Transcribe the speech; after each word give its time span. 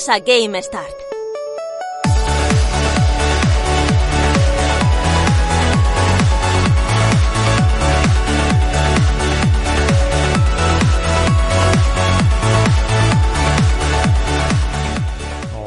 Bienvenidos 0.00 0.08
a 0.08 0.18
Game 0.20 0.62
Start. 0.62 0.88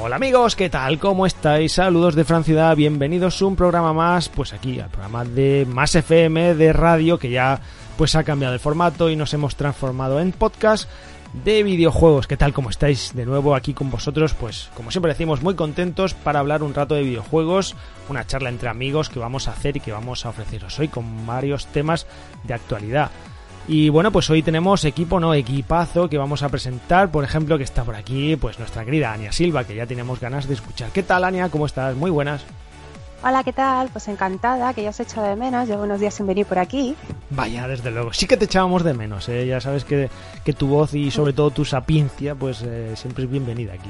Hola 0.01 0.15
amigos, 0.15 0.55
¿qué 0.55 0.69
tal? 0.69 0.97
¿Cómo 0.97 1.27
estáis? 1.27 1.73
Saludos 1.73 2.15
de 2.15 2.23
Francia, 2.23 2.73
bienvenidos 2.73 3.39
a 3.39 3.45
un 3.45 3.55
programa 3.55 3.93
más, 3.93 4.29
pues 4.29 4.53
aquí, 4.53 4.79
al 4.79 4.89
programa 4.89 5.25
de 5.25 5.67
Más 5.69 5.93
FM 5.93 6.55
de 6.55 6.73
radio, 6.73 7.19
que 7.19 7.29
ya 7.29 7.61
pues 7.97 8.15
ha 8.15 8.23
cambiado 8.23 8.55
el 8.55 8.59
formato 8.59 9.09
y 9.09 9.15
nos 9.15 9.33
hemos 9.35 9.55
transformado 9.55 10.19
en 10.19 10.31
podcast 10.31 10.89
de 11.33 11.63
videojuegos. 11.63 12.27
¿Qué 12.27 12.37
tal? 12.37 12.53
¿Cómo 12.53 12.69
estáis? 12.69 13.13
De 13.15 13.25
nuevo 13.25 13.55
aquí 13.55 13.73
con 13.73 13.89
vosotros, 13.89 14.33
pues 14.33 14.69
como 14.75 14.91
siempre 14.91 15.11
decimos, 15.11 15.41
muy 15.41 15.55
contentos 15.55 16.13
para 16.13 16.39
hablar 16.39 16.63
un 16.63 16.73
rato 16.73 16.95
de 16.95 17.03
videojuegos, 17.03 17.75
una 18.09 18.25
charla 18.25 18.49
entre 18.49 18.69
amigos 18.69 19.09
que 19.09 19.19
vamos 19.19 19.47
a 19.47 19.51
hacer 19.51 19.77
y 19.77 19.79
que 19.79 19.91
vamos 19.91 20.25
a 20.25 20.29
ofreceros 20.29 20.77
hoy 20.79 20.87
con 20.87 21.25
varios 21.25 21.65
temas 21.67 22.05
de 22.43 22.53
actualidad. 22.53 23.09
Y 23.67 23.89
bueno, 23.89 24.11
pues 24.11 24.29
hoy 24.29 24.43
tenemos 24.43 24.83
equipo, 24.85 25.19
no 25.19 25.33
equipazo 25.33 26.09
que 26.09 26.17
vamos 26.17 26.43
a 26.43 26.49
presentar, 26.49 27.11
por 27.11 27.23
ejemplo, 27.23 27.57
que 27.57 27.63
está 27.63 27.83
por 27.83 27.95
aquí, 27.95 28.35
pues 28.35 28.59
nuestra 28.59 28.83
querida 28.83 29.13
Ania 29.13 29.31
Silva, 29.31 29.63
que 29.63 29.75
ya 29.75 29.87
tenemos 29.87 30.19
ganas 30.19 30.47
de 30.47 30.53
escuchar. 30.53 30.91
¿Qué 30.91 31.01
tal, 31.01 31.23
Ania? 31.23 31.49
¿Cómo 31.49 31.65
estás? 31.65 31.95
Muy 31.95 32.11
buenas. 32.11 32.45
Hola, 33.23 33.43
¿qué 33.43 33.53
tal? 33.53 33.87
Pues 33.89 34.07
encantada, 34.09 34.73
que 34.73 34.83
ya 34.83 34.89
os 34.89 34.99
he 34.99 35.03
echado 35.03 35.27
de 35.27 35.35
menos, 35.37 35.67
llevo 35.67 35.83
unos 35.83 35.99
días 35.99 36.13
sin 36.13 36.27
venir 36.27 36.45
por 36.45 36.59
aquí. 36.59 36.93
Vaya, 37.29 37.67
desde 37.69 37.89
luego, 37.89 38.11
sí 38.11 38.27
que 38.27 38.35
te 38.35 38.45
echábamos 38.45 38.83
de 38.83 38.93
menos, 38.93 39.29
¿eh? 39.29 39.47
ya 39.47 39.61
sabes 39.61 39.85
que, 39.85 40.09
que 40.43 40.51
tu 40.53 40.67
voz 40.67 40.93
y 40.93 41.09
sobre 41.09 41.31
todo 41.31 41.49
tu 41.51 41.63
sapiencia, 41.63 42.35
pues 42.35 42.61
eh, 42.65 42.91
siempre 42.95 43.23
es 43.23 43.29
bienvenida 43.31 43.73
aquí. 43.73 43.89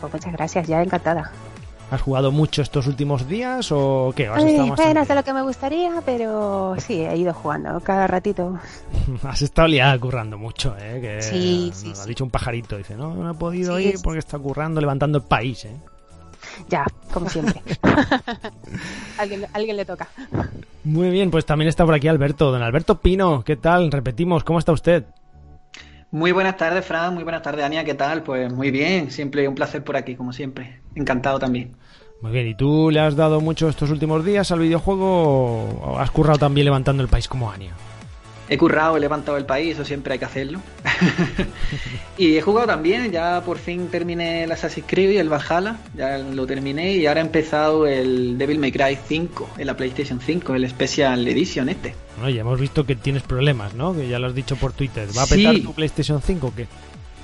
Pues 0.00 0.12
muchas 0.14 0.32
gracias, 0.32 0.66
ya 0.66 0.82
encantada. 0.82 1.30
¿Has 1.90 2.00
jugado 2.00 2.30
mucho 2.32 2.62
estos 2.62 2.86
últimos 2.86 3.28
días 3.28 3.68
o 3.72 4.12
qué? 4.16 4.28
¿Has 4.28 4.44
Ay, 4.44 4.50
estado 4.52 4.68
más 4.68 4.78
menos 4.78 5.08
de 5.08 5.14
lo 5.16 5.24
que 5.24 5.32
me 5.34 5.42
gustaría, 5.42 5.90
pero 6.06 6.76
sí, 6.78 7.00
he 7.00 7.16
ido 7.16 7.34
jugando 7.34 7.80
cada 7.80 8.06
ratito. 8.06 8.58
Has 9.24 9.42
estado 9.42 9.68
liada 9.68 9.98
currando 9.98 10.38
mucho, 10.38 10.74
¿eh? 10.78 11.00
Que 11.02 11.20
Sí, 11.20 11.70
sí, 11.74 11.88
nos 11.88 11.98
ha 11.98 12.02
sí. 12.04 12.08
dicho 12.08 12.24
un 12.24 12.30
pajarito, 12.30 12.76
dice, 12.78 12.94
no, 12.94 13.12
no 13.14 13.32
he 13.32 13.34
podido 13.34 13.76
Sí, 13.76 13.88
ir 13.88 13.98
porque 14.02 14.20
está 14.20 14.38
currando, 14.38 14.80
levantando 14.80 15.18
el 15.18 15.24
país, 15.24 15.64
¿eh? 15.66 15.76
Ya, 16.68 16.84
como 17.12 17.28
siempre. 17.28 17.60
alguien, 19.18 19.46
alguien 19.52 19.76
le 19.76 19.84
toca. 19.84 20.08
Muy 20.84 21.10
bien, 21.10 21.30
pues 21.30 21.44
también 21.46 21.68
está 21.68 21.84
por 21.84 21.94
aquí 21.94 22.08
Alberto, 22.08 22.50
don 22.50 22.62
Alberto 22.62 23.00
Pino, 23.00 23.42
¿qué 23.44 23.56
tal? 23.56 23.90
Repetimos, 23.90 24.44
¿cómo 24.44 24.58
está 24.58 24.72
usted? 24.72 25.04
Muy 26.12 26.32
buenas 26.32 26.56
tardes, 26.56 26.84
Fran. 26.84 27.14
Muy 27.14 27.22
buenas 27.22 27.42
tardes, 27.42 27.64
Ania. 27.64 27.84
¿Qué 27.84 27.94
tal? 27.94 28.22
Pues 28.24 28.52
muy 28.52 28.72
bien. 28.72 29.12
Siempre 29.12 29.46
un 29.46 29.54
placer 29.54 29.84
por 29.84 29.96
aquí, 29.96 30.16
como 30.16 30.32
siempre. 30.32 30.80
Encantado 30.96 31.38
también. 31.38 31.76
Muy 32.20 32.32
bien, 32.32 32.48
¿y 32.48 32.54
tú 32.54 32.90
le 32.90 33.00
has 33.00 33.16
dado 33.16 33.40
mucho 33.40 33.68
estos 33.68 33.90
últimos 33.90 34.24
días 34.24 34.50
al 34.50 34.58
videojuego 34.58 35.64
o 35.64 35.98
has 35.98 36.10
currado 36.10 36.38
también 36.38 36.66
levantando 36.66 37.02
el 37.02 37.08
país 37.08 37.28
como 37.28 37.50
Ania? 37.50 37.72
He 38.52 38.58
currado, 38.58 38.96
he 38.96 39.00
levantado 39.00 39.38
el 39.38 39.46
país, 39.46 39.74
eso 39.74 39.84
siempre 39.84 40.12
hay 40.14 40.18
que 40.18 40.24
hacerlo. 40.24 40.60
y 42.18 42.36
he 42.36 42.42
jugado 42.42 42.66
también, 42.66 43.10
ya 43.12 43.42
por 43.44 43.58
fin 43.58 43.86
terminé 43.88 44.42
el 44.44 44.50
Assassin's 44.52 44.86
Creed 44.88 45.10
y 45.10 45.16
el 45.18 45.28
Valhalla, 45.28 45.76
ya 45.96 46.18
lo 46.18 46.46
terminé 46.46 46.94
y 46.96 47.06
ahora 47.06 47.20
he 47.20 47.24
empezado 47.24 47.86
el 47.86 48.36
Devil 48.38 48.58
May 48.58 48.72
Cry 48.72 48.98
5 49.06 49.50
en 49.58 49.66
la 49.66 49.76
PlayStation 49.76 50.20
5, 50.20 50.54
el 50.56 50.68
Special 50.68 51.28
Edition 51.28 51.68
este. 51.68 51.94
Bueno, 52.16 52.30
ya 52.30 52.40
hemos 52.40 52.58
visto 52.60 52.84
que 52.84 52.96
tienes 52.96 53.22
problemas, 53.22 53.74
¿no? 53.74 53.94
Que 53.94 54.08
ya 54.08 54.18
lo 54.18 54.26
has 54.26 54.34
dicho 54.34 54.56
por 54.56 54.72
Twitter. 54.72 55.08
¿Va 55.16 55.22
a 55.22 55.26
Sí. 55.26 55.36
petar 55.36 55.60
tu 55.62 55.72
PlayStation 55.72 56.20
5 56.20 56.46
o 56.48 56.54
qué? 56.54 56.66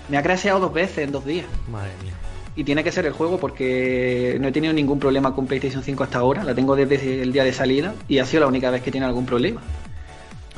Me 0.09 0.17
ha 0.19 0.23
crasheado 0.23 0.61
dos 0.61 0.73
veces 0.73 0.99
en 0.99 1.11
dos 1.11 1.25
días. 1.27 1.47
Madre 1.69 1.91
mía. 2.05 2.13
Y 2.55 2.63
tiene 2.63 2.85
que 2.85 2.93
ser 2.93 3.05
el 3.05 3.13
juego 3.13 3.39
porque 3.39 4.39
no 4.41 4.47
he 4.49 4.53
tenido 4.53 4.73
ningún 4.73 4.99
problema 5.01 5.35
con 5.35 5.47
PlayStation 5.47 5.83
5 5.83 6.05
hasta 6.05 6.19
ahora. 6.19 6.45
La 6.45 6.55
tengo 6.55 6.77
desde 6.77 7.21
el 7.23 7.33
día 7.33 7.43
de 7.43 7.53
salida 7.53 7.95
y 8.09 8.19
ha 8.19 8.25
sido 8.25 8.43
la 8.43 8.47
única 8.47 8.71
vez 8.71 8.81
que 8.83 8.91
tiene 8.93 9.07
algún 9.07 9.27
problema. 9.27 9.61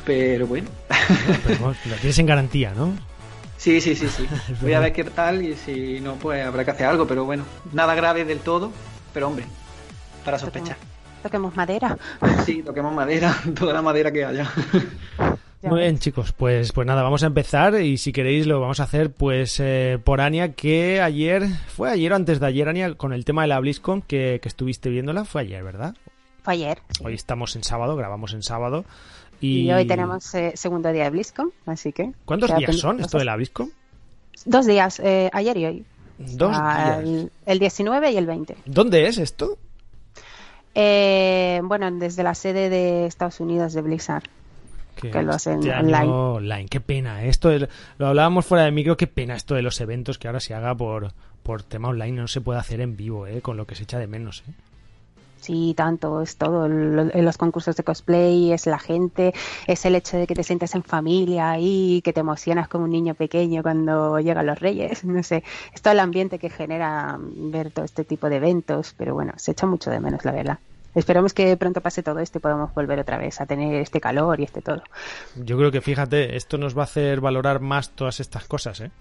Pero 0.05 0.47
bueno. 0.47 0.69
Bueno, 0.87 1.41
pero 1.45 1.59
vamos, 1.59 1.77
lo 1.85 1.95
tienes 1.95 2.19
en 2.19 2.25
garantía, 2.25 2.73
¿no? 2.73 2.93
Sí, 3.57 3.81
sí, 3.81 3.95
sí, 3.95 4.07
sí. 4.07 4.27
Voy 4.61 4.73
a 4.73 4.79
ver 4.79 4.93
qué 4.93 5.03
tal 5.03 5.43
y 5.43 5.55
si 5.55 5.99
no, 5.99 6.15
pues 6.15 6.45
habrá 6.45 6.63
que 6.63 6.71
hacer 6.71 6.87
algo. 6.87 7.05
Pero 7.05 7.25
bueno, 7.25 7.43
nada 7.73 7.93
grave 7.95 8.25
del 8.25 8.39
todo. 8.39 8.71
Pero 9.13 9.27
hombre, 9.27 9.45
para 10.23 10.39
sospechar. 10.39 10.77
Toquemos 11.21 11.55
madera. 11.55 11.97
Sí, 12.45 12.63
toquemos 12.63 12.93
madera, 12.93 13.35
toda 13.59 13.73
la 13.73 13.81
madera 13.81 14.11
que 14.11 14.23
haya. 14.23 14.49
Ya 15.61 15.69
Muy 15.69 15.81
bien, 15.81 15.99
chicos, 15.99 16.31
pues, 16.31 16.71
pues 16.71 16.87
nada, 16.87 17.03
vamos 17.03 17.23
a 17.23 17.27
empezar 17.27 17.81
y 17.81 17.97
si 17.97 18.13
queréis 18.13 18.47
lo 18.47 18.61
vamos 18.61 18.79
a 18.79 18.83
hacer 18.83 19.11
pues 19.11 19.59
eh, 19.59 19.99
por 20.01 20.21
Ania, 20.21 20.53
que 20.53 21.01
ayer, 21.01 21.47
fue 21.67 21.91
ayer 21.91 22.13
o 22.13 22.15
antes 22.15 22.39
de 22.39 22.45
ayer, 22.45 22.69
Ania, 22.69 22.93
con 22.93 23.11
el 23.11 23.25
tema 23.25 23.41
de 23.41 23.49
la 23.49 23.59
BlizzCon 23.59 24.01
que, 24.01 24.39
que 24.41 24.47
estuviste 24.47 24.89
viéndola, 24.89 25.25
fue 25.25 25.41
ayer, 25.41 25.61
¿verdad? 25.61 25.95
Fue 26.43 26.53
ayer. 26.53 26.79
Hoy 27.03 27.13
estamos 27.13 27.57
en 27.57 27.63
sábado, 27.63 27.97
grabamos 27.97 28.33
en 28.33 28.41
sábado. 28.41 28.85
Y, 29.41 29.61
Y, 29.61 29.71
hoy 29.71 29.85
tenemos 29.85 30.33
eh, 30.35 30.51
segundo 30.55 30.91
día 30.91 31.05
de 31.05 31.09
BlizzCon, 31.11 31.51
así 31.65 31.93
que... 31.93 32.11
¿Cuántos 32.25 32.55
días 32.57 32.75
son 32.77 32.99
esto 32.99 33.17
de 33.17 33.25
la 33.25 33.35
BlizzCon? 33.35 33.71
Dos 34.45 34.65
días, 34.65 34.99
eh, 34.99 35.29
ayer 35.33 35.57
y 35.57 35.65
hoy. 35.65 35.85
Dos 36.17 36.55
Ah, 36.59 36.99
días. 37.01 37.09
El, 37.09 37.31
el 37.45 37.59
19 37.59 38.11
y 38.11 38.17
el 38.17 38.25
20. 38.25 38.57
¿Dónde 38.65 39.07
es 39.07 39.17
esto? 39.17 39.57
Eh, 40.75 41.61
bueno, 41.63 41.89
desde 41.91 42.23
la 42.23 42.35
sede 42.35 42.69
de 42.69 43.05
Estados 43.05 43.39
Unidos 43.39 43.73
de 43.73 43.81
Blizzard. 43.81 44.23
Que 44.95 45.23
lo 45.23 45.31
hacen 45.33 45.59
online. 45.71 46.65
Qué 46.69 46.81
pena. 46.81 47.23
¿eh? 47.23 47.29
Esto 47.29 47.51
es- 47.51 47.67
lo 47.97 48.07
hablábamos 48.07 48.45
fuera 48.45 48.65
de 48.65 48.71
micro. 48.71 48.97
Qué 48.97 49.07
pena 49.07 49.35
esto 49.35 49.55
de 49.55 49.61
los 49.61 49.79
eventos 49.79 50.17
que 50.17 50.27
ahora 50.27 50.41
se 50.41 50.53
haga 50.53 50.75
por, 50.75 51.13
por 51.41 51.63
tema 51.63 51.87
online. 51.87 52.11
No 52.21 52.27
se 52.27 52.41
puede 52.41 52.59
hacer 52.59 52.81
en 52.81 52.97
vivo, 52.97 53.25
¿eh? 53.25 53.41
con 53.41 53.55
lo 53.55 53.65
que 53.65 53.75
se 53.75 53.83
echa 53.83 53.97
de 53.97 54.07
menos. 54.07 54.43
¿eh? 54.47 54.51
Sí, 55.41 55.73
tanto, 55.75 56.21
es 56.21 56.35
todo. 56.35 56.65
En 56.65 57.25
los 57.25 57.37
concursos 57.37 57.75
de 57.75 57.83
cosplay, 57.83 58.51
es 58.51 58.65
la 58.65 58.79
gente, 58.79 59.33
es 59.67 59.85
el 59.85 59.95
hecho 59.95 60.17
de 60.17 60.27
que 60.27 60.35
te 60.35 60.43
sientes 60.43 60.75
en 60.75 60.83
familia 60.83 61.57
y 61.59 62.01
que 62.01 62.13
te 62.13 62.19
emocionas 62.19 62.67
como 62.67 62.85
un 62.85 62.91
niño 62.91 63.15
pequeño 63.15 63.63
cuando 63.63 64.19
llegan 64.19 64.45
los 64.45 64.59
reyes. 64.59 65.03
No 65.09 65.23
sé, 65.23 65.43
es 65.73 65.81
todo 65.81 65.93
el 65.93 65.99
ambiente 65.99 66.39
que 66.39 66.49
genera 66.49 67.17
mm, 67.17 67.51
ver 67.51 67.71
todo 67.71 67.83
este 67.83 68.03
tipo 68.05 68.29
de 68.29 68.37
eventos, 68.37 68.93
pero 68.97 69.13
bueno, 69.13 69.33
se 69.37 69.51
echa 69.51 69.65
mucho 69.65 69.89
de 69.89 69.99
menos, 69.99 70.23
la 70.23 70.31
verdad. 70.31 70.59
Esperemos 70.95 71.33
que 71.33 71.55
pronto 71.57 71.81
pase 71.81 72.03
todo 72.03 72.19
esto 72.19 72.39
y 72.39 72.41
podamos 72.41 72.73
volver 72.73 72.99
otra 72.99 73.17
vez 73.17 73.41
a 73.41 73.45
tener 73.45 73.75
este 73.75 74.01
calor 74.01 74.39
y 74.39 74.43
este 74.43 74.61
todo. 74.61 74.81
Yo 75.35 75.57
creo 75.57 75.71
que, 75.71 75.81
fíjate, 75.81 76.35
esto 76.35 76.57
nos 76.57 76.77
va 76.77 76.81
a 76.81 76.85
hacer 76.85 77.21
valorar 77.21 77.59
más 77.59 77.91
todas 77.91 78.19
estas 78.19 78.45
cosas. 78.45 78.81
¿eh? 78.81 78.91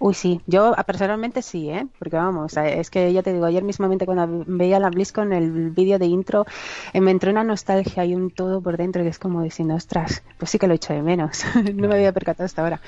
Uy, 0.00 0.14
sí, 0.14 0.40
yo 0.46 0.74
ah, 0.76 0.84
personalmente 0.84 1.42
sí, 1.42 1.68
¿eh? 1.70 1.86
Porque 1.98 2.16
vamos, 2.16 2.56
es 2.56 2.88
que 2.90 3.12
ya 3.12 3.22
te 3.22 3.32
digo, 3.32 3.46
ayer 3.46 3.64
mismamente 3.64 4.06
cuando 4.06 4.44
veía 4.46 4.78
la 4.78 4.90
BlizzCon, 4.90 5.32
el 5.32 5.70
vídeo 5.70 5.98
de 5.98 6.06
intro, 6.06 6.46
eh, 6.92 7.00
me 7.00 7.10
entró 7.10 7.32
una 7.32 7.42
nostalgia 7.42 8.04
y 8.04 8.14
un 8.14 8.30
todo 8.30 8.60
por 8.60 8.76
dentro 8.76 9.02
que 9.02 9.08
es 9.08 9.18
como 9.18 9.42
diciendo, 9.42 9.74
ostras, 9.74 10.22
pues 10.38 10.50
sí 10.52 10.58
que 10.58 10.68
lo 10.68 10.74
he 10.74 10.76
hecho 10.76 10.92
de 10.92 11.02
menos. 11.02 11.42
no 11.74 11.88
me 11.88 11.94
había 11.94 12.12
percatado 12.12 12.46
hasta 12.46 12.62
ahora. 12.62 12.80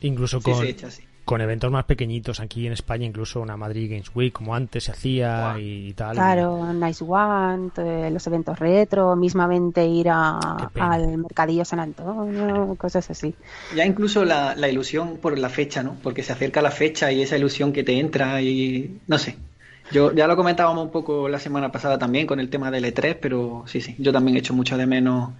Incluso 0.00 0.40
con, 0.40 0.66
con 1.24 1.40
eventos 1.40 1.70
más 1.70 1.84
pequeñitos 1.84 2.40
aquí 2.40 2.66
en 2.66 2.72
España, 2.72 3.06
incluso 3.06 3.40
una 3.40 3.56
Madrid 3.56 3.90
Games 3.90 4.10
Week 4.14 4.32
como 4.32 4.54
antes 4.54 4.84
se 4.84 4.92
hacía 4.92 5.56
y 5.58 5.92
tal. 5.94 6.14
Claro, 6.14 6.72
Nice 6.72 7.04
One, 7.06 7.70
los 8.10 8.26
eventos 8.26 8.58
retro, 8.58 9.14
mismamente 9.16 9.86
ir 9.86 10.08
al 10.08 11.18
Mercadillo 11.18 11.64
San 11.64 11.80
Antonio, 11.80 12.74
cosas 12.76 13.08
así. 13.10 13.34
Ya 13.74 13.84
incluso 13.86 14.24
la, 14.24 14.54
la 14.56 14.68
ilusión 14.68 15.18
por 15.18 15.38
la 15.38 15.48
fecha, 15.48 15.82
¿no? 15.82 15.96
Porque 16.02 16.22
se 16.22 16.32
acerca 16.32 16.62
la 16.62 16.70
fecha 16.70 17.12
y 17.12 17.22
esa 17.22 17.36
ilusión 17.36 17.72
que 17.72 17.84
te 17.84 17.98
entra 17.98 18.42
y 18.42 19.00
no 19.06 19.18
sé, 19.18 19.36
yo 19.90 20.12
ya 20.12 20.26
lo 20.26 20.36
comentábamos 20.36 20.84
un 20.84 20.90
poco 20.90 21.28
la 21.28 21.38
semana 21.38 21.72
pasada 21.72 21.98
también 21.98 22.26
con 22.26 22.40
el 22.40 22.48
tema 22.48 22.70
del 22.70 22.84
E3, 22.84 23.16
pero 23.20 23.64
sí, 23.66 23.80
sí, 23.80 23.96
yo 23.98 24.12
también 24.12 24.36
he 24.36 24.40
hecho 24.40 24.54
mucho 24.54 24.76
de 24.76 24.86
menos 24.86 25.30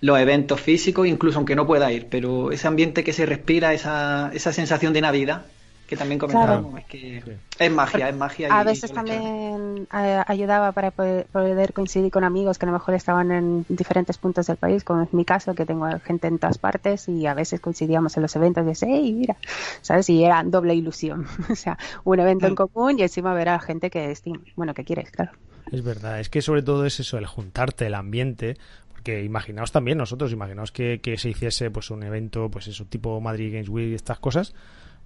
los 0.00 0.18
eventos 0.18 0.60
físicos, 0.60 1.06
incluso 1.06 1.38
aunque 1.38 1.56
no 1.56 1.66
pueda 1.66 1.90
ir, 1.92 2.06
pero 2.08 2.52
ese 2.52 2.68
ambiente 2.68 3.04
que 3.04 3.12
se 3.12 3.26
respira, 3.26 3.74
esa, 3.74 4.30
esa 4.32 4.52
sensación 4.52 4.92
de 4.92 5.00
Navidad, 5.00 5.46
que 5.88 5.96
también 5.96 6.18
comentábamos, 6.18 6.78
es 6.78 6.84
que 6.84 7.22
es 7.58 7.72
magia, 7.72 8.10
es 8.10 8.14
magia. 8.14 8.48
A 8.50 8.62
veces 8.62 8.92
también 8.92 9.88
eh, 9.90 10.22
ayudaba 10.26 10.72
para 10.72 10.90
poder, 10.90 11.72
coincidir 11.72 12.12
con 12.12 12.24
amigos 12.24 12.58
que 12.58 12.66
a 12.66 12.68
lo 12.68 12.74
mejor 12.74 12.94
estaban 12.94 13.32
en 13.32 13.64
diferentes 13.70 14.18
puntos 14.18 14.46
del 14.48 14.58
país, 14.58 14.84
como 14.84 15.02
es 15.02 15.14
mi 15.14 15.24
caso, 15.24 15.54
que 15.54 15.64
tengo 15.64 15.88
gente 16.00 16.26
en 16.28 16.38
todas 16.38 16.58
partes 16.58 17.08
y 17.08 17.26
a 17.26 17.32
veces 17.32 17.60
coincidíamos 17.60 18.14
en 18.18 18.22
los 18.22 18.36
eventos 18.36 18.64
y 18.64 18.66
decía, 18.66 18.88
hey, 18.90 19.14
mira, 19.14 19.36
¿sabes? 19.80 20.10
Y 20.10 20.22
era 20.22 20.42
doble 20.44 20.74
ilusión, 20.74 21.26
o 21.50 21.54
sea, 21.54 21.78
un 22.04 22.20
evento 22.20 22.46
en 22.46 22.54
común 22.54 22.98
y 22.98 23.02
encima 23.02 23.32
ver 23.32 23.48
a 23.48 23.52
la 23.52 23.60
gente 23.60 23.88
que, 23.88 24.14
bueno, 24.56 24.74
que 24.74 24.84
quieres, 24.84 25.10
claro. 25.10 25.32
Es 25.72 25.82
verdad, 25.82 26.20
es 26.20 26.28
que 26.28 26.42
sobre 26.42 26.62
todo 26.62 26.84
es 26.84 27.00
eso, 27.00 27.16
el 27.16 27.26
juntarte, 27.26 27.86
el 27.86 27.94
ambiente, 27.94 28.58
porque 28.92 29.24
imaginaos 29.24 29.72
también 29.72 29.96
nosotros, 29.96 30.32
imaginaos 30.32 30.70
que, 30.70 31.00
que 31.00 31.16
se 31.16 31.30
hiciese 31.30 31.70
pues 31.70 31.90
un 31.90 32.02
evento, 32.02 32.50
pues 32.50 32.68
eso, 32.68 32.84
tipo 32.84 33.18
Madrid 33.22 33.54
Games 33.54 33.70
Week, 33.70 33.94
estas 33.94 34.18
cosas, 34.18 34.54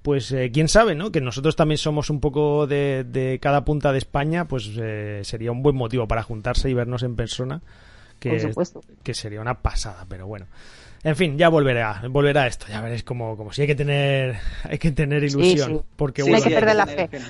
pues 0.03 0.33
eh, 0.33 0.51
quién 0.53 0.69
sabe, 0.69 0.95
¿no? 0.95 1.13
Que 1.13 1.21
nosotros 1.21 1.57
también 1.57 1.79
somos 1.79 2.11
un 2.11 2.21
poco 2.21 2.67
de, 2.67 3.05
de 3.05 3.39
cada 3.41 3.65
punta 3.65 3.93
de 3.93 3.99
España, 3.99 4.47
pues 4.47 4.71
eh, 4.77 5.21
sería 5.23 5.53
un 5.53 5.63
buen 5.63 5.77
motivo 5.77 6.07
para 6.09 6.23
juntarse 6.23 6.69
y 6.69 6.75
vernos 6.75 7.03
en 7.05 7.17
persona. 7.17 7.63
Que, 8.19 8.53
que 9.03 9.15
sería 9.15 9.41
una 9.41 9.55
pasada, 9.55 10.07
pero 10.09 10.29
bueno. 10.29 10.47
En 11.03 11.17
fin, 11.17 11.37
ya 11.37 11.49
volverá, 11.49 12.03
volverá 12.09 12.47
esto, 12.47 12.67
ya 12.69 12.81
veréis 12.81 13.03
como, 13.03 13.37
como 13.37 13.53
si 13.53 13.63
hay 13.63 13.67
que 13.67 13.75
tener, 13.75 14.37
hay 14.63 14.79
que 14.79 14.93
tener 14.93 15.25
ilusión. 15.25 15.83
Porque 15.97 16.23
hay 16.23 16.43
que 16.43 16.51
perder 16.51 16.77
la 16.77 16.87
fe. 16.87 17.09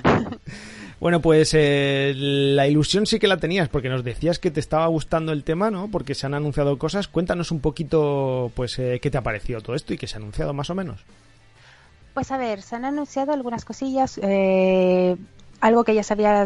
Bueno, 0.99 1.21
pues 1.21 1.51
eh, 1.53 2.13
la 2.15 2.65
ilusión 2.65 3.05
sí 3.05 3.19
que 3.19 3.27
la 3.27 3.35
tenías, 3.35 3.67
porque 3.67 3.89
nos 3.89 4.05
decías 4.05 4.39
que 4.39 4.51
te 4.51 4.61
estaba 4.61 4.87
gustando 4.87 5.33
el 5.33 5.43
tema, 5.43 5.69
¿no? 5.69 5.91
Porque 5.91 6.15
se 6.15 6.25
han 6.25 6.33
anunciado 6.33 6.77
cosas. 6.77 7.09
Cuéntanos 7.09 7.51
un 7.51 7.59
poquito, 7.59 8.53
pues, 8.55 8.77
qué 8.77 9.09
te 9.11 9.17
ha 9.17 9.21
parecido 9.21 9.59
todo 9.59 9.75
esto 9.75 9.93
y 9.93 9.97
qué 9.97 10.07
se 10.07 10.15
ha 10.15 10.19
anunciado 10.19 10.53
más 10.53 10.69
o 10.69 10.75
menos. 10.75 11.03
Pues 12.13 12.31
a 12.31 12.37
ver, 12.37 12.61
se 12.61 12.75
han 12.75 12.85
anunciado 12.85 13.33
algunas 13.33 13.65
cosillas. 13.65 14.19
Eh, 14.21 15.17
algo 15.63 15.85
que 15.85 15.95
ya 15.95 16.03
se 16.03 16.11
había 16.11 16.45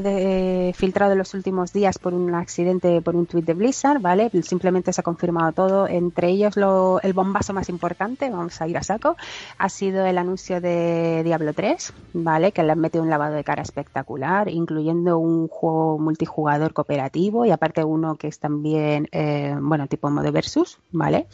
filtrado 0.75 1.13
en 1.13 1.17
los 1.17 1.33
últimos 1.33 1.73
días 1.73 1.97
por 1.97 2.13
un 2.13 2.35
accidente, 2.35 3.01
por 3.01 3.15
un 3.15 3.25
tuit 3.25 3.43
de 3.43 3.55
Blizzard, 3.55 3.99
¿vale? 3.99 4.29
Simplemente 4.43 4.93
se 4.93 5.01
ha 5.01 5.03
confirmado 5.03 5.53
todo. 5.53 5.87
Entre 5.87 6.29
ellos, 6.29 6.55
lo, 6.55 7.01
el 7.01 7.13
bombazo 7.13 7.51
más 7.51 7.67
importante, 7.69 8.29
vamos 8.29 8.61
a 8.61 8.67
ir 8.67 8.77
a 8.77 8.83
saco, 8.83 9.17
ha 9.57 9.69
sido 9.69 10.05
el 10.05 10.19
anuncio 10.19 10.61
de 10.61 11.23
Diablo 11.23 11.53
3, 11.53 11.93
¿vale? 12.13 12.51
Que 12.51 12.61
le 12.61 12.73
han 12.73 12.79
metido 12.79 13.03
un 13.03 13.09
lavado 13.09 13.33
de 13.33 13.43
cara 13.43 13.63
espectacular, 13.63 14.49
incluyendo 14.49 15.17
un 15.17 15.47
juego 15.47 15.97
multijugador 15.97 16.73
cooperativo 16.73 17.43
y 17.43 17.49
aparte 17.49 17.83
uno 17.83 18.17
que 18.17 18.27
es 18.27 18.37
también, 18.37 19.09
eh, 19.11 19.55
bueno, 19.59 19.87
tipo 19.87 20.11
modo 20.11 20.31
versus, 20.31 20.77
¿vale? 20.91 21.25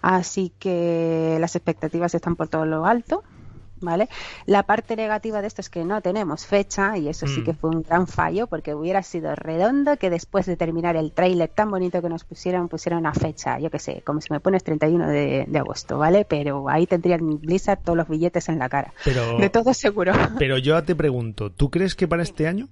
Así 0.00 0.54
que 0.58 1.36
las 1.38 1.54
expectativas 1.54 2.14
están 2.14 2.34
por 2.34 2.48
todo 2.48 2.64
lo 2.64 2.86
alto. 2.86 3.22
¿Vale? 3.80 4.08
La 4.46 4.62
parte 4.64 4.96
negativa 4.96 5.40
de 5.40 5.48
esto 5.48 5.60
es 5.60 5.70
que 5.70 5.84
no 5.84 6.00
tenemos 6.00 6.46
fecha 6.46 6.96
y 6.98 7.08
eso 7.08 7.26
sí 7.26 7.42
que 7.44 7.52
mm. 7.52 7.56
fue 7.56 7.70
un 7.70 7.82
gran 7.82 8.06
fallo 8.06 8.46
porque 8.46 8.74
hubiera 8.74 9.02
sido 9.02 9.34
redondo 9.34 9.96
que 9.96 10.10
después 10.10 10.46
de 10.46 10.56
terminar 10.56 10.96
el 10.96 11.12
tráiler 11.12 11.48
tan 11.48 11.70
bonito 11.70 12.02
que 12.02 12.08
nos 12.08 12.24
pusieron, 12.24 12.68
pusieran 12.68 13.00
una 13.00 13.14
fecha, 13.14 13.58
yo 13.58 13.70
que 13.70 13.78
sé, 13.78 14.02
como 14.04 14.20
si 14.20 14.32
me 14.32 14.40
pones 14.40 14.64
31 14.64 15.08
de, 15.08 15.44
de 15.46 15.58
agosto, 15.58 15.98
¿vale? 15.98 16.24
Pero 16.24 16.68
ahí 16.68 16.86
tendrían 16.86 17.38
Blizzard 17.40 17.80
todos 17.82 17.96
los 17.96 18.08
billetes 18.08 18.48
en 18.48 18.58
la 18.58 18.68
cara. 18.68 18.92
Pero, 19.04 19.38
de 19.38 19.50
todo 19.50 19.74
seguro. 19.74 20.12
Pero 20.38 20.58
yo 20.58 20.82
te 20.84 20.94
pregunto, 20.94 21.50
¿tú 21.50 21.70
crees 21.70 21.94
que 21.94 22.08
para 22.08 22.22
este 22.22 22.46
año? 22.46 22.68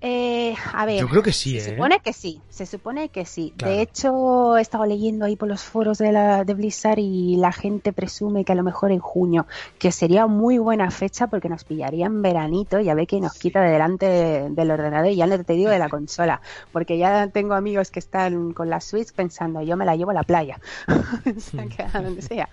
Eh, 0.00 0.54
a 0.72 0.86
ver. 0.86 1.00
Yo 1.00 1.08
creo 1.08 1.24
que 1.24 1.32
sí, 1.32 1.58
Se 1.58 1.70
¿eh? 1.70 1.74
supone 1.74 1.98
que 1.98 2.12
sí, 2.12 2.40
se 2.50 2.66
supone 2.66 3.08
que 3.08 3.24
sí. 3.24 3.52
De 3.56 3.82
hecho, 3.82 4.56
he 4.56 4.60
estado 4.60 4.86
leyendo 4.86 5.24
ahí 5.24 5.34
por 5.34 5.48
los 5.48 5.62
foros 5.62 5.98
de, 5.98 6.12
la, 6.12 6.44
de 6.44 6.54
Blizzard 6.54 7.00
y 7.00 7.36
la 7.36 7.50
gente 7.50 7.92
presume 7.92 8.44
que 8.44 8.52
a 8.52 8.54
lo 8.54 8.62
mejor 8.62 8.92
en 8.92 9.00
junio, 9.00 9.48
que 9.78 9.90
sería 9.90 10.28
muy 10.28 10.58
buena 10.58 10.92
fecha 10.92 11.26
porque 11.26 11.48
nos 11.48 11.64
pillaría 11.64 12.06
en 12.06 12.22
veranito, 12.22 12.78
ya 12.78 12.94
ve 12.94 13.08
que 13.08 13.20
nos 13.20 13.34
quita 13.34 13.60
de 13.60 13.72
delante 13.72 14.06
del 14.50 14.70
ordenador 14.70 15.10
y 15.10 15.16
ya 15.16 15.26
no 15.26 15.42
te 15.42 15.54
digo 15.54 15.70
de 15.70 15.80
la 15.80 15.88
consola, 15.88 16.40
porque 16.70 16.96
ya 16.96 17.26
tengo 17.28 17.54
amigos 17.54 17.90
que 17.90 17.98
están 17.98 18.52
con 18.52 18.70
la 18.70 18.80
Switch 18.80 19.12
pensando, 19.12 19.62
yo 19.62 19.76
me 19.76 19.84
la 19.84 19.96
llevo 19.96 20.12
a 20.12 20.14
la 20.14 20.22
playa, 20.22 20.60
a 20.86 22.00
donde 22.00 22.22
sea. 22.22 22.48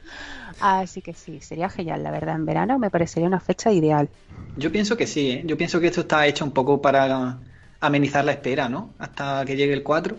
Así 0.59 1.01
que 1.01 1.13
sí, 1.13 1.39
sería 1.41 1.69
genial, 1.69 2.03
la 2.03 2.11
verdad, 2.11 2.35
en 2.35 2.45
verano 2.45 2.79
me 2.79 2.89
parecería 2.89 3.27
una 3.27 3.39
fecha 3.39 3.71
ideal. 3.71 4.09
Yo 4.57 4.71
pienso 4.71 4.95
que 4.95 5.05
sí, 5.05 5.31
¿eh? 5.31 5.43
yo 5.45 5.57
pienso 5.57 5.79
que 5.79 5.87
esto 5.87 6.01
está 6.01 6.25
hecho 6.27 6.45
un 6.45 6.51
poco 6.51 6.81
para 6.81 7.37
amenizar 7.79 8.23
la 8.23 8.31
espera, 8.31 8.69
¿no? 8.69 8.89
Hasta 8.99 9.43
que 9.45 9.55
llegue 9.55 9.73
el 9.73 9.83
4. 9.83 10.15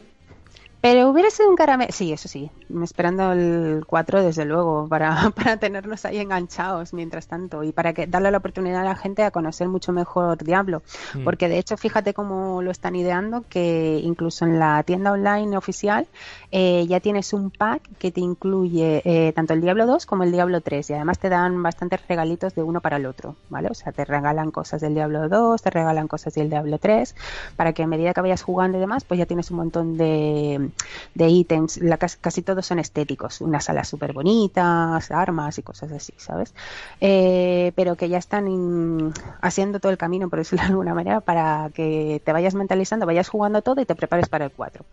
Pero 0.89 1.11
hubiera 1.11 1.31
sido 1.31 1.51
un 1.51 1.57
caramelo. 1.57 1.91
Sí, 1.91 2.13
eso 2.13 2.29
sí. 2.29 2.49
Esperando 2.81 3.33
el 3.33 3.85
4, 3.89 4.23
desde 4.23 4.45
luego, 4.45 4.87
para, 4.89 5.31
para 5.35 5.57
tenernos 5.57 6.05
ahí 6.05 6.19
enganchados 6.19 6.93
mientras 6.95 7.27
tanto 7.27 7.65
y 7.65 7.73
para 7.73 7.93
que 7.93 8.07
darle 8.07 8.31
la 8.31 8.39
oportunidad 8.39 8.83
a 8.83 8.85
la 8.85 8.95
gente 8.95 9.25
a 9.25 9.33
conocer 9.33 9.67
mucho 9.67 9.91
mejor 9.91 10.45
Diablo. 10.45 10.83
Mm. 11.15 11.25
Porque 11.25 11.49
de 11.49 11.59
hecho, 11.59 11.77
fíjate 11.77 12.15
cómo 12.15 12.63
lo 12.63 12.71
están 12.71 12.95
ideando, 12.95 13.43
que 13.49 14.01
incluso 14.01 14.45
en 14.45 14.61
la 14.61 14.81
tienda 14.85 15.11
online 15.11 15.57
oficial 15.57 16.07
eh, 16.53 16.87
ya 16.87 17.01
tienes 17.01 17.33
un 17.33 17.51
pack 17.51 17.83
que 17.99 18.13
te 18.13 18.21
incluye 18.21 19.03
eh, 19.05 19.33
tanto 19.33 19.55
el 19.55 19.63
Diablo 19.63 19.87
2 19.87 20.07
como 20.07 20.23
el 20.23 20.31
Diablo 20.31 20.61
3 20.61 20.91
y 20.91 20.93
además 20.93 21.19
te 21.19 21.29
dan 21.29 21.61
bastantes 21.65 22.07
regalitos 22.07 22.55
de 22.55 22.63
uno 22.63 22.81
para 22.81 22.99
el 22.99 23.07
otro, 23.07 23.35
¿vale? 23.51 23.71
O 23.73 23.75
sea, 23.75 23.91
te 23.91 24.05
regalan 24.05 24.53
cosas 24.53 24.83
del 24.83 24.95
Diablo 24.95 25.29
2, 25.29 25.61
te 25.61 25.71
regalan 25.71 26.07
cosas 26.07 26.33
del 26.35 26.49
Diablo 26.49 26.79
3, 26.79 27.17
para 27.57 27.73
que 27.73 27.83
a 27.83 27.89
medida 27.89 28.15
que 28.15 28.21
vayas 28.21 28.45
jugando 28.45 28.79
y 28.79 28.81
demás, 28.81 29.03
pues 29.03 29.19
ya 29.19 29.27
tienes 29.27 29.51
un 29.51 29.57
montón 29.57 29.97
de 29.97 30.71
de 31.15 31.29
ítems, 31.29 31.79
la, 31.79 31.99
casi 31.99 32.43
todos 32.43 32.67
son 32.67 32.79
estéticos, 32.79 33.41
unas 33.41 33.65
salas 33.65 33.89
súper 33.89 34.13
bonitas, 34.13 35.11
armas 35.11 35.59
y 35.59 35.63
cosas 35.63 35.93
así, 35.93 36.13
¿sabes? 36.17 36.55
Eh, 37.01 37.73
pero 37.75 37.97
que 37.97 38.09
ya 38.09 38.19
están 38.19 39.13
haciendo 39.41 39.81
todo 39.81 39.93
el 39.93 39.99
camino, 39.99 40.29
por 40.29 40.39
decirlo 40.39 40.65
de 40.65 40.71
alguna 40.71 40.95
manera, 40.95 41.21
para 41.21 41.71
que 41.75 42.21
te 42.25 42.33
vayas 42.33 42.55
mentalizando, 42.55 43.07
vayas 43.07 43.29
jugando 43.29 43.63
todo 43.63 43.81
y 43.81 43.87
te 43.87 43.95
prepares 43.95 44.29
para 44.29 44.47
el 44.47 44.51
4. 44.51 44.85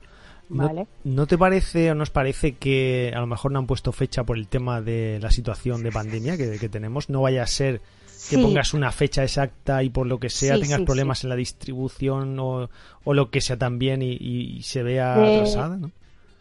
¿Vale? 0.49 0.87
¿No, 1.03 1.25
te 1.25 1.37
parece 1.37 1.91
o 1.91 1.95
nos 1.95 2.09
parece 2.09 2.53
que 2.53 3.11
a 3.15 3.19
lo 3.19 3.27
mejor 3.27 3.51
no 3.51 3.59
han 3.59 3.65
puesto 3.65 3.91
fecha 3.91 4.23
por 4.23 4.37
el 4.37 4.47
tema 4.47 4.81
de 4.81 5.19
la 5.21 5.31
situación 5.31 5.83
de 5.83 5.91
pandemia 5.91 6.37
que, 6.37 6.69
tenemos? 6.69 7.09
No 7.09 7.21
vaya 7.21 7.43
a 7.43 7.47
ser 7.47 7.81
que 8.29 8.37
pongas 8.37 8.73
una 8.73 8.91
fecha 8.91 9.23
exacta 9.23 9.83
y 9.83 9.89
por 9.89 10.07
lo 10.07 10.19
que 10.19 10.29
sea 10.29 10.59
tengas 10.59 10.81
problemas 10.81 11.23
en 11.23 11.29
la 11.29 11.35
distribución 11.35 12.37
o, 12.39 12.69
lo 13.05 13.29
que 13.29 13.41
sea 13.41 13.57
también 13.57 14.01
y, 14.01 14.61
se 14.63 14.83
vea 14.83 15.13
atrasada, 15.13 15.77
¿no? 15.77 15.91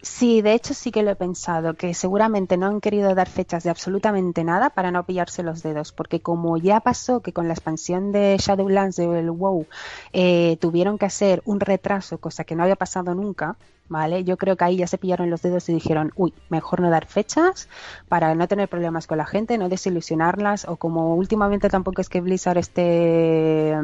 Sí, 0.02 0.42
de 0.42 0.54
hecho 0.54 0.74
sí 0.74 0.90
que 0.90 1.04
lo 1.04 1.12
he 1.12 1.16
pensado, 1.16 1.74
que 1.74 1.94
seguramente 1.94 2.56
no 2.56 2.66
han 2.66 2.80
querido 2.80 3.14
dar 3.14 3.28
fechas 3.28 3.62
de 3.62 3.70
absolutamente 3.70 4.42
nada 4.42 4.70
para 4.70 4.90
no 4.90 5.06
pillarse 5.06 5.44
los 5.44 5.62
dedos, 5.62 5.92
porque 5.92 6.18
como 6.18 6.56
ya 6.56 6.80
pasó 6.80 7.20
que 7.20 7.32
con 7.32 7.46
la 7.46 7.54
expansión 7.54 8.10
de 8.10 8.36
Shadowlands 8.36 8.96
del 8.96 9.30
WoW 9.30 9.68
eh, 10.12 10.56
tuvieron 10.60 10.98
que 10.98 11.06
hacer 11.06 11.40
un 11.44 11.60
retraso, 11.60 12.18
cosa 12.18 12.42
que 12.42 12.56
no 12.56 12.64
había 12.64 12.74
pasado 12.74 13.14
nunca, 13.14 13.56
¿vale? 13.92 14.25
Yo 14.25 14.37
creo 14.37 14.56
que 14.56 14.64
ahí 14.64 14.76
ya 14.76 14.87
se 14.87 14.99
pillaron 14.99 15.30
los 15.30 15.42
dedos 15.42 15.68
y 15.68 15.75
dijeron, 15.75 16.12
uy, 16.16 16.34
mejor 16.49 16.80
no 16.80 16.90
dar 16.90 17.06
fechas 17.06 17.68
para 18.08 18.34
no 18.34 18.49
tener 18.49 18.68
problemas 18.68 19.06
con 19.06 19.18
la 19.18 19.26
gente, 19.26 19.58
no 19.58 19.68
desilusionarlas, 19.68 20.66
o 20.66 20.76
como 20.76 21.14
últimamente 21.14 21.68
tampoco 21.68 22.00
es 22.00 22.08
que 22.08 22.20
Blizzard 22.20 22.58
esté, 22.58 23.76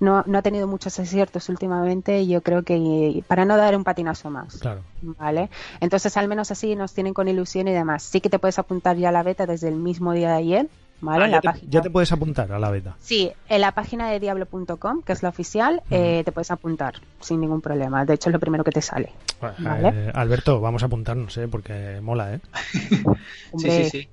no, 0.00 0.24
no 0.26 0.38
ha 0.38 0.42
tenido 0.42 0.66
muchos 0.66 0.98
aciertos 0.98 1.48
últimamente, 1.48 2.26
yo 2.26 2.40
creo 2.40 2.62
que 2.62 3.22
para 3.28 3.44
no 3.44 3.56
dar 3.56 3.76
un 3.76 3.84
patinazo 3.84 4.30
más, 4.30 4.58
claro. 4.58 4.80
¿vale? 5.02 5.50
Entonces 5.80 6.16
al 6.16 6.26
menos 6.26 6.50
así 6.50 6.74
nos 6.74 6.94
tienen 6.94 7.14
con 7.14 7.28
ilusión 7.28 7.68
y 7.68 7.72
demás. 7.72 8.02
Sí 8.02 8.20
que 8.20 8.30
te 8.30 8.38
puedes 8.38 8.58
apuntar 8.58 8.96
ya 8.96 9.10
a 9.10 9.12
la 9.12 9.22
beta 9.22 9.46
desde 9.46 9.68
el 9.68 9.76
mismo 9.76 10.12
día 10.12 10.30
de 10.30 10.36
ayer, 10.36 10.68
Ah, 11.06 11.40
ya, 11.68 11.82
te, 11.82 11.90
puedes 11.90 12.12
apuntar 12.12 12.52
a 12.52 12.58
la 12.58 12.70
beta. 12.70 12.96
Sí, 13.00 13.32
en 13.48 13.60
la 13.60 13.72
página 13.72 14.10
de 14.10 14.20
diablo.com, 14.20 15.02
que 15.02 15.12
es 15.12 15.22
la 15.22 15.30
oficial, 15.30 15.82
eh, 15.90 16.22
te 16.24 16.32
puedes 16.32 16.50
apuntar 16.50 16.94
sin 17.20 17.40
ningún 17.40 17.60
problema. 17.60 18.04
De 18.04 18.14
hecho, 18.14 18.30
es 18.30 18.32
lo 18.32 18.40
primero 18.40 18.62
que 18.62 18.70
te 18.70 18.82
sale. 18.82 19.12
Eh, 19.42 20.12
Alberto, 20.14 20.60
vamos 20.60 20.82
a 20.82 20.86
apuntarnos, 20.86 21.36
¿eh? 21.38 21.48
porque 21.48 22.00
mola, 22.00 22.34
¿eh? 22.34 22.40
sí, 23.58 23.70
sí, 23.70 23.90
sí. 23.90 24.08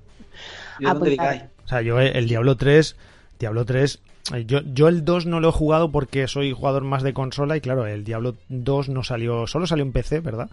O 0.84 1.68
sea, 1.68 1.82
yo 1.82 2.00
el 2.00 2.26
Diablo 2.26 2.56
3 2.56 2.96
Diablo 3.40 3.64
3, 3.64 4.00
eh, 4.34 4.44
yo, 4.46 4.60
yo 4.60 4.86
el 4.88 5.04
2 5.04 5.26
no 5.26 5.40
lo 5.40 5.48
he 5.48 5.52
jugado 5.52 5.90
porque 5.90 6.28
soy 6.28 6.52
jugador 6.52 6.84
más 6.84 7.02
de 7.02 7.14
consola 7.14 7.56
y 7.56 7.62
claro, 7.62 7.86
el 7.86 8.04
Diablo 8.04 8.36
2 8.50 8.90
no 8.90 9.02
salió, 9.02 9.46
solo 9.46 9.66
salió 9.66 9.84
en 9.84 9.92
PC, 9.92 10.20
¿verdad? 10.20 10.50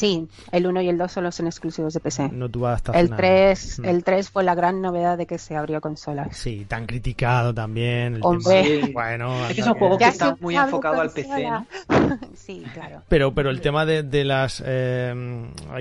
Sí, 0.00 0.26
el 0.50 0.66
1 0.66 0.80
y 0.80 0.88
el 0.88 0.96
2 0.96 1.12
solo 1.12 1.30
son 1.30 1.46
exclusivos 1.46 1.92
de 1.92 2.00
PC. 2.00 2.30
No 2.32 2.48
tuvo 2.48 2.68
adaptación. 2.68 3.04
El 3.04 3.14
3, 3.14 3.78
el 3.80 4.02
3 4.02 4.30
fue 4.30 4.44
la 4.44 4.54
gran 4.54 4.80
novedad 4.80 5.18
de 5.18 5.26
que 5.26 5.36
se 5.36 5.54
abrió 5.56 5.78
consolas. 5.82 6.34
Sí, 6.34 6.64
tan 6.66 6.86
criticado 6.86 7.52
también. 7.52 8.14
El 8.14 8.20
Hombre. 8.24 8.62
tema- 8.62 8.86
Sí. 8.86 8.92
Bueno, 8.94 9.46
Es 9.46 9.56
que 9.56 9.62
son 9.62 9.74
que- 9.74 9.78
juegos 9.78 9.98
que 9.98 10.04
están 10.08 10.36
muy 10.40 10.56
enfocados 10.56 11.00
al 11.00 11.10
PC. 11.10 11.50
¿no? 11.50 11.66
sí, 12.34 12.64
claro. 12.72 13.02
Pero, 13.10 13.34
pero 13.34 13.50
el 13.50 13.60
tema 13.60 13.84
de, 13.84 14.02
de 14.02 14.24
las, 14.24 14.62
eh, 14.64 15.12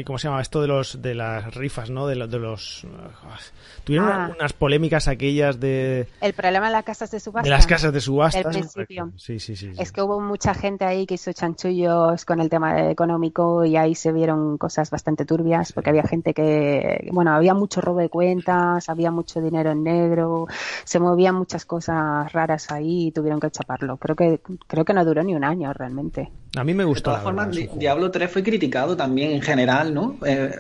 ¿cómo 0.06 0.18
se 0.18 0.28
llama 0.28 0.42
esto 0.42 0.62
de 0.62 0.68
los, 0.68 1.02
de 1.02 1.16
las 1.16 1.54
rifas, 1.56 1.90
no? 1.90 2.06
De, 2.06 2.16
lo- 2.18 2.28
de 2.28 2.40
los, 2.40 2.86
ah, 3.24 3.38
tuvieron 3.86 4.10
Ah. 4.12 4.32
unas 4.38 4.52
polémicas 4.52 5.08
aquellas 5.08 5.62
de, 5.62 6.08
El 6.20 6.34
problema 6.34 6.68
en 6.68 6.74
las 6.74 6.84
casas 6.84 7.10
de 7.12 7.22
subasta. 7.22 7.44
de 7.46 7.50
las 7.56 7.66
casas 7.68 7.94
de 7.94 8.02
subastas. 8.02 8.44
Del 8.44 8.52
¿no? 8.64 8.70
principio. 8.70 9.12
Sí, 9.16 9.40
sí, 9.40 9.56
sí. 9.56 9.74
sí. 9.74 9.82
Es 9.82 9.94
que 9.94 10.02
hubo 10.02 10.20
mucha 10.20 10.54
gente 10.54 10.84
ahí 10.84 11.06
que 11.06 11.14
hizo 11.14 11.32
chanchullos 11.32 12.26
con 12.26 12.42
el 12.42 12.50
tema 12.50 12.90
económico 12.90 13.64
y 13.64 13.78
ahí 13.78 13.96
se 13.96 14.09
vieron 14.12 14.58
cosas 14.58 14.89
bastante 14.89 15.25
turbias 15.25 15.72
porque 15.74 15.89
había 15.89 16.04
gente 16.04 16.34
que, 16.34 17.10
bueno, 17.12 17.32
había 17.34 17.54
mucho 17.54 17.82
robo 17.82 18.00
de 18.00 18.10
cuentas, 18.10 18.89
había 18.89 19.12
mucho 19.12 19.42
dinero 19.42 19.72
en 19.72 19.84
negro, 19.84 20.48
se 20.84 21.00
movían 21.00 21.36
muchas 21.36 21.66
cosas 21.66 22.32
raras 22.34 22.72
ahí 22.72 23.08
y 23.08 23.12
tuvieron 23.12 23.39
que 23.39 23.51
chaparlo. 23.51 23.98
Creo 23.98 24.16
que 24.16 24.42
creo 24.68 24.86
que 24.86 24.94
no 24.94 25.06
duró 25.06 25.24
ni 25.24 25.36
un 25.36 25.44
año 25.44 25.72
realmente. 25.74 26.30
A 26.58 26.63
mí 26.63 26.74
me 26.74 26.84
De 26.84 26.86
gustó. 26.89 27.04
todas 27.12 27.20
la 27.20 27.24
formas, 27.24 27.56
verdad. 27.56 27.74
Diablo 27.75 28.12
3 28.12 28.32
fue 28.32 28.44
criticado 28.44 28.98
también 28.98 29.32
en 29.32 29.42
general, 29.42 29.94
¿no? 29.94 30.16
Eh, 30.25 30.51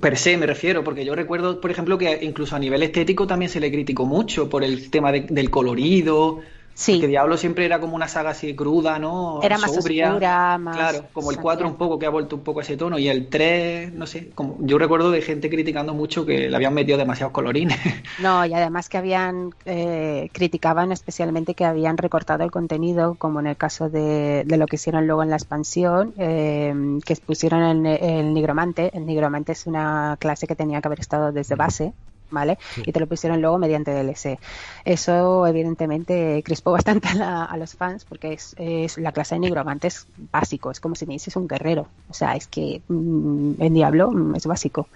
per 0.00 0.16
se 0.16 0.36
me 0.36 0.46
refiero, 0.46 0.82
porque 0.82 1.04
yo 1.04 1.14
recuerdo, 1.14 1.60
por 1.60 1.70
ejemplo, 1.70 1.98
que 1.98 2.18
incluso 2.24 2.56
a 2.56 2.58
nivel 2.58 2.82
estético 2.82 3.26
también 3.26 3.50
se 3.50 3.60
le 3.60 3.70
criticó 3.70 4.06
mucho 4.06 4.48
por 4.48 4.64
el 4.64 4.90
tema 4.90 5.12
de- 5.12 5.26
del 5.28 5.50
colorido. 5.50 6.40
Sí. 6.78 6.92
Porque 6.92 7.08
Diablo 7.08 7.36
siempre 7.36 7.64
era 7.64 7.80
como 7.80 7.96
una 7.96 8.06
saga 8.06 8.30
así 8.30 8.54
cruda, 8.54 9.00
¿no? 9.00 9.40
Era 9.42 9.58
más 9.58 9.74
Sobria. 9.74 10.10
oscura, 10.10 10.58
más 10.58 10.76
Claro, 10.76 11.04
como 11.12 11.30
el 11.30 11.34
sangrienta. 11.34 11.42
4 11.42 11.68
un 11.68 11.74
poco 11.76 11.98
que 11.98 12.06
ha 12.06 12.10
vuelto 12.10 12.36
un 12.36 12.42
poco 12.44 12.60
a 12.60 12.62
ese 12.62 12.76
tono 12.76 13.00
y 13.00 13.08
el 13.08 13.28
3, 13.28 13.94
no 13.94 14.06
sé, 14.06 14.30
como 14.30 14.56
yo 14.60 14.78
recuerdo 14.78 15.10
de 15.10 15.20
gente 15.20 15.50
criticando 15.50 15.92
mucho 15.92 16.24
que 16.24 16.48
le 16.48 16.54
habían 16.54 16.74
metido 16.74 16.96
demasiados 16.96 17.32
colorines. 17.32 17.76
No, 18.16 18.46
y 18.46 18.54
además 18.54 18.88
que 18.88 18.96
habían, 18.98 19.54
eh, 19.64 20.30
criticaban 20.32 20.92
especialmente 20.92 21.54
que 21.54 21.64
habían 21.64 21.96
recortado 21.98 22.44
el 22.44 22.52
contenido, 22.52 23.16
como 23.16 23.40
en 23.40 23.48
el 23.48 23.56
caso 23.56 23.90
de, 23.90 24.44
de 24.46 24.56
lo 24.56 24.66
que 24.68 24.76
hicieron 24.76 25.06
luego 25.08 25.24
en 25.24 25.30
la 25.30 25.36
expansión, 25.36 26.14
eh, 26.16 26.72
que 27.04 27.16
pusieron 27.16 27.62
el, 27.62 27.86
el 27.86 28.32
nigromante. 28.34 28.90
El 28.96 29.04
nigromante 29.04 29.50
es 29.52 29.66
una 29.66 30.16
clase 30.20 30.46
que 30.46 30.54
tenía 30.54 30.80
que 30.80 30.86
haber 30.88 31.00
estado 31.00 31.32
desde 31.32 31.56
base. 31.56 31.92
¿Vale? 32.30 32.58
Y 32.84 32.92
te 32.92 33.00
lo 33.00 33.06
pusieron 33.06 33.40
luego 33.40 33.58
mediante 33.58 33.90
DLC. 33.92 34.38
Eso, 34.84 35.46
evidentemente, 35.46 36.42
crispó 36.44 36.72
bastante 36.72 37.08
a, 37.08 37.14
la- 37.14 37.44
a 37.44 37.56
los 37.56 37.74
fans 37.74 38.04
porque 38.04 38.34
es, 38.34 38.54
es 38.58 38.98
la 38.98 39.12
clase 39.12 39.34
de 39.36 39.40
nigromante 39.40 39.88
es 39.88 40.06
básico, 40.16 40.70
es 40.70 40.80
como 40.80 40.94
si 40.94 41.06
me 41.06 41.14
dices 41.14 41.36
un 41.36 41.48
guerrero. 41.48 41.88
O 42.08 42.12
sea, 42.14 42.36
es 42.36 42.46
que 42.48 42.82
mm, 42.88 43.54
en 43.62 43.74
Diablo 43.74 44.10
mm, 44.12 44.34
es 44.36 44.46
básico. 44.46 44.90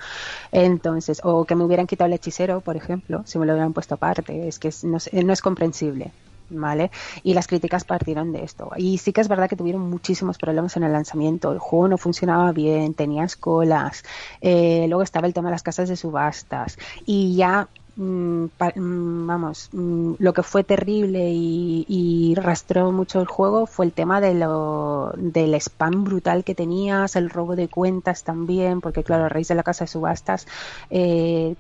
Entonces, 0.53 1.21
o 1.25 1.45
que 1.47 1.55
me 1.57 1.65
hubieran 1.65 1.87
quitado 1.87 2.07
el 2.09 2.15
hechicero, 2.15 2.61
por 2.63 2.77
ejemplo, 2.77 3.23
si 3.27 3.39
me 3.39 3.47
lo 3.47 3.53
hubieran 3.55 3.73
puesto 3.73 3.95
aparte, 3.97 4.49
es 4.49 4.59
que 4.59 4.69
es- 4.69 4.85
no, 4.85 4.99
no 5.25 5.33
es 5.33 5.43
comprensible. 5.43 6.15
¿Vale? 6.55 6.91
Y 7.23 7.35
las 7.35 7.47
críticas 7.47 7.85
partieron 7.85 8.33
de 8.33 8.45
esto. 8.45 8.71
Y 8.77 8.99
sí 8.99 9.13
que 9.13 9.21
es 9.21 9.29
verdad 9.29 9.49
que 9.49 9.57
tuvieron 9.57 9.89
muchísimos 9.89 10.39
problemas 10.39 10.77
en 10.77 10.85
el 10.85 10.93
lanzamiento. 10.93 11.53
El 11.53 11.59
juego 11.59 11.89
no 11.89 11.99
funcionaba 11.99 12.53
bien, 12.53 12.95
tenías 12.95 13.37
colas. 13.37 14.03
eh, 14.41 14.87
luego 14.89 15.03
estaba 15.03 15.27
el 15.27 15.35
tema 15.35 15.49
de 15.49 15.53
las 15.53 15.63
casas 15.63 15.89
de 15.89 15.97
subastas. 15.97 16.79
Y 17.07 17.37
ya 17.37 17.69
mm, 17.97 18.45
mm, 18.77 19.27
vamos, 19.27 19.69
mm, 19.73 20.15
lo 20.19 20.33
que 20.33 20.43
fue 20.43 20.65
terrible 20.65 21.31
y, 21.31 21.85
y 21.89 22.35
rastró 22.35 22.93
mucho 22.93 23.21
el 23.21 23.27
juego 23.27 23.67
fue 23.67 23.87
el 23.87 23.93
tema 23.93 24.21
de 24.21 24.35
lo, 24.35 25.13
del 25.17 25.55
spam 25.55 26.05
brutal 26.05 26.45
que 26.45 26.55
tenías, 26.55 27.17
el 27.17 27.31
robo 27.31 27.57
de 27.57 27.69
cuentas 27.69 28.25
también, 28.25 28.81
porque 28.81 29.05
claro, 29.05 29.25
a 29.25 29.29
raíz 29.29 29.49
de 29.49 29.55
la 29.55 29.63
casa 29.63 29.85
de 29.85 29.89
subastas, 29.89 30.47
eh, 30.91 31.55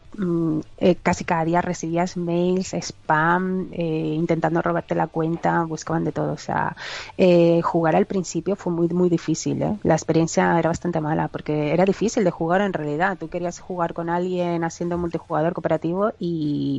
eh, 0.78 0.96
casi 1.02 1.24
cada 1.24 1.44
día 1.44 1.60
recibías 1.62 2.16
mails, 2.16 2.74
spam, 2.74 3.68
eh, 3.72 4.14
intentando 4.16 4.62
robarte 4.62 4.94
la 4.94 5.06
cuenta, 5.06 5.64
buscaban 5.64 6.04
de 6.04 6.12
todo. 6.12 6.32
O 6.32 6.38
sea, 6.38 6.76
eh, 7.18 7.60
jugar 7.62 7.96
al 7.96 8.06
principio 8.06 8.56
fue 8.56 8.72
muy, 8.72 8.88
muy 8.88 9.08
difícil. 9.08 9.78
La 9.82 9.94
experiencia 9.94 10.58
era 10.58 10.70
bastante 10.70 11.00
mala, 11.00 11.28
porque 11.28 11.72
era 11.72 11.84
difícil 11.84 12.24
de 12.24 12.30
jugar 12.30 12.60
en 12.60 12.72
realidad. 12.72 13.16
Tú 13.18 13.28
querías 13.28 13.60
jugar 13.60 13.94
con 13.94 14.10
alguien 14.10 14.64
haciendo 14.64 14.98
multijugador 14.98 15.52
cooperativo 15.52 16.12
y 16.18 16.31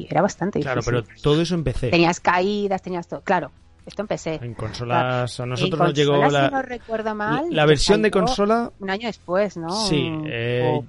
era 0.10 0.22
bastante 0.22 0.60
Claro, 0.62 0.82
difícil. 0.82 1.04
pero 1.04 1.22
todo 1.22 1.42
eso 1.42 1.56
empecé. 1.56 1.90
Tenías 1.90 2.20
caídas, 2.20 2.82
tenías 2.82 3.08
todo. 3.08 3.22
Claro, 3.22 3.52
esto 3.86 4.02
empecé. 4.02 4.40
En 4.42 4.54
consolas, 4.54 5.40
a 5.40 5.46
nosotros 5.46 5.80
nos 5.80 5.94
llegó 5.94 6.16
si 6.26 6.34
la, 6.34 6.50
no 6.50 6.62
recuerdo 6.62 7.14
mal, 7.16 7.48
la 7.50 7.66
versión 7.66 8.02
de 8.02 8.12
consola 8.12 8.72
Un 8.80 8.90
año 8.90 9.08
después, 9.08 9.58
¿no? 9.58 9.70
Sí, 9.70 10.10
eh, 10.26 10.82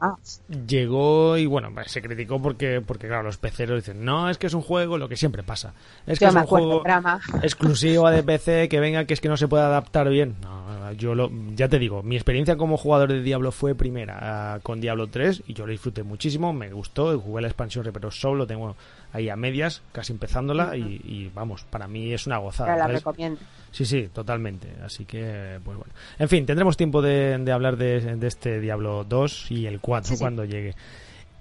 llegó 0.66 1.36
y 1.36 1.46
bueno, 1.46 1.70
se 1.86 2.00
criticó 2.02 2.40
porque, 2.40 2.80
porque 2.80 3.08
claro, 3.08 3.24
los 3.24 3.38
peceros 3.38 3.76
dicen, 3.76 4.04
no, 4.04 4.30
es 4.30 4.38
que 4.38 4.46
es 4.46 4.54
un 4.54 4.62
juego, 4.62 4.98
lo 4.98 5.08
que 5.08 5.16
siempre 5.16 5.42
pasa. 5.42 5.74
Es 6.06 6.18
que 6.18 6.26
Yo 6.26 6.30
es 6.30 6.34
un 6.36 6.44
juego 6.44 6.82
drama. 6.84 7.20
exclusivo 7.42 8.08
de 8.10 8.22
PC, 8.22 8.68
que 8.68 8.80
venga, 8.80 9.04
que 9.04 9.14
es 9.14 9.20
que 9.20 9.28
no 9.28 9.36
se 9.36 9.48
puede 9.48 9.64
adaptar 9.64 10.08
bien. 10.08 10.36
No, 10.40 10.92
yo 10.92 11.14
lo, 11.14 11.30
ya 11.54 11.68
te 11.68 11.78
digo, 11.78 12.02
mi 12.02 12.16
experiencia 12.16 12.56
como 12.56 12.76
jugador 12.76 13.12
de 13.12 13.22
Diablo 13.22 13.52
fue 13.52 13.74
primera 13.74 14.18
ah, 14.54 14.60
con 14.62 14.80
Diablo 14.80 15.08
3 15.08 15.44
y 15.46 15.54
yo 15.54 15.66
lo 15.66 15.72
disfruté 15.72 16.02
muchísimo, 16.02 16.52
me 16.52 16.70
gustó, 16.70 17.18
jugué 17.18 17.42
la 17.42 17.48
expansión, 17.48 17.88
pero 17.92 18.10
solo 18.10 18.36
lo 18.36 18.46
tengo 18.46 18.76
ahí 19.14 19.28
a 19.30 19.36
medias, 19.36 19.80
casi 19.92 20.12
empezándola 20.12 20.76
y, 20.76 21.00
y, 21.04 21.30
vamos, 21.32 21.64
para 21.70 21.86
mí 21.86 22.12
es 22.12 22.26
una 22.26 22.38
gozada. 22.38 22.76
La 22.76 22.82
¿sabes? 22.84 22.96
recomiendo. 22.98 23.40
Sí, 23.70 23.84
sí, 23.86 24.08
totalmente. 24.12 24.68
Así 24.84 25.04
que, 25.04 25.60
pues 25.64 25.78
bueno. 25.78 25.92
En 26.18 26.28
fin, 26.28 26.44
tendremos 26.44 26.76
tiempo 26.76 27.00
de, 27.00 27.38
de 27.38 27.52
hablar 27.52 27.76
de, 27.76 28.16
de 28.16 28.26
este 28.26 28.60
Diablo 28.60 29.04
2 29.04 29.52
y 29.52 29.66
el 29.66 29.80
4 29.80 30.08
Sí, 30.08 30.16
sí. 30.16 30.20
cuando 30.20 30.44
llegue. 30.44 30.74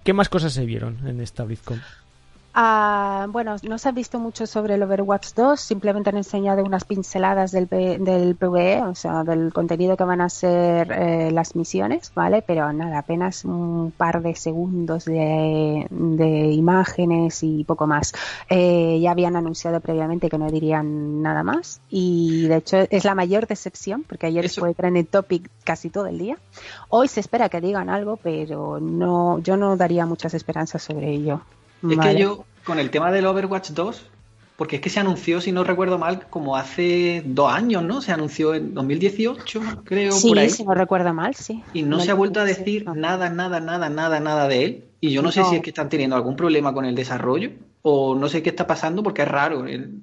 ¿Qué 0.04 0.14
más 0.14 0.30
cosas 0.30 0.54
se 0.54 0.66
vieron 0.66 1.08
en 1.08 1.20
esta 1.20 1.44
BlizzCon? 1.44 1.82
Ah, 2.56 3.26
bueno, 3.32 3.56
no 3.64 3.80
se 3.80 3.90
ha 3.90 3.92
visto 3.92 4.20
mucho 4.20 4.46
sobre 4.46 4.76
el 4.76 4.84
Overwatch 4.84 5.30
2, 5.36 5.60
simplemente 5.60 6.12
han 6.12 6.18
enseñado 6.18 6.64
unas 6.64 6.84
pinceladas 6.86 7.52
del, 7.52 7.66
P- 7.68 7.98
del 7.98 8.36
PvE, 8.36 8.84
o 8.84 8.94
sea, 8.94 9.24
del 9.24 9.52
contenido 9.52 9.98
que 9.98 10.04
van 10.04 10.22
a 10.22 10.30
ser 10.30 10.92
eh, 10.92 11.32
las 11.32 11.56
misiones, 11.56 12.12
¿vale? 12.14 12.44
Pero 12.46 12.72
nada, 12.72 13.00
apenas 13.00 13.44
un 13.44 13.92
par 13.98 14.22
de 14.22 14.36
segundos 14.36 15.06
de, 15.06 15.88
de 15.90 16.52
imágenes 16.52 17.42
y 17.42 17.64
poco 17.64 17.88
más. 17.88 18.14
Eh, 18.52 19.00
ya 19.02 19.10
habían 19.10 19.36
anunciado 19.36 19.80
previamente 19.80 20.30
que 20.30 20.38
no 20.38 20.52
dirían 20.52 21.24
nada 21.24 21.42
más 21.42 21.82
y 21.90 22.46
de 22.50 22.58
hecho 22.58 22.78
es 22.92 23.04
la 23.04 23.16
mayor 23.16 23.48
decepción 23.48 24.04
porque 24.08 24.28
ayer 24.28 24.46
Eso- 24.46 24.62
fue 24.62 24.76
trending 24.76 25.08
topic 25.08 25.50
casi 25.64 25.90
todo 25.90 26.06
el 26.06 26.20
día. 26.20 26.38
Hoy 26.90 27.08
se 27.08 27.20
espera 27.20 27.50
que 27.50 27.62
digan 27.62 27.90
algo, 27.90 28.18
pero 28.18 28.80
no, 28.80 29.40
yo 29.40 29.58
no 29.58 29.76
daría 29.76 30.06
muchas 30.06 30.36
esperanzas 30.36 30.84
sobre 30.84 31.10
ello. 31.10 31.42
Es 31.90 31.98
¿vale? 31.98 32.14
que 32.16 32.22
yo, 32.22 32.46
con 32.66 32.80
el 32.80 32.90
tema 32.90 33.12
del 33.12 33.26
Overwatch 33.26 33.72
2, 33.72 34.06
porque 34.56 34.76
es 34.78 34.82
que 34.82 34.90
se 34.90 35.00
anunció, 35.00 35.42
si 35.42 35.52
no 35.52 35.64
recuerdo 35.64 35.98
mal, 35.98 36.28
como 36.30 36.56
hace 36.56 37.24
dos 37.26 37.52
años, 37.52 37.84
¿no? 37.84 38.02
Se 38.02 38.12
anunció 38.12 38.54
en 38.54 38.74
2018, 38.74 39.62
creo, 39.84 40.12
Sí, 40.14 40.30
por 40.30 40.40
ahí. 40.40 40.50
si 40.50 40.64
no 40.64 40.74
recuerdo 40.74 41.14
mal, 41.14 41.34
sí. 41.36 41.64
Y 41.74 41.84
no 41.84 42.00
se 42.00 42.12
ha 42.12 42.14
vuelto 42.14 42.40
a 42.40 42.46
decir 42.46 42.86
No. 42.86 42.94
nada, 42.96 43.30
nada, 43.30 43.60
nada, 43.60 43.90
nada, 43.90 44.20
nada 44.20 44.48
de 44.48 44.64
él. 44.66 44.84
Y 45.02 45.10
yo 45.12 45.22
no 45.22 45.32
sé 45.32 45.44
si 45.44 45.56
es 45.58 45.62
que 45.62 45.72
están 45.72 45.90
teniendo 45.90 46.16
algún 46.16 46.36
problema 46.36 46.74
con 46.74 46.86
el 46.86 46.96
desarrollo 46.96 47.52
o 47.82 48.16
no 48.16 48.30
sé 48.30 48.42
qué 48.42 48.50
está 48.52 48.66
pasando 48.68 49.04
porque 49.04 49.24
es 49.24 49.28
raro. 49.28 49.66
el- 49.66 50.00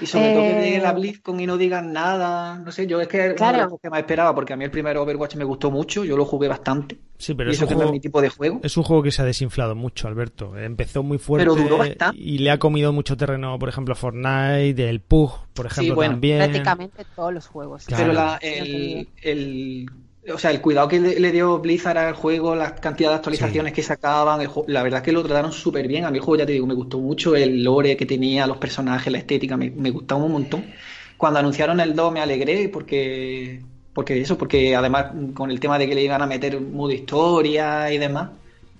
Y 0.00 0.06
sobre 0.06 0.32
todo 0.32 0.42
que 0.42 0.58
Eh, 0.58 0.62
llegue 0.64 0.80
la 0.80 0.92
BlizzCon 0.92 1.40
y 1.40 1.46
no 1.46 1.56
digan 1.58 1.92
nada. 1.92 2.58
No 2.58 2.72
sé, 2.72 2.86
yo 2.86 3.00
es 3.00 3.08
que 3.08 3.18
es 3.18 3.22
uno 3.24 3.30
de 3.30 3.36
Claro. 3.36 3.68
los 3.70 3.80
que 3.80 3.90
más 3.90 4.00
esperaba 4.00 4.34
porque 4.34 4.52
a 4.52 4.56
mí 4.56 4.64
el 4.64 4.70
primer 4.70 4.96
Overwatch 4.96 5.36
me 5.36 5.44
gustó 5.44 5.70
mucho, 5.70 6.04
yo 6.04 6.16
lo 6.16 6.24
jugué 6.24 6.48
bastante. 6.48 6.98
Sí, 7.18 7.34
pero 7.34 7.50
y 7.50 7.52
es 7.52 7.58
eso 7.58 7.66
un, 7.66 7.68
que 7.68 7.74
no 7.74 7.78
juego, 7.80 7.90
es 7.90 7.92
mi 7.92 8.00
tipo 8.00 8.22
de 8.22 8.28
juego. 8.30 8.60
es 8.62 8.76
un 8.76 8.82
juego 8.82 9.02
que 9.02 9.10
se 9.10 9.20
ha 9.20 9.24
desinflado 9.26 9.74
mucho, 9.74 10.08
Alberto. 10.08 10.56
Empezó 10.56 11.02
muy 11.02 11.18
fuerte 11.18 11.44
Pero 11.46 11.54
duró 11.62 11.78
bastante. 11.78 12.18
y 12.18 12.38
le 12.38 12.50
ha 12.50 12.58
comido 12.58 12.92
mucho 12.92 13.16
terreno, 13.16 13.58
por 13.58 13.68
ejemplo, 13.68 13.94
Fortnite, 13.94 14.88
el 14.88 15.00
PUG, 15.00 15.46
por 15.52 15.66
ejemplo, 15.66 15.94
bueno, 15.96 16.12
también. 16.14 16.38
Prácticamente 16.38 17.04
todos 17.14 17.34
los 17.34 17.46
juegos. 17.46 17.84
Claro. 17.86 18.02
Pero 18.04 18.12
la, 18.14 18.38
Sí, 18.40 19.08
el- 19.22 19.90
o 20.32 20.38
sea, 20.38 20.50
el 20.50 20.60
cuidado 20.60 20.86
que 20.88 21.00
le, 21.00 21.18
le 21.18 21.32
dio 21.32 21.58
Blizzard 21.58 21.96
al 21.98 22.14
juego, 22.14 22.54
la 22.54 22.74
cantidad 22.76 23.08
de 23.10 23.16
actualizaciones 23.16 23.72
que 23.72 23.82
sacaban, 23.82 24.40
el 24.42 24.50
la 24.66 24.82
verdad 24.82 24.98
es 25.00 25.04
que 25.04 25.12
lo 25.12 25.22
trataron 25.24 25.52
súper 25.52 25.88
bien. 25.88 26.04
A 26.04 26.10
mí 26.10 26.18
el 26.18 26.24
juego, 26.24 26.38
ya 26.40 26.46
te 26.46 26.52
digo, 26.52 26.66
me 26.66 26.74
gustó 26.74 26.98
mucho 27.00 27.34
el 27.36 27.64
lore 27.64 27.96
que 27.96 28.06
tenía, 28.06 28.46
los 28.46 28.58
personajes, 28.58 29.10
la 29.12 29.18
estética, 29.18 29.56
me, 29.56 29.70
me 29.70 29.90
gustaba 29.90 30.22
un 30.24 30.32
montón. 30.32 30.70
Cuando 31.16 31.38
anunciaron 31.40 31.80
el 31.80 31.94
2 31.94 32.12
me 32.12 32.20
alegré 32.20 32.68
porque, 32.68 33.66
porque 33.92 34.20
eso, 34.20 34.36
porque 34.38 34.76
además 34.76 35.06
con 35.34 35.50
el 35.50 35.58
tema 35.60 35.78
de 35.78 35.88
que 35.88 35.94
le 35.94 36.02
iban 36.04 36.22
a 36.22 36.26
meter 36.26 36.56
un 36.56 36.72
modo 36.74 36.92
historia 36.92 37.90
y 37.92 37.98
demás. 37.98 38.30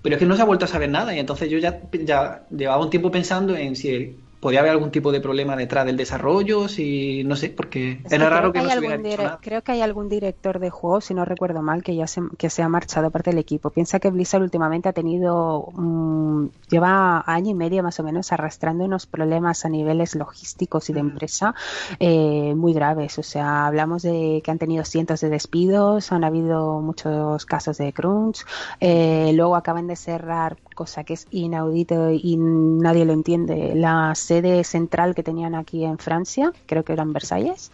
Pero 0.01 0.15
es 0.15 0.19
que 0.19 0.25
no 0.25 0.35
se 0.35 0.41
ha 0.41 0.45
vuelto 0.45 0.65
a 0.65 0.67
saber 0.67 0.89
nada 0.89 1.15
y 1.15 1.19
entonces 1.19 1.49
yo 1.49 1.57
ya, 1.59 1.81
ya 1.91 2.47
llevaba 2.49 2.83
un 2.83 2.89
tiempo 2.89 3.11
pensando 3.11 3.55
en 3.55 3.75
si 3.75 3.89
el- 3.89 4.20
podía 4.41 4.59
haber 4.59 4.71
algún 4.71 4.91
tipo 4.91 5.11
de 5.11 5.21
problema 5.21 5.55
detrás 5.55 5.85
del 5.85 5.95
desarrollo, 5.95 6.67
si 6.67 7.23
no 7.23 7.35
sé, 7.35 7.49
porque 7.49 8.01
era 8.09 8.27
raro 8.27 8.51
que, 8.51 8.61
no 8.61 8.69
se 8.69 8.79
hubiera 8.79 8.97
nada. 8.97 9.39
Creo 9.41 9.61
que 9.61 9.71
hay 9.71 9.81
algún 9.81 10.09
director 10.09 10.59
de 10.59 10.71
juego, 10.71 10.99
si 10.99 11.13
no 11.13 11.23
recuerdo 11.25 11.61
mal, 11.61 11.83
que 11.83 11.95
ya 11.95 12.07
se, 12.07 12.21
que 12.39 12.49
se 12.49 12.63
ha 12.63 12.67
marchado 12.67 13.11
parte 13.11 13.29
del 13.29 13.39
equipo. 13.39 13.69
Piensa 13.69 13.99
que 13.99 14.09
Blizzard 14.09 14.41
últimamente 14.41 14.89
ha 14.89 14.93
tenido, 14.93 15.67
mm, 15.73 16.47
lleva 16.69 17.23
año 17.27 17.51
y 17.51 17.53
medio 17.53 17.83
más 17.83 17.99
o 17.99 18.03
menos 18.03 18.31
arrastrando 18.31 18.83
unos 18.83 19.05
problemas 19.05 19.63
a 19.63 19.69
niveles 19.69 20.15
logísticos 20.15 20.89
y 20.89 20.93
de 20.93 20.99
empresa 21.01 21.53
eh, 21.99 22.55
muy 22.55 22.73
graves. 22.73 23.19
O 23.19 23.23
sea, 23.23 23.67
hablamos 23.67 24.01
de 24.01 24.41
que 24.43 24.49
han 24.49 24.57
tenido 24.57 24.83
cientos 24.85 25.21
de 25.21 25.29
despidos, 25.29 26.11
han 26.11 26.23
habido 26.23 26.81
muchos 26.81 27.45
casos 27.45 27.77
de 27.77 27.93
crunch, 27.93 28.43
eh, 28.79 29.31
luego 29.35 29.55
acaban 29.55 29.85
de 29.85 29.95
cerrar 29.95 30.57
cosa 30.73 31.03
que 31.03 31.13
es 31.13 31.27
inaudito 31.31 32.11
y 32.11 32.37
nadie 32.37 33.05
lo 33.05 33.13
entiende, 33.13 33.73
la 33.75 34.13
sede 34.15 34.63
central 34.63 35.15
que 35.15 35.23
tenían 35.23 35.55
aquí 35.55 35.83
en 35.83 35.97
Francia, 35.97 36.51
creo 36.65 36.83
que 36.83 36.93
era 36.93 37.03
en 37.03 37.13
Versalles. 37.13 37.71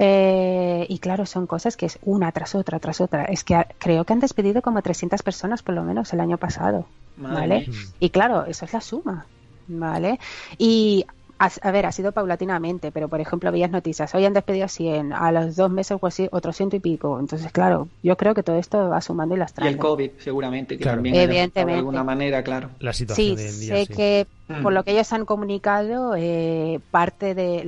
Eh, 0.00 0.86
y 0.88 1.00
claro, 1.00 1.26
son 1.26 1.48
cosas 1.48 1.76
que 1.76 1.86
es 1.86 1.98
una 2.02 2.30
tras 2.30 2.54
otra, 2.54 2.78
tras 2.78 3.00
otra. 3.00 3.24
Es 3.24 3.42
que 3.42 3.66
creo 3.78 4.04
que 4.04 4.12
han 4.12 4.20
despedido 4.20 4.62
como 4.62 4.80
300 4.80 5.22
personas 5.22 5.62
por 5.62 5.74
lo 5.74 5.82
menos 5.82 6.12
el 6.12 6.20
año 6.20 6.38
pasado. 6.38 6.86
¿Vale? 7.16 7.68
Y 7.98 8.10
claro, 8.10 8.46
eso 8.46 8.64
es 8.64 8.72
la 8.72 8.80
suma. 8.80 9.26
¿Vale? 9.66 10.18
Y 10.56 11.04
a, 11.38 11.70
ver, 11.70 11.86
ha 11.86 11.92
sido 11.92 12.12
paulatinamente, 12.12 12.90
pero 12.90 13.08
por 13.08 13.20
ejemplo, 13.20 13.52
veías 13.52 13.70
noticias, 13.70 14.12
hoy 14.14 14.24
han 14.24 14.32
despedido 14.32 14.64
a 14.64 14.68
100, 14.68 15.12
a 15.12 15.30
los 15.30 15.56
dos 15.56 15.70
meses 15.70 15.96
o 16.00 16.06
así, 16.06 16.28
otros 16.32 16.56
ciento 16.56 16.76
y 16.76 16.80
pico. 16.80 17.18
Entonces, 17.20 17.52
claro, 17.52 17.88
yo 18.02 18.16
creo 18.16 18.34
que 18.34 18.42
todo 18.42 18.58
esto 18.58 18.88
va 18.88 19.00
sumando 19.00 19.36
y 19.36 19.38
las 19.38 19.52
trae. 19.52 19.70
Y 19.70 19.74
el 19.74 19.78
COVID, 19.78 20.10
seguramente, 20.18 20.76
que 20.76 20.84
también 20.84 21.14
Evidentemente. 21.14 21.72
de 21.72 21.78
alguna 21.78 22.02
manera, 22.02 22.42
claro. 22.42 22.70
La 22.80 22.92
situación 22.92 23.36
sí, 23.38 23.42
de 23.42 23.48
en 23.48 23.60
día, 23.60 23.76
sé 23.76 23.86
que 23.86 24.26
por 24.62 24.72
lo 24.72 24.82
que 24.82 24.92
ellos 24.92 25.12
han 25.12 25.26
comunicado, 25.26 26.14
eh, 26.16 26.80
parte 26.90 27.34
de 27.34 27.62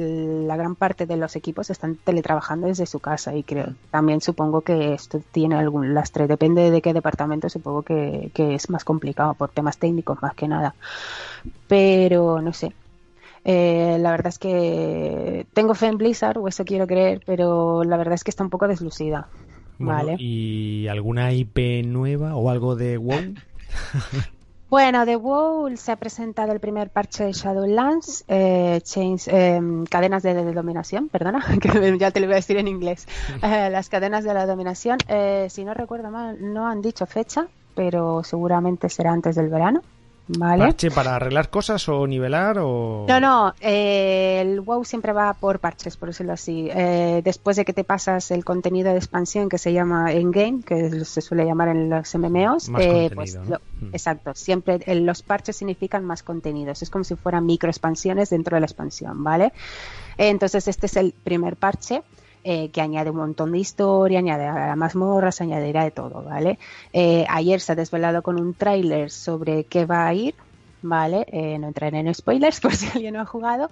la 0.47 0.57
gran 0.57 0.75
parte 0.75 1.07
de 1.07 1.17
los 1.17 1.37
equipos 1.37 1.69
están 1.69 1.97
teletrabajando 1.97 2.69
desde 2.69 2.87
su 2.87 3.01
casa 3.01 3.37
y 3.37 3.43
creo 3.43 3.75
también 3.91 4.23
supongo 4.23 4.63
que 4.63 4.95
esto 4.95 5.23
tiene 5.31 5.57
algún 5.57 5.93
lastre. 5.93 6.27
Depende 6.27 6.71
de 6.71 6.81
qué 6.81 6.95
departamento, 6.95 7.49
supongo 7.51 7.83
que, 7.83 8.31
que 8.33 8.55
es 8.55 8.71
más 8.71 8.85
complicado 8.85 9.35
por 9.35 9.51
temas 9.51 9.77
técnicos 9.77 10.23
más 10.23 10.35
que 10.35 10.49
nada. 10.49 10.75
Pero 11.69 12.41
no 12.41 12.53
sé, 12.53 12.73
eh, 13.45 13.97
la 14.01 14.11
verdad 14.11 14.29
es 14.29 14.39
que 14.39 15.47
tengo 15.53 15.75
fe 15.75 15.87
en 15.87 15.99
Blizzard, 15.99 16.39
o 16.39 16.49
eso 16.49 16.65
quiero 16.65 16.87
creer, 16.87 17.23
pero 17.25 17.85
la 17.85 17.97
verdad 17.97 18.15
es 18.15 18.25
que 18.25 18.31
está 18.31 18.45
un 18.45 18.51
poco 18.51 18.69
deslucida. 18.69 19.29
vale. 19.79 20.17
¿Y 20.19 20.89
alguna 20.89 21.33
IP 21.33 21.85
nueva 21.85 22.37
o 22.37 22.51
algo 22.51 22.77
de 22.77 22.97
WoW? 22.99 23.35
Bueno, 24.71 25.05
de 25.05 25.17
WoW 25.17 25.77
se 25.77 25.91
ha 25.91 25.97
presentado 25.97 26.53
el 26.53 26.61
primer 26.61 26.91
parche 26.91 27.25
de 27.25 27.33
Shadowlands, 27.33 28.25
eh, 28.29 28.81
eh, 29.27 29.61
cadenas 29.91 30.23
de, 30.23 30.53
dominación, 30.53 31.09
perdona, 31.09 31.45
que 31.61 31.99
ya 31.99 32.13
te 32.13 32.21
lo 32.21 32.27
voy 32.27 32.35
a 32.35 32.37
decir 32.37 32.57
en 32.57 32.69
inglés. 32.69 33.07
Eh, 33.43 33.69
las 33.71 33.89
cadenas 33.89 34.23
de 34.23 34.35
la 34.35 34.47
dominación, 34.47 34.99
eh, 35.09 35.49
si 35.51 35.65
no 35.65 35.75
recuerdo 35.75 36.11
mal, 36.11 36.37
no 36.41 36.69
han 36.69 36.83
dicho 36.83 37.07
fecha, 37.07 37.49
pero 37.75 38.23
seguramente 38.23 38.89
será 38.89 39.13
antes 39.13 39.35
del 39.35 39.49
verano. 39.49 39.83
¿Parche 40.39 40.91
para 40.91 41.17
arreglar 41.17 41.51
cosas 41.51 41.89
o 41.89 42.07
nivelar 42.07 42.59
o...? 42.59 43.07
No, 43.09 43.21
no, 43.21 43.55
eh, 43.61 44.41
el 44.41 44.61
WoW 44.61 44.85
siempre 44.85 45.13
va 45.13 45.35
por 45.35 45.59
parches, 45.59 45.97
por 45.97 46.09
decirlo 46.09 46.33
así. 46.33 46.69
Eh, 46.71 47.21
después 47.25 47.57
de 47.57 47.65
que 47.65 47.73
te 47.73 47.85
pasas 47.85 48.31
el 48.31 48.45
contenido 48.45 48.91
de 48.93 48.99
expansión 48.99 49.49
que 49.49 49.59
se 49.59 49.73
llama 49.73 50.13
Endgame, 50.13 50.63
que 50.63 51.05
se 51.05 51.21
suele 51.21 51.45
llamar 51.45 51.69
en 51.69 51.91
los 51.91 52.15
MMOs, 52.15 52.71
eh, 52.79 53.11
pues 53.15 53.37
hmm. 53.37 53.89
exacto, 53.93 54.33
siempre 54.35 54.81
los 54.95 55.23
parches 55.23 55.57
significan 55.57 56.05
más 56.05 56.23
contenidos. 56.23 56.83
Es 56.83 56.91
como 56.91 57.05
si 57.05 57.17
fueran 57.17 57.47
microexpansiones 57.47 58.31
dentro 58.31 58.57
de 58.57 58.61
la 58.61 58.67
expansión, 58.67 59.23
¿vale? 59.25 59.53
Entonces 60.17 60.69
este 60.69 60.87
es 60.87 60.97
el 60.97 61.13
primer 61.13 61.57
parche. 61.57 62.03
Eh, 62.43 62.71
que 62.71 62.81
añade 62.81 63.11
un 63.11 63.17
montón 63.17 63.53
de 63.53 63.59
historia, 63.59 64.19
añade 64.19 64.75
mazmorras, 64.75 65.43
añadirá 65.43 65.85
de 65.85 65.91
todo, 65.91 66.23
¿vale? 66.23 66.59
Eh, 66.93 67.27
ayer 67.29 67.61
se 67.61 67.73
ha 67.73 67.75
desvelado 67.75 68.23
con 68.23 68.41
un 68.41 68.55
tráiler 68.55 69.11
sobre 69.11 69.65
qué 69.65 69.85
va 69.85 70.07
a 70.07 70.15
ir, 70.15 70.35
¿vale? 70.81 71.27
Eh, 71.29 71.59
no 71.59 71.69
entraré 71.69 71.99
en 71.99 72.15
spoilers 72.15 72.61
por 72.63 72.75
si 72.75 72.87
alguien 72.87 73.13
no 73.15 73.21
ha 73.21 73.27
jugado, 73.27 73.69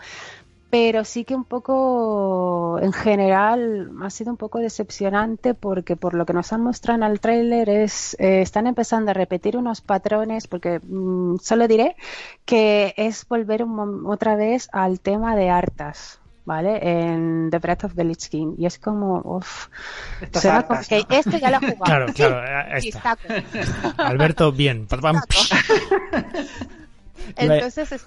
pero 0.68 1.06
sí 1.06 1.24
que 1.24 1.34
un 1.34 1.44
poco, 1.44 2.78
en 2.82 2.92
general, 2.92 3.90
ha 4.02 4.10
sido 4.10 4.32
un 4.32 4.36
poco 4.36 4.58
decepcionante 4.58 5.54
porque 5.54 5.96
por 5.96 6.12
lo 6.12 6.26
que 6.26 6.34
nos 6.34 6.52
han 6.52 6.62
mostrado 6.62 7.02
en 7.02 7.10
el 7.10 7.20
tráiler 7.20 7.70
es, 7.70 8.16
están 8.18 8.66
empezando 8.66 9.12
a 9.12 9.14
repetir 9.14 9.56
unos 9.56 9.80
patrones, 9.80 10.46
porque 10.46 10.80
mm, 10.80 11.36
solo 11.38 11.68
diré 11.68 11.96
que 12.44 12.92
es 12.98 13.26
volver 13.26 13.64
otra 14.04 14.36
vez 14.36 14.68
al 14.72 15.00
tema 15.00 15.36
de 15.36 15.48
hartas, 15.48 16.20
¿vale? 16.48 16.78
En 16.80 17.50
The 17.50 17.58
Breath 17.58 17.84
of 17.84 17.94
the 17.94 18.02
Lich 18.04 18.30
King. 18.30 18.54
Y 18.56 18.64
es 18.64 18.78
como, 18.78 19.20
uff, 19.22 19.66
que 20.88 21.04
esto 21.10 21.36
ya 21.36 21.50
lo 21.50 21.58
he 21.58 21.72
jugado. 21.72 21.84
Claro, 21.84 22.12
claro, 22.14 22.74
está. 22.74 23.18
Alberto, 23.98 24.50
bien. 24.50 24.88
Entonces 27.36 27.92
es, 27.92 28.04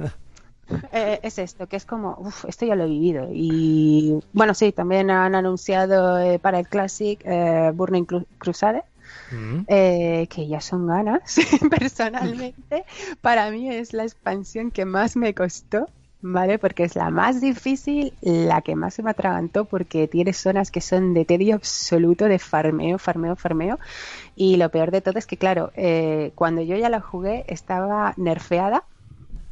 eh, 0.92 1.20
es, 1.22 1.38
esto, 1.38 1.68
que 1.68 1.76
es 1.76 1.86
como, 1.86 2.16
uff, 2.18 2.46
esto 2.46 2.66
ya 2.66 2.74
lo 2.76 2.86
he 2.86 2.88
vivido. 2.88 3.30
Y 3.32 4.20
bueno, 4.34 4.56
sí, 4.56 4.72
también 4.72 5.12
han 5.12 5.36
anunciado 5.36 6.20
eh, 6.20 6.40
para 6.40 6.58
el 6.58 6.68
Classic 6.68 7.22
eh, 7.24 7.72
Burning 7.76 8.06
Crusade. 8.40 8.84
Mm. 9.32 9.66
Eh, 9.68 10.28
que 10.30 10.48
ya 10.48 10.62
son 10.62 10.88
ganas, 10.88 11.38
personalmente. 11.80 12.86
Para 13.22 13.52
mí 13.52 13.70
es 13.70 13.94
la 13.94 14.04
expansión 14.04 14.72
que 14.72 14.86
más 14.86 15.16
me 15.16 15.36
costó 15.36 15.88
¿vale? 16.22 16.60
Porque 16.60 16.84
es 16.84 16.96
la 16.96 17.10
más 17.10 17.42
difícil, 17.42 18.14
la 18.22 18.62
que 18.62 18.76
más 18.76 18.94
se 18.96 19.04
me 19.04 19.12
atragantó 19.12 19.66
porque 19.66 20.08
tiene 20.08 20.34
zonas 20.34 20.72
que 20.72 20.82
son 20.82 21.14
de 21.14 21.26
tedio 21.26 21.56
absoluto, 21.56 22.26
de 22.26 22.40
farmeo, 22.40 22.98
farmeo, 22.98 23.36
farmeo. 23.36 23.80
Y 24.36 24.58
lo 24.58 24.70
peor 24.70 24.92
de 24.92 25.02
todo 25.02 25.18
es 25.20 25.28
que, 25.28 25.38
claro, 25.38 25.72
eh, 25.76 26.32
cuando 26.36 26.62
yo 26.62 26.76
ya 26.78 26.90
la 26.90 27.02
jugué 27.02 27.46
estaba 27.48 28.14
nerfeada 28.18 28.84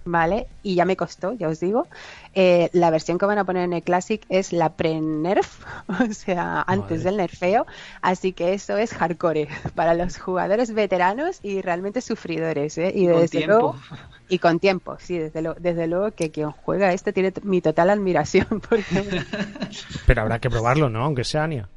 ¿vale? 0.06 0.48
Y 0.64 0.76
ya 0.76 0.86
me 0.86 0.96
costó, 0.96 1.34
ya 1.34 1.48
os 1.48 1.60
digo. 1.60 1.88
Eh, 2.34 2.70
la 2.74 2.90
versión 2.90 3.18
que 3.18 3.26
van 3.26 3.38
a 3.38 3.44
poner 3.44 3.64
en 3.64 3.74
el 3.74 3.84
Classic 3.84 4.24
es 4.30 4.54
la 4.54 4.74
pre-nerf, 4.74 5.64
o 5.88 6.14
sea, 6.14 6.64
antes 6.68 7.04
del 7.04 7.18
nerfeo. 7.18 7.66
Así 8.02 8.34
que 8.34 8.54
eso 8.54 8.78
es 8.78 8.94
hardcore 8.94 9.48
para 9.76 9.94
los 9.94 10.18
jugadores 10.18 10.74
veteranos 10.74 11.40
y 11.44 11.62
realmente 11.62 12.02
sufridores, 12.02 12.78
¿eh? 12.78 12.92
Y, 12.94 13.08
desde 13.08 13.46
luego. 13.46 13.76
Y 14.28 14.38
con 14.38 14.60
tiempo, 14.60 14.98
sí, 15.00 15.18
desde, 15.18 15.42
lo, 15.42 15.56
desde 15.56 15.88
luego 15.88 16.12
que 16.12 16.30
quien 16.30 16.52
juega 16.52 16.94
esto 16.94 17.12
tiene 17.12 17.34
mi 17.44 17.62
total 17.62 17.90
admiración. 17.90 18.48
Porque... 18.70 19.24
Pero 20.06 20.22
habrá 20.22 20.40
que 20.40 20.50
probarlo, 20.50 20.90
¿no? 20.90 21.04
Aunque 21.04 21.24
sea 21.24 21.44
Ania. 21.44 21.68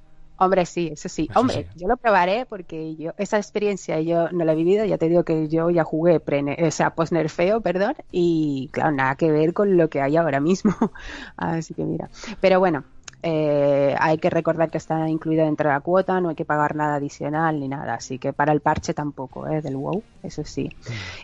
Hombre, 0.42 0.66
sí, 0.66 0.90
eso 0.92 1.08
sí. 1.08 1.28
Hombre, 1.34 1.68
yo 1.76 1.86
lo 1.86 1.96
probaré 1.96 2.46
porque 2.46 2.96
yo 2.96 3.12
esa 3.16 3.36
experiencia 3.36 4.00
yo 4.00 4.28
no 4.30 4.44
la 4.44 4.52
he 4.52 4.56
vivido. 4.56 4.84
Ya 4.84 4.98
te 4.98 5.08
digo 5.08 5.24
que 5.24 5.48
yo 5.48 5.70
ya 5.70 5.84
jugué 5.84 6.18
pre, 6.20 6.42
o 6.66 6.70
sea, 6.70 6.94
post 6.94 7.12
nerfeo, 7.12 7.60
perdón, 7.60 7.94
y 8.10 8.68
claro, 8.72 8.92
nada 8.92 9.14
que 9.14 9.30
ver 9.30 9.52
con 9.52 9.76
lo 9.76 9.88
que 9.88 10.00
hay 10.00 10.16
ahora 10.16 10.40
mismo. 10.40 10.74
Así 11.36 11.74
que 11.74 11.84
mira. 11.84 12.10
Pero 12.40 12.58
bueno, 12.58 12.84
eh, 13.22 13.94
hay 13.98 14.18
que 14.18 14.30
recordar 14.30 14.70
que 14.70 14.78
está 14.78 15.08
incluida 15.08 15.44
dentro 15.44 15.68
de 15.68 15.74
la 15.74 15.80
cuota, 15.80 16.20
no 16.20 16.30
hay 16.30 16.34
que 16.34 16.44
pagar 16.44 16.74
nada 16.74 16.96
adicional 16.96 17.60
ni 17.60 17.68
nada, 17.68 17.94
así 17.94 18.18
que 18.18 18.32
para 18.32 18.52
el 18.52 18.60
parche 18.60 18.94
tampoco, 18.94 19.46
¿eh? 19.46 19.62
del 19.62 19.76
WoW, 19.76 20.02
eso 20.24 20.44
sí. 20.44 20.70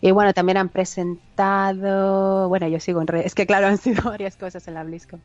Y 0.00 0.12
bueno, 0.12 0.32
también 0.32 0.58
han 0.58 0.68
presentado, 0.68 2.48
bueno, 2.48 2.68
yo 2.68 2.78
sigo 2.78 3.00
en 3.00 3.08
redes, 3.08 3.26
es 3.26 3.34
que 3.34 3.46
claro, 3.46 3.66
han 3.68 3.78
sido 3.78 4.04
varias 4.04 4.36
cosas 4.36 4.66
en 4.68 4.74
la 4.74 4.84
BlizzCon. 4.84 5.20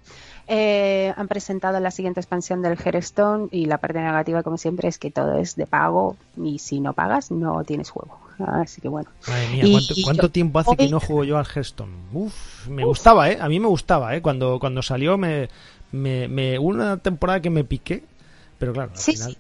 Eh, 0.48 1.14
han 1.16 1.28
presentado 1.28 1.80
la 1.80 1.92
siguiente 1.92 2.20
expansión 2.20 2.64
del 2.64 2.78
Hearthstone 2.78 3.50
y 3.52 3.66
la 3.66 3.78
parte 3.78 4.00
negativa, 4.00 4.42
como 4.42 4.58
siempre, 4.58 4.88
es 4.88 4.98
que 4.98 5.12
todo 5.12 5.38
es 5.38 5.56
de 5.56 5.68
pago 5.68 6.18
y 6.38 6.58
si 6.58 6.80
no 6.80 6.94
pagas, 6.94 7.30
no 7.30 7.64
tienes 7.64 7.92
juego. 7.92 8.18
Así 8.40 8.82
que 8.82 8.88
bueno. 8.88 9.10
Madre 9.28 9.50
mía, 9.50 9.80
¿cuánto, 10.04 10.30
tiempo 10.30 10.60
hace 10.60 10.76
que 10.76 10.90
no 10.90 11.00
juego 11.00 11.24
yo 11.24 11.38
al 11.38 11.46
Hearthstone? 11.46 11.94
Uf, 12.14 12.68
me 12.68 12.84
gustaba, 12.84 13.30
¿eh? 13.30 13.38
A 13.40 13.48
mí 13.50 13.60
me 13.60 13.68
gustaba, 13.68 14.16
¿eh? 14.16 14.22
Cuando, 14.22 14.60
cuando 14.60 14.82
salió 14.82 15.18
me, 15.18 15.50
me, 15.92 16.28
me 16.28 16.60
una 16.60 16.98
temporada 16.98 17.42
que 17.42 17.50
me 17.50 17.64
piqué, 17.64 18.04
pero 18.58 18.74
claro, 18.74 18.92
al 18.92 18.98
final... 18.98 19.38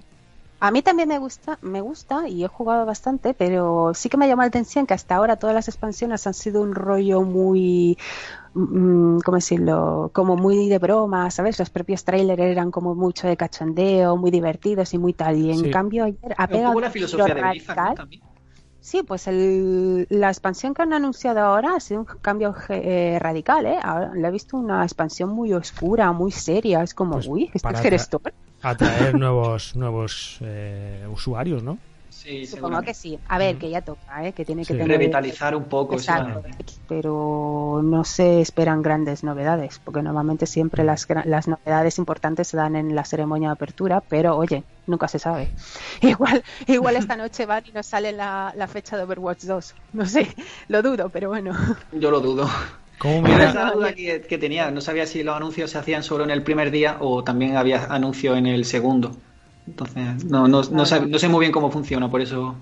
A 0.63 0.71
mí 0.71 0.81
también 0.81 1.09
me 1.09 1.19
gusta, 1.19 1.59
me 1.61 1.81
gusta 1.81 2.29
y 2.29 2.45
he 2.45 2.47
jugado 2.47 2.85
bastante, 2.85 3.33
pero 3.33 3.91
sí 3.93 4.07
que 4.07 4.15
me 4.15 4.29
llamó 4.29 4.43
la 4.43 4.47
atención 4.47 4.85
que 4.87 4.93
hasta 4.93 5.13
ahora 5.13 5.35
todas 5.35 5.53
las 5.53 5.67
expansiones 5.67 6.25
han 6.25 6.33
sido 6.33 6.61
un 6.61 6.73
rollo 6.73 7.21
muy, 7.21 7.97
mm, 8.53 9.17
¿cómo 9.25 9.35
decirlo? 9.35 10.09
Como 10.13 10.37
muy 10.37 10.69
de 10.69 10.79
broma, 10.79 11.29
¿sabes? 11.31 11.59
Los 11.59 11.69
propios 11.69 12.05
trailers 12.05 12.41
eran 12.41 12.71
como 12.71 12.95
mucho 12.95 13.27
de 13.27 13.35
cachondeo, 13.35 14.15
muy 14.15 14.31
divertidos 14.31 14.93
y 14.93 14.97
muy 14.97 15.11
tal. 15.11 15.35
Y 15.35 15.51
en 15.51 15.69
cambio 15.69 16.05
ayer 16.05 16.33
ha 16.37 16.47
pegado 16.47 16.77
una 16.77 16.89
filosofía 16.89 17.35
de 17.35 17.41
radical. 17.41 17.95
también. 17.95 18.21
Sí, 18.83 19.01
pues 19.01 19.27
el, 19.27 20.07
la 20.09 20.27
expansión 20.27 20.73
que 20.73 20.81
han 20.81 20.91
anunciado 20.91 21.39
ahora 21.39 21.77
ha 21.77 21.79
sido 21.79 22.01
un 22.01 22.05
cambio 22.05 22.53
eh, 22.67 23.17
radical, 23.17 23.65
¿eh? 23.65 23.79
Ahora, 23.81 24.13
le 24.13 24.27
he 24.27 24.31
visto 24.31 24.57
una 24.57 24.83
expansión 24.83 25.29
muy 25.29 25.53
oscura, 25.53 26.11
muy 26.11 26.31
seria. 26.33 26.83
Es 26.83 26.93
como, 26.93 27.13
pues 27.13 27.27
uy, 27.27 27.49
¿esto 27.53 27.69
es 27.69 27.79
Atraer 28.61 29.15
nuevos, 29.17 29.77
nuevos 29.77 30.37
eh, 30.41 31.07
usuarios, 31.09 31.63
¿no? 31.63 31.77
Supongo 32.47 32.81
que 32.81 32.93
sí. 32.93 33.19
A 33.27 33.37
ver, 33.37 33.57
que 33.57 33.69
ya 33.69 33.81
toca, 33.81 34.25
¿eh? 34.25 34.33
que 34.33 34.45
tiene 34.45 34.63
que 34.63 34.73
tener... 34.73 34.87
Revitalizar 34.87 35.55
un 35.55 35.65
poco. 35.65 35.95
Exacto. 35.95 36.43
Pero 36.87 37.81
no 37.83 38.03
se 38.03 38.39
esperan 38.41 38.81
grandes 38.81 39.23
novedades, 39.23 39.79
porque 39.83 40.01
normalmente 40.01 40.45
siempre 40.45 40.83
las, 40.83 41.07
las 41.25 41.47
novedades 41.47 41.97
importantes 41.97 42.47
se 42.47 42.57
dan 42.57 42.75
en 42.75 42.95
la 42.95 43.03
ceremonia 43.03 43.49
de 43.49 43.53
apertura, 43.53 44.01
pero 44.01 44.37
oye, 44.37 44.63
nunca 44.87 45.07
se 45.07 45.19
sabe. 45.19 45.49
Igual, 46.01 46.43
igual 46.67 46.95
esta 46.95 47.15
noche 47.15 47.45
van 47.45 47.63
y 47.65 47.71
nos 47.71 47.87
sale 47.87 48.11
la, 48.11 48.53
la 48.55 48.67
fecha 48.67 48.97
de 48.97 49.03
Overwatch 49.03 49.43
2. 49.43 49.75
No 49.93 50.05
sé, 50.05 50.27
lo 50.67 50.81
dudo, 50.81 51.09
pero 51.09 51.29
bueno. 51.29 51.53
Yo 51.91 52.11
lo 52.11 52.19
dudo. 52.19 52.49
¿Cómo 52.99 53.27
Esa 53.27 53.71
duda 53.71 53.93
que, 53.93 54.21
que, 54.21 54.37
tenía, 54.37 54.71
no 54.71 54.79
sabía 54.79 55.05
si 55.05 55.23
los 55.23 55.35
anuncios 55.35 55.71
se 55.71 55.77
hacían 55.77 56.03
solo 56.03 56.23
en 56.23 56.29
el 56.29 56.43
primer 56.43 56.71
día 56.71 56.97
o 57.01 57.23
también 57.23 57.57
había 57.57 57.85
anuncios 57.85 58.37
en 58.37 58.45
el 58.45 58.63
segundo. 58.63 59.17
Entonces, 59.67 60.25
no, 60.25 60.47
no, 60.47 60.61
no, 60.63 60.85
sé, 60.85 61.05
no 61.05 61.19
sé 61.19 61.29
muy 61.29 61.39
bien 61.41 61.51
cómo 61.51 61.71
funciona, 61.71 62.09
por 62.09 62.21
eso 62.21 62.55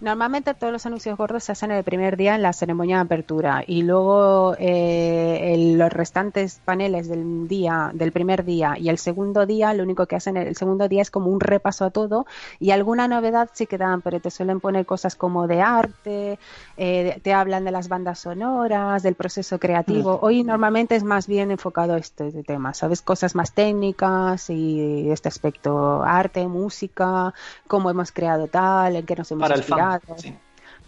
Normalmente 0.00 0.54
todos 0.54 0.72
los 0.72 0.86
anuncios 0.86 1.16
gordos 1.16 1.44
se 1.44 1.52
hacen 1.52 1.72
el 1.72 1.82
primer 1.82 2.16
día 2.16 2.36
en 2.36 2.42
la 2.42 2.52
ceremonia 2.52 2.96
de 2.96 3.02
apertura 3.02 3.64
y 3.66 3.82
luego 3.82 4.54
eh, 4.58 5.74
los 5.76 5.92
restantes 5.92 6.60
paneles 6.64 7.08
del 7.08 7.48
día, 7.48 7.90
del 7.92 8.12
primer 8.12 8.44
día 8.44 8.76
y 8.78 8.90
el 8.90 8.98
segundo 8.98 9.44
día, 9.44 9.74
lo 9.74 9.82
único 9.82 10.06
que 10.06 10.14
hacen 10.14 10.36
el 10.36 10.54
segundo 10.54 10.86
día 10.88 11.02
es 11.02 11.10
como 11.10 11.30
un 11.30 11.40
repaso 11.40 11.84
a 11.84 11.90
todo 11.90 12.26
y 12.60 12.70
alguna 12.70 13.08
novedad 13.08 13.50
sí 13.52 13.66
que 13.66 13.76
dan, 13.76 14.00
pero 14.00 14.20
te 14.20 14.30
suelen 14.30 14.60
poner 14.60 14.86
cosas 14.86 15.16
como 15.16 15.48
de 15.48 15.62
arte, 15.62 16.38
eh, 16.76 17.20
te 17.22 17.32
hablan 17.32 17.64
de 17.64 17.72
las 17.72 17.88
bandas 17.88 18.20
sonoras, 18.20 19.02
del 19.02 19.16
proceso 19.16 19.58
creativo. 19.58 20.18
Mm. 20.18 20.24
Hoy 20.24 20.44
normalmente 20.44 20.94
es 20.94 21.02
más 21.02 21.26
bien 21.26 21.50
enfocado 21.50 21.94
a 21.94 21.98
este 21.98 22.30
tema, 22.44 22.72
¿sabes? 22.72 23.02
Cosas 23.02 23.34
más 23.34 23.52
técnicas 23.52 24.48
y 24.48 25.10
este 25.10 25.28
aspecto, 25.28 26.04
arte, 26.04 26.46
música, 26.46 27.34
cómo 27.66 27.90
hemos 27.90 28.12
creado 28.12 28.46
tal, 28.46 28.94
en 28.94 29.04
qué 29.04 29.16
nos 29.16 29.30
hemos 29.32 29.50
inspirado. 29.50 29.87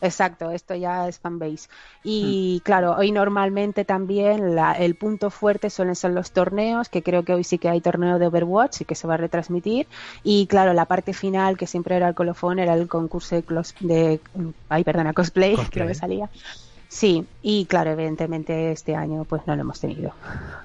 Exacto, 0.02 0.50
esto 0.50 0.74
ya 0.74 1.08
es 1.08 1.18
fanbase. 1.18 1.68
Y 2.02 2.58
mm. 2.60 2.64
claro, 2.64 2.96
hoy 2.96 3.12
normalmente 3.12 3.84
también 3.84 4.58
el 4.78 4.94
punto 4.94 5.30
fuerte 5.30 5.70
suelen 5.70 5.94
ser 5.94 6.12
los 6.12 6.32
torneos, 6.32 6.88
que 6.88 7.02
creo 7.02 7.24
que 7.24 7.34
hoy 7.34 7.44
sí 7.44 7.58
que 7.58 7.68
hay 7.68 7.80
torneo 7.80 8.18
de 8.18 8.26
Overwatch 8.26 8.82
y 8.82 8.84
que 8.84 8.94
se 8.94 9.06
va 9.06 9.14
a 9.14 9.18
retransmitir. 9.18 9.86
Y 10.22 10.46
claro, 10.46 10.72
la 10.72 10.86
parte 10.86 11.12
final, 11.12 11.56
que 11.56 11.66
siempre 11.66 11.96
era 11.96 12.08
el 12.08 12.14
colofón, 12.14 12.58
era 12.58 12.74
el 12.74 12.88
concurso 12.88 13.36
de, 13.36 13.64
de 13.80 14.20
ay, 14.68 14.84
perdona, 14.84 15.12
cosplay, 15.12 15.54
creo 15.70 15.86
que 15.86 15.94
salía. 15.94 16.30
Sí, 16.88 17.24
y 17.42 17.66
claro, 17.66 17.92
evidentemente 17.92 18.72
este 18.72 18.96
año 18.96 19.24
pues 19.24 19.42
no 19.46 19.54
lo 19.54 19.62
hemos 19.62 19.78
tenido. 19.80 20.12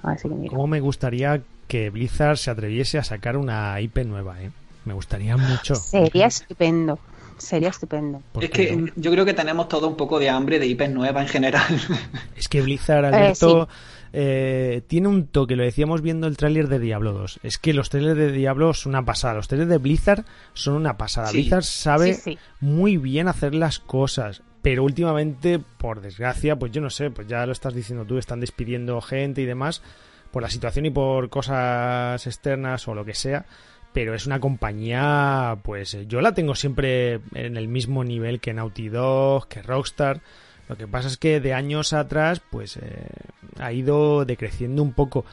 Así 0.01 0.27
que 0.27 0.47
¿Cómo 0.47 0.65
me 0.65 0.79
gustaría 0.79 1.41
que 1.67 1.89
Blizzard 1.91 2.37
se 2.37 2.49
atreviese 2.49 2.97
a 2.97 3.03
sacar 3.03 3.37
una 3.37 3.79
IP 3.79 3.97
nueva, 4.05 4.41
eh? 4.41 4.51
Me 4.85 4.93
gustaría 4.93 5.35
mucho. 5.35 5.75
Sería 5.75 6.27
estupendo 6.27 6.99
sería 7.37 7.69
estupendo. 7.69 8.21
Es 8.39 8.49
que 8.49 8.91
yo 8.95 9.11
creo 9.11 9.25
que 9.25 9.33
tenemos 9.33 9.67
todo 9.67 9.87
un 9.87 9.95
poco 9.95 10.19
de 10.19 10.29
hambre 10.29 10.59
de 10.59 10.67
IPs 10.67 10.89
nuevas 10.91 11.23
en 11.23 11.29
general. 11.29 11.63
Es 12.35 12.47
que 12.47 12.61
Blizzard, 12.61 13.05
eh, 13.05 13.07
Alberto, 13.07 13.67
eh, 14.13 14.81
tiene 14.87 15.07
un 15.07 15.27
toque, 15.27 15.55
lo 15.55 15.63
decíamos 15.63 16.01
viendo 16.01 16.27
el 16.27 16.37
tráiler 16.37 16.67
de 16.67 16.79
Diablo 16.79 17.13
2. 17.13 17.39
Es 17.43 17.57
que 17.57 17.73
los 17.73 17.89
trailers 17.89 18.17
de 18.17 18.31
Diablo 18.31 18.73
son 18.73 18.91
una 18.91 19.05
pasada, 19.05 19.35
los 19.35 19.47
trailers 19.47 19.69
de 19.69 19.77
Blizzard 19.77 20.25
son 20.53 20.75
una 20.75 20.97
pasada. 20.97 21.31
Blizzard 21.31 21.63
sabe 21.63 22.17
muy 22.59 22.97
bien 22.97 23.27
hacer 23.27 23.55
las 23.55 23.79
cosas. 23.79 24.41
Pero 24.61 24.83
últimamente, 24.83 25.59
por 25.59 26.01
desgracia, 26.01 26.57
pues 26.57 26.71
yo 26.71 26.81
no 26.81 26.89
sé, 26.89 27.11
pues 27.11 27.27
ya 27.27 27.45
lo 27.45 27.51
estás 27.51 27.75
diciendo 27.75 28.03
tú, 28.03 28.17
están 28.17 28.39
despidiendo 28.39 28.99
gente 28.99 29.41
y 29.41 29.45
demás 29.45 29.83
por 30.31 30.41
la 30.41 30.49
situación 30.49 30.85
y 30.85 30.89
por 30.89 31.29
cosas 31.29 32.25
externas 32.25 32.87
o 32.87 32.95
lo 32.95 33.05
que 33.05 33.13
sea 33.13 33.45
pero 33.95 34.13
es 34.13 34.25
una 34.25 34.41
compañía, 34.41 35.57
pues 35.63 35.93
eh, 35.93 36.05
yo 36.05 36.19
la 36.19 36.33
tengo 36.33 36.53
siempre 36.53 37.21
en 37.33 37.55
el 37.55 37.69
mismo 37.69 38.03
nivel 38.03 38.41
que 38.41 38.53
Naughty 38.53 38.89
Dog, 38.89 39.47
que 39.47 39.61
Rockstar. 39.61 40.19
Lo 40.67 40.75
que 40.75 40.85
pasa 40.85 41.07
es 41.07 41.15
que 41.15 41.39
de 41.39 41.53
años 41.53 41.93
atrás, 41.93 42.41
pues 42.51 42.75
eh, 42.75 43.07
ha 43.57 43.71
ido 43.71 44.25
decreciendo 44.25 44.83
un 44.83 44.91
poco. 44.91 45.23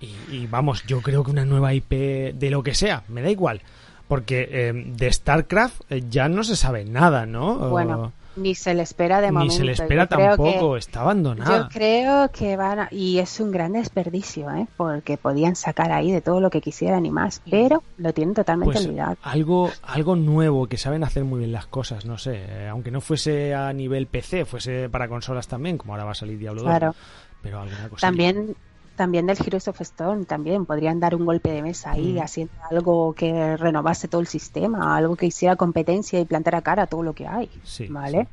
Y, 0.00 0.48
vamos, 0.48 0.84
yo 0.84 1.00
creo 1.00 1.22
que 1.22 1.30
una 1.30 1.44
nueva 1.44 1.74
IP 1.74 1.92
de 2.34 2.50
lo 2.50 2.64
que 2.64 2.74
sea, 2.74 3.04
me 3.06 3.22
da 3.22 3.30
igual. 3.30 3.62
Porque 4.08 4.48
eh, 4.50 4.72
de 4.72 5.12
StarCraft 5.12 5.82
ya 6.10 6.28
no 6.28 6.42
se 6.42 6.56
sabe 6.56 6.84
nada, 6.84 7.24
¿no? 7.24 7.70
Bueno. 7.70 8.12
Ni 8.38 8.54
se 8.54 8.74
le 8.74 8.82
espera 8.82 9.20
de 9.20 9.32
momento. 9.32 9.52
Ni 9.52 9.58
se 9.58 9.64
le 9.64 9.72
espera 9.72 10.06
tampoco, 10.06 10.76
está 10.76 11.00
abandonada. 11.00 11.64
Yo 11.64 11.68
creo 11.68 12.30
que 12.30 12.56
van 12.56 12.80
a, 12.80 12.88
y 12.90 13.18
es 13.18 13.40
un 13.40 13.50
gran 13.50 13.72
desperdicio, 13.72 14.50
¿eh? 14.50 14.66
porque 14.76 15.16
podían 15.16 15.56
sacar 15.56 15.92
ahí 15.92 16.12
de 16.12 16.20
todo 16.20 16.40
lo 16.40 16.50
que 16.50 16.60
quisieran 16.60 17.04
y 17.06 17.10
más, 17.10 17.42
pero 17.50 17.82
lo 17.96 18.12
tienen 18.12 18.34
totalmente 18.34 18.74
pues 18.74 18.86
olvidado. 18.86 19.16
Algo, 19.22 19.70
algo 19.82 20.16
nuevo, 20.16 20.66
que 20.66 20.76
saben 20.76 21.04
hacer 21.04 21.24
muy 21.24 21.40
bien 21.40 21.52
las 21.52 21.66
cosas, 21.66 22.04
no 22.04 22.18
sé, 22.18 22.36
eh, 22.36 22.68
aunque 22.68 22.90
no 22.90 23.00
fuese 23.00 23.54
a 23.54 23.72
nivel 23.72 24.06
PC, 24.06 24.44
fuese 24.44 24.88
para 24.88 25.08
consolas 25.08 25.48
también, 25.48 25.78
como 25.78 25.92
ahora 25.92 26.04
va 26.04 26.12
a 26.12 26.14
salir 26.14 26.38
Diablo 26.38 26.62
2. 26.62 26.70
Claro. 26.70 26.94
Pero 27.42 27.60
alguna 27.60 27.88
cosa. 27.88 28.06
También 28.06 28.56
también 28.98 29.26
del 29.26 29.38
Heroes 29.38 29.68
of 29.68 29.80
Stone, 29.80 30.26
también 30.26 30.66
podrían 30.66 31.00
dar 31.00 31.14
un 31.14 31.24
golpe 31.24 31.50
de 31.50 31.62
mesa 31.62 31.92
ahí, 31.92 32.14
mm. 32.14 32.22
haciendo 32.22 32.52
algo 32.70 33.14
que 33.14 33.56
renovase 33.56 34.08
todo 34.08 34.20
el 34.20 34.26
sistema, 34.26 34.94
algo 34.94 35.16
que 35.16 35.24
hiciera 35.24 35.56
competencia 35.56 36.20
y 36.20 36.26
plantara 36.26 36.60
cara 36.60 36.82
a 36.82 36.86
todo 36.86 37.02
lo 37.02 37.14
que 37.14 37.26
hay. 37.26 37.48
¿Vale? 37.88 38.28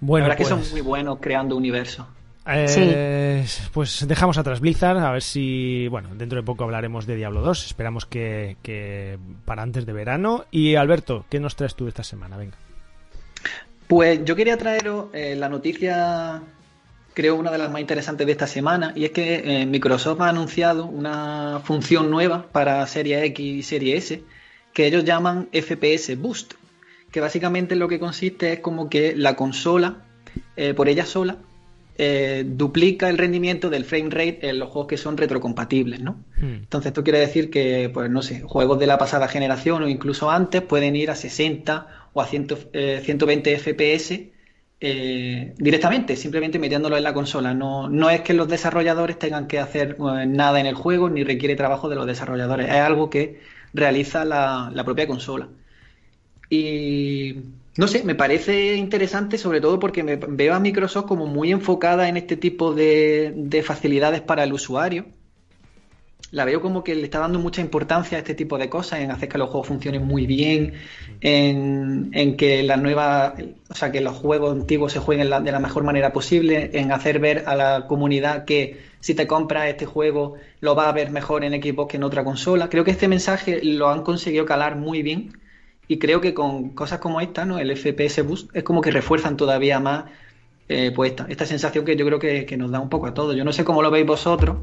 Bueno, 0.00 0.24
la 0.24 0.28
verdad 0.28 0.38
que 0.38 0.44
son 0.44 0.60
pues 0.60 0.72
muy 0.72 0.80
buenos 0.80 1.18
creando 1.20 1.56
universo. 1.56 2.06
Eh, 2.50 3.44
pues 3.74 4.06
dejamos 4.08 4.38
atrás 4.38 4.60
Blizzard, 4.60 4.96
a 4.96 5.12
ver 5.12 5.22
si, 5.22 5.86
bueno, 5.88 6.14
dentro 6.14 6.38
de 6.38 6.42
poco 6.42 6.64
hablaremos 6.64 7.06
de 7.06 7.16
Diablo 7.16 7.42
2, 7.42 7.66
esperamos 7.66 8.06
que, 8.06 9.18
para 9.44 9.62
antes 9.62 9.84
de 9.84 9.92
verano. 9.92 10.46
Y 10.50 10.76
Alberto, 10.76 11.26
¿qué 11.28 11.40
nos 11.40 11.56
traes 11.56 11.74
tú 11.74 11.88
esta 11.88 12.02
semana? 12.02 12.38
Venga. 12.38 12.56
Pues 13.86 14.24
yo 14.24 14.34
quería 14.36 14.56
traeros 14.56 15.06
eh, 15.12 15.34
la 15.36 15.48
noticia 15.48 16.42
creo 17.18 17.34
una 17.34 17.50
de 17.50 17.58
las 17.58 17.68
más 17.72 17.80
interesantes 17.80 18.24
de 18.28 18.32
esta 18.32 18.46
semana 18.46 18.92
y 18.94 19.04
es 19.04 19.10
que 19.10 19.42
eh, 19.44 19.66
Microsoft 19.66 20.20
ha 20.20 20.28
anunciado 20.28 20.86
una 20.86 21.60
función 21.64 22.12
nueva 22.12 22.46
para 22.52 22.86
Serie 22.86 23.24
X 23.24 23.44
y 23.44 23.62
Serie 23.64 23.96
S 23.96 24.22
que 24.72 24.86
ellos 24.86 25.04
llaman 25.04 25.48
FPS 25.52 26.16
Boost, 26.16 26.54
que 27.10 27.20
básicamente 27.20 27.74
lo 27.74 27.88
que 27.88 27.98
consiste 27.98 28.52
es 28.52 28.60
como 28.60 28.88
que 28.88 29.16
la 29.16 29.34
consola 29.34 30.04
eh, 30.54 30.74
por 30.74 30.88
ella 30.88 31.04
sola 31.04 31.38
eh, 31.96 32.44
duplica 32.46 33.08
el 33.08 33.18
rendimiento 33.18 33.68
del 33.68 33.84
frame 33.84 34.10
rate 34.10 34.48
en 34.48 34.60
los 34.60 34.68
juegos 34.68 34.86
que 34.86 34.96
son 34.96 35.16
retrocompatibles, 35.16 36.00
¿no? 36.00 36.12
Hmm. 36.36 36.54
Entonces 36.62 36.90
esto 36.90 37.02
quiere 37.02 37.18
decir 37.18 37.50
que, 37.50 37.90
pues 37.92 38.08
no 38.08 38.22
sé, 38.22 38.42
juegos 38.42 38.78
de 38.78 38.86
la 38.86 38.96
pasada 38.96 39.26
generación 39.26 39.82
o 39.82 39.88
incluso 39.88 40.30
antes 40.30 40.62
pueden 40.62 40.94
ir 40.94 41.10
a 41.10 41.16
60 41.16 42.10
o 42.12 42.20
a 42.22 42.26
120 42.28 43.58
FPS 43.58 44.37
eh, 44.80 45.54
directamente, 45.58 46.14
simplemente 46.16 46.58
metiéndolo 46.58 46.96
en 46.96 47.02
la 47.02 47.14
consola. 47.14 47.54
No, 47.54 47.88
no 47.88 48.10
es 48.10 48.20
que 48.22 48.34
los 48.34 48.48
desarrolladores 48.48 49.18
tengan 49.18 49.48
que 49.48 49.58
hacer 49.58 49.96
eh, 49.98 50.26
nada 50.26 50.60
en 50.60 50.66
el 50.66 50.74
juego 50.74 51.10
ni 51.10 51.24
requiere 51.24 51.56
trabajo 51.56 51.88
de 51.88 51.96
los 51.96 52.06
desarrolladores. 52.06 52.68
Es 52.68 52.76
algo 52.76 53.10
que 53.10 53.40
realiza 53.74 54.24
la, 54.24 54.82
propia 54.84 55.06
consola. 55.06 55.48
Y 56.50 57.36
no 57.76 57.88
sé, 57.88 58.04
me 58.04 58.14
parece 58.14 58.76
interesante 58.76 59.38
sobre 59.38 59.60
todo 59.60 59.78
porque 59.78 60.02
me 60.02 60.16
veo 60.16 60.54
a 60.54 60.60
Microsoft 60.60 61.06
como 61.06 61.26
muy 61.26 61.52
enfocada 61.52 62.08
en 62.08 62.16
este 62.16 62.36
tipo 62.36 62.74
de 62.74 63.62
facilidades 63.66 64.20
para 64.22 64.44
el 64.44 64.52
usuario 64.52 65.06
la 66.30 66.44
veo 66.44 66.60
como 66.60 66.84
que 66.84 66.94
le 66.94 67.04
está 67.04 67.20
dando 67.20 67.38
mucha 67.38 67.60
importancia 67.60 68.18
a 68.18 68.20
este 68.20 68.34
tipo 68.34 68.58
de 68.58 68.68
cosas, 68.68 69.00
en 69.00 69.10
hacer 69.10 69.28
que 69.28 69.38
los 69.38 69.48
juegos 69.48 69.68
funcionen 69.68 70.04
muy 70.06 70.26
bien, 70.26 70.74
en, 71.20 72.36
que 72.36 72.62
las 72.62 72.80
nuevas, 72.80 73.34
o 73.68 73.74
sea, 73.74 73.90
que 73.90 74.00
los 74.00 74.16
juegos 74.16 74.52
antiguos 74.52 74.92
se 74.92 74.98
jueguen 74.98 75.30
de 75.44 75.52
la 75.52 75.60
mejor 75.60 75.84
manera 75.84 76.12
posible, 76.12 76.70
en 76.74 76.92
hacer 76.92 77.18
ver 77.18 77.44
a 77.46 77.56
la 77.56 77.86
comunidad 77.86 78.44
que 78.44 78.78
si 79.00 79.14
te 79.14 79.26
compras 79.26 79.68
este 79.68 79.86
juego 79.86 80.34
lo 80.60 80.74
va 80.74 80.88
a 80.88 80.92
ver 80.92 81.10
mejor 81.10 81.44
en 81.44 81.62
Xbox 81.62 81.92
que 81.92 81.96
en 81.96 82.04
otra 82.04 82.24
consola. 82.24 82.68
Creo 82.68 82.84
que 82.84 82.90
este 82.90 83.08
mensaje 83.08 83.60
lo 83.62 83.88
han 83.88 84.02
conseguido 84.02 84.44
calar 84.44 84.76
muy 84.76 85.02
bien 85.02 85.32
y 85.86 85.98
creo 85.98 86.20
que 86.20 86.34
con 86.34 86.70
cosas 86.70 86.98
como 86.98 87.20
esta, 87.20 87.44
¿no? 87.46 87.58
El 87.58 87.74
FPS 87.76 88.22
Boost 88.26 88.54
es 88.54 88.64
como 88.64 88.80
que 88.82 88.90
refuerzan 88.90 89.36
todavía 89.36 89.80
más 89.80 90.04
eh, 90.68 90.92
pues 90.94 91.14
esta, 91.28 91.46
sensación 91.46 91.84
que 91.84 91.96
yo 91.96 92.04
creo 92.04 92.18
que, 92.18 92.44
que 92.44 92.56
nos 92.58 92.70
da 92.70 92.80
un 92.80 92.90
poco 92.90 93.06
a 93.06 93.14
todos. 93.14 93.34
Yo 93.36 93.44
no 93.44 93.52
sé 93.52 93.64
cómo 93.64 93.82
lo 93.82 93.90
veis 93.90 94.04
vosotros 94.06 94.58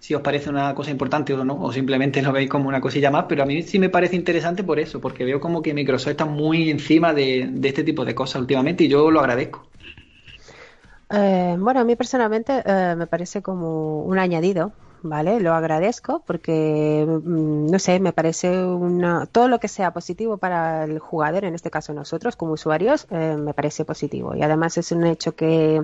si 0.00 0.14
os 0.14 0.22
parece 0.22 0.48
una 0.48 0.74
cosa 0.74 0.90
importante 0.90 1.34
o 1.34 1.44
no, 1.44 1.60
o 1.60 1.70
simplemente 1.72 2.22
lo 2.22 2.32
veis 2.32 2.48
como 2.48 2.68
una 2.68 2.80
cosilla 2.80 3.10
más, 3.10 3.26
pero 3.28 3.42
a 3.42 3.46
mí 3.46 3.62
sí 3.62 3.78
me 3.78 3.90
parece 3.90 4.16
interesante 4.16 4.64
por 4.64 4.80
eso, 4.80 4.98
porque 4.98 5.24
veo 5.24 5.40
como 5.40 5.60
que 5.60 5.74
Microsoft 5.74 6.12
está 6.12 6.24
muy 6.24 6.70
encima 6.70 7.12
de, 7.12 7.50
este 7.62 7.84
tipo 7.84 8.04
de 8.06 8.14
cosas 8.14 8.40
últimamente 8.40 8.84
y 8.84 8.88
yo 8.88 9.10
lo 9.10 9.20
agradezco. 9.20 9.66
Eh, 11.10 11.54
bueno, 11.58 11.80
a 11.80 11.84
mí 11.84 11.96
personalmente 11.96 12.62
eh, 12.64 12.94
me 12.96 13.06
parece 13.06 13.42
como 13.42 14.02
un 14.02 14.18
añadido, 14.18 14.72
¿vale? 15.02 15.40
Lo 15.40 15.54
agradezco 15.54 16.22
porque, 16.26 17.06
mm, 17.06 17.70
no 17.70 17.78
sé, 17.78 18.00
me 18.00 18.12
parece 18.12 18.64
una... 18.64 19.26
Todo 19.26 19.48
lo 19.48 19.58
que 19.60 19.68
sea 19.68 19.92
positivo 19.92 20.36
para 20.36 20.84
el 20.84 20.98
jugador, 20.98 21.44
en 21.44 21.54
este 21.54 21.70
caso 21.70 21.92
nosotros 21.92 22.36
como 22.36 22.52
usuarios, 22.52 23.06
eh, 23.10 23.36
me 23.38 23.54
parece 23.54 23.84
positivo. 23.84 24.34
Y 24.34 24.42
además 24.42 24.76
es 24.78 24.92
un 24.92 25.06
hecho 25.06 25.34
que 25.34 25.82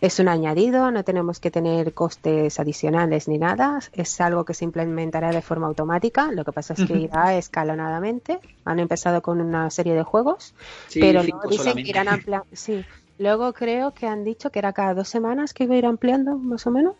es 0.00 0.18
un 0.18 0.28
añadido, 0.28 0.90
no 0.90 1.04
tenemos 1.04 1.40
que 1.40 1.50
tener 1.50 1.94
costes 1.94 2.58
adicionales 2.60 3.28
ni 3.28 3.38
nada. 3.38 3.80
Es 3.92 4.20
algo 4.20 4.44
que 4.44 4.54
se 4.54 4.64
implementará 4.64 5.30
de 5.30 5.42
forma 5.42 5.66
automática. 5.66 6.30
Lo 6.32 6.44
que 6.44 6.52
pasa 6.52 6.74
es 6.74 6.84
que 6.84 6.96
irá 6.96 7.36
escalonadamente. 7.36 8.40
Han 8.64 8.78
empezado 8.78 9.22
con 9.22 9.40
una 9.40 9.70
serie 9.70 9.94
de 9.94 10.02
juegos, 10.02 10.54
pero 10.94 11.22
no 11.22 11.40
dicen 11.48 11.74
que 11.74 11.90
irán 11.90 12.08
ampliando. 12.08 12.46
Sí. 12.52 12.84
Luego 13.18 13.52
creo 13.52 13.92
que 13.92 14.06
han 14.06 14.24
dicho 14.24 14.50
que 14.50 14.58
era 14.58 14.72
cada 14.72 14.94
dos 14.94 15.08
semanas 15.08 15.52
que 15.52 15.64
iba 15.64 15.74
a 15.74 15.78
ir 15.78 15.84
ampliando, 15.84 16.38
más 16.38 16.66
o 16.66 16.70
menos. 16.70 16.94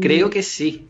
Creo 0.00 0.30
que 0.30 0.42
sí. 0.42 0.88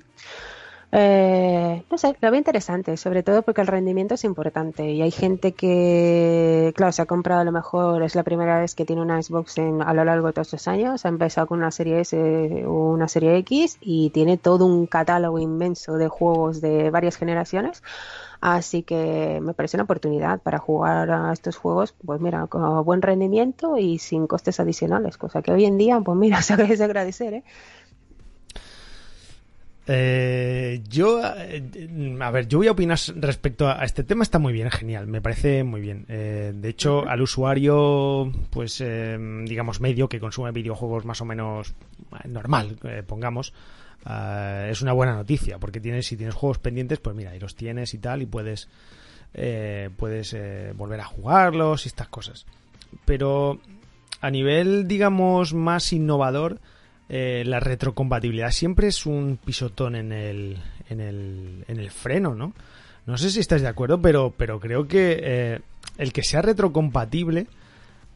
Eh, 0.97 1.83
no 1.91 1.99
sé, 1.99 2.17
lo 2.21 2.31
veo 2.31 2.39
interesante, 2.39 2.97
sobre 2.97 3.25
todo 3.25 3.43
porque 3.43 3.61
el 3.61 3.67
rendimiento 3.67 4.15
es 4.15 4.23
importante 4.23 4.93
y 4.93 5.03
hay 5.03 5.11
gente 5.11 5.51
que, 5.51 6.73
claro, 6.77 6.93
se 6.93 7.03
ha 7.03 7.07
comprado 7.07 7.41
a 7.41 7.45
lo 7.45 7.51
mejor, 7.51 8.05
es 8.05 8.15
la 8.15 8.23
primera 8.23 8.61
vez 8.61 8.77
que 8.77 8.85
tiene 8.85 9.03
una 9.03 9.21
Xbox 9.21 9.59
en, 9.59 9.83
a 9.83 9.93
lo 9.93 10.05
largo 10.05 10.29
de 10.29 10.35
todos 10.35 10.47
estos 10.55 10.69
años, 10.69 11.05
ha 11.05 11.09
empezado 11.09 11.49
con 11.49 11.59
una 11.59 11.73
serie 11.73 11.99
S 11.99 12.17
o 12.65 12.93
una 12.93 13.09
serie 13.09 13.37
X 13.39 13.79
y 13.81 14.11
tiene 14.11 14.37
todo 14.39 14.67
un 14.67 14.87
catálogo 14.87 15.41
inmenso 15.41 15.95
de 15.95 16.07
juegos 16.07 16.61
de 16.61 16.91
varias 16.91 17.17
generaciones. 17.17 17.83
Así 18.41 18.85
que 18.85 19.41
me 19.43 19.53
parece 19.55 19.77
una 19.77 19.85
oportunidad 19.85 20.39
para 20.43 20.59
jugar 20.59 21.11
a 21.11 21.33
estos 21.33 21.57
juegos, 21.57 21.95
pues 22.05 22.21
mira, 22.21 22.47
con 22.47 22.85
buen 22.85 23.03
rendimiento 23.03 23.79
y 23.79 23.99
sin 23.99 24.29
costes 24.29 24.61
adicionales, 24.61 25.17
cosa 25.17 25.43
que 25.43 25.51
hoy 25.51 25.65
en 25.65 25.77
día, 25.77 25.99
pues 26.01 26.17
mira, 26.17 26.41
se 26.43 26.53
agradece 26.53 26.85
agradecer, 26.85 27.35
¿eh? 27.35 27.45
Eh, 29.87 30.83
yo, 30.89 31.21
eh, 31.23 32.17
a 32.21 32.31
ver, 32.31 32.49
yo 32.49 32.59
voy 32.59 32.69
a 32.69 32.73
opinar 32.73 32.99
respecto 33.17 33.69
a 33.69 33.85
este 33.85 34.03
tema. 34.05 34.23
Está 34.23 34.39
muy 34.39 34.53
bien, 34.53 34.71
genial, 34.71 35.07
me 35.07 35.21
parece 35.21 35.63
muy 35.63 35.81
bien. 35.81 36.07
Eh, 36.09 36.53
de 36.55 36.69
hecho, 36.69 37.07
al 37.07 37.21
usuario, 37.21 38.33
pues, 38.51 38.81
eh, 38.81 39.19
digamos, 39.45 39.81
medio 39.81 40.09
que 40.09 40.21
consume 40.21 40.53
videojuegos 40.53 41.05
más 41.05 41.21
o 41.21 41.25
menos 41.25 41.75
normal, 42.25 42.79
pongamos, 43.07 43.53
es 44.69 44.83
una 44.83 44.93
buena 44.93 45.15
noticia, 45.15 45.59
porque 45.59 45.81
tienes, 45.81 46.07
si 46.07 46.17
tienes 46.17 46.35
juegos 46.35 46.59
pendientes, 46.59 47.01
pues 47.01 47.17
mira, 47.17 47.35
y 47.35 47.41
los 47.41 47.55
tienes 47.55 47.93
y 47.95 47.99
tal, 47.99 48.23
y 48.23 48.27
puedes, 48.27 48.69
puedes 49.97 50.37
volver 50.77 51.01
a 51.01 51.05
jugarlos 51.05 51.85
y 51.85 51.89
estas 51.89 52.09
cosas. 52.09 52.47
Pero 53.05 53.61
a 54.21 54.31
nivel, 54.31 54.87
digamos, 54.87 55.53
más 55.55 55.93
innovador, 55.93 56.61
eh, 57.09 57.43
la 57.45 57.61
retrocompatibilidad 57.61 58.51
siempre 58.51 58.89
es 58.89 59.05
un 59.05 59.39
pisotón 59.43 59.95
en 59.95 60.13
el, 60.13 60.59
en 60.89 61.01
el, 61.01 61.65
en 61.69 61.79
el 61.79 61.91
freno, 61.91 62.35
¿no? 62.35 62.55
No 63.07 63.19
sé 63.19 63.31
si 63.31 63.41
estás 63.41 63.61
de 63.61 63.69
acuerdo, 63.69 64.01
pero, 64.01 64.33
pero 64.37 64.59
creo 64.59 64.89
que 64.89 65.21
eh, 65.23 65.61
el 65.99 66.13
que 66.13 66.23
sea 66.23 66.41
retrocompatible 66.41 67.47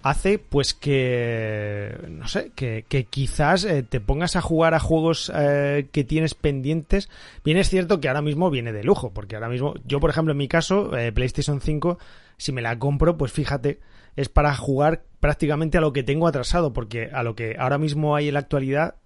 hace 0.03 0.39
pues 0.39 0.75
que 0.75 1.99
no 2.09 2.29
sé 2.29 2.53
que, 2.55 2.87
que 2.89 3.05
quizás 3.05 3.65
eh, 3.65 3.83
te 3.83 4.01
pongas 4.01 4.37
a 4.37 4.41
jugar 4.41 4.73
a 4.73 4.79
juegos 4.79 5.31
que 5.35 6.05
tienes 6.05 6.35
pendientes 6.35 7.11
bien 7.45 7.59
es 7.59 7.69
cierto 7.69 8.01
que 8.01 8.07
ahora 8.07 8.23
mismo 8.23 8.49
viene 8.49 8.73
de 8.73 8.85
lujo 8.85 9.11
porque 9.13 9.35
ahora 9.35 9.49
mismo 9.49 9.75
yo 9.85 9.99
por 9.99 10.11
ejemplo 10.11 10.31
en 10.31 10.39
mi 10.39 10.47
caso 10.47 10.93
PlayStation 11.15 11.61
5 11.61 11.99
si 12.37 12.53
me 12.53 12.63
la 12.63 12.79
compro 12.79 13.19
pues 13.19 13.33
fíjate 13.33 13.81
es 14.15 14.29
para 14.29 14.55
jugar 14.55 15.03
prácticamente 15.21 15.79
a 15.79 15.81
lo 15.81 15.93
que 15.93 16.03
tengo 16.03 16.27
atrasado, 16.27 16.73
porque 16.73 17.11
a 17.13 17.23
lo 17.23 17.35
que 17.35 17.57
ahora 17.59 17.79
mismo 17.79 18.17
hay 18.17 18.29
en 18.29 18.35
la 18.35 18.41
actualidad, 18.41 18.97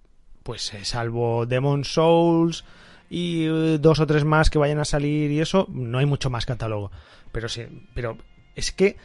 pues 0.42 0.72
eh, 0.75 0.85
salvo 0.85 1.46
Demon 1.46 1.85
Souls 1.85 2.64
y 3.09 3.44
eh, 3.46 3.79
dos 3.81 4.01
o 4.01 4.07
tres 4.07 4.25
más 4.25 4.51
que 4.51 4.59
vayan 4.59 4.79
a 4.79 4.85
salir 4.85 5.31
y 5.31 5.40
eso, 5.40 5.66
no 5.70 5.98
hay 5.98 6.07
mucho 6.07 6.31
más 6.31 6.46
catálogo. 6.46 6.90
Pero 7.31 7.48
sí, 7.48 7.62
pero 7.94 8.18
es 8.55 8.72
que 8.72 8.96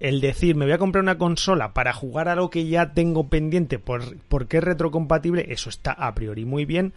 el 0.00 0.20
decir 0.20 0.54
me 0.54 0.64
voy 0.64 0.74
a 0.74 0.78
comprar 0.78 1.02
una 1.02 1.18
consola 1.18 1.74
para 1.74 1.92
jugar 1.92 2.28
a 2.28 2.36
lo 2.36 2.50
que 2.50 2.66
ya 2.66 2.92
tengo 2.92 3.28
pendiente 3.28 3.78
por, 3.78 4.16
porque 4.28 4.58
es 4.58 4.64
retrocompatible, 4.64 5.52
eso 5.52 5.70
está 5.70 5.92
a 5.92 6.14
priori 6.14 6.44
muy 6.44 6.64
bien, 6.64 6.92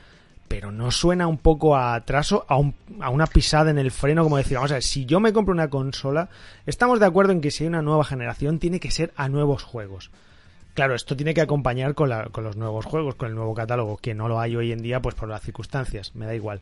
pero 0.51 0.69
no 0.69 0.91
suena 0.91 1.27
un 1.27 1.37
poco 1.37 1.77
a 1.77 1.95
atraso, 1.95 2.45
a, 2.49 2.55
a, 2.99 3.09
una 3.09 3.25
pisada 3.25 3.71
en 3.71 3.77
el 3.77 3.89
freno, 3.89 4.23
como 4.23 4.35
decir, 4.35 4.55
vamos 4.55 4.71
a 4.71 4.75
ver, 4.75 4.83
si 4.83 5.05
yo 5.05 5.21
me 5.21 5.31
compro 5.31 5.53
una 5.53 5.69
consola, 5.69 6.27
estamos 6.65 6.99
de 6.99 7.05
acuerdo 7.05 7.31
en 7.31 7.39
que 7.39 7.51
si 7.51 7.63
hay 7.63 7.69
una 7.69 7.81
nueva 7.81 8.03
generación, 8.03 8.59
tiene 8.59 8.81
que 8.81 8.91
ser 8.91 9.13
a 9.15 9.29
nuevos 9.29 9.63
juegos. 9.63 10.11
Claro, 10.73 10.93
esto 10.93 11.15
tiene 11.15 11.33
que 11.33 11.39
acompañar 11.39 11.95
con, 11.95 12.09
la, 12.09 12.25
con 12.25 12.43
los 12.43 12.57
nuevos 12.57 12.85
juegos, 12.85 13.15
con 13.15 13.29
el 13.29 13.35
nuevo 13.35 13.53
catálogo, 13.53 13.95
que 13.95 14.13
no 14.13 14.27
lo 14.27 14.41
hay 14.41 14.57
hoy 14.57 14.73
en 14.73 14.81
día, 14.81 15.01
pues 15.01 15.15
por 15.15 15.29
las 15.29 15.41
circunstancias, 15.41 16.15
me 16.15 16.25
da 16.25 16.35
igual. 16.35 16.59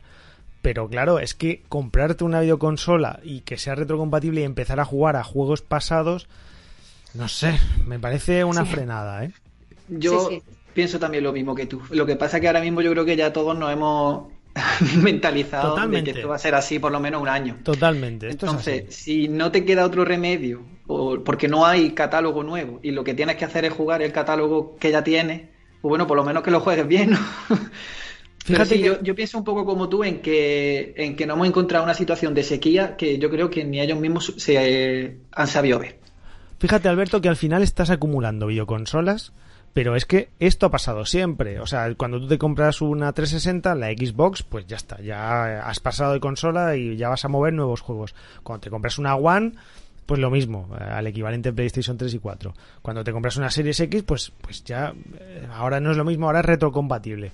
Pero 0.62 0.88
claro, 0.88 1.18
es 1.18 1.34
que 1.34 1.64
comprarte 1.68 2.22
una 2.22 2.42
videoconsola 2.42 3.18
y 3.24 3.40
que 3.40 3.58
sea 3.58 3.74
retrocompatible 3.74 4.42
y 4.42 4.44
empezar 4.44 4.78
a 4.78 4.84
jugar 4.84 5.16
a 5.16 5.24
juegos 5.24 5.62
pasados, 5.62 6.28
no 7.14 7.26
sé, 7.26 7.58
me 7.86 7.98
parece 7.98 8.44
una 8.44 8.64
frenada, 8.64 9.24
¿eh? 9.24 9.32
Yo, 9.88 10.28
Pienso 10.74 10.98
también 10.98 11.24
lo 11.24 11.32
mismo 11.32 11.54
que 11.54 11.66
tú. 11.66 11.80
Lo 11.90 12.06
que 12.06 12.16
pasa 12.16 12.36
es 12.36 12.40
que 12.40 12.46
ahora 12.46 12.60
mismo 12.60 12.80
yo 12.80 12.90
creo 12.92 13.04
que 13.04 13.16
ya 13.16 13.32
todos 13.32 13.58
nos 13.58 13.72
hemos 13.72 14.28
mentalizado 15.02 15.76
de 15.88 16.04
que 16.04 16.10
esto 16.10 16.28
va 16.28 16.36
a 16.36 16.38
ser 16.38 16.54
así 16.54 16.78
por 16.78 16.92
lo 16.92 17.00
menos 17.00 17.22
un 17.22 17.28
año. 17.28 17.58
Totalmente. 17.62 18.30
Entonces, 18.30 18.94
si 18.94 19.28
no 19.28 19.50
te 19.50 19.64
queda 19.64 19.84
otro 19.84 20.04
remedio, 20.04 20.62
porque 21.24 21.48
no 21.48 21.66
hay 21.66 21.90
catálogo 21.90 22.42
nuevo, 22.42 22.80
y 22.82 22.90
lo 22.90 23.04
que 23.04 23.14
tienes 23.14 23.36
que 23.36 23.44
hacer 23.44 23.64
es 23.64 23.72
jugar 23.72 24.02
el 24.02 24.12
catálogo 24.12 24.76
que 24.78 24.90
ya 24.90 25.04
tienes, 25.04 25.42
pues 25.80 25.88
bueno, 25.88 26.06
por 26.06 26.16
lo 26.16 26.24
menos 26.24 26.42
que 26.42 26.50
lo 26.50 26.60
juegues 26.60 26.86
bien, 26.86 27.16
Fíjate, 28.44 28.80
yo, 28.80 29.02
yo, 29.02 29.14
pienso 29.14 29.36
un 29.36 29.44
poco 29.44 29.66
como 29.66 29.88
tú 29.88 30.02
en 30.02 30.22
que, 30.22 30.94
en 30.96 31.14
que 31.14 31.26
no 31.26 31.34
hemos 31.34 31.46
encontrado 31.46 31.84
una 31.84 31.92
situación 31.92 32.32
de 32.34 32.42
sequía 32.42 32.96
que 32.96 33.18
yo 33.18 33.30
creo 33.30 33.50
que 33.50 33.64
ni 33.64 33.80
ellos 33.80 34.00
mismos 34.00 34.34
se 34.38 34.54
eh, 35.04 35.18
han 35.32 35.46
sabido 35.46 35.78
ver. 35.78 35.98
Fíjate, 36.58 36.88
Alberto, 36.88 37.20
que 37.20 37.28
al 37.28 37.36
final 37.36 37.62
estás 37.62 37.90
acumulando 37.90 38.46
videoconsolas 38.46 39.32
pero 39.72 39.94
es 39.94 40.04
que 40.04 40.30
esto 40.40 40.66
ha 40.66 40.70
pasado 40.70 41.04
siempre. 41.04 41.60
O 41.60 41.66
sea, 41.66 41.94
cuando 41.94 42.20
tú 42.20 42.26
te 42.26 42.38
compras 42.38 42.80
una 42.80 43.12
360, 43.12 43.74
la 43.74 43.88
Xbox, 43.88 44.42
pues 44.42 44.66
ya 44.66 44.76
está. 44.76 45.00
Ya 45.00 45.66
has 45.68 45.80
pasado 45.80 46.12
de 46.12 46.20
consola 46.20 46.76
y 46.76 46.96
ya 46.96 47.08
vas 47.08 47.24
a 47.24 47.28
mover 47.28 47.52
nuevos 47.52 47.80
juegos. 47.80 48.14
Cuando 48.42 48.62
te 48.62 48.70
compras 48.70 48.98
una 48.98 49.14
One, 49.14 49.52
pues 50.06 50.18
lo 50.18 50.30
mismo, 50.30 50.68
eh, 50.78 50.82
al 50.82 51.06
equivalente 51.06 51.52
PlayStation 51.52 51.96
3 51.96 52.14
y 52.14 52.18
4. 52.18 52.52
Cuando 52.82 53.04
te 53.04 53.12
compras 53.12 53.36
una 53.36 53.48
Series 53.48 53.78
X, 53.78 54.02
pues, 54.02 54.32
pues 54.40 54.64
ya, 54.64 54.92
eh, 55.20 55.46
ahora 55.52 55.78
no 55.78 55.92
es 55.92 55.96
lo 55.96 56.04
mismo, 56.04 56.26
ahora 56.26 56.40
es 56.40 56.46
retrocompatible. 56.46 57.30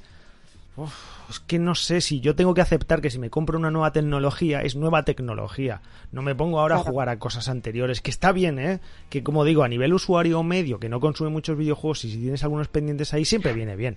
Uf, 0.77 0.93
es 1.31 1.41
que 1.41 1.59
no 1.59 1.75
sé 1.75 2.01
si 2.01 2.21
yo 2.21 2.35
tengo 2.35 2.55
que 2.55 2.61
aceptar 2.61 3.01
que 3.01 3.11
si 3.11 3.19
me 3.19 3.31
compro 3.31 3.59
una 3.59 3.71
nueva 3.71 3.93
tecnología 3.93 4.63
es 4.63 4.77
nueva 4.77 5.03
tecnología. 5.03 5.83
No 6.13 6.23
me 6.23 6.35
pongo 6.35 6.61
ahora 6.61 6.77
a 6.77 6.79
jugar 6.79 7.09
a 7.09 7.19
cosas 7.19 7.49
anteriores, 7.49 8.01
que 8.01 8.11
está 8.11 8.33
bien, 8.33 8.59
¿eh? 8.59 8.81
Que 9.09 9.23
como 9.23 9.45
digo, 9.45 9.63
a 9.63 9.69
nivel 9.69 9.93
usuario 9.93 10.43
medio, 10.43 10.79
que 10.79 10.89
no 10.89 11.01
consume 11.01 11.31
muchos 11.31 11.57
videojuegos 11.59 12.05
y 12.05 12.11
si 12.11 12.19
tienes 12.19 12.45
algunos 12.45 12.69
pendientes 12.69 13.13
ahí, 13.15 13.25
siempre 13.25 13.53
viene 13.53 13.77
bien. 13.77 13.97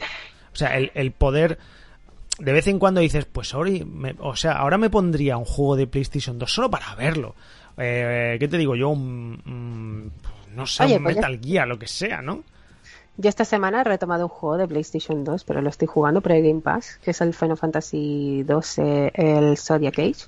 O 0.54 0.56
sea, 0.56 0.78
el, 0.78 0.92
el 0.96 1.12
poder... 1.12 1.60
De 2.40 2.54
vez 2.54 2.68
en 2.68 2.80
cuando 2.80 3.02
dices, 3.02 3.26
pues 3.26 3.50
sorry, 3.50 3.86
o 4.20 4.36
sea, 4.36 4.54
ahora 4.54 4.78
me 4.78 4.90
pondría 4.90 5.36
un 5.36 5.44
juego 5.44 5.76
de 5.76 5.88
PlayStation 5.88 6.40
2 6.40 6.52
solo 6.52 6.70
para 6.70 6.96
verlo. 6.96 7.36
Eh, 7.78 8.38
¿Qué 8.40 8.48
te 8.48 8.58
digo 8.58 8.76
yo? 8.78 8.90
Un, 8.90 10.12
no 10.56 10.66
sé, 10.66 10.86
un 10.86 11.04
pues 11.04 11.16
Metal 11.16 11.40
Gear, 11.44 11.68
lo 11.68 11.78
que 11.78 11.88
sea, 11.88 12.22
¿no? 12.22 12.44
Yo 13.22 13.28
esta 13.28 13.44
semana 13.44 13.82
he 13.82 13.84
retomado 13.84 14.24
un 14.24 14.30
juego 14.30 14.56
de 14.56 14.66
PlayStation 14.66 15.26
2, 15.26 15.44
pero 15.44 15.62
lo 15.62 15.68
estoy 15.68 15.90
jugando 15.90 16.22
por 16.22 16.32
el 16.32 16.42
Game 16.42 16.62
Pass, 16.62 17.00
que 17.04 17.12
es 17.12 17.20
el 17.20 17.34
Final 17.34 17.58
Fantasy 17.58 18.44
12, 18.44 19.12
el 19.14 19.58
Zodiac 19.58 20.00
Age, 20.00 20.28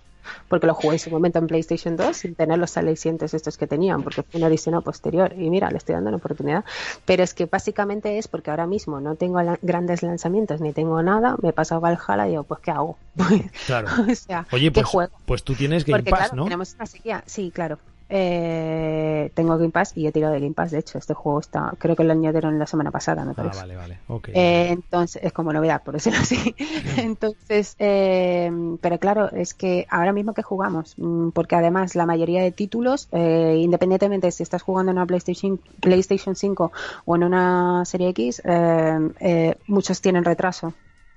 porque 0.50 0.68
lo 0.68 0.74
jugué 0.74 0.96
en 0.96 1.00
su 1.00 1.10
momento 1.10 1.40
en 1.40 1.48
PlayStation 1.48 1.96
2 1.96 2.18
sin 2.18 2.36
tener 2.36 2.60
los 2.60 2.76
alicientes 2.76 3.34
estos 3.34 3.58
que 3.58 3.66
tenían, 3.66 4.04
porque 4.04 4.24
fue 4.24 4.40
una 4.40 4.48
edición 4.48 4.84
posterior. 4.84 5.32
Y 5.38 5.50
mira, 5.50 5.72
le 5.72 5.78
estoy 5.78 5.96
dando 5.96 6.10
una 6.10 6.18
oportunidad. 6.18 6.66
Pero 7.06 7.24
es 7.24 7.34
que 7.34 7.46
básicamente 7.46 8.18
es 8.18 8.28
porque 8.28 8.50
ahora 8.50 8.68
mismo 8.68 9.00
no 9.00 9.16
tengo 9.16 9.40
grandes 9.62 10.04
lanzamientos 10.04 10.60
ni 10.60 10.74
tengo 10.74 11.02
nada, 11.02 11.38
me 11.42 11.50
he 11.50 11.54
pasado 11.54 11.80
Valhalla 11.80 12.28
y 12.28 12.32
digo, 12.32 12.44
pues 12.44 12.60
¿qué 12.60 12.72
hago? 12.72 12.98
Claro. 13.68 13.88
o 14.12 14.16
sea, 14.16 14.46
Oye, 14.52 14.70
pues, 14.70 14.86
pues, 15.26 15.44
tú 15.44 15.56
tienes 15.56 15.86
Game 15.86 16.04
Pass, 16.04 16.34
¿no? 16.34 16.44
Tenemos 16.44 16.74
una 16.74 16.86
sequía. 16.86 17.24
Sí, 17.26 17.52
claro. 17.56 17.80
Eh, 18.13 19.32
tengo 19.34 19.58
Game 19.58 19.69
Pass 19.69 19.93
y 19.95 20.06
he 20.06 20.12
tirado 20.12 20.34
de 20.34 20.41
Game 20.41 20.54
Pass. 20.54 20.71
De 20.71 20.80
hecho, 20.80 20.97
este 20.97 21.13
juego 21.13 21.39
está, 21.39 21.74
creo 21.78 21.95
que 21.95 22.04
lo 22.04 22.12
añadieron 22.12 22.60
la 22.60 22.67
semana 22.67 22.91
pasada, 22.91 23.24
me 23.24 23.32
ah, 23.32 23.36
parece. 23.36 23.60
Ah, 23.60 23.62
vale, 23.62 23.76
vale. 23.78 24.00
Eh, 24.34 24.67
entonces, 24.69 25.24
es 25.24 25.32
como 25.32 25.54
novedad, 25.54 25.82
por 25.84 25.93
decirlo 25.93 26.19
así. 26.19 26.54
entonces, 26.97 27.76
eh, 27.80 28.52
pero 28.82 29.00
claro, 29.00 29.32
es 29.32 29.54
que 29.54 29.88
ahora 29.89 30.12
mismo 30.12 30.34
que 30.34 30.43
jugamos, 30.43 30.95
mm, 30.97 31.30
porque 31.30 31.56
además 31.56 31.95
la 31.95 32.06
mayoría 32.06 32.43
de 32.43 32.52
títulos, 32.52 33.08
eh, 33.13 33.56
independientemente 33.60 34.30
si 34.32 34.43
estás 34.43 34.62
jugando 34.62 34.91
en 34.91 34.97
una 34.97 35.06
PlayStation, 35.06 35.60
PlayStation 35.80 36.36
5 36.36 36.71
o 37.06 37.15
en 37.15 37.24
una 37.24 37.86
Serie 37.86 38.10
X, 38.10 38.41
eh, 38.45 39.56
muchos 39.67 40.02
tienen 40.02 40.26
retraso. 40.26 40.74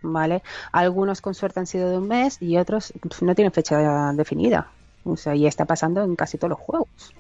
¿Vale? 0.07 0.43
Algunos 0.71 1.23
con 1.23 1.33
suerte 1.33 1.61
han 1.61 1.67
sido 1.67 1.89
de 1.89 1.97
un 1.97 2.07
mes 2.07 2.37
y 2.39 2.59
otros 2.59 2.93
no 3.23 3.35
tienen 3.35 3.53
fecha 3.53 4.13
definida. 4.13 4.71
O 5.05 5.17
sea, 5.17 5.35
y 5.35 5.47
está 5.47 5.65
pasando 5.65 6.03
en 6.03 6.17
casi 6.17 6.39
todos 6.39 6.51
los 6.51 6.59
juegos. 6.59 7.15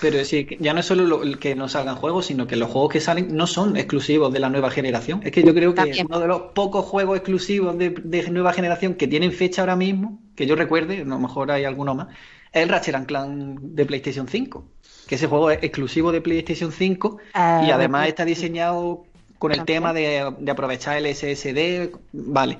Pero 0.00 0.16
es 0.16 0.30
decir, 0.30 0.56
ya 0.60 0.72
no 0.72 0.80
es 0.80 0.86
solo 0.86 1.04
lo, 1.04 1.38
que 1.38 1.54
no 1.54 1.68
salgan 1.68 1.96
juegos, 1.96 2.26
sino 2.26 2.46
que 2.46 2.56
los 2.56 2.70
juegos 2.70 2.92
que 2.92 3.00
salen 3.00 3.36
no 3.36 3.46
son 3.46 3.76
exclusivos 3.76 4.32
de 4.32 4.40
la 4.40 4.48
nueva 4.48 4.70
generación. 4.70 5.20
Es 5.24 5.32
que 5.32 5.42
yo 5.42 5.54
creo 5.54 5.74
que 5.74 6.04
uno 6.04 6.20
de 6.20 6.26
los 6.26 6.42
pocos 6.52 6.84
juegos 6.84 7.16
exclusivos 7.16 7.76
de, 7.78 8.28
nueva 8.30 8.52
generación 8.52 8.94
que 8.94 9.06
tienen 9.06 9.32
fecha 9.32 9.62
ahora 9.62 9.76
mismo, 9.76 10.18
que 10.34 10.46
yo 10.46 10.56
recuerde, 10.56 11.02
a 11.02 11.04
lo 11.04 11.18
mejor 11.18 11.50
hay 11.50 11.64
alguno 11.64 11.94
más, 11.94 12.08
es 12.52 12.62
el 12.62 12.68
Ratchet 12.68 13.06
Clank 13.06 13.60
de 13.60 13.84
PlayStation 13.84 14.26
5. 14.26 14.64
Que 15.06 15.16
ese 15.16 15.26
juego 15.26 15.50
es 15.50 15.62
exclusivo 15.62 16.12
de 16.12 16.20
PlayStation 16.22 16.72
5 16.72 17.18
y 17.20 17.30
ah, 17.34 17.68
además 17.74 18.08
está 18.08 18.24
diseñado 18.24 19.04
con 19.38 19.52
el 19.52 19.64
tema 19.64 19.92
de, 19.92 20.34
de 20.38 20.50
aprovechar 20.50 20.96
el 20.96 21.14
SSD. 21.14 21.92
Vale. 22.12 22.58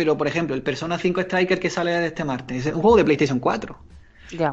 Pero, 0.00 0.16
por 0.16 0.26
ejemplo, 0.26 0.54
el 0.54 0.62
Persona 0.62 0.96
5 0.96 1.20
Striker 1.20 1.60
que 1.60 1.68
sale 1.68 2.06
este 2.06 2.24
martes 2.24 2.64
es 2.64 2.74
un 2.74 2.80
juego 2.80 2.96
de 2.96 3.04
PlayStation 3.04 3.38
4. 3.38 3.78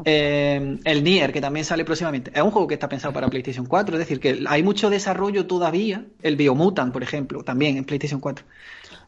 Eh, 0.04 0.78
el 0.84 1.02
Nier, 1.02 1.32
que 1.32 1.40
también 1.40 1.64
sale 1.64 1.86
próximamente, 1.86 2.30
es 2.34 2.42
un 2.42 2.50
juego 2.50 2.68
que 2.68 2.74
está 2.74 2.86
pensado 2.86 3.14
para 3.14 3.28
PlayStation 3.28 3.64
4, 3.64 3.94
es 3.94 3.98
decir, 3.98 4.20
que 4.20 4.44
hay 4.46 4.62
mucho 4.62 4.90
desarrollo 4.90 5.46
todavía. 5.46 6.04
El 6.20 6.36
Biomutant, 6.36 6.92
por 6.92 7.02
ejemplo, 7.02 7.44
también 7.44 7.78
en 7.78 7.84
PlayStation 7.84 8.20
4. 8.20 8.44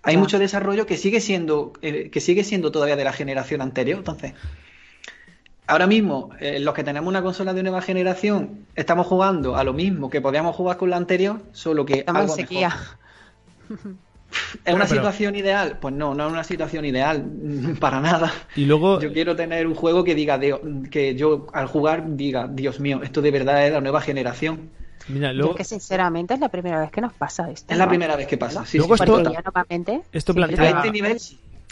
Hay 0.03 0.17
mucho 0.17 0.39
desarrollo 0.39 0.87
que 0.87 0.97
sigue 0.97 1.21
siendo 1.21 1.75
eh, 1.83 2.09
que 2.09 2.23
sigue 2.23 2.43
siendo 2.43 2.73
todavía 2.73 2.97
de 2.97 3.05
la 3.05 3.13
generación 3.13 3.61
anterior. 3.61 3.99
Entonces, 3.99 4.33
ahora 5.67 5.87
mismo, 5.87 6.31
eh, 6.41 6.59
los 6.59 6.73
que 6.73 6.85
tenemos 6.85 7.07
una 7.07 7.21
consola 7.21 7.53
de 7.53 7.63
nueva 7.63 7.83
generación, 7.83 8.65
estamos 8.77 9.07
jugando 9.07 9.57
a 9.57 9.63
lo 9.65 9.75
mismo 9.75 10.09
que 10.09 10.23
podíamos 10.23 10.57
jugar 10.57 10.79
con 10.79 10.89
la 10.89 10.97
anterior, 10.97 11.43
solo 11.53 11.85
que 11.85 12.03
algo 12.07 12.35
mejor. 12.35 12.73
¿Es 14.65 14.75
una 14.75 14.87
situación 14.87 15.37
ideal? 15.37 15.79
Pues 15.81 15.95
no, 15.95 16.15
no 16.15 16.27
es 16.27 16.33
una 16.33 16.45
situación 16.45 16.85
ideal, 16.85 17.25
para 17.81 18.01
nada. 18.01 18.33
Y 18.57 18.65
luego... 18.65 19.01
Yo 19.01 19.13
quiero 19.13 19.37
tener 19.37 19.67
un 19.67 19.75
juego 19.75 20.05
que 20.05 20.15
diga, 20.15 20.39
que 20.91 21.15
yo 21.15 21.47
al 21.53 21.67
jugar 21.67 22.17
diga, 22.17 22.49
Dios 22.49 22.81
mío, 22.81 23.01
esto 23.03 23.23
de 23.23 23.31
verdad 23.31 23.67
es 23.67 23.73
la 23.73 23.81
nueva 23.81 24.01
generación. 24.01 24.71
Mira, 25.09 25.33
luego... 25.33 25.55
que 25.55 25.65
sinceramente 25.65 26.35
es 26.35 26.41
la 26.41 26.49
primera 26.49 26.81
vez 26.81 26.91
que 26.91 27.01
nos 27.01 27.13
pasa 27.13 27.51
esto. 27.51 27.73
Es 27.73 27.79
la 27.79 27.89
primera 27.89 28.17
vez 28.17 28.27
que 28.27 28.39
pasa, 28.39 28.65
sí. 28.65 28.79
Luego 28.79 28.95
esto, 28.95 29.23
esto 30.13 30.35
plantea... 30.35 30.71
Este 30.71 30.91
nivel, 30.91 31.19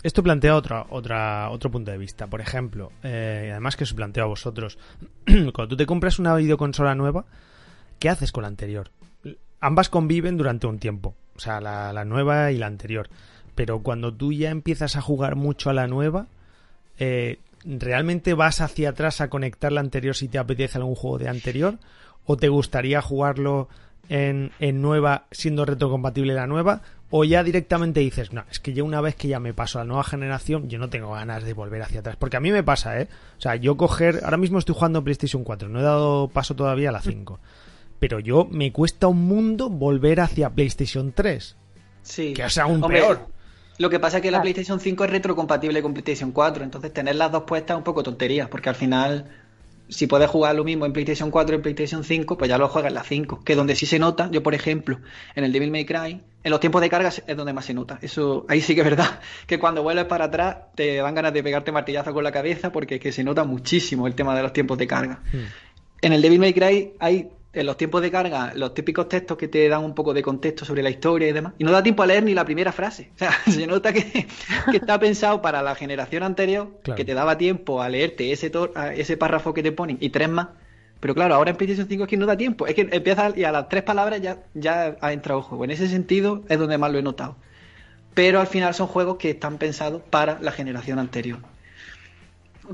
esto 0.03 0.23
plantea 0.23 0.55
otra, 0.55 0.87
otra, 0.91 1.51
otro 1.51 1.71
punto 1.71 1.91
de 1.91 1.99
vista. 1.99 2.29
Por 2.29 2.41
ejemplo, 2.41 2.93
eh, 3.03 3.49
además 3.51 3.77
que 3.77 3.85
os 3.85 3.95
planteo 3.95 4.25
a 4.25 4.29
vosotros, 4.29 4.79
cuando 5.27 5.69
tú 5.69 5.77
te 5.77 5.87
compras 5.87 6.19
una 6.19 6.35
videoconsola 6.37 6.95
nueva, 6.95 7.25
¿qué 7.99 8.09
haces 8.09 8.31
con 8.31 8.43
la 8.43 8.49
anterior? 8.49 8.91
Ambas 9.61 9.89
conviven 9.89 10.37
durante 10.37 10.67
un 10.67 10.79
tiempo 10.79 11.15
o 11.39 11.41
sea, 11.41 11.61
la, 11.61 12.05
nueva 12.05 12.51
y 12.51 12.59
la 12.59 12.67
anterior. 12.67 13.09
Pero 13.55 13.81
cuando 13.81 14.13
tú 14.13 14.33
ya 14.33 14.51
empiezas 14.51 14.97
a 14.97 15.01
jugar 15.01 15.37
mucho 15.37 15.71
a 15.71 15.73
la 15.73 15.87
nueva, 15.87 16.27
eh, 16.99 17.39
¿realmente 17.65 18.35
vas 18.35 18.61
hacia 18.61 18.91
atrás 18.91 19.21
a 19.21 19.31
conectar 19.31 19.71
la 19.71 19.81
anterior 19.81 20.17
si 20.17 20.27
te 20.29 20.39
apetece 20.39 20.79
algún 20.79 20.97
juego 20.97 21.19
de 21.19 21.29
anterior? 21.29 21.79
¿O 22.27 22.37
te 22.37 22.49
gustaría 22.49 23.01
jugarlo 23.01 23.69
en, 24.09 24.51
en 24.59 24.83
nueva 24.83 25.27
siendo 25.31 25.65
retrocompatible 25.65 26.35
la 26.35 26.49
nueva? 26.49 26.83
¿O 27.11 27.25
ya 27.25 27.45
directamente 27.45 28.01
dices, 28.01 28.33
no, 28.33 28.45
es 28.51 28.59
que 28.59 28.75
yo 28.75 28.85
una 28.85 29.01
vez 29.01 29.15
que 29.15 29.29
ya 29.29 29.39
me 29.39 29.55
paso 29.55 29.79
a 29.79 29.83
la 29.83 29.89
nueva 29.89 30.05
generación, 30.05 30.69
yo 30.69 30.79
no 30.81 30.91
tengo 30.91 31.13
ganas 31.13 31.45
de 31.45 31.53
volver 31.53 31.83
hacia 31.83 32.01
atrás? 32.01 32.17
Porque 32.17 32.37
a 32.37 32.41
mí 32.41 32.51
me 32.51 32.65
pasa, 32.65 33.01
¿eh? 33.01 33.09
O 33.39 33.41
sea, 33.41 33.55
yo 33.55 33.77
coger, 33.77 34.23
ahora 34.25 34.37
mismo 34.37 34.59
estoy 34.59 34.75
jugando 34.75 35.05
PlayStation 35.05 35.45
4, 35.45 35.69
no 35.69 35.79
he 35.79 35.85
dado 35.85 36.29
paso 36.29 36.57
todavía 36.57 36.89
a 36.89 36.93
la 36.93 37.01
5 37.01 37.39
pero 37.99 38.21
yo 38.21 38.47
me 38.51 38.73
cuesta 38.73 39.09
un 39.09 39.25
mundo 39.27 39.69
volver 39.69 40.21
hacia 40.21 40.51
PlayStation 40.51 41.13
3. 41.13 41.57
Sí. 42.03 42.33
Que 42.33 42.49
sea 42.49 42.65
aún 42.65 42.81
peor. 42.83 43.29
Lo 43.79 43.91
que 43.91 44.01
pasa 44.01 44.17
es 44.17 44.23
que 44.25 44.31
la 44.33 44.43
PlayStation 44.43 44.81
5 44.81 45.05
es 45.05 45.11
retrocompatible 45.11 45.81
con 45.83 45.95
PlayStation 45.95 46.33
4, 46.33 46.65
entonces 46.65 46.93
tener 46.93 47.15
las 47.15 47.31
dos 47.31 47.45
puestas 47.45 47.77
es 47.77 47.79
un 47.79 47.85
poco 47.85 48.03
tontería, 48.03 48.51
porque 48.51 48.69
al 48.69 48.75
final, 48.75 49.27
si 49.89 50.09
puedes 50.09 50.29
jugar 50.29 50.57
lo 50.57 50.65
mismo 50.65 50.85
en 50.85 50.93
PlayStation 50.93 51.31
4 51.31 51.55
y 51.55 51.57
en 51.57 51.63
PlayStation 51.63 52.03
5, 52.03 52.37
pues 52.37 52.49
ya 52.49 52.59
lo 52.59 52.67
juegas 52.67 52.91
en 52.91 52.97
la 52.97 53.05
5. 53.05 53.45
Que 53.45 53.55
donde 53.55 53.77
sí 53.77 53.87
se 53.87 54.01
nota, 54.01 54.29
yo 54.33 54.43
por 54.43 54.55
ejemplo, 54.55 54.99
en 55.37 55.45
el 55.45 55.53
Devil 55.53 55.71
May 55.71 55.85
Cry, 55.85 56.21
en 56.43 56.51
los 56.51 56.59
tiempos 56.59 56.81
de 56.81 56.91
carga 56.91 57.09
es 57.09 57.37
donde 57.37 57.53
más 57.53 57.67
se 57.67 57.75
nota. 57.75 58.01
Eso, 58.03 58.47
ahí 58.49 58.61
sí 58.61 58.75
que 58.75 58.81
es 58.81 58.85
verdad, 58.85 59.21
que 59.47 59.61
cuando 59.61 59.85
vuelves 59.85 60.07
para 60.07 60.25
atrás 60.25 60.57
te 60.75 60.97
dan 60.97 61.15
ganas 61.15 61.33
de 61.33 61.45
pegarte 61.45 61.71
martillazo 61.71 62.13
con 62.13 62.25
la 62.25 62.33
cabeza, 62.33 62.73
porque 62.73 62.97
es 62.97 63.01
que 63.01 63.13
se 63.13 63.23
nota 63.23 63.45
muchísimo 63.45 64.09
el 64.09 64.17
tema 64.17 64.35
de 64.35 64.43
los 64.43 64.53
tiempos 64.53 64.77
de 64.77 64.89
carga. 64.89 65.21
Hmm. 65.33 65.47
En 66.01 66.13
el 66.13 66.23
Devil 66.23 66.41
May 66.41 66.53
Cry 66.53 66.95
hay 66.99 67.29
en 67.53 67.67
los 67.67 67.77
tiempos 67.77 68.03
de 68.03 68.11
carga, 68.11 68.53
los 68.55 68.75
típicos 68.75 69.09
textos 69.09 69.39
que 69.39 69.49
te 69.49 69.69
dan 69.69 69.83
un 69.83 69.95
poco 69.95 70.13
de 70.13 70.23
contexto 70.23 70.65
sobre 70.65 70.83
la 70.83 70.91
historia 70.91 71.29
y 71.29 71.33
demás, 71.33 71.55
y 71.59 71.65
no 71.65 71.73
da 71.73 71.83
tiempo 71.83 72.03
a 72.03 72.07
leer 72.07 72.23
ni 72.23 72.35
la 72.35 72.45
primera 72.45 72.73
frase. 72.73 73.11
O 73.15 73.19
sea, 73.19 73.33
se 73.47 73.67
nota 73.67 73.93
que, 73.93 74.27
está 74.73 74.99
pensado 74.99 75.41
para 75.43 75.63
la 75.63 75.75
generación 75.75 76.23
anterior, 76.23 76.81
que 76.97 77.05
te 77.05 77.15
daba 77.15 77.39
tiempo 77.39 77.83
a 77.83 77.89
leerte 77.89 78.33
ese, 78.33 78.53
ese 78.95 79.17
párrafo 79.17 79.55
que 79.55 79.63
te 79.63 79.73
ponen 79.73 79.99
y 80.01 80.11
tres 80.11 80.29
más. 80.29 80.49
Pero 81.01 81.15
claro, 81.15 81.35
ahora 81.35 81.51
en 81.51 81.57
PlayStation 81.57 81.89
5 81.89 82.05
es 82.05 82.11
que 82.11 82.17
no 82.17 82.27
da 82.27 82.37
tiempo. 82.37 82.67
Es 82.67 82.75
que 82.75 82.89
empieza 82.91 83.33
y 83.37 83.45
a 83.45 83.53
las 83.53 83.69
tres 83.69 83.85
palabras 83.85 84.21
ya, 84.21 84.39
ya 84.55 84.97
ha 85.01 85.13
entrado 85.13 85.43
juego. 85.43 85.65
En 85.65 85.71
ese 85.71 85.89
sentido 85.89 86.43
es 86.49 86.59
donde 86.59 86.77
más 86.77 86.91
lo 86.91 86.99
he 86.99 87.03
notado. 87.03 87.37
Pero 88.15 88.41
al 88.41 88.49
final 88.49 88.75
son 88.75 88.89
juegos 88.89 89.17
que 89.17 89.31
están 89.31 89.59
pensados 89.59 90.03
para 90.11 90.41
la 90.41 90.51
generación 90.51 90.99
anterior. 90.99 91.39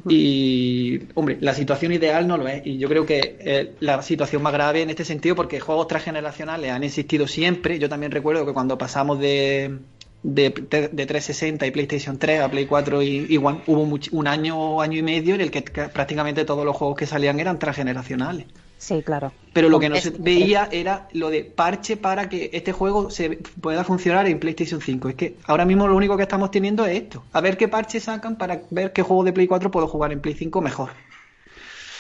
Y, 0.09 1.01
hombre, 1.15 1.39
la 1.41 1.55
situación 1.55 1.93
ideal 1.93 2.27
no 2.27 2.37
lo 2.37 2.49
es. 2.49 2.67
Y 2.67 2.79
yo 2.79 2.89
creo 2.89 3.07
que 3.07 3.75
la 3.81 4.03
situación 4.03 4.43
más 4.43 4.53
grave 4.53 4.83
en 4.83 4.91
este 4.91 5.05
sentido, 5.05 5.37
porque 5.37 5.61
juegos 5.61 5.89
transgeneracionales 5.89 6.71
han 6.71 6.83
existido 6.85 7.27
siempre. 7.27 7.79
Yo 7.79 7.89
también 7.89 8.13
recuerdo 8.13 8.45
que 8.45 8.53
cuando 8.53 8.79
pasamos 8.79 9.19
de, 9.19 9.79
de, 10.25 10.51
360 10.51 11.67
y 11.67 11.71
PlayStation 11.71 12.19
3 12.19 12.41
a 12.41 12.51
Play 12.51 12.67
4 12.67 13.03
y, 13.03 13.37
One, 13.37 13.61
hubo 13.67 13.99
un 14.13 14.27
año, 14.27 14.81
año 14.81 14.99
y 14.99 15.03
medio 15.03 15.35
en 15.35 15.43
el 15.43 15.51
que 15.51 15.63
prácticamente 15.63 16.45
todos 16.45 16.65
los 16.65 16.75
juegos 16.75 16.97
que 16.97 17.07
salían 17.07 17.39
eran 17.39 17.59
transgeneracionales. 17.59 18.47
Sí, 18.79 19.03
claro. 19.03 19.33
Pero 19.53 19.69
lo 19.69 19.79
que 19.79 19.89
no 19.89 19.97
se 19.97 20.11
veía 20.11 20.69
era 20.73 21.09
lo 21.13 21.31
de 21.31 21.45
parche 21.45 21.97
para 21.97 22.29
que 22.29 22.51
este 22.53 22.73
juego 22.73 23.11
se 23.11 23.39
pueda 23.61 23.85
funcionar 23.85 24.27
en 24.27 24.41
PlayStation 24.41 24.81
5. 24.81 25.11
Es 25.11 25.15
que 25.15 25.37
ahora 25.45 25.65
mismo 25.65 25.87
lo 25.87 25.97
único 25.97 26.17
que 26.17 26.25
estamos 26.25 26.51
teniendo 26.51 26.85
es 26.85 27.03
esto. 27.03 27.23
A 27.33 27.41
ver 27.41 27.57
qué 27.57 27.69
parche 27.69 28.01
sacan 28.01 28.37
para 28.37 28.63
ver 28.71 28.93
qué 28.93 29.03
juego 29.03 29.25
de 29.25 29.33
Play 29.33 29.47
4 29.47 29.71
puedo 29.71 29.87
jugar 29.87 30.13
en 30.13 30.21
Play 30.21 30.35
5 30.35 30.61
mejor. 30.61 30.91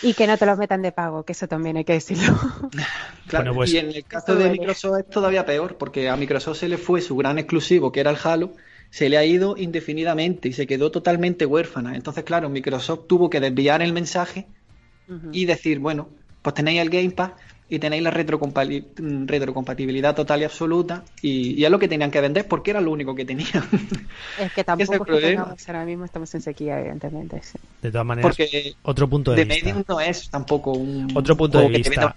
Y 0.02 0.14
que 0.14 0.26
no 0.26 0.37
te 0.37 0.46
los 0.46 0.59
metan 0.59 0.83
de 0.83 0.92
pago, 0.92 1.24
que 1.24 1.33
eso 1.33 1.48
también 1.48 1.76
hay 1.76 1.85
que 1.85 1.94
decirlo. 1.94 2.35
claro, 3.28 3.54
pues 3.54 3.72
y 3.72 3.78
en 3.78 3.90
el 3.90 4.04
caso 4.04 4.35
de 4.35 4.50
Microsoft 4.50 4.98
es 4.98 5.11
todavía 5.11 5.46
peor, 5.46 5.76
porque 5.76 6.09
a 6.09 6.16
Microsoft 6.16 6.59
se 6.59 6.68
le 6.68 6.78
fue 6.78 7.00
su 7.00 7.16
gran 7.16 7.38
exclusivo, 7.38 7.92
que 7.92 8.00
era 8.00 8.11
el 8.11 8.18
Halo, 8.22 8.52
se 8.90 9.09
le 9.09 9.16
ha 9.16 9.24
ido 9.24 9.57
indefinidamente 9.57 10.48
y 10.48 10.52
se 10.52 10.66
quedó 10.66 10.90
totalmente 10.90 11.46
huérfana. 11.46 11.96
Entonces, 11.96 12.24
claro, 12.24 12.48
Microsoft 12.48 13.07
tuvo 13.09 13.30
que 13.30 13.40
desviar 13.40 13.83
el 13.83 13.92
mensaje 13.92 14.46
y 15.33 15.44
decir, 15.44 15.80
bueno, 15.80 16.09
pues 16.42 16.54
tenéis 16.54 16.80
el 16.80 16.90
Game 16.90 17.11
Pass 17.11 17.33
y 17.68 17.79
tenéis 17.79 18.03
la 18.03 18.11
retrocompatibilidad 18.11 20.14
total 20.14 20.42
y 20.42 20.44
absoluta 20.44 21.03
y, 21.22 21.64
es 21.64 21.70
lo 21.70 21.79
que 21.79 21.88
tenían 21.88 22.11
que 22.11 22.20
vender 22.20 22.46
porque 22.46 22.72
era 22.72 22.81
lo 22.81 22.90
único 22.90 23.14
que 23.14 23.24
tenían. 23.24 23.48
Es 24.38 24.53
que 24.53 24.64
tampoco 24.64 25.16
es 25.16 25.20
que 25.20 25.38
ahora 25.66 25.85
mismo 25.85 26.05
estamos 26.05 26.35
en 26.35 26.40
sequía, 26.40 26.81
evidentemente. 26.81 27.40
De 27.81 27.90
todas 27.90 28.07
maneras, 28.07 28.29
porque 28.29 28.74
otro 28.83 29.09
punto 29.09 29.33
de, 29.33 29.44
vista. 29.44 29.64
Medium 29.64 29.85
no 29.87 30.00
es 30.00 30.29
tampoco 30.29 30.72
un 30.72 31.09
otro 31.14 31.37
punto 31.37 31.61
de 31.61 31.68
vista. 31.68 32.14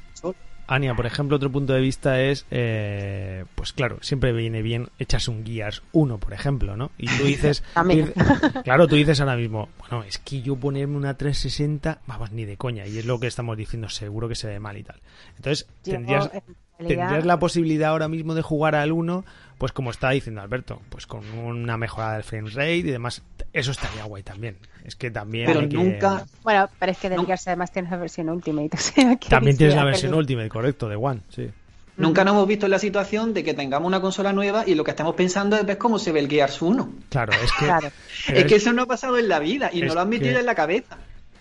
Ania, 0.68 0.94
por 0.96 1.06
ejemplo, 1.06 1.38
otro 1.38 1.52
punto 1.52 1.74
de 1.74 1.80
vista 1.80 2.22
es, 2.22 2.46
eh, 2.52 3.46
pues 3.56 3.72
claro, 3.72 4.00
siempre 4.02 4.34
viene 4.34 4.62
bien 4.62 4.90
echarse 5.00 5.32
un 5.32 5.46
Gears 5.46 5.82
1, 5.94 6.18
por 6.18 6.34
ejemplo, 6.34 6.76
¿no? 6.76 6.92
Y 6.98 7.08
tú 7.08 7.24
dices, 7.24 7.64
claro, 8.64 8.88
tú 8.88 8.96
dices 8.96 9.20
ahora 9.22 9.38
mismo, 9.38 9.70
bueno, 9.80 10.04
es 10.04 10.18
que 10.18 10.42
yo 10.42 10.58
ponerme 10.58 10.98
una 10.98 11.16
360, 11.16 12.02
vamos, 12.06 12.32
ni 12.32 12.44
de 12.44 12.58
coña, 12.58 12.86
y 12.86 12.98
es 12.98 13.06
lo 13.06 13.20
que 13.20 13.28
estamos 13.28 13.56
diciendo, 13.56 13.88
seguro 13.88 14.28
que 14.28 14.36
se 14.36 14.48
ve 14.48 14.60
mal 14.60 14.78
y 14.78 14.84
tal. 14.84 15.00
Entonces, 15.38 15.68
tendrías, 15.84 16.30
tendrías 16.78 17.26
la 17.26 17.40
posibilidad 17.40 17.92
ahora 17.92 18.10
mismo 18.10 18.36
de 18.36 18.42
jugar 18.42 18.76
al 18.76 18.92
1, 18.92 19.24
pues 19.58 19.72
como 19.72 19.90
está 19.90 20.10
diciendo 20.10 20.42
Alberto, 20.42 20.82
pues 20.90 21.08
con 21.08 21.28
una 21.38 21.78
mejora 21.78 22.14
del 22.14 22.24
frame 22.24 22.50
rate 22.50 22.76
y 22.76 22.84
demás, 22.84 23.24
eso 23.60 23.72
estaría 23.72 24.04
guay 24.04 24.24
también. 24.24 24.58
Es 24.84 24.96
que 24.96 25.12
también. 25.12 25.48
Pero 25.48 25.62
nunca. 25.64 26.26
Bueno, 26.44 26.70
pero 26.80 26.92
es 26.92 26.98
que 26.98 27.10
de 27.10 27.18
Gears 27.24 27.48
además 27.48 27.72
tienes 27.72 27.92
la 27.92 27.98
versión 27.98 28.30
Ultimate. 28.30 28.78
también 29.30 29.58
tienes 29.58 29.76
la 29.76 29.84
versión 29.84 30.14
Ultimate, 30.14 30.50
correcto, 30.50 30.88
de 30.90 30.96
One, 30.96 31.22
sí. 31.30 31.50
Nunca 31.98 32.24
nos 32.24 32.36
hemos 32.36 32.48
visto 32.48 32.68
en 32.68 32.72
la 32.72 32.80
situación 32.80 33.34
de 33.34 33.44
que 33.44 33.56
tengamos 33.56 33.88
una 33.88 34.00
consola 34.00 34.32
nueva 34.32 34.64
y 34.68 34.76
lo 34.76 34.84
que 34.84 34.92
estamos 34.92 35.16
pensando 35.16 35.56
es 35.58 35.66
ver 35.66 35.80
cómo 35.80 35.98
se 35.98 36.12
ve 36.12 36.20
el 36.20 36.30
Gears 36.30 36.62
1. 36.62 36.94
Claro, 37.10 37.34
es 37.34 37.52
que. 37.54 38.38
Es, 38.40 38.46
que 38.46 38.56
eso 38.56 38.72
no 38.72 38.84
ha 38.84 38.86
pasado 38.86 39.18
en 39.18 39.28
la 39.28 39.40
vida 39.40 39.72
y 39.74 39.82
no 39.82 39.96
lo 39.96 40.02
han 40.02 40.10
metido 40.10 40.38
en 40.40 40.46
la 40.46 40.54
cabeza. 40.54 40.98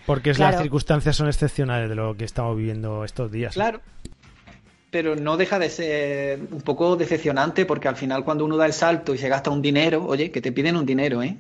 Porque 0.07 0.33
las 0.33 0.61
circunstancias 0.63 1.15
son 1.17 1.27
excepcionales 1.27 1.89
de 1.91 1.95
lo 1.95 2.17
que 2.17 2.25
estamos 2.25 2.57
viviendo 2.57 3.05
estos 3.05 3.31
días. 3.31 3.53
Claro 3.53 3.81
pero 4.97 5.15
no 5.15 5.37
deja 5.37 5.59
de 5.59 5.69
ser 5.69 6.39
un 6.51 6.63
poco 6.63 6.97
decepcionante 6.97 7.67
porque 7.67 7.87
al 7.87 7.97
final 7.97 8.25
cuando 8.25 8.47
uno 8.47 8.57
da 8.57 8.65
el 8.65 8.73
salto 8.73 9.15
y 9.15 9.19
se 9.19 9.29
gasta 9.29 9.51
un 9.51 9.61
dinero, 9.61 10.07
oye, 10.07 10.31
que 10.31 10.41
te 10.41 10.53
piden 10.53 10.75
un 10.75 10.87
dinero, 10.87 11.23
¿eh? 11.23 11.37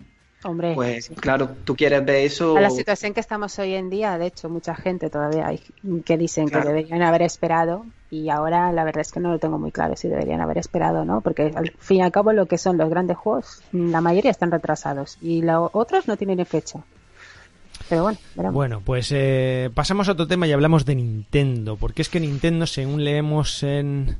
Hombre, 0.46 0.74
pues 0.74 1.10
claro, 1.20 1.50
tú 1.64 1.74
quieres 1.74 2.04
ver 2.04 2.24
eso. 2.24 2.56
A 2.56 2.60
la 2.60 2.70
situación 2.70 3.12
que 3.12 3.20
estamos 3.20 3.58
hoy 3.58 3.74
en 3.74 3.90
día, 3.90 4.16
de 4.16 4.26
hecho, 4.26 4.48
mucha 4.48 4.74
gente 4.74 5.10
todavía 5.10 5.48
hay 5.48 5.60
que 6.04 6.16
dicen 6.16 6.48
que 6.48 6.60
deberían 6.60 7.02
haber 7.02 7.22
esperado 7.22 7.84
y 8.10 8.28
ahora 8.28 8.70
la 8.72 8.84
verdad 8.84 9.00
es 9.00 9.10
que 9.10 9.20
no 9.20 9.32
lo 9.32 9.38
tengo 9.38 9.58
muy 9.58 9.72
claro 9.72 9.96
si 9.96 10.08
deberían 10.08 10.40
haber 10.40 10.58
esperado 10.58 11.04
no, 11.04 11.20
porque 11.20 11.52
al 11.54 11.72
fin 11.78 11.98
y 11.98 12.02
al 12.02 12.12
cabo 12.12 12.32
lo 12.32 12.46
que 12.46 12.58
son 12.58 12.78
los 12.78 12.88
grandes 12.88 13.16
juegos, 13.16 13.62
la 13.72 14.00
mayoría 14.00 14.30
están 14.30 14.50
retrasados 14.50 15.18
y 15.20 15.42
los 15.42 15.70
otros 15.72 16.06
no 16.06 16.16
tienen 16.16 16.44
fecha. 16.46 16.84
Pero 17.88 18.02
bueno, 18.02 18.18
veremos. 18.34 18.54
Bueno, 18.54 18.82
pues 18.84 19.10
eh, 19.12 19.70
pasamos 19.74 20.08
a 20.08 20.12
otro 20.12 20.26
tema 20.26 20.46
y 20.46 20.52
hablamos 20.52 20.84
de 20.84 20.94
Nintendo, 20.96 21.76
porque 21.76 22.02
es 22.02 22.08
que 22.08 22.20
Nintendo, 22.20 22.66
según 22.66 23.04
leemos 23.04 23.62
en, 23.62 24.16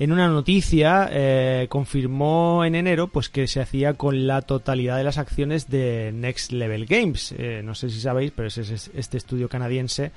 en 0.00 0.12
una 0.12 0.28
noticia, 0.28 1.08
eh, 1.12 1.66
confirmó 1.68 2.64
en 2.64 2.74
enero 2.74 3.08
pues 3.08 3.28
que 3.28 3.46
se 3.46 3.60
hacía 3.60 3.94
con 3.94 4.26
la 4.26 4.40
totalidad 4.42 4.96
de 4.96 5.04
las 5.04 5.18
acciones 5.18 5.68
de 5.68 6.10
Next 6.12 6.52
Level 6.52 6.86
Games. 6.86 7.32
Eh, 7.38 7.60
no 7.62 7.74
sé 7.74 7.90
si 7.90 8.00
sabéis, 8.00 8.32
pero 8.34 8.48
ese 8.48 8.62
es 8.62 8.90
este 8.94 9.18
estudio 9.18 9.48
canadiense 9.48 10.10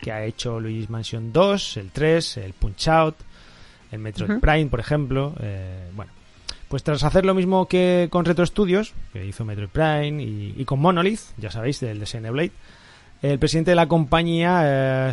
que 0.00 0.12
ha 0.12 0.24
hecho 0.24 0.60
Luigi's 0.60 0.90
Mansion 0.90 1.32
2, 1.32 1.76
el 1.78 1.90
3, 1.90 2.36
el 2.36 2.52
Punch 2.52 2.88
Out, 2.88 3.16
el 3.90 3.98
Metroid 3.98 4.30
Ujú. 4.30 4.40
Prime, 4.40 4.66
por 4.66 4.80
ejemplo. 4.80 5.34
eh, 5.40 5.88
bueno, 5.94 6.12
pues 6.68 6.82
tras 6.84 7.02
hacer 7.02 7.24
lo 7.26 7.34
mismo 7.34 7.66
que 7.66 8.08
con 8.10 8.24
Retro 8.26 8.44
Studios, 8.46 8.92
que 9.12 9.24
hizo 9.26 9.44
Metroid 9.44 9.70
Prime, 9.70 10.22
y, 10.22 10.54
y 10.56 10.64
con 10.66 10.80
Monolith, 10.80 11.20
ya 11.38 11.50
sabéis, 11.50 11.80
del 11.80 11.98
de 11.98 12.06
Xenoblade, 12.06 12.52
el 13.22 13.38
presidente 13.38 13.72
de 13.72 13.74
la 13.74 13.88
compañía, 13.88 15.10
eh, 15.10 15.12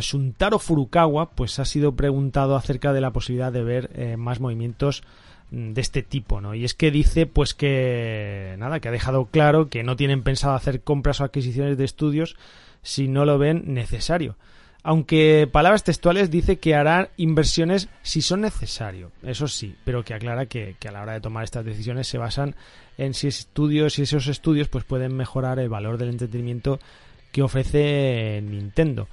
Furukawa, 0.58 1.30
pues 1.30 1.58
ha 1.58 1.64
sido 1.64 1.94
preguntado 1.94 2.56
acerca 2.56 2.92
de 2.92 3.00
la 3.00 3.12
posibilidad 3.12 3.52
de 3.52 3.62
ver 3.62 3.90
eh, 3.94 4.16
más 4.16 4.40
movimientos 4.40 5.02
mm, 5.50 5.72
de 5.72 5.80
este 5.80 6.02
tipo, 6.02 6.40
¿no? 6.40 6.54
Y 6.54 6.64
es 6.64 6.74
que 6.74 6.90
dice, 6.90 7.26
pues 7.26 7.52
que 7.52 8.54
nada, 8.58 8.80
que 8.80 8.88
ha 8.88 8.92
dejado 8.92 9.26
claro 9.26 9.68
que 9.68 9.82
no 9.82 9.96
tienen 9.96 10.22
pensado 10.22 10.54
hacer 10.54 10.80
compras 10.80 11.20
o 11.20 11.24
adquisiciones 11.24 11.76
de 11.76 11.84
estudios 11.84 12.36
si 12.82 13.08
no 13.08 13.26
lo 13.26 13.36
ven 13.36 13.74
necesario. 13.74 14.36
Aunque 14.84 15.46
palabras 15.50 15.84
textuales 15.84 16.30
dice 16.30 16.58
que 16.58 16.74
hará 16.74 17.10
inversiones 17.18 17.88
si 18.02 18.22
son 18.22 18.40
necesario, 18.40 19.10
eso 19.22 19.48
sí, 19.48 19.74
pero 19.84 20.04
que 20.04 20.14
aclara 20.14 20.46
que, 20.46 20.76
que 20.78 20.88
a 20.88 20.92
la 20.92 21.02
hora 21.02 21.12
de 21.12 21.20
tomar 21.20 21.44
estas 21.44 21.64
decisiones 21.64 22.06
se 22.06 22.16
basan 22.16 22.54
en 22.96 23.12
si 23.12 23.26
estudios, 23.26 23.94
si 23.94 24.02
esos 24.02 24.28
estudios 24.28 24.68
pues 24.68 24.84
pueden 24.84 25.14
mejorar 25.14 25.58
el 25.58 25.68
valor 25.68 25.98
del 25.98 26.10
entretenimiento 26.10 26.78
que 27.32 27.42
ofrece 27.42 28.40
Nintendo. 28.42 29.08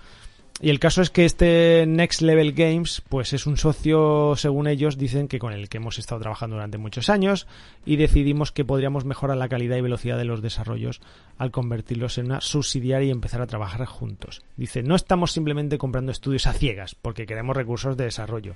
Y 0.61 0.69
el 0.69 0.79
caso 0.79 1.01
es 1.01 1.09
que 1.09 1.25
este 1.25 1.85
Next 1.85 2.21
Level 2.21 2.53
Games, 2.53 3.03
pues 3.09 3.33
es 3.33 3.45
un 3.45 3.57
socio, 3.57 4.35
según 4.37 4.67
ellos, 4.67 4.97
dicen 4.97 5.27
que 5.27 5.37
con 5.37 5.51
el 5.51 5.67
que 5.67 5.77
hemos 5.77 5.99
estado 5.99 6.21
trabajando 6.21 6.55
durante 6.55 6.77
muchos 6.77 7.09
años 7.09 7.45
y 7.85 7.97
decidimos 7.97 8.53
que 8.53 8.63
podríamos 8.63 9.03
mejorar 9.03 9.35
la 9.35 9.49
calidad 9.49 9.75
y 9.75 9.81
velocidad 9.81 10.17
de 10.17 10.23
los 10.23 10.41
desarrollos 10.41 11.01
al 11.37 11.51
convertirlos 11.51 12.17
en 12.17 12.27
una 12.27 12.39
subsidiaria 12.39 13.09
y 13.09 13.11
empezar 13.11 13.41
a 13.41 13.47
trabajar 13.47 13.85
juntos. 13.85 14.43
Dice, 14.55 14.81
no 14.81 14.95
estamos 14.95 15.33
simplemente 15.33 15.77
comprando 15.77 16.13
estudios 16.13 16.47
a 16.47 16.53
ciegas 16.53 16.95
porque 16.95 17.25
queremos 17.25 17.57
recursos 17.57 17.97
de 17.97 18.05
desarrollo. 18.05 18.53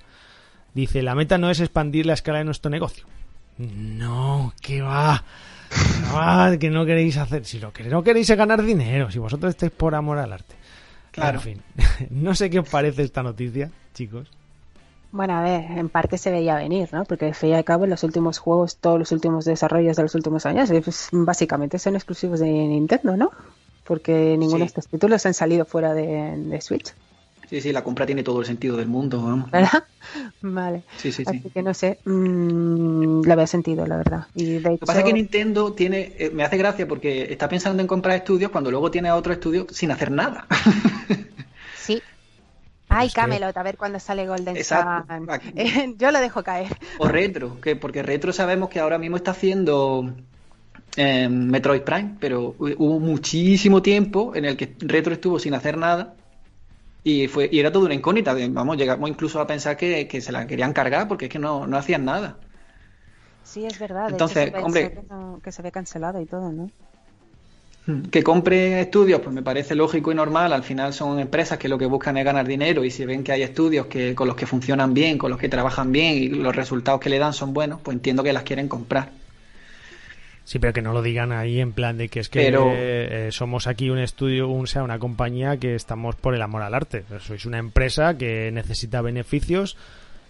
Dice, 0.74 1.02
la 1.04 1.16
meta 1.16 1.38
no 1.38 1.50
es 1.50 1.60
expandir 1.60 2.06
la 2.06 2.14
escala 2.14 2.38
de 2.38 2.46
nuestro 2.46 2.72
negocio. 2.72 3.06
No, 3.60 4.54
que 4.62 4.82
va. 4.82 5.24
Que 5.70 6.12
va, 6.14 6.58
que 6.58 6.70
no 6.70 6.86
queréis 6.86 7.18
hacer. 7.18 7.46
Si 7.46 7.60
lo 7.60 7.72
que 7.72 7.84
no 7.84 8.02
queréis 8.04 8.30
es 8.30 8.38
ganar 8.38 8.64
dinero, 8.64 9.12
si 9.12 9.20
vosotros 9.20 9.52
estáis 9.52 9.72
por 9.72 9.94
amor 9.94 10.18
al 10.18 10.34
arte. 10.34 10.56
Claro. 11.12 11.38
En 11.40 11.44
fin, 11.44 11.62
no 12.10 12.34
sé 12.34 12.50
qué 12.50 12.60
os 12.60 12.70
parece 12.70 13.04
esta 13.04 13.22
noticia, 13.22 13.70
chicos. 13.94 14.32
Bueno, 15.12 15.34
a 15.40 15.42
ver, 15.42 15.66
en 15.72 15.90
parte 15.90 16.18
se 16.20 16.30
veía 16.32 16.56
venir, 16.56 16.88
¿no? 16.92 17.04
Porque 17.04 17.26
al 17.26 17.36
fin 17.36 17.50
y 17.50 17.54
al 17.56 17.64
cabo 17.64 17.86
los 17.88 18.04
últimos 18.04 18.38
juegos, 18.38 18.78
todos 18.78 19.00
los 19.00 19.12
últimos 19.12 19.44
desarrollos 19.44 19.98
de 19.98 20.04
los 20.04 20.14
últimos 20.16 20.46
años, 20.46 20.70
pues, 20.84 21.10
básicamente 21.12 21.80
son 21.80 21.96
exclusivos 21.96 22.40
de 22.40 22.48
Nintendo, 22.48 23.18
¿no? 23.18 23.32
Porque 23.86 24.36
ninguno 24.38 24.58
Sí. 24.58 24.60
de 24.60 24.66
estos 24.68 24.88
títulos 24.88 25.26
han 25.26 25.34
salido 25.34 25.66
fuera 25.66 25.96
de, 25.96 26.36
de 26.38 26.62
Switch, 26.62 26.94
Sí, 27.50 27.62
sí, 27.62 27.72
la 27.72 27.84
compra 27.84 28.06
tiene 28.06 28.24
todo 28.24 28.40
el 28.40 28.46
sentido 28.46 28.78
del 28.78 28.88
mundo, 28.88 29.22
vamos. 29.24 29.52
¿verdad? 29.52 29.84
Vale. 30.42 30.86
Sí, 30.98 31.12
sí, 31.12 31.26
sí. 31.26 31.42
Así 31.42 31.50
que 31.52 31.64
no 31.64 31.74
sé, 31.74 32.02
mm, 32.06 33.22
le 33.26 33.36
veo 33.36 33.48
sentido, 33.48 33.86
la 33.86 33.98
verdad. 33.98 34.28
Y 34.34 34.60
de 34.60 34.80
Lo 34.80 34.80
que 34.80 34.86
pasa 34.86 35.00
es 35.00 35.06
que 35.06 35.14
Nintendo 35.14 35.74
tiene, 35.74 36.16
eh, 36.18 36.30
me 36.34 36.44
hace 36.44 36.58
gracia 36.58 36.88
porque 36.88 37.24
está 37.34 37.50
pensando 37.50 37.82
en 37.82 37.88
comprar 37.88 38.16
estudios 38.16 38.52
cuando 38.52 38.72
luego 38.72 38.90
tiene 38.92 39.10
a 39.10 39.16
otro 39.16 39.34
estudio 39.34 39.68
sin 39.72 39.92
hacer 39.92 40.12
nada. 40.12 40.48
sí. 41.74 42.04
Ay, 42.90 43.12
Camelot, 43.12 43.58
a 43.58 43.64
ver 43.64 43.78
cuándo 43.78 44.00
sale 44.00 44.28
Golden 44.28 44.58
Exacto. 44.58 45.06
Sun. 45.08 45.30
Eh, 45.56 45.96
Yo 45.98 46.12
lo 46.12 46.20
dejo 46.22 46.44
caer. 46.44 46.78
o 46.98 47.08
Retro, 47.08 47.60
que 47.62 47.76
porque 47.76 48.04
Retro 48.04 48.32
sabemos 48.34 48.70
que 48.70 48.80
ahora 48.80 48.98
mismo 48.98 49.18
está 49.18 49.32
haciendo 49.32 50.14
eh, 50.98 51.30
Metroid 51.30 51.84
Prime, 51.84 52.18
pero 52.20 52.56
hu- 52.58 52.76
hubo 52.80 53.00
muchísimo 53.00 53.82
tiempo 53.84 54.36
en 54.36 54.46
el 54.46 54.58
que 54.58 54.76
Retro 54.80 55.14
estuvo 55.14 55.40
sin 55.40 55.56
hacer 55.56 55.78
nada 55.78 56.16
y 57.04 57.28
fue 57.28 57.50
y 57.52 57.60
era 57.60 57.72
toda 57.72 57.86
una 57.86 57.94
incógnita. 57.96 58.36
Vamos, 58.50 58.78
llegamos 58.78 59.10
incluso 59.10 59.40
a 59.40 59.48
pensar 59.48 59.78
que, 59.78 60.08
que 60.08 60.22
se 60.22 60.32
la 60.32 60.48
querían 60.48 60.74
cargar 60.74 61.08
porque 61.08 61.26
es 61.26 61.32
que 61.32 61.40
no, 61.40 61.68
no 61.68 61.78
hacían 61.78 62.06
nada. 62.06 62.40
Sí, 63.44 63.66
es 63.66 63.80
verdad. 63.80 64.10
Entonces, 64.12 64.54
hombre- 64.64 64.90
Que, 64.92 65.02
no- 65.10 65.40
que 65.44 65.52
se 65.52 65.62
ve 65.62 65.72
cancelado 65.72 66.22
y 66.22 66.26
todo, 66.26 66.52
¿no? 66.52 66.70
Que 68.12 68.24
compre 68.24 68.82
estudios, 68.82 69.20
pues 69.22 69.34
me 69.34 69.42
parece 69.42 69.74
lógico 69.76 70.12
y 70.12 70.16
normal. 70.16 70.54
Al 70.54 70.64
final 70.64 70.94
son 70.94 71.20
empresas 71.20 71.58
que 71.58 71.68
lo 71.68 71.78
que 71.78 71.86
buscan 71.88 72.18
es 72.18 72.26
ganar 72.26 72.48
dinero 72.48 72.84
y 72.86 72.92
si 72.92 73.04
ven 73.06 73.24
que 73.24 73.32
hay 73.32 73.42
estudios 73.42 73.88
que 73.88 74.14
con 74.16 74.28
los 74.28 74.36
que 74.36 74.46
funcionan 74.46 74.94
bien, 74.94 75.18
con 75.18 75.32
los 75.32 75.40
que 75.40 75.50
trabajan 75.50 75.92
bien 75.92 76.16
y 76.16 76.28
los 76.30 76.56
resultados 76.56 77.00
que 77.02 77.10
le 77.10 77.18
dan 77.20 77.34
son 77.34 77.52
buenos, 77.54 77.82
pues 77.82 77.96
entiendo 77.96 78.22
que 78.24 78.34
las 78.34 78.44
quieren 78.44 78.68
comprar. 78.70 79.19
Sí, 80.50 80.58
pero 80.58 80.74
que 80.74 80.82
no 80.82 80.94
lo 80.94 81.04
digan 81.04 81.32
ahí 81.32 81.60
en 81.62 81.74
plan 81.74 81.96
de 82.00 82.10
que 82.10 82.20
es 82.22 82.28
que 82.28 82.40
Pero- 82.46 82.72
eh, 82.74 83.30
somos 83.32 83.68
aquí 83.68 83.92
un 83.92 84.00
estudio, 84.00 84.48
un, 84.48 84.66
sea 84.66 84.82
una 84.82 84.98
compañía 84.98 85.58
que 85.58 85.76
estamos 85.76 86.16
por 86.16 86.34
el 86.34 86.42
amor 86.42 86.64
al 86.64 86.74
arte. 86.74 87.04
Sois 87.20 87.46
una 87.46 87.60
empresa 87.60 88.18
que 88.18 88.50
necesita 88.52 89.04
beneficios 89.04 89.78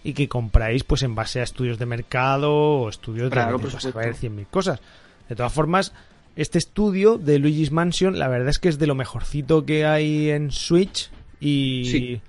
y 0.04 0.12
que 0.12 0.28
compráis 0.28 0.84
pues 0.84 1.02
en 1.04 1.14
base 1.14 1.40
a 1.40 1.44
estudios 1.44 1.78
de 1.78 1.86
mercado 1.86 2.52
o 2.52 2.88
estudios 2.90 3.30
Claro, 3.30 3.56
de 3.56 3.62
pues, 3.70 3.82
a 3.86 3.90
ver, 3.92 4.14
100.000 4.14 4.46
cosas. 4.50 4.80
De 5.26 5.36
todas 5.36 5.54
formas, 5.54 5.94
este 6.36 6.58
estudio 6.58 7.16
de 7.16 7.38
Luigi's 7.38 7.70
Mansion, 7.72 8.18
la 8.18 8.28
verdad 8.28 8.50
es 8.50 8.58
que 8.58 8.68
es 8.68 8.78
de 8.78 8.86
lo 8.86 8.94
mejorcito 8.94 9.64
que 9.64 9.86
hay 9.86 10.28
en 10.28 10.50
Switch 10.50 11.10
y 11.40 11.84
Sí. 11.86 12.20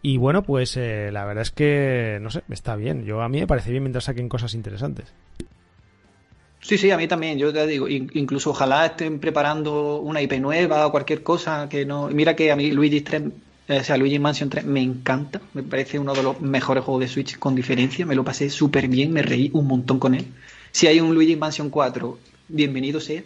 y 0.00 0.16
bueno, 0.16 0.42
pues 0.44 0.76
eh, 0.76 1.10
la 1.10 1.24
verdad 1.24 1.42
es 1.42 1.50
que 1.50 2.18
no 2.22 2.30
sé, 2.30 2.44
está 2.50 2.76
bien. 2.76 3.04
Yo 3.04 3.20
a 3.22 3.28
mí 3.28 3.40
me 3.40 3.48
parece 3.48 3.72
bien 3.72 3.82
mientras 3.82 4.04
saquen 4.04 4.28
cosas 4.28 4.54
interesantes. 4.54 5.12
Sí, 6.60 6.78
sí, 6.78 6.90
a 6.90 6.96
mí 6.96 7.06
también. 7.06 7.38
Yo 7.38 7.52
te 7.52 7.66
digo, 7.66 7.86
in- 7.88 8.10
incluso 8.14 8.50
ojalá 8.50 8.86
estén 8.86 9.20
preparando 9.20 9.98
una 10.00 10.20
IP 10.20 10.40
nueva 10.40 10.86
o 10.86 10.90
cualquier 10.90 11.22
cosa 11.22 11.68
que 11.68 11.84
no. 11.86 12.08
Mira 12.08 12.34
que 12.34 12.50
a 12.50 12.56
mí 12.56 12.70
Luigi 12.72 13.02
3, 13.02 13.22
eh, 13.68 13.78
o 13.80 13.84
sea, 13.84 13.96
Luigi 13.96 14.18
Mansion 14.18 14.50
3 14.50 14.64
me 14.64 14.80
encanta. 14.82 15.40
Me 15.54 15.62
parece 15.62 15.98
uno 15.98 16.12
de 16.14 16.22
los 16.24 16.40
mejores 16.40 16.82
juegos 16.82 17.00
de 17.02 17.08
Switch 17.08 17.38
con 17.38 17.54
diferencia. 17.54 18.04
Me 18.06 18.14
lo 18.16 18.24
pasé 18.24 18.50
súper 18.50 18.88
bien, 18.88 19.12
me 19.12 19.22
reí 19.22 19.50
un 19.52 19.66
montón 19.68 19.98
con 20.00 20.14
él. 20.14 20.26
Si 20.72 20.86
hay 20.88 20.98
un 21.00 21.14
Luigi 21.14 21.36
Mansion 21.36 21.70
4, 21.70 22.18
bienvenido 22.48 23.00
sea. 23.00 23.22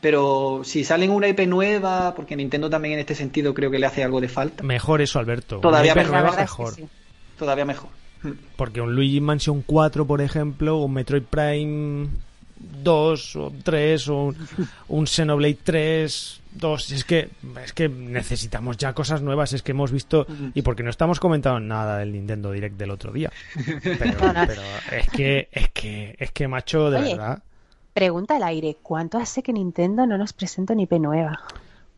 Pero 0.00 0.62
si 0.64 0.82
salen 0.82 1.10
una 1.10 1.28
IP 1.28 1.40
nueva, 1.46 2.14
porque 2.14 2.34
Nintendo 2.34 2.70
también 2.70 2.94
en 2.94 3.00
este 3.00 3.14
sentido 3.14 3.52
creo 3.52 3.70
que 3.70 3.78
le 3.78 3.84
hace 3.86 4.02
algo 4.02 4.20
de 4.20 4.28
falta, 4.28 4.62
Mejor 4.64 5.02
eso, 5.02 5.18
Alberto. 5.18 5.58
Todavía 5.58 5.92
Una 5.92 6.02
IP 6.02 6.08
mejor. 6.08 6.12
La 6.16 6.20
nueva, 6.22 6.36
verdad 6.36 6.44
es 6.50 6.56
que 6.56 6.62
mejor. 6.62 6.74
sí. 6.74 6.84
todavía 7.38 7.64
mejor. 7.66 7.90
Porque 8.56 8.80
un 8.80 8.94
Luigi 8.94 9.20
Mansion 9.20 9.62
4, 9.62 10.06
por 10.06 10.20
ejemplo, 10.22 10.78
un 10.78 10.92
Metroid 10.94 11.22
Prime 11.22 12.08
2 12.60 13.36
o 13.36 13.52
3 13.62 14.08
o 14.08 14.16
un, 14.24 14.36
un 14.88 15.06
Xenoblade 15.06 15.58
3, 15.62 16.40
2, 16.52 16.92
es 16.92 17.04
que 17.04 17.30
es 17.64 17.72
que 17.72 17.88
necesitamos 17.88 18.76
ya 18.76 18.92
cosas 18.92 19.22
nuevas, 19.22 19.52
es 19.52 19.62
que 19.62 19.72
hemos 19.72 19.92
visto 19.92 20.26
y 20.54 20.62
porque 20.62 20.82
no 20.82 20.90
estamos 20.90 21.20
comentando 21.20 21.60
nada 21.60 21.98
del 21.98 22.12
Nintendo 22.12 22.52
Direct 22.52 22.76
del 22.76 22.90
otro 22.90 23.12
día. 23.12 23.30
Pero, 23.82 24.18
pero 24.46 24.62
es 24.92 25.08
que 25.10 25.48
es 25.52 25.70
que 25.70 26.16
es 26.18 26.32
que 26.32 26.48
macho, 26.48 26.90
de 26.90 26.98
Oye. 26.98 27.10
verdad. 27.16 27.42
Pregunta 27.92 28.36
al 28.36 28.44
aire, 28.44 28.76
¿cuánto 28.82 29.18
hace 29.18 29.42
que 29.42 29.52
Nintendo 29.52 30.06
no 30.06 30.16
nos 30.16 30.32
presenta 30.32 30.74
una 30.74 30.82
IP 30.82 30.92
nueva? 30.92 31.40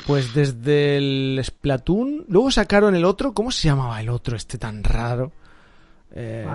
Pues 0.06 0.34
desde 0.34 0.96
el 0.96 1.40
Splatoon, 1.44 2.24
luego 2.28 2.50
sacaron 2.50 2.94
el 2.94 3.04
otro, 3.04 3.34
¿cómo 3.34 3.50
se 3.50 3.68
llamaba 3.68 4.00
el 4.00 4.08
otro 4.08 4.36
este 4.36 4.58
tan 4.58 4.82
raro? 4.82 5.32
Eh, 6.14 6.46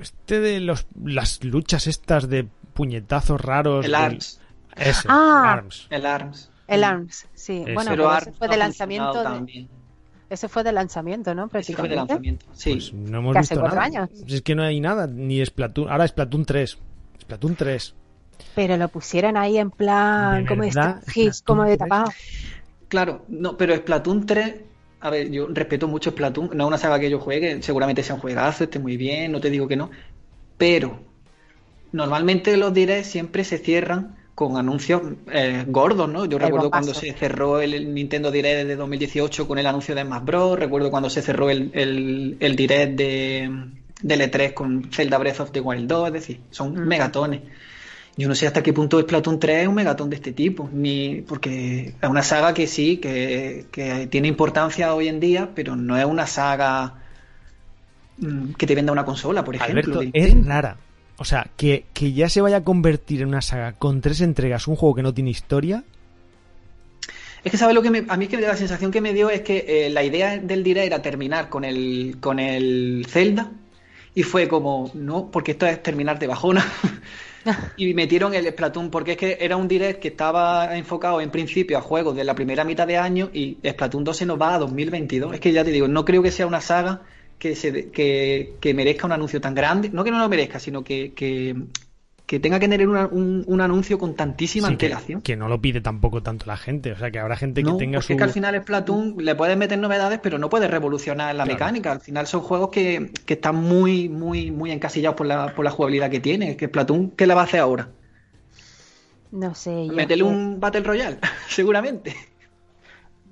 este 0.00 0.40
de 0.40 0.60
los 0.60 0.86
las 1.02 1.42
luchas 1.44 1.86
estas 1.86 2.28
de 2.28 2.46
puñetazos 2.74 3.40
raros. 3.40 3.84
El 3.84 3.92
del- 3.92 4.00
ARMS. 4.00 4.40
Ese, 4.76 5.08
Ah. 5.08 5.52
ARMS. 5.52 5.86
El 5.90 6.04
ARMS. 6.06 6.50
El 6.66 6.84
ARMS, 6.84 7.26
sí. 7.34 7.62
Ese. 7.62 7.74
Bueno, 7.74 7.90
Pero 7.90 8.02
pero 8.04 8.10
ARMS 8.10 8.26
ese 8.28 8.36
fue 8.38 8.46
no 8.48 8.52
de 8.52 8.58
lanzamiento. 8.58 9.22
de-. 9.22 9.68
Ese 10.30 10.48
fue 10.48 10.64
de 10.64 10.72
lanzamiento, 10.72 11.34
¿no? 11.34 11.50
Ese 11.52 11.74
fue 11.76 11.88
de 11.88 11.96
lanzamiento. 11.96 12.46
Sí. 12.54 12.72
Pues 12.72 12.92
no 12.94 13.18
hemos 13.18 13.32
Que 13.34 13.38
hace 13.38 13.54
visto 13.54 13.60
cuatro 13.60 13.76
nada. 13.80 13.86
años. 14.06 14.10
Es 14.26 14.42
que 14.42 14.54
no 14.54 14.62
hay 14.62 14.80
nada, 14.80 15.06
ni 15.06 15.44
Splatoon. 15.44 15.88
Ahora 15.90 16.08
Splatoon 16.08 16.44
3. 16.44 16.78
Splatoon 17.20 17.54
3. 17.56 17.94
Pero 18.54 18.76
lo 18.76 18.88
pusieron 18.88 19.36
ahí 19.36 19.58
en 19.58 19.70
plan, 19.70 20.42
¿De 20.44 20.48
como 20.48 20.64
hits, 20.64 21.42
como 21.42 21.64
de 21.64 21.74
¿Splatoon 21.74 21.78
tapado. 21.78 22.12
Claro, 22.88 23.24
no, 23.28 23.56
pero 23.56 23.76
Splatoon 23.76 24.26
3, 24.26 24.54
a 25.04 25.10
ver, 25.10 25.30
yo 25.30 25.46
respeto 25.48 25.88
mucho 25.88 26.10
Splatoon, 26.12 26.50
no 26.54 26.64
es 26.64 26.68
una 26.68 26.78
saga 26.78 26.98
que 27.00 27.10
yo 27.10 27.20
juegue, 27.20 27.62
seguramente 27.62 28.02
sea 28.02 28.14
un 28.16 28.20
juegazo, 28.22 28.64
esté 28.64 28.78
muy 28.80 28.96
bien, 28.96 29.32
no 29.32 29.40
te 29.40 29.50
digo 29.50 29.68
que 29.68 29.76
no, 29.76 29.90
pero 30.58 31.00
normalmente 31.92 32.56
los 32.56 32.74
directs 32.74 33.08
siempre 33.08 33.44
se 33.44 33.58
cierran 33.58 34.16
con 34.34 34.56
anuncios 34.56 35.02
eh, 35.32 35.64
gordos, 35.68 36.08
¿no? 36.08 36.24
Yo 36.26 36.38
El 36.38 36.42
recuerdo 36.42 36.70
bombazo. 36.70 36.70
cuando 36.70 36.94
se 36.94 37.12
cerró 37.14 37.60
el 37.60 37.94
Nintendo 37.94 38.30
Direct 38.32 38.66
de 38.68 38.76
2018 38.76 39.46
con 39.48 39.58
el 39.58 39.66
anuncio 39.66 39.94
de 39.94 40.02
Smash 40.02 40.24
Bros, 40.24 40.58
recuerdo 40.58 40.90
cuando 40.90 41.10
se 41.10 41.22
cerró 41.22 41.50
el, 41.50 41.70
el, 41.74 42.36
el 42.40 42.56
Direct 42.56 42.96
de, 42.98 43.50
del 44.02 44.20
E3 44.22 44.54
con 44.54 44.90
Zelda 44.92 45.18
Breath 45.18 45.40
of 45.40 45.52
the 45.52 45.60
Wild 45.60 45.86
2, 45.88 46.08
es 46.08 46.12
decir, 46.14 46.40
son 46.50 46.74
Mm. 46.74 46.86
megatones. 46.86 47.42
Yo 48.16 48.28
no 48.28 48.34
sé 48.34 48.46
hasta 48.46 48.62
qué 48.62 48.72
punto 48.72 49.00
Splatoon 49.00 49.40
3 49.40 49.62
es 49.62 49.68
un 49.68 49.74
megatón 49.74 50.08
de 50.10 50.16
este 50.16 50.32
tipo, 50.32 50.68
ni 50.72 51.22
porque 51.22 51.94
es 52.00 52.08
una 52.08 52.22
saga 52.22 52.54
que 52.54 52.66
sí, 52.66 52.98
que, 52.98 53.66
que 53.72 54.06
tiene 54.06 54.28
importancia 54.28 54.94
hoy 54.94 55.08
en 55.08 55.18
día, 55.20 55.50
pero 55.54 55.74
no 55.76 55.96
es 55.98 56.04
una 56.04 56.26
saga 56.26 56.94
mm, 58.18 58.52
que 58.52 58.66
te 58.66 58.74
venda 58.74 58.92
una 58.92 59.04
consola, 59.04 59.44
por 59.44 59.56
ejemplo. 59.56 60.00
Alberto, 60.00 60.18
es 60.18 60.46
rara. 60.46 60.76
O 61.16 61.24
sea, 61.24 61.48
que, 61.56 61.86
que 61.92 62.12
ya 62.12 62.28
se 62.28 62.40
vaya 62.40 62.58
a 62.58 62.64
convertir 62.64 63.22
en 63.22 63.28
una 63.28 63.42
saga 63.42 63.72
con 63.72 64.00
tres 64.00 64.20
entregas, 64.20 64.66
un 64.68 64.76
juego 64.76 64.96
que 64.96 65.02
no 65.02 65.14
tiene 65.14 65.30
historia, 65.30 65.84
Es 67.44 67.52
que, 67.52 67.58
¿sabes 67.58 67.74
lo 67.74 67.82
que 67.82 67.90
me- 67.90 68.04
a 68.08 68.16
mí 68.16 68.24
es 68.24 68.30
que 68.30 68.40
la 68.40 68.56
sensación 68.56 68.90
que 68.90 69.00
me 69.00 69.12
dio 69.12 69.28
es 69.30 69.42
que 69.42 69.64
eh, 69.86 69.90
la 69.90 70.02
idea 70.02 70.38
del 70.38 70.64
direct 70.64 70.86
era 70.86 71.02
terminar 71.02 71.48
con 71.50 71.64
el, 71.64 72.16
con 72.20 72.38
el 72.38 73.06
Zelda 73.08 73.50
y 74.14 74.22
fue 74.22 74.48
como, 74.48 74.90
no, 74.94 75.30
porque 75.30 75.52
esto 75.52 75.66
es 75.66 75.82
terminar 75.82 76.18
de 76.18 76.26
bajona. 76.26 76.64
y 77.76 77.94
metieron 77.94 78.34
el 78.34 78.46
Splatoon 78.46 78.90
porque 78.90 79.12
es 79.12 79.16
que 79.18 79.38
era 79.40 79.56
un 79.56 79.68
direct 79.68 80.00
que 80.00 80.08
estaba 80.08 80.76
enfocado 80.76 81.20
en 81.20 81.30
principio 81.30 81.78
a 81.78 81.80
juegos 81.80 82.16
de 82.16 82.24
la 82.24 82.34
primera 82.34 82.64
mitad 82.64 82.86
de 82.86 82.96
año 82.96 83.30
y 83.32 83.58
Splatoon 83.66 84.04
2 84.04 84.16
se 84.16 84.26
nos 84.26 84.40
va 84.40 84.54
a 84.54 84.58
2022. 84.58 85.34
Es 85.34 85.40
que 85.40 85.52
ya 85.52 85.64
te 85.64 85.70
digo, 85.70 85.88
no 85.88 86.04
creo 86.04 86.22
que 86.22 86.30
sea 86.30 86.46
una 86.46 86.60
saga 86.60 87.02
que, 87.38 87.54
se, 87.56 87.90
que, 87.90 88.54
que 88.60 88.74
merezca 88.74 89.06
un 89.06 89.12
anuncio 89.12 89.40
tan 89.40 89.54
grande. 89.54 89.90
No 89.90 90.04
que 90.04 90.10
no 90.10 90.18
lo 90.18 90.28
merezca, 90.28 90.58
sino 90.58 90.82
que, 90.82 91.12
que, 91.12 91.54
que 92.26 92.40
tenga 92.40 92.58
que 92.58 92.68
tener 92.68 92.88
una- 92.88 93.06
un, 93.06 93.44
un 93.46 93.60
anuncio 93.60 93.98
con 93.98 94.14
tantísima 94.14 94.68
sí, 94.68 94.76
que, 94.76 94.86
antelación. 94.86 95.20
que 95.20 95.36
no 95.36 95.48
lo 95.48 95.60
pide 95.60 95.80
tampoco 95.82 96.22
tanto 96.22 96.46
la 96.46 96.56
gente. 96.56 96.92
O 96.92 96.96
sea, 96.96 97.10
que 97.10 97.18
habrá 97.18 97.36
gente 97.36 97.62
No, 97.62 97.72
que 97.72 97.78
tenga 97.84 97.98
porque 97.98 98.06
su... 98.06 98.12
es 98.14 98.16
que 98.18 98.24
al 98.24 98.30
final 98.30 98.60
Splatoon 98.62 99.16
le 99.18 99.34
puedes 99.34 99.56
meter 99.58 99.78
novedades, 99.78 100.20
pero 100.22 100.38
no 100.38 100.48
puedes 100.48 100.70
revolucionar 100.70 101.34
la 101.34 101.44
Claro. 101.44 101.52
mecánica. 101.58 101.92
Al 101.92 102.00
final 102.00 102.26
son 102.26 102.40
juegos 102.40 102.70
que, 102.70 103.10
que 103.26 103.34
están 103.34 103.56
muy, 103.56 104.08
muy, 104.08 104.50
muy 104.50 104.70
encasillados 104.72 105.16
por 105.16 105.26
la, 105.26 105.54
por 105.54 105.64
la 105.66 105.70
jugabilidad 105.70 106.10
que 106.10 106.20
tiene. 106.20 106.52
Es 106.52 106.56
que 106.56 106.66
Splatoon, 106.68 107.10
¿qué 107.10 107.26
le 107.26 107.34
va 107.34 107.42
a 107.42 107.44
hacer 107.44 107.60
ahora? 107.60 107.88
No 109.30 109.54
sé. 109.54 109.86
yo 109.88 109.92
Meterle 109.92 110.24
que- 110.24 110.30
un 110.30 110.60
Battle 110.60 110.80
Royale, 110.82 111.18
seguramente. 111.48 112.14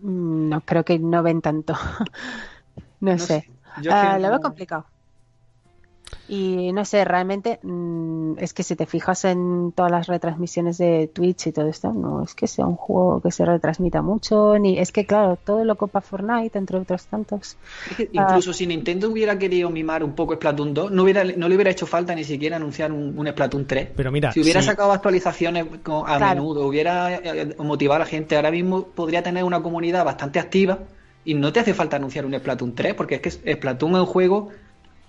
Mm, 0.02 0.48
No, 0.50 0.60
creo 0.62 0.84
que 0.84 0.98
no 0.98 1.22
ven 1.22 1.40
tanto. 1.40 1.74
no, 3.00 3.12
No 3.12 3.18
sé. 3.18 3.26
sé. 3.26 3.50
Yo 3.80 3.90
es 3.90 3.96
Ah, 3.96 4.14
que 4.16 4.22
Lo 4.22 4.28
veo 4.28 4.40
complicado. 4.40 4.84
Y 6.28 6.72
no 6.72 6.84
sé, 6.84 7.04
realmente 7.04 7.58
mm, 7.62 8.34
es 8.38 8.54
que 8.54 8.62
si 8.62 8.76
te 8.76 8.86
fijas 8.86 9.24
en 9.24 9.72
todas 9.74 9.90
las 9.90 10.06
retransmisiones 10.06 10.78
de 10.78 11.08
Twitch 11.12 11.48
y 11.48 11.52
todo 11.52 11.68
esto, 11.68 11.92
no 11.92 12.22
es 12.22 12.34
que 12.34 12.46
sea 12.46 12.66
un 12.66 12.76
juego 12.76 13.20
que 13.20 13.30
se 13.30 13.44
retransmita 13.44 14.02
mucho, 14.02 14.58
ni 14.58 14.78
es 14.78 14.92
que 14.92 15.04
claro, 15.06 15.36
todo 15.36 15.64
lo 15.64 15.76
copa 15.76 16.00
Fortnite, 16.00 16.56
entre 16.58 16.78
otros 16.78 17.06
tantos. 17.08 17.58
Es 17.90 17.96
que 17.96 18.04
Ah. 18.04 18.08
incluso 18.12 18.52
si 18.52 18.66
Nintendo 18.66 19.10
hubiera 19.10 19.38
querido 19.38 19.68
mimar 19.70 20.04
un 20.04 20.14
poco 20.14 20.34
Splatoon 20.34 20.74
2, 20.74 20.90
no, 20.92 21.02
hubiera, 21.02 21.24
no 21.24 21.48
le 21.48 21.54
hubiera 21.54 21.70
hecho 21.70 21.86
falta 21.86 22.14
ni 22.14 22.24
siquiera 22.24 22.56
anunciar 22.56 22.92
un, 22.92 23.18
un 23.18 23.26
Splatoon 23.28 23.66
3. 23.66 23.90
Pero 23.96 24.12
mira, 24.12 24.32
si 24.32 24.40
hubiera 24.40 24.60
sí. 24.60 24.66
sacado 24.68 24.92
actualizaciones 24.92 25.66
a 25.66 26.18
Claro. 26.18 26.26
menudo, 26.28 26.66
hubiera 26.66 27.14
eh, 27.16 27.56
motivado 27.58 27.96
a 27.96 27.98
la 28.00 28.06
gente, 28.06 28.36
ahora 28.36 28.50
mismo 28.50 28.84
podría 28.88 29.22
tener 29.22 29.44
una 29.44 29.62
comunidad 29.62 30.04
bastante 30.04 30.38
activa 30.38 30.78
y 31.24 31.34
no 31.34 31.52
te 31.52 31.60
hace 31.60 31.74
falta 31.74 31.96
anunciar 31.96 32.26
un 32.26 32.34
Splatoon 32.34 32.74
3, 32.74 32.94
porque 32.94 33.16
es 33.16 33.20
que 33.20 33.30
Splatoon 33.54 33.92
es 33.94 34.00
un 34.00 34.06
juego 34.06 34.48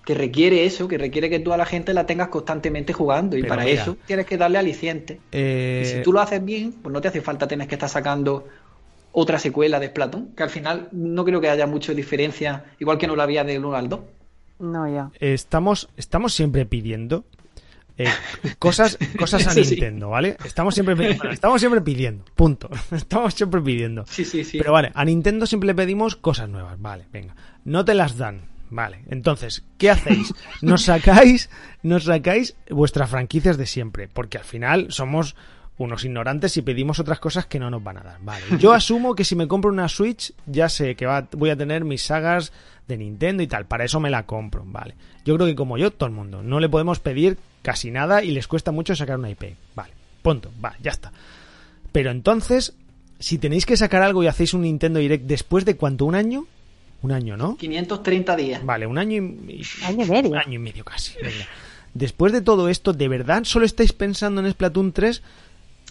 que 0.04 0.14
requiere 0.14 0.66
eso, 0.66 0.86
que 0.88 0.98
requiere 0.98 1.30
que 1.30 1.38
tú 1.40 1.52
a 1.52 1.56
la 1.56 1.64
gente 1.64 1.94
la 1.94 2.04
tengas 2.06 2.28
constantemente 2.28 2.92
jugando 2.92 3.36
y 3.36 3.40
Pero 3.42 3.48
para 3.54 3.64
mira. 3.64 3.82
eso 3.82 3.96
tienes 4.06 4.26
que 4.26 4.36
darle 4.36 4.58
aliciente. 4.58 5.20
Eh, 5.32 5.82
Y 5.84 5.88
si 5.96 6.02
tú 6.02 6.12
lo 6.12 6.20
haces 6.20 6.44
bien, 6.44 6.72
pues 6.72 6.92
no 6.92 7.00
te 7.00 7.08
hace 7.08 7.20
falta 7.22 7.48
tener 7.48 7.66
que 7.68 7.74
estar 7.76 7.88
sacando 7.88 8.46
otra 9.12 9.38
secuela 9.38 9.80
de 9.80 9.86
Splatoon, 9.88 10.32
que 10.36 10.42
al 10.42 10.50
final 10.50 10.88
no 10.92 11.24
creo 11.24 11.40
que 11.40 11.48
haya 11.48 11.66
mucha 11.66 11.94
diferencia, 11.94 12.64
igual 12.80 12.98
que 12.98 13.06
no 13.06 13.16
lo 13.16 13.22
había 13.22 13.44
del 13.44 13.64
1 13.64 13.76
al 13.76 13.88
2. 13.88 14.00
No, 14.60 14.88
ya. 14.92 15.10
estamos, 15.20 15.88
estamos 15.96 16.32
siempre 16.34 16.64
pidiendo 16.66 17.24
eh, 17.96 18.06
cosas, 18.58 18.98
cosas 19.18 19.46
a 19.46 19.50
sí. 19.52 19.60
Nintendo, 19.62 20.10
¿vale? 20.10 20.36
Estamos 20.44 20.74
siempre, 20.74 20.94
bueno, 20.96 21.30
estamos 21.30 21.60
siempre 21.60 21.80
pidiendo, 21.80 22.24
punto. 22.34 22.68
Estamos 22.90 23.34
siempre 23.34 23.60
pidiendo. 23.60 24.04
Sí, 24.06 24.24
sí, 24.24 24.44
sí. 24.44 24.58
Pero 24.58 24.72
vale, 24.72 24.90
a 24.94 25.04
Nintendo 25.04 25.46
siempre 25.46 25.68
le 25.68 25.74
pedimos 25.74 26.16
cosas 26.16 26.48
nuevas, 26.48 26.80
vale, 26.80 27.04
venga. 27.12 27.34
No 27.64 27.84
te 27.84 27.94
las 27.94 28.16
dan, 28.18 28.42
vale. 28.74 29.04
Entonces, 29.08 29.64
¿qué 29.78 29.90
hacéis? 29.90 30.34
Nos 30.60 30.82
sacáis, 30.84 31.48
nos 31.82 32.04
sacáis 32.04 32.56
vuestras 32.68 33.08
franquicias 33.08 33.56
de 33.56 33.66
siempre, 33.66 34.08
porque 34.08 34.38
al 34.38 34.44
final 34.44 34.86
somos 34.90 35.36
unos 35.76 36.04
ignorantes 36.04 36.56
y 36.56 36.62
pedimos 36.62 37.00
otras 37.00 37.18
cosas 37.18 37.46
que 37.46 37.58
no 37.58 37.70
nos 37.70 37.82
van 37.82 37.98
a 37.98 38.02
dar, 38.02 38.18
vale. 38.20 38.44
Yo 38.58 38.72
asumo 38.72 39.14
que 39.14 39.24
si 39.24 39.34
me 39.34 39.48
compro 39.48 39.70
una 39.70 39.88
Switch, 39.88 40.32
ya 40.46 40.68
sé 40.68 40.94
que 40.94 41.06
va, 41.06 41.28
voy 41.32 41.50
a 41.50 41.56
tener 41.56 41.84
mis 41.84 42.02
sagas 42.02 42.52
de 42.86 42.96
Nintendo 42.96 43.42
y 43.42 43.46
tal, 43.46 43.66
para 43.66 43.84
eso 43.84 43.98
me 44.00 44.10
la 44.10 44.24
compro, 44.24 44.62
vale. 44.66 44.94
Yo 45.24 45.34
creo 45.34 45.46
que 45.46 45.56
como 45.56 45.78
yo, 45.78 45.90
todo 45.90 46.08
el 46.08 46.14
mundo, 46.14 46.42
no 46.42 46.60
le 46.60 46.68
podemos 46.68 47.00
pedir 47.00 47.38
casi 47.62 47.90
nada 47.90 48.22
y 48.22 48.30
les 48.30 48.46
cuesta 48.46 48.72
mucho 48.72 48.94
sacar 48.94 49.18
una 49.18 49.30
IP, 49.30 49.56
vale. 49.74 49.92
Punto, 50.22 50.50
va, 50.64 50.74
ya 50.80 50.90
está. 50.90 51.12
Pero 51.92 52.10
entonces, 52.10 52.74
si 53.18 53.38
tenéis 53.38 53.66
que 53.66 53.76
sacar 53.76 54.02
algo 54.02 54.22
y 54.22 54.26
hacéis 54.26 54.54
un 54.54 54.62
Nintendo 54.62 55.00
Direct 55.00 55.26
después 55.26 55.64
de 55.64 55.76
cuánto, 55.76 56.04
un 56.04 56.14
año, 56.14 56.46
un 57.02 57.12
año, 57.12 57.36
¿no? 57.36 57.56
530 57.56 58.36
días. 58.36 58.64
Vale, 58.64 58.86
un 58.86 58.98
año 58.98 59.22
y, 59.22 59.60
y- 59.60 59.84
Año 59.84 60.04
y 60.04 60.10
medio. 60.10 60.30
un 60.30 60.36
año 60.38 60.54
y 60.54 60.58
medio 60.58 60.84
casi. 60.84 61.14
venga. 61.22 61.46
Después 61.92 62.32
de 62.32 62.40
todo 62.40 62.68
esto, 62.68 62.92
¿de 62.92 63.08
verdad 63.08 63.44
solo 63.44 63.66
estáis 63.66 63.92
pensando 63.92 64.40
en 64.40 64.50
Splatoon 64.50 64.92
3? 64.92 65.22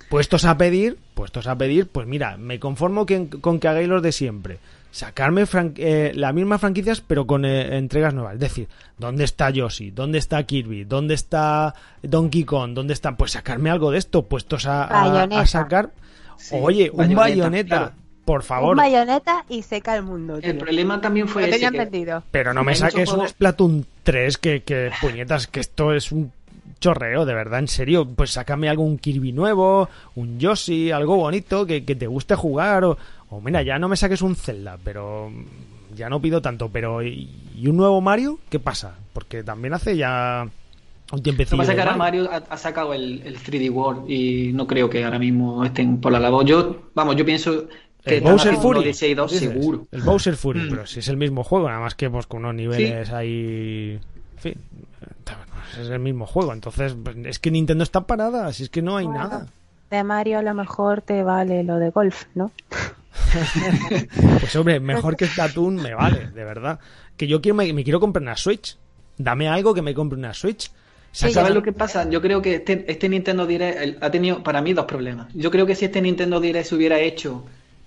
Puestos 0.09 0.43
a 0.45 0.57
pedir, 0.57 0.97
puestos 1.13 1.47
a 1.47 1.57
pedir, 1.57 1.87
pues 1.87 2.05
mira, 2.07 2.37
me 2.37 2.59
conformo 2.59 3.05
que- 3.05 3.29
con 3.29 3.59
que 3.59 3.67
hagáis 3.67 3.87
los 3.87 4.01
de 4.03 4.11
siempre. 4.11 4.59
Sacarme 4.91 5.45
eh, 5.77 6.11
las 6.13 6.33
mismas 6.35 6.61
franquicias, 6.61 7.01
pero 7.01 7.25
con 7.25 7.45
eh, 7.45 7.77
entregas 7.77 8.13
nuevas. 8.13 8.35
Es 8.35 8.39
decir, 8.41 8.67
¿dónde 8.99 9.23
está 9.23 9.49
Yoshi? 9.49 9.89
¿Dónde 9.89 10.19
está 10.19 10.43
Kirby? 10.43 10.83
¿Dónde 10.83 11.15
está 11.15 11.73
Donkey 12.03 12.43
Kong? 12.43 12.73
¿Dónde 12.73 12.93
está? 12.93 13.15
Pues 13.17 13.31
sacarme 13.31 13.71
algo 13.71 13.89
de 13.89 13.97
esto, 13.97 14.27
puestos 14.27 14.67
a, 14.67 14.83
a- 14.83 15.45
sacar. 15.47 15.91
Sí, 16.37 16.55
Oye, 16.61 16.91
un 16.91 17.15
bayoneta, 17.15 17.67
claro. 17.77 17.91
Por 18.25 18.43
favor. 18.43 18.71
Un 18.71 18.77
bayoneta 18.77 19.45
y 19.49 19.61
seca 19.63 19.95
el 19.95 20.03
mundo. 20.03 20.35
El 20.35 20.41
tío. 20.41 20.57
problema 20.57 21.01
también 21.01 21.27
fue 21.27 21.41
Lo 21.43 21.47
ese, 21.47 21.55
tenían 21.57 21.73
que- 21.73 21.79
vendido. 21.79 22.23
Pero 22.31 22.53
no 22.53 22.63
me 22.63 22.75
saques 22.75 23.11
un 23.11 23.27
Splatoon 23.27 23.85
3 24.03 24.37
que, 24.37 24.63
que 24.63 24.91
puñetas, 25.01 25.47
que 25.47 25.59
esto 25.59 25.93
es 25.93 26.11
un 26.11 26.31
chorreo, 26.79 27.25
de 27.25 27.33
verdad, 27.33 27.59
en 27.59 27.67
serio. 27.67 28.05
Pues 28.07 28.31
sácame 28.31 28.69
algún 28.69 28.97
Kirby 28.97 29.31
nuevo, 29.31 29.89
un 30.15 30.39
Yoshi, 30.39 30.91
algo 30.91 31.15
bonito 31.17 31.65
que, 31.65 31.83
que 31.85 31.95
te 31.95 32.07
guste 32.07 32.35
jugar. 32.35 32.83
O, 32.85 32.97
o 33.29 33.41
mira, 33.41 33.61
ya 33.61 33.79
no 33.79 33.87
me 33.89 33.95
saques 33.97 34.21
un 34.21 34.35
Zelda, 34.35 34.77
pero 34.83 35.31
ya 35.95 36.09
no 36.09 36.21
pido 36.21 36.41
tanto. 36.41 36.69
Pero 36.69 37.01
¿y, 37.03 37.29
y 37.55 37.67
un 37.67 37.77
nuevo 37.77 37.99
Mario? 38.01 38.39
¿Qué 38.49 38.59
pasa? 38.59 38.95
Porque 39.13 39.43
también 39.43 39.73
hace 39.73 39.95
ya 39.97 40.45
un 41.11 41.17
Lo 41.19 41.21
tiempecillo. 41.23 41.57
que 41.57 41.63
pasa 41.67 41.75
que 41.75 41.81
ahora 41.81 41.95
Mario 41.95 42.29
ha, 42.31 42.37
ha 42.37 42.57
sacado 42.57 42.93
el, 42.93 43.21
el 43.25 43.37
3D 43.37 43.69
World 43.71 44.09
y 44.09 44.51
no 44.53 44.65
creo 44.67 44.89
que 44.89 45.03
ahora 45.03 45.19
mismo 45.19 45.63
estén 45.63 46.01
por 46.01 46.11
la 46.11 46.19
labor. 46.19 46.45
Yo, 46.45 46.83
vamos, 46.95 47.15
yo 47.15 47.23
pienso 47.25 47.67
El 48.05 48.21
Bowser 48.21 48.55
Fury. 48.57 48.83
de 48.83 48.93
6 48.93 49.15
2 49.15 49.31
dices. 49.31 49.49
seguro. 49.49 49.87
El 49.91 50.01
Bowser 50.01 50.35
Fury, 50.35 50.59
Mm. 50.61 50.69
pero 50.69 50.85
si 50.87 50.99
es 50.99 51.07
el 51.07 51.17
mismo 51.17 51.43
juego, 51.43 51.67
nada 51.69 51.79
más 51.79 51.95
que 51.95 52.09
pues 52.09 52.27
con 52.27 52.39
unos 52.43 52.55
niveles 52.55 53.09
ahí. 53.11 53.99
En 54.35 54.39
fin, 54.39 54.55
es 55.81 55.87
el 55.89 55.99
mismo 55.99 56.25
juego. 56.25 56.51
Entonces, 56.53 56.95
pues, 57.01 57.15
es 57.23 57.39
que 57.39 57.49
Nintendo 57.51 57.83
está 57.83 58.01
parada, 58.05 58.51
si 58.53 58.63
es 58.63 58.69
que 58.69 58.81
no 58.81 58.97
hay 58.97 59.05
Bueno. 59.05 59.19
nada. 59.21 59.47
De 59.89 60.03
Mario 60.03 60.39
a 60.39 60.41
lo 60.41 60.53
mejor 60.53 61.01
te 61.01 61.23
vale 61.23 61.63
lo 61.63 61.77
de 61.77 61.91
golf, 61.91 62.25
¿no? 62.35 62.51
Pues 64.39 64.55
hombre, 64.55 64.79
mejor 64.79 65.15
que 65.15 65.25
Splatoon 65.27 65.75
me 65.75 65.93
vale, 65.93 66.27
de 66.31 66.43
verdad. 66.43 66.79
Que 67.17 67.27
yo 67.27 67.41
quiero, 67.41 67.55
me, 67.55 67.71
me 67.73 67.83
quiero 67.83 67.99
comprar 67.99 68.21
una 68.23 68.35
Switch. 68.35 68.77
Dame 69.17 69.47
algo 69.47 69.73
que 69.73 69.81
me 69.81 69.93
compre 69.93 70.17
una 70.17 70.33
Switch. 70.33 70.71
Sí, 71.11 71.31
¿Sabes 71.31 71.49
ya. 71.49 71.53
lo 71.53 71.61
que 71.61 71.71
pasa? 71.73 72.09
Yo 72.09 72.21
creo 72.21 72.41
que 72.41 72.55
este, 72.55 72.85
este 72.91 73.07
Nintendo 73.07 73.45
Direct 73.45 73.79
el- 73.79 73.97
ha 74.01 74.09
tenido 74.09 74.41
para 74.41 74.61
mí 74.61 74.73
dos 74.73 74.85
problemas. 74.85 75.31
Yo 75.35 75.51
creo 75.51 75.65
que 75.67 75.75
si 75.75 75.85
este 75.85 76.01
Nintendo 76.01 76.39
Direct 76.39 76.65
se 76.67 76.75
hubiera 76.75 76.99
hecho 76.99 77.45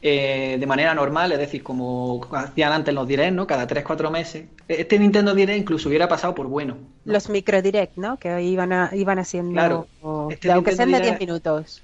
eh, 0.09 0.57
de 0.59 0.67
manera 0.67 0.95
normal, 0.95 1.33
es 1.33 1.39
decir, 1.39 1.63
como 1.63 2.21
hacían 2.33 2.73
antes 2.73 2.95
los 2.95 3.09
Direct, 3.09 3.35
¿no? 3.35 3.47
Cada 3.47 3.67
3-4 3.67 4.11
meses, 4.11 4.45
este 4.69 4.99
Nintendo 4.99 5.35
Direct 5.35 5.59
incluso 5.59 5.89
hubiera 5.89 6.07
pasado 6.09 6.35
por 6.35 6.47
bueno. 6.47 6.77
¿no? 7.05 7.13
Los 7.13 7.29
micro 7.29 7.61
direct, 7.63 7.97
¿no? 7.97 8.17
Que 8.19 8.43
iban, 8.43 8.73
a, 8.73 8.91
iban 8.95 9.19
haciendo, 9.19 9.53
Claro. 9.53 9.87
o- 10.03 10.29
Este 10.31 10.49
de- 10.49 10.55
aunque 10.55 10.71
Nintendo 10.73 10.91
sean 10.97 11.03
de 11.03 11.09
10 11.09 11.19
Direct- 11.19 11.27
minutos. 11.27 11.83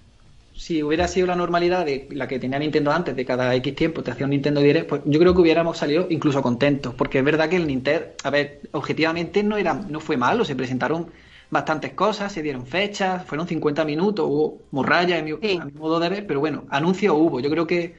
Si 0.54 0.82
hubiera 0.82 1.08
sido 1.08 1.26
la 1.26 1.34
normalidad 1.34 1.84
de 1.86 2.06
la 2.12 2.28
que 2.28 2.38
tenía 2.38 2.58
Nintendo 2.58 2.92
antes, 2.92 3.16
de 3.16 3.24
cada 3.24 3.52
X 3.56 3.74
tiempo 3.74 4.02
te 4.02 4.10
hacía 4.12 4.26
un 4.26 4.30
Nintendo 4.30 4.60
Direct, 4.60 4.88
pues 4.88 5.02
yo 5.06 5.18
creo 5.18 5.34
que 5.34 5.40
hubiéramos 5.40 5.78
salido 5.78 6.06
incluso 6.10 6.42
contentos, 6.42 6.94
porque 6.94 7.18
es 7.18 7.24
verdad 7.24 7.48
que 7.48 7.56
el 7.56 7.66
Nintendo, 7.66 8.04
a 8.22 8.30
ver, 8.30 8.60
objetivamente 8.72 9.42
no 9.42 9.56
era, 9.56 9.74
no 9.74 9.98
fue 9.98 10.16
malo, 10.16 10.44
se 10.44 10.54
presentaron 10.54 11.06
bastantes 11.50 11.92
cosas, 11.94 12.32
se 12.32 12.42
dieron 12.42 12.66
fechas, 12.66 13.24
fueron 13.26 13.48
50 13.48 13.84
minutos, 13.84 14.26
hubo 14.28 14.58
morralla 14.70 15.16
Sí. 15.40 15.58
a 15.60 15.64
mi 15.64 15.72
modo 15.72 15.98
de 16.00 16.08
ver, 16.10 16.26
pero 16.26 16.40
bueno, 16.40 16.64
anuncios 16.70 17.14
hubo, 17.16 17.40
yo 17.40 17.50
creo 17.50 17.66
que 17.66 17.94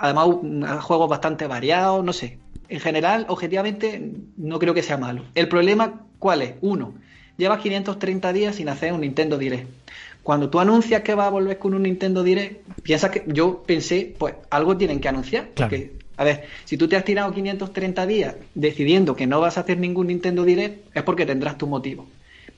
además 0.00 0.82
juegos 0.82 1.08
bastante 1.08 1.46
variados, 1.46 2.04
no 2.04 2.12
sé. 2.12 2.38
En 2.68 2.80
general, 2.80 3.26
objetivamente, 3.28 4.12
no 4.36 4.58
creo 4.58 4.74
que 4.74 4.82
sea 4.82 4.96
malo. 4.96 5.24
El 5.34 5.48
problema, 5.48 6.02
¿cuál 6.18 6.42
es? 6.42 6.54
Uno, 6.60 6.94
llevas 7.36 7.60
530 7.60 8.32
días 8.32 8.56
sin 8.56 8.68
hacer 8.68 8.92
un 8.92 9.02
Nintendo 9.02 9.38
Direct. 9.38 9.68
Cuando 10.22 10.50
tú 10.50 10.60
anuncias 10.60 11.02
que 11.02 11.14
vas 11.14 11.26
a 11.26 11.30
volver 11.30 11.58
con 11.58 11.74
un 11.74 11.82
Nintendo 11.82 12.22
Direct, 12.22 12.62
piensas 12.82 13.10
que 13.10 13.24
yo 13.26 13.62
pensé, 13.62 14.14
pues 14.18 14.34
algo 14.50 14.76
tienen 14.76 15.00
que 15.00 15.08
anunciar. 15.08 15.50
Claro. 15.54 15.70
Porque, 15.70 15.92
a 16.16 16.24
ver, 16.24 16.44
si 16.64 16.76
tú 16.76 16.88
te 16.88 16.96
has 16.96 17.04
tirado 17.04 17.32
530 17.32 18.06
días 18.06 18.36
decidiendo 18.54 19.16
que 19.16 19.26
no 19.26 19.40
vas 19.40 19.58
a 19.58 19.62
hacer 19.62 19.78
ningún 19.78 20.08
Nintendo 20.08 20.44
Direct, 20.44 20.96
es 20.96 21.02
porque 21.02 21.26
tendrás 21.26 21.58
tu 21.58 21.66
motivo. 21.66 22.06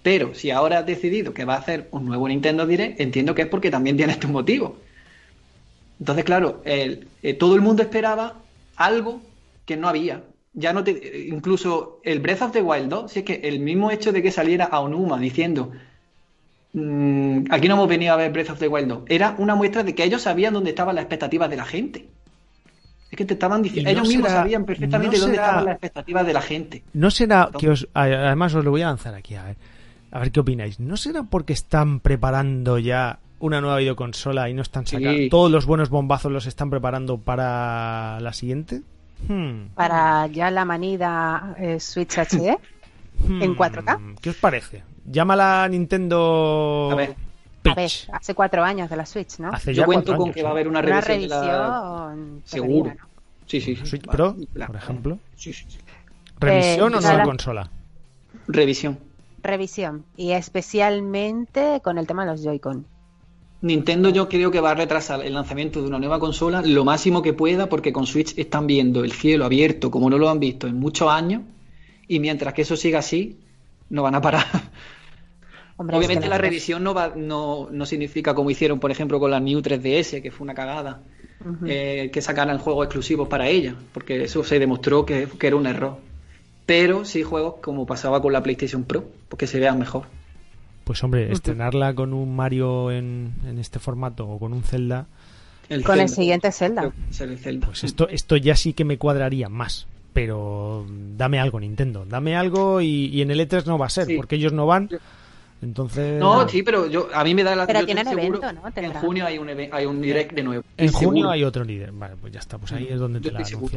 Pero 0.03 0.35
si 0.35 0.51
ahora 0.51 0.79
has 0.81 0.87
decidido 0.87 1.33
que 1.33 1.45
va 1.45 1.55
a 1.55 1.59
hacer 1.59 1.89
un 1.93 2.05
nuevo 2.05 2.29
Nintendo 2.29 2.67
Direct, 2.67 3.01
entiendo 3.01 3.35
que 3.35 3.43
es 3.43 3.49
porque 3.49 3.71
también 3.71 3.97
tienes 3.97 4.19
tu 4.19 4.29
motivo. 4.29 4.77
Entonces, 6.03 6.25
claro, 6.25 6.61
el, 6.65 7.07
eh, 7.23 7.35
todo 7.35 7.55
el 7.55 7.61
mundo 7.61 7.81
esperaba 7.85 8.35
algo 8.75 9.23
que 9.65 9.77
no 9.77 9.87
había. 9.89 10.25
Ya 10.53 10.73
no 10.73 10.83
te, 10.83 11.29
incluso 11.29 12.01
el 12.03 12.19
Breath 12.19 12.43
of 12.43 12.51
the 12.51 12.61
Wild 12.61 12.89
2, 12.89 13.13
si 13.13 13.21
es 13.21 13.25
que 13.25 13.35
el 13.45 13.61
mismo 13.61 13.93
hecho 13.93 14.11
de 14.11 14.21
que 14.21 14.33
saliera 14.33 14.65
a 14.65 14.81
Onuma 14.81 15.17
diciendo 15.21 15.71
mm, 16.73 17.45
aquí 17.51 17.69
no 17.69 17.75
hemos 17.75 17.89
venido 17.89 18.13
a 18.15 18.17
ver 18.17 18.33
Breath 18.33 18.51
of 18.51 18.59
the 18.59 18.67
Wild 18.67 18.89
2, 18.89 19.03
era 19.09 19.37
una 19.39 19.55
muestra 19.55 19.85
de 19.85 19.95
que 19.95 20.03
ellos 20.03 20.23
sabían 20.23 20.55
dónde 20.55 20.71
estaban 20.71 20.97
las 20.97 21.03
expectativas 21.05 21.49
de 21.49 21.57
la 21.57 21.65
gente. 21.65 22.09
Es 23.13 23.17
que 23.17 23.25
te 23.25 23.35
estaban 23.35 23.63
diciendo, 23.63 23.89
no 23.89 23.97
ellos 23.97 24.09
mismos 24.09 24.31
sabían 24.31 24.65
perfectamente 24.65 25.17
no 25.19 25.23
dónde 25.23 25.37
será- 25.37 25.47
estaban 25.47 25.65
las 25.67 25.75
expectativas 25.75 26.27
de 26.27 26.33
la 26.33 26.43
gente. 26.43 26.83
No 26.95 27.11
será 27.13 27.51
que 27.57 27.69
os. 27.69 27.87
Además, 27.95 28.55
os 28.57 28.65
lo 28.65 28.73
voy 28.73 28.83
a 28.83 28.87
lanzar 28.87 29.15
aquí, 29.15 29.37
a 29.37 29.45
ver. 29.45 29.57
A 30.11 30.19
ver 30.19 30.33
qué 30.33 30.41
opináis. 30.41 30.81
¿No 30.81 30.97
será 30.97 31.23
porque 31.23 31.53
están 31.53 32.01
preparando 32.01 32.79
ya 32.79 33.21
una 33.43 33.61
nueva 33.61 33.77
videoconsola 33.79 34.49
y 34.49 34.55
no 34.55 34.63
están 34.63 34.87
Sí. 34.87 34.97
sacando. 34.97 35.29
Todos 35.31 35.51
los 35.51 35.67
buenos 35.67 35.91
bombazos 35.91 36.33
los 36.33 36.47
están 36.47 36.71
preparando 36.71 37.19
para 37.19 38.19
la 38.21 38.33
siguiente? 38.33 38.83
Hmm. 39.29 39.67
Para 39.75 40.27
ya 40.29 40.51
la 40.51 40.65
manida 40.65 41.55
eh, 41.59 41.79
Switch 41.81 42.17
HD. 42.19 42.57
Hmm. 43.25 43.43
¿En 43.43 43.55
4K? 43.55 44.17
¿Qué 44.21 44.31
os 44.31 44.37
parece? 44.37 44.83
Llámala 45.05 45.69
Nintendo. 45.69 46.89
A 46.91 46.95
ver, 46.97 47.15
A 47.65 47.75
ver, 47.75 47.87
Pitch. 47.87 48.09
hace 48.11 48.35
cuatro 48.35 48.65
años 48.65 48.89
de 48.91 48.97
la 48.97 49.07
Switch, 49.07 49.39
¿no? 49.39 49.51
Hace 49.53 49.75
yo 49.75 49.83
ya 49.83 49.87
cuento 49.87 50.07
cuatro 50.07 50.17
con 50.17 50.25
años, 50.25 50.35
que 50.35 50.43
va 50.43 50.49
a 50.49 50.53
haber 50.53 50.67
una 50.67 50.81
Una 50.81 51.01
revisión, 51.03 51.21
de 51.21 51.29
la- 51.29 52.09
revisión. 52.09 52.43
Seguro. 52.45 52.93
Sí, 53.47 53.61
sí, 53.61 53.77
sí. 53.77 53.87
Switch 53.87 54.07
Pro, 54.09 54.35
la- 54.55 54.67
por 54.67 54.77
ejemplo. 54.77 55.19
Sí, 55.37 55.53
sí, 55.53 55.67
sí. 55.69 55.79
¿Revisión 56.41 56.95
Eh, 56.95 56.97
o 56.97 57.01
nueva 57.01 57.17
la- 57.19 57.25
consola? 57.25 57.71
Revisión. 58.49 58.99
Revisión. 59.43 60.05
Y 60.17 60.33
especialmente 60.33 61.81
con 61.85 61.99
el 61.99 62.07
tema 62.07 62.25
de 62.25 62.33
los 62.33 62.43
Joy-Con. 62.43 62.87
Nintendo 63.63 64.09
yo 64.11 64.29
creo 64.29 64.51
que 64.51 64.61
va 64.61 64.73
a 64.73 64.75
retrasar 64.75 65.25
el 65.25 65.35
lanzamiento 65.35 65.81
de 65.81 65.87
una 65.89 65.99
nueva 65.99 66.19
consola 66.19 66.63
lo 66.63 66.85
máximo 66.85 67.23
que 67.23 67.33
pueda 67.33 67.69
porque 67.69 67.93
con 67.93 68.07
Switch 68.07 68.37
están 68.37 68.67
viendo 68.67 69.05
el 69.05 69.13
cielo 69.13 69.45
abierto 69.45 69.91
como 69.91 70.11
no 70.11 70.19
lo 70.19 70.29
han 70.29 70.41
visto 70.41 70.67
en 70.67 70.79
muchos 70.81 71.09
años 71.09 71.43
y 72.09 72.19
mientras 72.19 72.55
que 72.55 72.63
eso 72.63 72.77
siga 72.77 72.99
así 72.99 73.39
no 73.89 74.03
van 74.03 74.17
a 74.17 74.21
parar. 74.21 74.45
Hombre, 75.77 75.97
es 75.97 75.99
Obviamente 75.99 76.25
que 76.25 76.29
la 76.31 76.37
no- 76.37 76.43
revisión 76.43 76.83
no, 76.85 76.93
va, 76.93 77.13
no, 77.17 77.69
no 77.71 77.87
significa 77.87 78.35
como 78.35 78.51
hicieron 78.51 78.81
por 78.81 78.91
ejemplo 78.91 79.19
con 79.21 79.31
la 79.31 79.41
New 79.41 79.61
3DS 79.61 80.21
que 80.23 80.31
fue 80.31 80.45
una 80.45 80.55
cagada 80.55 81.01
eh, 81.67 82.11
que 82.13 82.21
sacaran 82.23 82.59
juegos 82.59 82.85
exclusivos 82.87 83.29
para 83.29 83.49
ella 83.49 83.75
porque 83.93 84.25
eso 84.25 84.45
se 84.45 84.59
demostró 84.59 85.07
que, 85.07 85.29
que 85.39 85.47
era 85.47 85.57
un 85.57 85.67
error. 85.67 85.99
Pero 86.67 87.05
sí 87.05 87.23
juegos 87.23 87.55
como 87.63 87.87
pasaba 87.87 88.21
con 88.23 88.33
la 88.33 88.43
PlayStation 88.43 88.85
Pro 88.85 89.05
porque 89.29 89.47
se 89.47 89.59
vean 89.61 89.79
mejor. 89.79 90.05
Pues 90.93 91.03
hombre, 91.05 91.33
estrenarla 91.33 91.95
con 91.95 92.13
un 92.13 92.37
Mario 92.37 92.91
en, 92.91 93.33
en 93.47 93.59
este 93.59 93.79
formato 93.79 94.29
o 94.29 94.39
con 94.39 94.53
un 94.53 94.63
Zelda, 94.63 95.07
El 95.71 95.83
Con 95.85 95.99
el 95.99 96.11
siguiente 96.11 96.53
Zelda. 96.53 96.93
El 97.19 97.61
pues 97.61 97.83
esto, 97.85 98.07
esto 98.11 98.37
ya 98.37 98.55
sí 98.57 98.75
que 98.75 98.85
me 98.85 98.99
cuadraría 98.99 99.49
más. 99.49 99.87
Pero 100.13 100.85
dame 101.17 101.41
algo, 101.41 101.59
Nintendo. 101.61 102.05
Dame 102.07 102.37
algo 102.37 102.83
y, 102.83 103.07
y 103.07 103.23
en 103.23 103.31
el 103.31 103.41
E3 103.41 103.65
no 103.65 103.79
va 103.79 103.87
a 103.87 103.89
ser, 103.89 104.05
Sí. 104.05 104.17
porque 104.17 104.37
ellos 104.37 104.53
no 104.53 104.67
van. 104.67 104.91
Entonces. 105.63 106.21
No, 106.21 106.47
sí, 106.47 106.63
pero 106.63 106.87
yo 106.91 107.09
a 107.15 107.25
mí 107.25 107.35
me 107.35 107.43
da 107.43 107.57
la 107.57 107.67
Pero 107.67 107.87
tienen 107.87 108.05
seguro 108.05 108.23
evento, 108.39 108.53
¿no? 108.53 108.71
que 108.75 108.81
En 108.81 108.93
junio 108.93 109.25
hay 109.25 109.39
un 109.39 109.49
eve- 109.49 109.71
hay 109.73 109.87
un 109.87 110.03
direct 110.03 110.33
de 110.35 110.43
nuevo. 110.43 110.63
En 110.77 110.93
junio 110.93 111.09
seguro. 111.23 111.31
hay 111.31 111.45
otro 111.45 111.65
líder. 111.65 111.93
Vale, 111.93 112.17
pues 112.21 112.35
ya 112.35 112.41
está. 112.41 112.59
Pues 112.59 112.71
ahí 112.73 112.89
es 112.91 112.99
donde 113.01 113.21
Yo 113.21 113.31
te 113.31 113.39
la 113.39 113.45
seguro. 113.47 113.73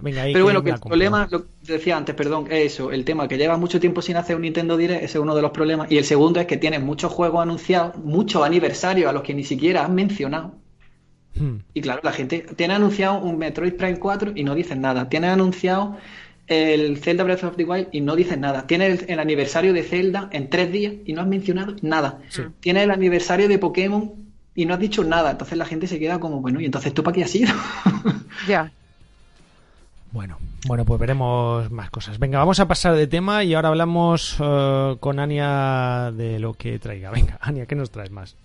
Anuncian. 0.00 0.04
Venga, 0.04 0.22
ahí 0.22 0.32
Pero 0.32 0.44
bueno, 0.44 0.62
que 0.62 0.70
el 0.70 0.80
problema, 0.80 1.28
lo 1.30 1.44
que 1.44 1.72
decía 1.72 1.96
antes, 1.96 2.14
perdón, 2.14 2.46
es 2.50 2.72
eso, 2.72 2.90
el 2.92 3.04
tema 3.04 3.28
que 3.28 3.36
lleva 3.36 3.56
mucho 3.56 3.80
tiempo 3.80 4.02
sin 4.02 4.16
hacer 4.16 4.36
un 4.36 4.42
Nintendo 4.42 4.76
Direct, 4.76 5.02
ese 5.02 5.18
es 5.18 5.22
uno 5.22 5.34
de 5.34 5.42
los 5.42 5.50
problemas. 5.50 5.90
Y 5.90 5.98
el 5.98 6.04
segundo 6.04 6.40
es 6.40 6.46
que 6.46 6.56
tienes 6.56 6.80
muchos 6.82 7.12
juegos 7.12 7.42
anunciados, 7.42 7.96
muchos 7.96 8.44
aniversarios 8.44 9.08
a 9.08 9.12
los 9.12 9.22
que 9.22 9.34
ni 9.34 9.44
siquiera 9.44 9.84
has 9.84 9.90
mencionado. 9.90 10.54
Hmm. 11.34 11.58
Y 11.74 11.80
claro, 11.80 12.00
la 12.02 12.12
gente 12.12 12.46
tiene 12.56 12.74
anunciado 12.74 13.18
un 13.20 13.38
Metroid 13.38 13.74
Prime 13.74 13.98
4 13.98 14.32
y 14.34 14.44
no 14.44 14.54
dicen 14.54 14.80
nada. 14.80 15.08
Tiene 15.08 15.28
anunciado 15.28 15.96
el 16.50 16.98
Zelda 16.98 17.22
Breath 17.22 17.44
of 17.44 17.56
the 17.56 17.64
Wild 17.64 17.88
y 17.92 18.00
no 18.00 18.16
dicen 18.16 18.40
nada. 18.40 18.66
Tiene 18.66 18.86
el, 18.86 19.04
el 19.06 19.20
aniversario 19.20 19.72
de 19.72 19.84
Zelda 19.84 20.28
en 20.32 20.50
tres 20.50 20.72
días 20.72 20.94
y 21.04 21.12
no 21.12 21.22
has 21.22 21.28
mencionado 21.28 21.76
nada. 21.80 22.18
Tiene 22.58 22.82
el 22.82 22.90
aniversario 22.90 23.48
de 23.48 23.58
Pokémon 23.58 24.12
y 24.54 24.66
no 24.66 24.74
has 24.74 24.80
dicho 24.80 25.04
nada. 25.04 25.30
Entonces 25.30 25.56
la 25.56 25.64
gente 25.64 25.86
se 25.86 25.98
queda 25.98 26.18
como, 26.18 26.40
bueno, 26.40 26.60
¿y 26.60 26.64
entonces 26.64 26.92
tú 26.92 27.02
para 27.02 27.14
qué 27.14 27.24
has 27.24 27.34
ido? 27.34 27.52
Ya. 28.48 28.72
Bueno, 30.12 30.38
bueno, 30.66 30.84
pues 30.84 30.98
veremos 30.98 31.70
más 31.70 31.90
cosas. 31.90 32.18
Venga, 32.18 32.38
vamos 32.38 32.58
a 32.58 32.66
pasar 32.66 32.94
de 32.94 33.06
tema 33.06 33.44
y 33.44 33.54
ahora 33.54 33.68
hablamos 33.68 34.36
eh, 34.40 34.96
con 34.98 35.20
Ania 35.20 36.12
de 36.12 36.40
lo 36.40 36.54
que 36.54 36.78
traiga. 36.78 37.10
Venga, 37.10 37.38
Ania, 37.42 37.66
¿qué 37.66 37.76
nos 37.76 37.90
traes 37.90 38.10
más? 38.10 38.36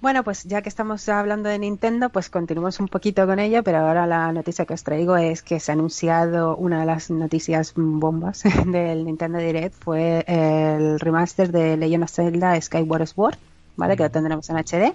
Bueno, 0.00 0.24
pues 0.24 0.44
ya 0.44 0.62
que 0.62 0.70
estamos 0.70 1.06
hablando 1.10 1.50
de 1.50 1.58
Nintendo, 1.58 2.08
pues 2.08 2.30
continuamos 2.30 2.80
un 2.80 2.88
poquito 2.88 3.26
con 3.26 3.38
ello, 3.38 3.62
pero 3.62 3.78
ahora 3.78 4.06
la 4.06 4.32
noticia 4.32 4.64
que 4.64 4.72
os 4.72 4.82
traigo 4.82 5.16
es 5.18 5.42
que 5.42 5.60
se 5.60 5.72
ha 5.72 5.74
anunciado 5.74 6.56
una 6.56 6.80
de 6.80 6.86
las 6.86 7.10
noticias 7.10 7.74
bombas 7.76 8.42
del 8.66 9.04
Nintendo 9.04 9.38
Direct 9.38 9.74
fue 9.74 10.24
el 10.26 10.98
remaster 11.00 11.52
de 11.52 11.76
Legend 11.76 12.04
of 12.04 12.10
Zelda 12.10 12.58
Skyward 12.58 13.06
Sword, 13.08 13.36
¿vale? 13.76 13.94
Que 13.96 14.04
lo 14.04 14.10
tendremos 14.10 14.48
en 14.48 14.56
HD, 14.56 14.94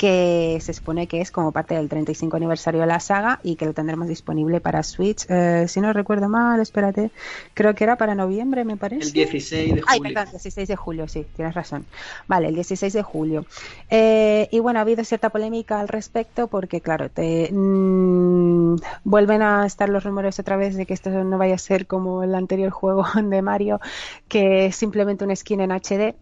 que 0.00 0.56
se 0.62 0.72
supone 0.72 1.06
que 1.06 1.20
es 1.20 1.30
como 1.30 1.52
parte 1.52 1.74
del 1.74 1.90
35 1.90 2.34
aniversario 2.34 2.80
de 2.80 2.86
la 2.86 3.00
saga 3.00 3.38
y 3.42 3.56
que 3.56 3.66
lo 3.66 3.74
tendremos 3.74 4.08
disponible 4.08 4.58
para 4.58 4.82
Switch. 4.82 5.26
Eh, 5.28 5.66
si 5.68 5.82
no 5.82 5.92
recuerdo 5.92 6.26
mal, 6.30 6.58
espérate, 6.58 7.10
creo 7.52 7.74
que 7.74 7.84
era 7.84 7.96
para 7.96 8.14
noviembre, 8.14 8.64
me 8.64 8.78
parece. 8.78 9.04
El 9.04 9.12
16 9.12 9.74
de 9.74 9.82
Ay, 9.86 9.98
julio. 9.98 10.14
perdón, 10.14 10.30
16 10.30 10.68
de 10.68 10.76
julio, 10.76 11.06
sí, 11.06 11.26
tienes 11.36 11.54
razón. 11.54 11.84
Vale, 12.28 12.48
el 12.48 12.54
16 12.54 12.94
de 12.94 13.02
julio. 13.02 13.44
Eh, 13.90 14.48
y 14.50 14.58
bueno, 14.60 14.78
ha 14.78 14.82
habido 14.82 15.04
cierta 15.04 15.28
polémica 15.28 15.80
al 15.80 15.88
respecto 15.88 16.46
porque, 16.46 16.80
claro, 16.80 17.10
te 17.10 17.52
mm, 17.52 18.76
vuelven 19.04 19.42
a 19.42 19.66
estar 19.66 19.90
los 19.90 20.02
rumores 20.02 20.38
otra 20.38 20.56
vez 20.56 20.76
de 20.76 20.86
que 20.86 20.94
esto 20.94 21.10
no 21.10 21.36
vaya 21.36 21.56
a 21.56 21.58
ser 21.58 21.86
como 21.86 22.22
el 22.22 22.34
anterior 22.34 22.70
juego 22.70 23.04
de 23.22 23.42
Mario, 23.42 23.82
que 24.28 24.64
es 24.64 24.76
simplemente 24.76 25.26
un 25.26 25.36
skin 25.36 25.60
en 25.60 25.72
HD, 25.72 26.14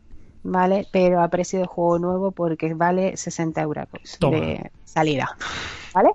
¿vale? 0.43 0.86
Pero 0.93 1.20
a 1.22 1.28
precio 1.28 1.59
de 1.61 1.66
juego 1.66 1.99
nuevo 1.99 2.30
porque 2.32 2.72
vale 2.74 3.16
60 3.16 3.61
euros 3.62 3.86
Toma. 4.18 4.36
de 4.39 4.70
salida, 4.84 5.36
¿vale? 5.95 6.11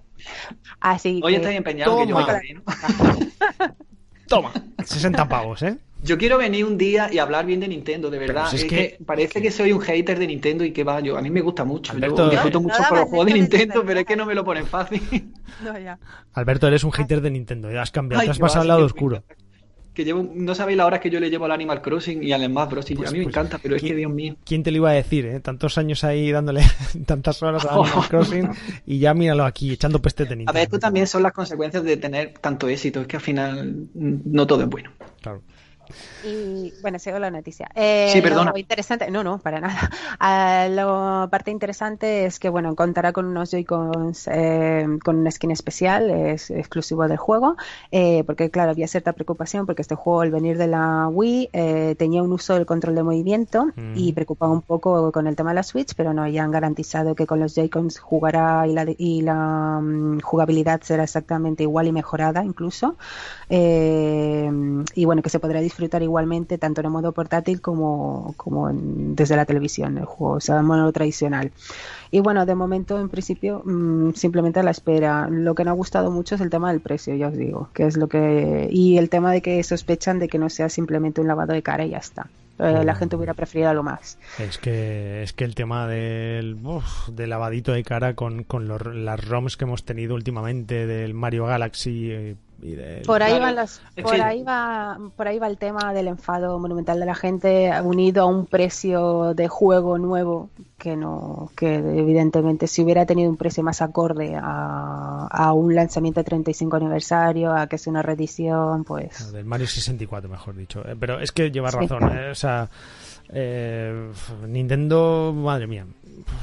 Así 0.80 1.20
Hoy 1.24 1.34
que... 1.34 1.38
estáis 1.38 1.58
empeñados 1.58 1.96
que 1.98 2.08
yo 2.08 2.16
Toma. 2.16 2.26
voy 2.26 2.36
a 2.36 2.40
venir, 2.40 2.56
¿no? 2.58 2.64
Toma, 4.28 4.52
60 4.84 5.28
pavos, 5.28 5.62
¿eh? 5.64 5.78
Yo 6.02 6.18
quiero 6.18 6.38
venir 6.38 6.66
un 6.66 6.78
día 6.78 7.08
y 7.14 7.20
hablar 7.20 7.46
bien 7.46 7.62
de 7.62 7.68
Nintendo, 7.70 8.10
de 8.10 8.20
verdad. 8.20 8.48
si 8.50 8.58
es 8.58 8.64
es 8.64 8.70
que- 8.70 8.76
que, 8.98 9.04
parece 9.06 9.42
que 9.42 9.52
soy 9.52 9.72
un 9.72 9.80
hater 9.80 10.20
de 10.20 10.28
Nintendo 10.28 10.66
y 10.66 10.72
que 10.74 10.84
va, 10.84 11.00
yo 11.00 11.18
a 11.18 11.22
mí 11.22 11.30
me 11.30 11.40
gusta 11.40 11.64
mucho. 11.64 11.94
Alberto, 11.94 12.26
yo 12.26 12.32
disfruto 12.32 12.60
No 12.60 12.64
mucho 12.68 12.84
con 12.90 12.98
los 13.00 13.08
juegos 13.10 13.28
de 13.28 13.34
Nintendo, 13.36 13.84
pero 13.86 14.00
es 14.02 14.06
que 14.06 14.16
no 14.18 14.26
me 14.26 14.36
lo 14.36 14.44
ponen 14.44 14.66
fácil. 14.68 15.02
No, 15.64 15.78
ya. 15.80 16.00
Alberto, 16.34 16.68
eres 16.68 16.84
un 16.84 16.92
hater 16.92 17.22
de 17.22 17.30
Nintendo. 17.30 17.72
Ya 17.72 17.84
has 17.84 17.92
cambiado, 17.92 18.22
Ay, 18.22 18.28
te 18.28 18.32
has 18.32 18.40
pasado 18.40 18.64
al 18.64 18.68
lado 18.70 18.86
oscuro. 18.86 19.24
Que 19.94 20.04
llevo, 20.06 20.28
no 20.34 20.56
sabéis 20.56 20.78
la 20.78 20.86
hora 20.88 21.00
que 21.00 21.10
yo 21.10 21.20
le 21.20 21.30
llevo 21.30 21.46
al 21.46 21.52
Animal 21.52 21.82
Crossing 21.82 22.24
y 22.24 22.32
al 22.32 22.44
Smash 22.46 22.70
Bros. 22.70 22.90
Y 22.92 22.96
Pues- 22.96 23.10
a 23.10 23.12
mí 23.12 23.20
me 23.20 23.24
pues, 23.26 23.34
encanta, 23.36 23.60
pero 23.62 23.76
es 23.76 23.82
que 23.82 23.88
¿quién- 23.90 23.98
Dios 23.98 24.12
mío. 24.12 24.36
¿Quién 24.44 24.64
te 24.64 24.72
lo 24.72 24.78
iba 24.78 24.90
a 24.90 24.94
decir, 24.94 25.26
eh? 25.28 25.40
Tantos 25.40 25.78
años 25.78 26.04
ahí 26.04 26.32
dándole 26.32 26.62
tantas 27.06 27.44
horas 27.44 27.66
a 27.66 27.74
Animal 27.76 28.08
Crossing 28.10 28.50
y 28.88 29.00
ya 29.00 29.14
míralo 29.14 29.46
aquí, 29.46 29.72
echando 29.72 30.02
peste 30.02 30.26
de 30.26 30.44
A 30.48 30.52
ver, 30.52 30.64
esto 30.64 30.80
también 30.80 31.06
son 31.08 31.22
las 31.24 31.32
consecuencias 31.34 31.84
de 31.84 31.98
tener 31.98 32.34
tanto 32.42 32.68
éxito. 32.68 33.02
Es 33.02 33.08
que 33.08 33.18
al 33.18 33.22
final 33.22 33.88
no 33.94 34.48
todo 34.48 34.64
es 34.64 34.70
bueno. 34.70 34.92
Claro. 35.22 35.42
Y 36.26 36.74
bueno, 36.82 37.00
sigo 37.00 37.20
la 37.20 37.30
noticia. 37.32 37.70
Eh, 37.76 38.10
Sí, 38.12 38.22
perdona. 38.22 38.52
Lo 38.52 38.58
interesante, 38.58 39.12
no, 39.12 39.24
no, 39.24 39.40
para 39.40 39.60
nada. 39.60 39.74
Ah, 40.20 40.68
lo 40.70 41.28
parte 41.30 41.52
interesante 41.52 42.26
es 42.26 42.40
que, 42.40 42.48
bueno, 42.48 42.76
contará 42.76 43.12
con 43.12 43.26
unos 43.26 43.52
Joy-Cons 43.52 44.30
eh, 44.32 44.86
con 45.04 45.18
un 45.18 45.30
skin 45.32 45.52
especial, 45.52 46.10
es 46.10 46.50
exclusivo 46.50 47.06
del 47.08 47.18
juego, 47.18 47.58
eh, 47.92 48.24
porque, 48.26 48.50
claro, 48.50 48.72
había 48.72 48.88
cierta 48.88 49.12
preocupación 49.12 49.66
porque 49.66 49.82
este 49.82 49.96
juego, 49.96 50.22
al 50.22 50.32
venir 50.32 50.58
de 50.58 50.68
la 50.68 51.08
Wii, 51.10 51.50
eh, 51.52 51.96
tenía 51.98 52.24
un 52.24 52.32
uso 52.32 52.54
del 52.54 52.66
control 52.66 52.96
de 52.96 53.04
movimiento 53.04 53.66
Mm. 53.76 53.94
y 53.98 54.14
preocupaba 54.14 54.52
un 54.54 54.62
poco 54.62 55.12
con 55.12 55.28
el 55.28 55.36
tema 55.36 55.50
de 55.52 55.56
la 55.56 55.64
Switch, 55.64 55.94
pero 55.96 56.14
no, 56.14 56.28
ya 56.28 56.44
han 56.44 56.52
garantizado 56.52 57.16
que 57.16 57.26
con 57.28 57.40
los 57.40 57.54
Joy-Cons 57.56 58.00
jugará 58.00 58.66
y 58.68 58.74
la, 58.74 58.86
y 58.98 59.22
la 59.24 59.80
mm, 59.82 60.20
jugabilidad 60.22 60.82
será 60.84 61.04
exactamente 61.04 61.64
igual 61.64 61.88
y 61.88 61.92
mejorada 61.92 62.44
incluso. 62.44 62.96
Eh, 63.50 64.50
y 64.96 65.06
bueno, 65.06 65.22
que 65.22 65.30
se 65.30 65.40
podrá 65.40 65.60
disfrutar 65.60 65.73
igualmente 66.02 66.58
tanto 66.58 66.82
en 66.82 66.92
modo 66.92 67.12
portátil 67.12 67.62
como, 67.62 68.34
como 68.38 68.70
en- 68.70 69.16
desde 69.16 69.36
la 69.36 69.46
televisión, 69.46 69.98
el 69.98 70.06
juego, 70.06 70.36
o 70.36 70.40
sea, 70.40 70.60
en 70.60 70.66
modo 70.66 70.92
tradicional. 70.92 71.52
Y 72.12 72.20
bueno, 72.20 72.46
de 72.46 72.56
momento, 72.56 73.00
en 73.00 73.10
principio, 73.10 73.62
mm, 73.66 74.14
simplemente 74.14 74.60
a 74.60 74.64
la 74.64 74.72
espera. 74.72 75.28
Lo 75.30 75.56
que 75.56 75.64
no 75.64 75.72
ha 75.72 75.74
gustado 75.74 76.12
mucho 76.12 76.36
es 76.36 76.42
el 76.42 76.50
tema 76.50 76.72
del 76.72 76.82
precio, 76.82 77.16
ya 77.16 77.28
os 77.30 77.38
digo, 77.38 77.70
que 77.74 77.86
es 77.88 77.98
lo 77.98 78.08
que. 78.08 78.68
Y 78.72 78.98
el 78.98 79.10
tema 79.10 79.32
de 79.32 79.42
que 79.42 79.64
sospechan 79.64 80.20
de 80.20 80.28
que 80.28 80.38
no 80.38 80.50
sea 80.50 80.70
simplemente 80.70 81.22
un 81.22 81.28
lavado 81.28 81.54
de 81.54 81.62
cara 81.64 81.86
y 81.86 81.90
ya 81.90 81.98
está. 81.98 82.28
Eh, 82.60 82.84
La 82.86 82.94
gente 82.94 83.16
hubiera 83.16 83.34
preferido 83.34 83.70
algo 83.72 83.82
más. 83.82 84.20
Es 84.38 84.60
que, 84.60 85.24
es 85.24 85.34
que 85.34 85.44
el 85.44 85.56
tema 85.56 85.88
del, 85.88 86.56
uf, 86.64 87.10
del 87.10 87.32
lavadito 87.32 87.72
de 87.74 87.84
cara 87.84 88.14
con, 88.14 88.44
con 88.44 88.68
los- 88.68 88.86
las 88.96 89.28
ROMs 89.28 89.58
que 89.58 89.66
hemos 89.66 89.84
tenido 89.84 90.14
últimamente 90.14 90.86
del 90.86 91.16
Mario 91.16 91.46
Galaxy, 91.48 92.12
eh, 92.12 92.36
por 93.06 93.22
ahí 93.22 93.40
por 94.02 94.22
ahí 94.22 94.44
va 94.44 94.98
por 95.16 95.28
ahí 95.28 95.40
va 95.40 95.48
el 95.48 95.58
tema 95.58 95.94
del 95.94 96.08
enfado 96.08 96.58
monumental 96.60 97.00
de 97.00 97.06
la 97.06 97.16
gente 97.16 97.72
unido 97.84 98.24
a 98.24 98.26
un 98.26 98.46
precio 98.46 99.34
de 99.34 99.48
juego 99.48 99.98
nuevo 99.98 100.50
que 100.78 100.96
no 100.96 101.52
que 101.56 101.76
evidentemente 101.76 102.68
si 102.68 102.82
hubiera 102.82 103.06
tenido 103.06 103.30
un 103.30 103.38
precio 103.38 103.64
más 103.64 103.82
acorde 103.82 104.38
a, 104.42 105.52
un 105.54 105.76
lanzamiento 105.76 106.22
de 106.22 106.26
35 106.26 106.76
aniversario 106.78 107.54
a 107.54 107.68
que 107.68 107.76
es 107.76 107.88
una 107.88 108.02
reedición 108.02 108.84
pues 108.84 109.32
del 109.32 109.46
Mario 109.46 109.68
64 109.68 110.30
mejor 110.30 110.56
dicho 110.56 110.88
eh, 110.88 110.96
pero 111.00 111.20
es 111.20 111.32
que 111.32 111.52
lleva 111.52 111.70
razón 111.70 112.18
eh, 112.18 112.30
o 112.32 112.36
sea 112.36 112.70
eh, 113.30 114.10
Nintendo 114.48 115.34
madre 115.36 115.68
mía 115.68 115.86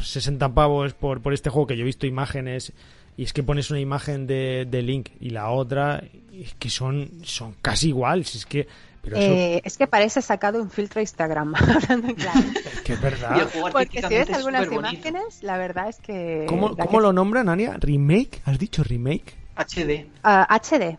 60 0.03 0.55
pavos 0.55 0.95
por, 0.95 1.21
por 1.23 1.33
este 1.33 1.51
juego 1.51 1.67
que 1.67 1.77
yo 1.77 1.83
he 1.83 1.87
visto 1.87 2.07
imágenes 2.07 2.73
y 3.21 3.25
es 3.25 3.35
que 3.35 3.43
pones 3.43 3.71
una 3.71 3.81
imagen 3.81 4.27
de, 4.27 4.67
de 4.67 4.81
Link 4.81 5.11
y 5.21 5.29
la 5.29 5.51
otra 5.51 6.03
es 6.33 6.55
que 6.55 6.71
son, 6.71 7.11
son 7.23 7.55
casi 7.61 7.89
iguales. 7.89 8.35
Es 8.35 8.47
que, 8.47 8.67
eh, 9.13 9.61
es 9.63 9.77
que 9.77 9.87
parece 9.87 10.23
sacado 10.23 10.63
un 10.63 10.71
filtro 10.71 11.03
Instagram, 11.03 11.55
hablando 11.55 12.15
claro. 12.15 12.41
Es 12.65 12.81
que 12.85 12.95
es 12.95 13.01
verdad. 13.03 13.47
Porque 13.73 14.01
si 14.01 14.09
ves 14.09 14.31
algunas 14.31 14.73
imágenes, 14.73 15.43
la 15.43 15.59
verdad 15.59 15.91
es 15.91 15.99
que... 15.99 16.47
¿Cómo, 16.49 16.75
¿cómo 16.75 16.99
lo 17.01 17.13
nombran, 17.13 17.51
Ania? 17.51 17.77
¿Remake? 17.79 18.41
¿Has 18.47 18.59
dicho 18.59 18.83
remake? 18.83 19.37
HD. 19.55 20.07
HD 20.25 20.99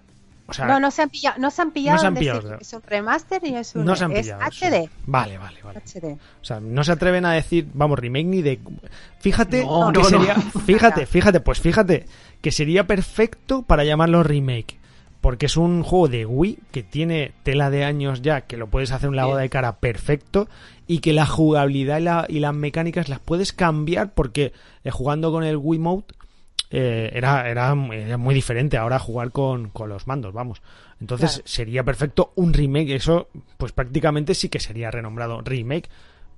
no, 0.59 0.79
no 0.79 0.91
se 0.91 1.01
han 1.01 1.09
pillado, 1.09 1.39
no 1.39 1.51
se 1.51 1.61
han 1.61 1.71
pillado, 1.71 2.57
es 2.59 2.73
un 2.73 2.81
remaster 2.81 3.41
y 3.45 3.55
es 3.55 3.75
un 3.75 3.85
no 3.85 3.95
se 3.95 4.03
han 4.05 4.13
pillado, 4.13 4.41
es 4.41 4.61
HD. 4.61 4.89
Vale, 5.05 5.37
vale, 5.37 5.61
vale. 5.63 5.79
HD. 5.79 6.17
O 6.41 6.45
sea, 6.45 6.59
no 6.59 6.83
se 6.83 6.91
atreven 6.91 7.25
a 7.25 7.33
decir, 7.33 7.67
vamos, 7.73 7.99
remake 7.99 8.25
ni 8.25 8.41
de 8.41 8.59
Fíjate 9.19 9.65
que 9.93 10.03
sería 10.03 10.35
fíjate, 10.65 11.05
fíjate, 11.05 11.39
pues 11.39 11.59
fíjate 11.59 12.05
que 12.41 12.51
sería 12.51 12.87
perfecto 12.87 13.61
para 13.63 13.83
llamarlo 13.83 14.23
remake. 14.23 14.79
Porque 15.21 15.45
es 15.45 15.55
un 15.55 15.83
juego 15.83 16.07
de 16.07 16.25
Wii 16.25 16.57
que 16.71 16.81
tiene 16.81 17.33
tela 17.43 17.69
de 17.69 17.85
años 17.85 18.23
ya, 18.23 18.41
que 18.41 18.57
lo 18.57 18.67
puedes 18.67 18.91
hacer 18.91 19.07
un 19.07 19.15
lavado 19.15 19.37
de 19.37 19.49
cara 19.49 19.77
perfecto 19.77 20.49
y 20.87 20.97
que 20.99 21.13
la 21.13 21.27
jugabilidad 21.27 22.25
y, 22.27 22.39
las 22.39 22.53
mecánicas 22.55 23.07
las 23.07 23.19
puedes 23.19 23.53
cambiar 23.53 24.13
porque 24.13 24.51
eh, 24.83 24.89
jugando 24.89 25.31
con 25.31 25.43
el 25.43 25.57
Wii 25.57 25.79
Mode 25.79 26.05
eh, 26.71 27.11
era, 27.13 27.49
era, 27.49 27.75
muy 27.75 28.33
diferente 28.33 28.77
ahora 28.77 28.97
jugar 28.97 29.31
con, 29.31 29.69
con 29.69 29.89
los 29.89 30.07
mandos, 30.07 30.33
vamos. 30.33 30.61
Entonces 31.01 31.41
sería 31.45 31.83
perfecto 31.83 32.31
un 32.35 32.53
remake, 32.53 32.95
eso 32.95 33.27
pues 33.57 33.73
prácticamente 33.73 34.33
sí 34.35 34.47
que 34.47 34.59
sería 34.59 34.89
renombrado 34.89 35.41
remake, 35.41 35.89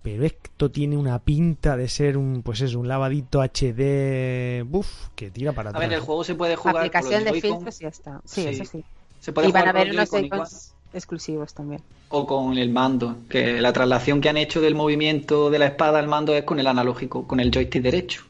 pero 0.01 0.25
esto 0.25 0.71
tiene 0.71 0.97
una 0.97 1.19
pinta 1.19 1.77
de 1.77 1.87
ser 1.87 2.17
un 2.17 2.41
pues 2.41 2.61
es 2.61 2.73
un 2.73 2.87
lavadito 2.87 3.41
HD 3.41 4.63
buff 4.65 5.09
que 5.15 5.29
tira 5.29 5.51
para 5.51 5.69
atrás. 5.69 5.83
A 5.83 5.87
ver, 5.87 5.95
el 5.95 6.01
juego 6.01 6.23
se 6.23 6.33
puede 6.33 6.55
jugar 6.55 6.77
aplicación 6.77 7.23
de 7.25 7.39
filtros 7.39 7.79
y 7.79 7.83
ya 7.83 7.89
está. 7.89 8.21
Sí, 8.25 8.47
eso 8.47 8.65
sí. 8.65 8.83
Se 9.19 9.33
puede 9.33 9.49
y 9.49 9.51
van 9.51 9.67
a 9.67 9.69
haber 9.69 9.91
unos 9.91 10.73
exclusivos 10.93 11.53
también. 11.53 11.81
O 12.09 12.25
con 12.25 12.57
el 12.57 12.69
mando, 12.69 13.17
que 13.29 13.61
la 13.61 13.71
traslación 13.71 14.19
que 14.19 14.29
han 14.29 14.37
hecho 14.37 14.61
del 14.61 14.73
movimiento 14.73 15.51
de 15.51 15.59
la 15.59 15.67
espada 15.67 15.99
al 15.99 16.07
mando 16.07 16.35
es 16.35 16.43
con 16.43 16.59
el 16.59 16.67
analógico, 16.67 17.27
con 17.27 17.39
el 17.39 17.51
joystick 17.51 17.83
derecho. 17.83 18.23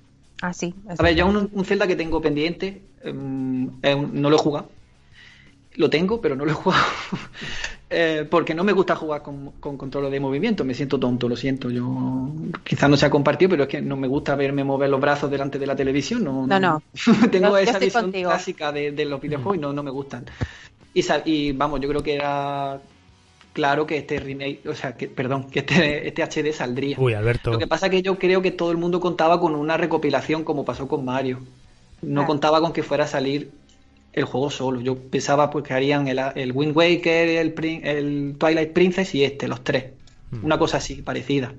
Ah, 0.44 0.52
sí. 0.52 0.76
A 1.00 1.02
ver, 1.02 1.16
ya 1.16 1.24
un, 1.24 1.50
un, 1.54 1.64
Zelda 1.64 1.88
que 1.88 1.96
tengo 1.96 2.22
pendiente, 2.22 2.82
em, 3.02 3.70
no 4.12 4.30
lo 4.30 4.36
he 4.36 4.40
jugado. 4.40 4.68
Lo 5.76 5.90
tengo, 5.90 6.20
pero 6.20 6.36
no 6.36 6.44
lo 6.44 6.52
he 6.52 6.54
jugado. 6.64 6.84
Eh, 7.90 8.28
porque 8.30 8.54
no 8.54 8.66
me 8.66 8.74
gusta 8.74 8.94
jugar 8.98 9.22
con, 9.22 9.52
control 9.62 10.12
de 10.12 10.20
movimiento. 10.20 10.66
Me 10.66 10.74
siento 10.74 11.00
tonto, 11.00 11.30
lo 11.30 11.38
siento. 11.38 11.70
Yo 11.70 12.30
quizás 12.66 12.90
no 12.90 12.98
se 12.98 13.06
ha 13.06 13.10
compartido, 13.10 13.52
pero 13.52 13.64
es 13.64 13.70
que 13.70 13.82
no 13.82 13.96
me 13.96 14.10
gusta 14.10 14.36
verme 14.36 14.66
mover 14.66 14.90
los 14.90 15.00
brazos 15.00 15.32
delante 15.32 15.58
de 15.58 15.66
la 15.66 15.78
televisión. 15.78 16.26
No, 16.26 16.60
no. 16.60 16.84
tengo 17.32 17.56
esa 17.56 17.80
visión 17.80 18.12
clásica 18.12 18.74
de, 18.74 19.06
los 19.06 19.22
videojuegos 19.22 19.56
y 19.56 19.62
no, 19.62 19.72
no 19.72 19.82
me 19.82 19.92
gustan. 19.92 20.26
Y, 20.94 21.06
y 21.24 21.54
vamos, 21.54 21.80
yo 21.80 21.88
creo 21.88 22.04
que 22.04 22.16
era 22.16 22.82
claro 23.54 23.88
que 23.88 23.98
este 23.98 24.20
remake, 24.20 24.68
o 24.68 24.76
sea, 24.76 24.98
que, 24.98 25.08
perdón, 25.08 25.50
que 25.50 25.60
este, 25.60 26.08
este 26.08 26.24
HD 26.24 26.52
saldría. 26.52 26.98
Uy, 27.00 27.14
Alberto. 27.14 27.52
Lo 27.52 27.60
que 27.60 27.68
pasa 27.68 27.86
es 27.86 27.92
que 27.92 28.02
yo 28.02 28.18
creo 28.20 28.42
que 28.42 28.52
todo 28.52 28.72
el 28.72 28.78
mundo 28.78 29.00
contaba 29.00 29.40
con 29.40 29.56
una 29.56 29.78
recopilación 29.78 30.44
como 30.44 30.66
pasó 30.66 30.88
con 30.88 31.06
Mario. 31.06 31.40
No 32.02 32.26
contaba 32.26 32.60
con 32.60 32.74
que 32.74 32.84
fuera 32.84 33.06
a 33.06 33.08
salir 33.08 33.52
el 34.12 34.26
juego 34.26 34.50
solo. 34.50 34.82
Yo 34.82 34.98
pensaba 34.98 35.50
pues 35.50 35.64
que 35.64 35.74
harían 35.74 36.08
el, 36.08 36.20
el 36.36 36.52
Wind 36.52 36.76
Waker, 36.76 37.30
el, 37.30 37.56
el 37.84 38.36
Twilight 38.38 38.74
Princess 38.74 39.16
y 39.16 39.24
este, 39.24 39.48
los 39.48 39.64
tres. 39.64 39.86
Hmm. 40.32 40.46
Una 40.46 40.58
cosa 40.58 40.78
así, 40.78 41.02
parecida. 41.02 41.54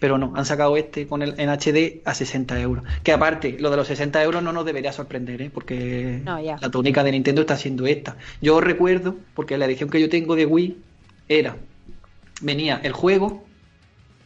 Pero 0.00 0.18
no, 0.18 0.32
han 0.34 0.44
sacado 0.44 0.76
este 0.76 1.06
con 1.06 1.22
el 1.22 1.38
en 1.38 1.48
HD 1.48 2.02
a 2.04 2.12
60 2.12 2.60
euros. 2.60 2.84
Que 3.04 3.12
aparte, 3.12 3.56
lo 3.60 3.70
de 3.70 3.76
los 3.76 3.86
60 3.86 4.20
euros 4.24 4.42
no 4.42 4.52
nos 4.52 4.64
debería 4.64 4.92
sorprender, 4.92 5.40
¿eh? 5.42 5.50
porque 5.54 6.22
la 6.24 6.70
tónica 6.72 7.04
de 7.04 7.12
Nintendo 7.12 7.42
está 7.42 7.56
siendo 7.56 7.86
esta. 7.86 8.16
Yo 8.40 8.60
recuerdo, 8.60 9.14
porque 9.34 9.56
la 9.56 9.66
edición 9.66 9.90
que 9.90 10.00
yo 10.00 10.08
tengo 10.08 10.34
de 10.34 10.44
Wii 10.44 10.76
era, 11.38 11.56
venía 12.40 12.80
el 12.82 12.92
juego 12.92 13.44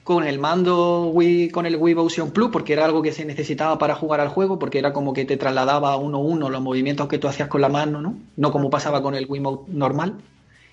con 0.07 0.23
el 0.23 0.39
mando 0.39 1.07
Wii, 1.09 1.51
con 1.51 1.67
el 1.67 1.75
Wii 1.75 1.97
Motion 1.97 2.31
Plus, 2.31 2.51
porque 2.53 2.75
era 2.75 2.85
algo 2.85 3.03
que 3.03 3.11
se 3.11 3.25
necesitaba 3.25 3.77
para 3.77 3.97
jugar 3.97 4.21
al 4.21 4.29
juego, 4.29 4.57
porque 4.57 4.79
era 4.79 4.93
como 4.93 5.13
que 5.13 5.25
te 5.25 5.37
trasladaba 5.37 5.97
uno 5.97 6.19
a 6.19 6.21
uno 6.21 6.49
los 6.49 6.63
movimientos 6.63 7.09
que 7.09 7.19
tú 7.19 7.27
hacías 7.27 7.49
con 7.49 7.61
la 7.61 7.69
mano, 7.69 8.01
¿no? 8.01 8.17
No 8.37 8.53
como 8.53 8.71
pasaba 8.71 9.03
con 9.03 9.17
el 9.17 9.27
Wii 9.29 9.41
Mode 9.41 9.63
normal. 9.67 10.15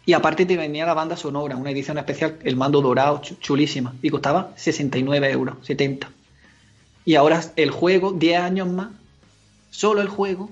Y 0.06 0.14
aparte 0.14 0.46
te 0.46 0.56
venía 0.56 0.86
la 0.86 0.94
banda 0.94 1.18
sonora, 1.18 1.56
una 1.56 1.72
edición 1.72 1.98
especial, 1.98 2.38
el 2.44 2.56
mando 2.56 2.82
dorado, 2.82 3.22
chulísima, 3.22 3.96
y 4.04 4.12
costaba 4.12 4.52
69 4.56 5.32
euros, 5.32 5.56
70. 5.64 6.12
Y 7.06 7.16
ahora 7.16 7.42
el 7.56 7.72
juego, 7.72 8.12
10 8.12 8.40
años 8.40 8.68
más, 8.68 8.90
solo 9.72 10.02
el 10.02 10.10
juego, 10.10 10.52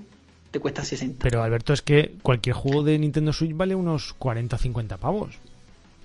te 0.49 0.59
cuesta 0.59 0.83
60. 0.83 1.19
Pero 1.21 1.43
Alberto, 1.43 1.71
es 1.73 1.83
que 1.83 2.15
cualquier 2.23 2.55
juego 2.55 2.81
de 2.81 2.97
Nintendo 2.97 3.31
Switch 3.31 3.55
vale 3.55 3.75
unos 3.75 4.13
40 4.13 4.55
o 4.55 4.59
50 4.59 4.97
pavos. 4.97 5.37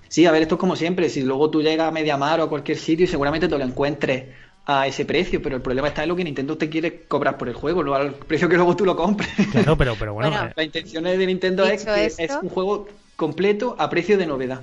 Sí, 0.09 0.25
a 0.25 0.31
ver, 0.31 0.41
esto 0.41 0.55
es 0.55 0.59
como 0.59 0.75
siempre. 0.75 1.09
Si 1.09 1.21
luego 1.21 1.49
tú 1.49 1.61
llegas 1.61 1.87
a 1.87 1.91
Mediamar 1.91 2.39
o 2.39 2.43
a 2.43 2.49
cualquier 2.49 2.77
sitio 2.77 3.05
y 3.05 3.07
seguramente 3.07 3.47
te 3.47 3.57
lo 3.57 3.63
encuentres 3.63 4.25
a 4.65 4.85
ese 4.85 5.05
precio, 5.05 5.41
pero 5.41 5.55
el 5.55 5.61
problema 5.61 5.87
está 5.87 6.03
en 6.03 6.09
lo 6.09 6.15
que 6.15 6.25
Nintendo 6.25 6.57
te 6.57 6.69
quiere 6.69 7.03
cobrar 7.03 7.37
por 7.37 7.47
el 7.47 7.55
juego, 7.55 7.83
no 7.83 7.93
al 7.93 8.13
precio 8.13 8.49
que 8.49 8.57
luego 8.57 8.75
tú 8.75 8.85
lo 8.85 8.97
compres. 8.97 9.29
Claro, 9.51 9.77
pero, 9.77 9.95
pero 9.97 10.13
bueno. 10.13 10.45
Eh. 10.45 10.53
La 10.55 10.63
intención 10.63 11.05
de 11.05 11.25
Nintendo 11.25 11.65
es 11.65 11.85
que 11.85 12.05
es 12.05 12.37
un 12.41 12.49
juego 12.49 12.87
completo 13.15 13.75
a 13.79 13.89
precio 13.89 14.17
de 14.17 14.27
novedad. 14.27 14.61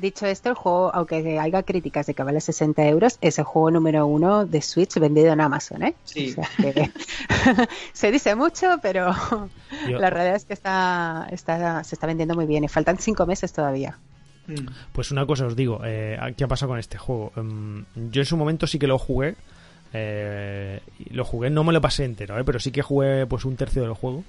Dicho 0.00 0.24
esto, 0.24 0.48
el 0.48 0.54
juego, 0.54 0.90
aunque 0.94 1.38
haya 1.38 1.62
críticas 1.62 2.06
de 2.06 2.14
que 2.14 2.22
vale 2.22 2.40
60 2.40 2.86
euros, 2.86 3.18
es 3.20 3.38
el 3.38 3.44
juego 3.44 3.70
número 3.70 4.06
uno 4.06 4.46
de 4.46 4.62
Switch 4.62 4.98
vendido 4.98 5.30
en 5.30 5.42
Amazon, 5.42 5.82
¿eh? 5.82 5.94
Sí. 6.04 6.34
se 7.92 8.10
dice 8.10 8.34
mucho, 8.34 8.78
pero 8.80 9.14
la 9.86 10.08
realidad 10.08 10.36
es 10.36 10.46
que 10.46 10.54
está, 10.54 11.28
está, 11.30 11.84
se 11.84 11.94
está 11.94 12.06
vendiendo 12.06 12.34
muy 12.34 12.46
bien 12.46 12.64
y 12.64 12.68
faltan 12.68 12.98
cinco 12.98 13.26
meses 13.26 13.52
todavía. 13.52 13.98
Mm. 14.50 14.66
Pues 14.92 15.10
una 15.10 15.26
cosa 15.26 15.46
os 15.46 15.56
digo, 15.56 15.80
eh, 15.84 16.18
¿qué 16.36 16.44
ha 16.44 16.48
pasado 16.48 16.70
con 16.70 16.78
este 16.78 16.98
juego? 16.98 17.32
Em, 17.36 17.84
yo 18.10 18.22
en 18.22 18.26
su 18.26 18.36
momento 18.36 18.66
sí 18.66 18.78
que 18.78 18.86
lo 18.86 18.98
jugué. 18.98 19.36
Eh, 19.92 20.80
lo 21.10 21.24
jugué, 21.24 21.50
no 21.50 21.64
me 21.64 21.72
lo 21.72 21.80
pasé 21.80 22.04
entero, 22.04 22.38
eh, 22.38 22.44
pero 22.44 22.60
sí 22.60 22.70
que 22.70 22.82
jugué 22.82 23.26
pues 23.26 23.44
un 23.44 23.56
tercio 23.56 23.82
del 23.82 23.94
juego. 23.94 24.24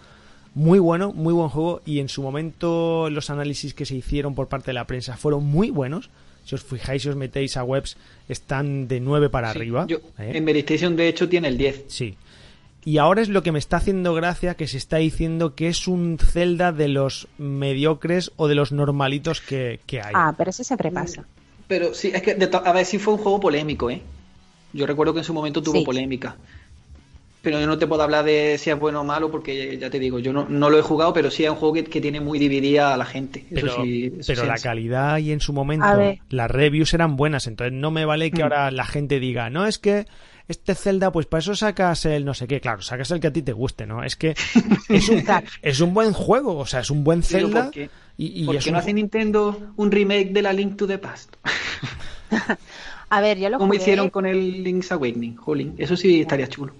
Muy 0.53 0.80
bueno, 0.80 1.13
muy 1.13 1.34
buen 1.34 1.49
juego. 1.49 1.82
Y 1.86 1.99
en 1.99 2.09
su 2.09 2.22
momento 2.22 3.09
los 3.09 3.30
análisis 3.30 3.74
que 3.74 3.86
se 3.86 3.95
hicieron 3.95 4.36
por 4.36 4.47
parte 4.47 4.67
de 4.67 4.74
la 4.74 4.86
prensa 4.88 5.17
fueron 5.17 5.45
muy 5.45 5.69
buenos. 5.69 6.09
Si 6.45 6.55
os 6.55 6.63
fijáis, 6.63 7.03
si 7.03 7.09
os 7.09 7.15
metéis 7.15 7.55
a 7.55 7.63
webs, 7.63 7.97
están 8.28 8.88
de 8.88 8.99
9 8.99 9.30
para 9.30 9.49
arriba. 9.49 9.86
En 10.17 10.43
Meditation, 10.43 10.95
de 10.95 11.07
hecho, 11.07 11.30
tiene 11.30 11.47
el 11.47 11.57
10. 11.57 11.86
Sí. 11.88 12.17
Y 12.84 12.98
ahora 12.98 13.22
es 13.22 13.30
lo 13.30 13.44
que 13.44 13.52
me 13.52 13.60
está 13.60 13.78
haciendo 13.78 14.14
gracia 14.14 14.56
que 14.56 14.68
se 14.68 14.78
está 14.78 14.98
diciendo 14.98 15.54
que 15.56 15.68
es 15.68 15.88
un 15.88 16.18
Zelda 16.18 16.72
de 16.72 16.88
los 16.88 17.28
mediocres 17.38 18.32
o 18.38 18.48
de 18.48 18.56
los 18.56 18.72
normalitos 18.72 19.42
que, 19.42 19.80
hay. 19.92 20.14
Ah, 20.14 20.34
pero 20.36 20.50
eso 20.50 20.64
siempre 20.64 20.92
pasa. 20.92 21.26
Pero 21.68 21.94
sí, 21.94 22.12
es 22.14 22.22
que 22.22 22.38
a 22.52 22.72
ver, 22.74 22.86
sí 22.86 22.98
fue 22.98 23.14
un 23.14 23.20
juego 23.20 23.40
polémico, 23.40 23.90
¿eh? 23.90 24.02
Yo 24.74 24.86
recuerdo 24.86 25.14
que 25.14 25.20
en 25.20 25.26
su 25.26 25.34
momento 25.34 25.62
tuvo 25.62 25.84
polémica. 25.84 26.36
Pero 27.42 27.60
yo 27.60 27.66
no 27.66 27.78
te 27.78 27.88
puedo 27.88 28.04
hablar 28.04 28.24
de 28.24 28.58
si 28.60 28.70
es 28.70 28.80
bueno 28.80 29.02
o 29.02 29.04
malo 29.04 29.32
porque 29.32 29.78
ya 29.78 29.90
te 29.90 29.98
digo, 29.98 30.20
yo 30.20 30.32
no, 30.32 30.48
no 30.48 30.70
lo 30.70 30.78
he 30.78 30.84
jugado, 30.84 31.12
pero 31.12 31.32
sí 31.32 31.44
es 31.44 31.50
un 31.50 31.56
juego 31.56 31.74
que, 31.74 32.02
tiene 32.02 32.20
muy 32.20 32.38
dividida 32.38 32.94
a 32.94 32.98
la 32.98 33.06
gente. 33.06 33.46
pero, 33.54 33.78
pero 34.28 34.46
la 34.46 34.58
calidad 34.58 35.18
y 35.18 35.32
en 35.32 35.40
su 35.40 35.52
momento 35.52 35.88
las 36.30 36.52
reviews 36.52 36.94
eran 36.94 37.16
buenas, 37.16 37.48
entonces 37.48 37.74
no 37.74 37.90
me 37.90 38.06
vale 38.06 38.30
que 38.30 38.42
mm. 38.42 38.44
ahora 38.44 38.72
la 38.72 38.86
gente 38.86 39.20
diga, 39.20 39.50
no 39.50 39.66
es 39.66 39.80
que 39.80 40.06
este 40.52 40.76
Zelda, 40.76 41.12
pues 41.12 41.26
para 41.26 41.39
eso 41.39 41.56
sacas 41.56 42.06
el 42.06 42.24
no 42.24 42.34
sé 42.34 42.47
qué. 42.47 42.62
Claro, 42.62 42.82
sacas 42.82 43.10
el 43.12 43.20
que 43.20 43.28
a 43.28 43.34
ti 43.34 43.41
te 43.41 43.54
guste, 43.54 43.86
¿no? 43.86 44.04
Es 44.04 44.16
que 44.16 44.36
es 44.89 45.10
un, 45.10 45.24
es 45.62 45.80
un 45.80 45.93
buen 45.93 46.14
juego, 46.14 46.58
o 46.58 46.66
sea, 46.66 46.82
es 46.82 46.91
un 46.91 47.04
buen 47.04 47.24
Zelda. 47.24 47.64
¿por 47.64 47.72
qué, 47.72 47.89
y, 48.18 48.45
no 48.72 48.78
hace 48.78 48.93
Nintendo 48.93 49.58
un 49.78 49.91
remake 49.91 50.32
de 50.32 50.41
la 50.41 50.54
Link 50.54 50.78
to 50.78 50.86
the 50.86 50.99
Past? 50.99 51.36
a 53.10 53.22
ver, 53.22 53.39
yo 53.39 53.49
lo 53.49 53.58
Como 53.58 53.74
hicieron 53.74 54.10
con 54.10 54.26
el 54.26 54.64
Link's 54.64 54.91
Awakening, 54.91 55.39
Eso 55.78 55.97
sí 55.97 56.22
estaría 56.22 56.47
chulo. 56.47 56.74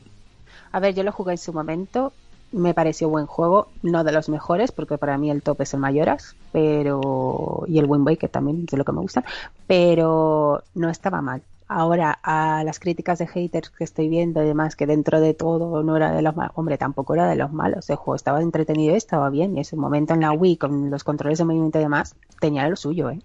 A 0.72 0.80
ver, 0.80 0.94
yo 0.94 1.04
lo 1.04 1.12
jugué 1.12 1.34
en 1.34 1.38
su 1.38 1.52
momento. 1.52 2.14
Me 2.52 2.74
pareció 2.74 3.08
buen 3.08 3.26
juego, 3.26 3.70
no 3.82 4.04
de 4.04 4.12
los 4.12 4.28
mejores, 4.28 4.72
porque 4.72 4.98
para 4.98 5.18
mí 5.18 5.32
el 5.32 5.42
top 5.42 5.62
es 5.62 5.74
el 5.74 5.80
Mayoras, 5.80 6.36
pero 6.52 7.64
y 7.68 7.80
el 7.80 7.86
Wind 7.86 8.06
Waker 8.06 8.30
también, 8.30 8.66
de 8.66 8.78
lo 8.78 8.84
que 8.84 8.92
me 8.92 9.00
gustan, 9.00 9.24
pero 9.68 10.62
no 10.76 10.90
estaba 10.90 11.22
mal 11.22 11.42
Ahora, 11.74 12.20
a 12.22 12.66
las 12.66 12.80
críticas 12.80 13.18
de 13.20 13.28
haters 13.28 13.70
que 13.70 13.86
estoy 13.86 14.10
viendo 14.10 14.44
y 14.44 14.46
demás, 14.46 14.76
que 14.76 14.86
dentro 14.86 15.22
de 15.22 15.34
todo 15.34 15.84
no 15.84 15.96
era 15.96 16.12
de 16.12 16.22
los 16.22 16.36
malos, 16.36 16.52
hombre, 16.56 16.78
tampoco 16.78 17.14
era 17.14 17.30
de 17.30 17.38
los 17.38 17.54
malos. 17.54 17.90
El 17.90 17.96
juego 17.96 18.18
estaba 18.18 18.42
entretenido 18.42 18.94
y 18.94 18.98
estaba 18.98 19.30
bien. 19.30 19.56
Y 19.56 19.62
ese 19.62 19.78
momento 19.78 20.14
en 20.14 20.20
la 20.20 20.34
Wii, 20.34 20.58
con 20.58 20.90
los 20.90 21.06
controles 21.06 21.40
de 21.40 21.46
movimiento 21.46 21.80
y 21.80 21.84
demás, 21.84 22.14
tenía 22.42 22.68
lo 22.68 22.76
suyo, 22.76 23.10
¿eh? 23.10 23.20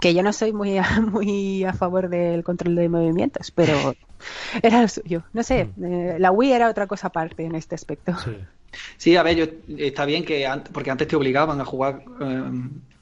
Que 0.00 0.14
yo 0.14 0.24
no 0.24 0.32
soy 0.32 0.52
muy 0.52 0.78
a, 0.78 0.84
muy 1.00 1.62
a 1.62 1.74
favor 1.74 2.08
del 2.08 2.42
control 2.42 2.74
de 2.74 2.88
movimientos, 2.88 3.52
pero 3.52 3.94
era 4.62 4.82
lo 4.82 4.88
suyo. 4.88 5.22
No 5.32 5.44
sé, 5.44 5.68
eh, 5.80 6.16
la 6.18 6.32
Wii 6.32 6.52
era 6.52 6.68
otra 6.68 6.88
cosa 6.88 7.06
aparte 7.06 7.44
en 7.44 7.54
este 7.54 7.76
aspecto. 7.76 8.16
Sí. 8.18 8.36
Sí, 8.96 9.16
a 9.16 9.22
ver, 9.22 9.36
yo, 9.36 9.44
está 9.78 10.04
bien 10.04 10.24
que 10.24 10.44
antes, 10.46 10.72
porque 10.72 10.90
antes 10.90 11.08
te 11.08 11.16
obligaban 11.16 11.60
a 11.60 11.64
jugar, 11.64 12.02
eh, 12.20 12.42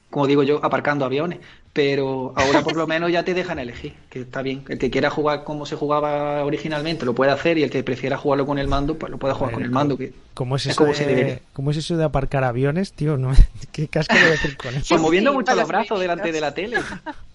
como 0.09 0.27
digo 0.27 0.43
yo, 0.43 0.63
aparcando 0.63 1.05
aviones, 1.05 1.39
pero 1.75 2.31
ahora 2.37 2.61
por 2.61 2.77
lo 2.77 2.87
menos 2.93 3.11
ya 3.11 3.25
te 3.25 3.33
dejan 3.33 3.59
elegir, 3.59 3.93
que 4.09 4.21
está 4.21 4.41
bien. 4.41 4.63
El 4.69 4.79
que 4.79 4.89
quiera 4.89 5.09
jugar 5.09 5.43
como 5.43 5.65
se 5.65 5.75
jugaba 5.75 6.45
originalmente 6.45 7.05
lo 7.05 7.13
puede 7.13 7.31
hacer 7.31 7.57
y 7.57 7.63
el 7.63 7.69
que 7.69 7.83
prefiera 7.83 8.17
jugarlo 8.17 8.45
con 8.45 8.57
el 8.59 8.69
mando, 8.69 8.97
pues 8.97 9.11
lo 9.11 9.17
puede 9.17 9.33
jugar 9.33 9.53
con 9.53 9.61
el 9.61 9.71
mando. 9.71 9.97
Que 9.97 10.13
¿Cómo 10.33 10.55
es, 10.55 10.65
es 10.65 10.71
eso 10.71 10.85
como 10.85 10.93
de, 10.93 11.41
¿Cómo 11.51 11.71
es 11.71 11.77
eso 11.77 11.97
de 11.97 12.05
aparcar 12.05 12.45
aviones, 12.45 12.93
tío? 12.93 13.17
No, 13.17 13.33
¿Qué 13.73 13.89
casco 13.89 14.15
de 14.15 14.31
decir 14.31 14.55
con 14.55 14.73
eso? 14.73 14.85
Pues 14.87 15.01
moviendo 15.01 15.31
sí, 15.31 15.35
mucho 15.35 15.53
los 15.53 15.67
brazos 15.67 15.99
delante 15.99 16.31
de 16.31 16.39
la 16.39 16.53
tele. 16.53 16.77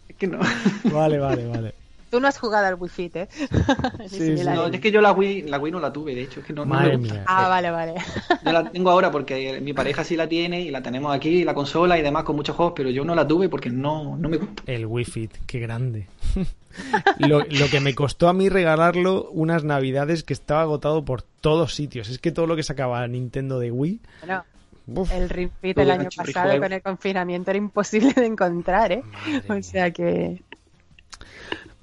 Es 0.09 0.17
que 0.17 0.27
no. 0.27 0.39
Vale, 0.85 1.19
vale, 1.19 1.47
vale. 1.47 1.75
Tú 2.11 2.19
no 2.21 2.27
has 2.29 2.39
jugado 2.39 2.67
al 2.67 2.75
Wii 2.75 2.91
Fit, 2.91 3.17
¿eh? 3.17 3.29
Sí. 4.09 4.35
No, 4.45 4.67
es 4.67 4.81
que 4.81 4.91
yo 4.91 5.01
la 5.01 5.13
Wii, 5.13 5.43
la 5.43 5.59
Wii 5.59 5.73
no 5.73 5.81
la 5.81 5.93
tuve, 5.93 6.15
de 6.15 6.23
hecho, 6.23 6.41
es 6.41 6.47
que 6.47 6.53
no, 6.53 6.65
no 6.65 6.75
me 6.75 6.81
Madre 6.81 6.97
gusta. 6.97 7.15
mía. 7.15 7.25
Ah, 7.27 7.49
vale, 7.49 7.71
vale. 7.71 7.95
Yo 8.45 8.53
la 8.53 8.71
tengo 8.71 8.91
ahora 8.91 9.11
porque 9.11 9.61
mi 9.61 9.73
pareja 9.73 10.03
sí 10.05 10.17
la 10.17 10.29
tiene 10.29 10.61
y 10.61 10.71
la 10.71 10.83
tenemos 10.83 11.15
aquí, 11.15 11.45
la 11.45 11.55
consola 11.55 11.99
y 11.99 12.03
demás 12.03 12.25
con 12.25 12.35
muchos 12.37 12.57
juegos, 12.57 12.73
pero 12.77 12.91
yo 12.91 13.05
no 13.05 13.15
la 13.15 13.27
tuve 13.29 13.49
porque 13.49 13.71
no, 13.71 14.17
no 14.17 14.29
me 14.29 14.39
gusta. 14.39 14.63
El 14.67 14.87
Wii 14.87 15.05
Fit, 15.05 15.31
qué 15.47 15.61
grande. 15.61 16.09
lo, 17.19 17.41
lo 17.45 17.69
que 17.71 17.81
me 17.81 17.95
costó 17.95 18.29
a 18.29 18.33
mí 18.33 18.49
regalarlo 18.49 19.29
unas 19.31 19.65
navidades 19.65 20.23
que 20.25 20.33
estaba 20.33 20.63
agotado 20.63 21.05
por 21.05 21.23
todos 21.23 21.75
sitios. 21.75 22.09
Es 22.09 22.19
que 22.19 22.33
todo 22.33 22.47
lo 22.47 22.57
que 22.57 22.63
sacaba 22.63 23.07
Nintendo 23.07 23.59
de 23.59 23.71
Wii. 23.71 24.01
Bueno, 24.21 24.45
uf, 24.89 25.13
el 25.13 25.29
Ring 25.29 25.51
Fit 25.61 25.79
el 25.79 25.91
año 25.91 26.09
pasado 26.17 26.59
con 26.59 26.73
el 26.73 26.83
confinamiento 26.83 27.51
era 27.51 27.59
imposible 27.59 28.13
de 28.15 28.27
encontrar, 28.27 28.93
¿eh? 28.93 29.03
Madre 29.47 29.61
O 29.61 29.63
sea 29.63 29.91
que... 29.93 30.43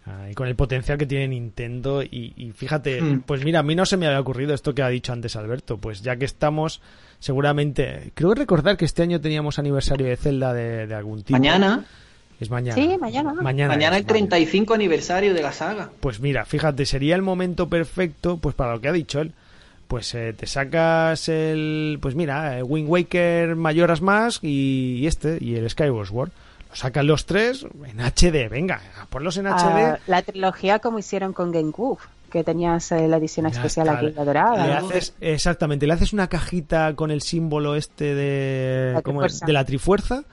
Ay, 0.10 0.34
con 0.36 0.48
el 0.48 0.56
potencial 0.56 0.98
que 0.98 1.06
tiene 1.06 1.28
Nintendo 1.28 2.02
y, 2.02 2.34
y 2.38 2.52
fíjate, 2.54 3.02
Hmm. 3.02 3.22
pues 3.26 3.44
mira, 3.44 3.60
a 3.60 3.64
mí 3.64 3.76
no 3.76 3.86
se 3.86 3.98
me 3.98 4.08
había 4.08 4.20
ocurrido 4.22 4.54
esto 4.54 4.74
que 4.74 4.82
ha 4.82 4.88
dicho 4.88 5.12
antes 5.12 5.36
Alberto, 5.36 5.78
pues 5.78 6.02
ya 6.02 6.16
que 6.16 6.24
estamos, 6.26 6.82
seguramente, 7.20 8.12
creo 8.14 8.34
recordar 8.34 8.78
que 8.78 8.86
este 8.86 9.04
año 9.04 9.20
teníamos 9.20 9.60
aniversario 9.60 10.08
de 10.08 10.16
Zelda 10.16 10.54
de, 10.54 10.88
de 10.88 10.96
algún 10.96 11.24
tipo. 11.24 11.38
Mañana, 11.38 11.84
Es 12.40 12.50
mañana. 12.50 12.76
Sí, 12.82 12.98
mañana. 13.00 13.34
Mañana, 13.34 13.74
mañana 13.74 13.96
es, 13.98 14.02
el 14.02 14.06
vale. 14.06 14.20
35 14.20 14.74
aniversario 14.74 15.34
de 15.34 15.42
la 15.42 15.52
saga. 15.52 15.90
Pues 16.00 16.20
mira, 16.22 16.46
fíjate, 16.46 16.86
sería 16.86 17.16
el 17.16 17.22
momento 17.22 17.68
perfecto, 17.68 18.38
pues 18.38 18.56
para 18.56 18.74
lo 18.74 18.80
que 18.82 18.88
ha 18.88 18.94
dicho 18.94 19.20
él. 19.20 19.34
Pues 19.88 20.14
eh, 20.16 20.34
te 20.38 20.46
sacas 20.48 21.30
el, 21.30 21.98
pues 22.02 22.14
mira, 22.16 22.60
eh, 22.60 22.64
Wind 22.64 22.90
Waker 22.90 23.56
Mayoras 23.56 24.02
más 24.02 24.40
y, 24.42 24.98
y 25.00 25.08
este, 25.08 25.38
y 25.42 25.56
el 25.56 25.70
Skyward 25.70 26.08
Sword. 26.08 26.32
Sacan 26.78 27.08
los 27.08 27.26
tres 27.26 27.66
en 27.86 28.00
HD, 28.00 28.50
venga, 28.50 28.82
ponlos 29.10 29.38
en 29.38 29.48
Ah, 29.48 29.56
HD. 29.58 30.00
la 30.08 30.22
trilogía 30.22 30.78
como 30.80 31.00
hicieron 31.00 31.34
con 31.34 31.52
GameCube, 31.52 31.98
que 32.32 32.44
tenías 32.44 32.92
eh, 32.92 33.08
la 33.08 33.18
edición 33.18 33.46
Ya 33.48 33.52
especial 33.58 33.88
está. 33.88 34.00
aquí, 34.00 34.14
la 34.16 34.24
dorada. 34.26 34.68
Le 34.68 34.74
¿no? 34.82 34.88
haces, 34.88 35.14
exactamente, 35.20 35.88
le 35.88 35.94
haces 35.94 36.14
una 36.14 36.28
cajita 36.28 36.94
con 36.96 37.10
el 37.10 37.22
símbolo 37.24 37.76
este 37.76 38.14
de, 38.14 38.92
La 38.94 39.02
trifuerza. 39.02 39.46
de 39.48 39.54
la 39.54 39.66
trifuerza 39.66 40.24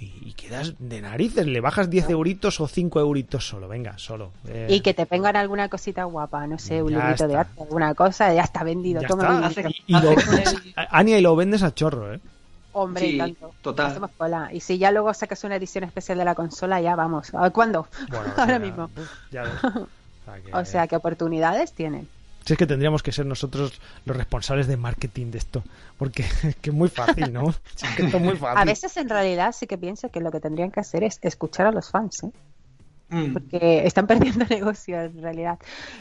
y, 0.00 0.32
quedas 0.32 0.74
de 0.80 1.00
narices, 1.00 1.46
le 1.46 1.60
bajas 1.60 1.88
10 1.88 2.10
euritos 2.10 2.60
o 2.60 2.66
5 2.66 2.98
euritos 2.98 3.46
solo, 3.46 3.68
venga, 3.68 3.96
solo. 3.98 4.32
Eh, 4.48 4.66
Y 4.68 4.80
que 4.80 4.94
te 4.94 5.06
pongan 5.06 5.36
alguna 5.36 5.68
cosita 5.68 6.02
guapa, 6.04 6.44
no 6.48 6.58
sé, 6.58 6.82
un 6.82 6.90
Ya 6.90 6.98
librito 6.98 7.28
de 7.28 7.36
arte, 7.36 7.62
alguna 7.62 7.94
cosa, 7.94 8.34
ya 8.34 8.42
está 8.42 8.64
vendido. 8.64 9.00
ya 9.00 9.06
toma 9.06 9.46
está. 9.46 9.46
Hace-. 9.46 9.68
Y, 9.86 9.96
y 9.96 10.00
lo, 10.00 10.10
hace 10.10 10.24
con 10.26 10.38
el- 10.40 10.72
Ania, 10.90 11.18
y 11.18 11.22
lo 11.22 11.36
vendes 11.36 11.62
a 11.62 11.72
chorro, 11.72 12.12
¿eh? 12.14 12.20
Hombre, 12.72 13.02
Sí, 13.02 13.14
y 13.14 13.18
tanto. 13.18 13.52
total. 13.62 13.86
Hacemos 13.86 14.10
cola. 14.16 14.48
Y 14.52 14.60
si 14.60 14.78
ya 14.78 14.90
luego 14.90 15.12
sacas 15.14 15.44
una 15.44 15.56
edición 15.56 15.84
especial 15.84 16.18
de 16.18 16.24
la 16.24 16.34
consola, 16.34 16.80
ya 16.80 16.96
vamos. 16.96 17.34
¿A 17.34 17.50
¿Cuándo? 17.50 17.86
Bueno, 18.08 18.26
Ahora 18.36 18.52
ya- 18.52 18.58
mismo. 18.58 18.90
ya 19.30 19.42
ves. 19.42 19.52
O 20.24 20.24
sea 20.24 20.40
que- 20.42 20.54
O 20.54 20.64
sea, 20.64 20.86
que 20.86 20.96
oportunidades 20.96 21.72
tienen. 21.72 22.08
Si 22.44 22.52
es 22.54 22.58
que 22.58 22.66
tendríamos 22.66 23.02
que 23.02 23.12
ser 23.12 23.26
nosotros 23.26 23.80
los 24.04 24.16
responsables 24.16 24.66
de 24.68 24.76
marketing 24.76 25.30
de 25.32 25.38
esto. 25.38 25.62
Porque 25.98 26.22
es 26.44 26.56
que 26.56 26.70
es 26.70 26.76
muy 26.76 26.88
fácil, 26.88 27.32
¿no? 27.32 27.52
Si 27.74 27.86
es 27.86 27.94
que 27.96 28.02
esto 28.04 28.16
es 28.18 28.22
muy 28.22 28.36
fácil. 28.36 28.58
A 28.58 28.64
veces, 28.64 28.96
en 28.96 29.08
realidad, 29.08 29.52
sí 29.52 29.66
que 29.66 29.76
pienso 29.78 30.10
que 30.10 30.20
lo 30.20 30.30
que 30.30 30.40
tendrían 30.40 30.70
que 30.70 30.80
hacer 30.80 31.02
es 31.04 31.18
escuchar 31.22 31.66
a 31.66 31.72
los 31.72 31.90
fans, 31.90 32.22
¿eh? 32.24 32.30
Mm. 33.10 33.32
porque 33.34 33.86
están 33.86 34.06
perdiendo 34.06 34.44
negocio 34.48 35.00
en 35.02 35.20
realidad. 35.20 35.58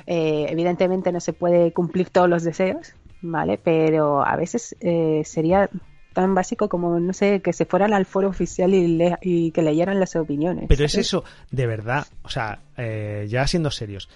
Eh, 0.07 0.45
evidentemente 0.49 1.11
no 1.11 1.19
se 1.19 1.33
puede 1.33 1.73
cumplir 1.73 2.09
todos 2.09 2.29
los 2.29 2.43
deseos, 2.43 2.93
¿vale? 3.21 3.57
Pero 3.61 4.23
a 4.25 4.35
veces 4.37 4.75
eh, 4.79 5.21
sería 5.25 5.69
tan 6.13 6.35
básico 6.35 6.69
como, 6.69 6.99
no 6.99 7.13
sé, 7.13 7.41
que 7.41 7.53
se 7.53 7.65
fueran 7.65 7.93
al 7.93 8.05
foro 8.05 8.29
oficial 8.29 8.73
y, 8.73 8.87
le- 8.87 9.17
y 9.21 9.51
que 9.51 9.61
leyeran 9.61 9.99
las 9.99 10.15
opiniones. 10.15 10.65
Pero 10.67 10.85
es 10.85 10.95
eso, 10.95 11.23
de 11.51 11.67
verdad, 11.67 12.05
o 12.23 12.29
sea, 12.29 12.59
eh, 12.77 13.27
ya 13.29 13.47
siendo 13.47 13.71
serios. 13.71 14.09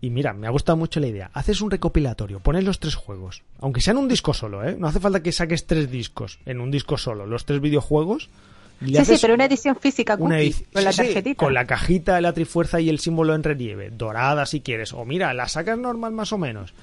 Y 0.00 0.10
mira, 0.10 0.32
me 0.32 0.46
ha 0.46 0.50
gustado 0.50 0.76
mucho 0.76 1.00
la 1.00 1.08
idea. 1.08 1.30
Haces 1.34 1.60
un 1.60 1.70
recopilatorio, 1.72 2.38
pones 2.38 2.62
los 2.64 2.78
tres 2.78 2.94
juegos, 2.94 3.42
aunque 3.60 3.80
sean 3.80 3.96
un 3.96 4.06
disco 4.08 4.32
solo, 4.32 4.62
¿eh? 4.64 4.76
No 4.78 4.86
hace 4.86 5.00
falta 5.00 5.22
que 5.22 5.32
saques 5.32 5.66
tres 5.66 5.90
discos 5.90 6.38
en 6.46 6.60
un 6.60 6.70
disco 6.70 6.96
solo, 6.96 7.26
los 7.26 7.44
tres 7.44 7.60
videojuegos. 7.60 8.30
Sí, 8.80 9.04
sí, 9.04 9.16
pero 9.20 9.34
una 9.34 9.46
edición 9.46 9.74
física 9.74 10.14
una 10.14 10.36
con 10.36 10.84
la 10.84 10.92
sí, 10.92 11.02
sí, 11.02 11.02
tarjetita. 11.12 11.44
con 11.44 11.52
la 11.52 11.64
cajita, 11.66 12.20
la 12.20 12.32
trifuerza 12.32 12.78
y 12.80 12.88
el 12.88 13.00
símbolo 13.00 13.34
en 13.34 13.42
relieve, 13.42 13.90
dorada 13.90 14.46
si 14.46 14.60
quieres. 14.60 14.92
O 14.92 15.04
mira, 15.04 15.34
la 15.34 15.48
sacas 15.48 15.76
normal 15.76 16.12
más 16.12 16.32
o 16.32 16.38
menos. 16.38 16.74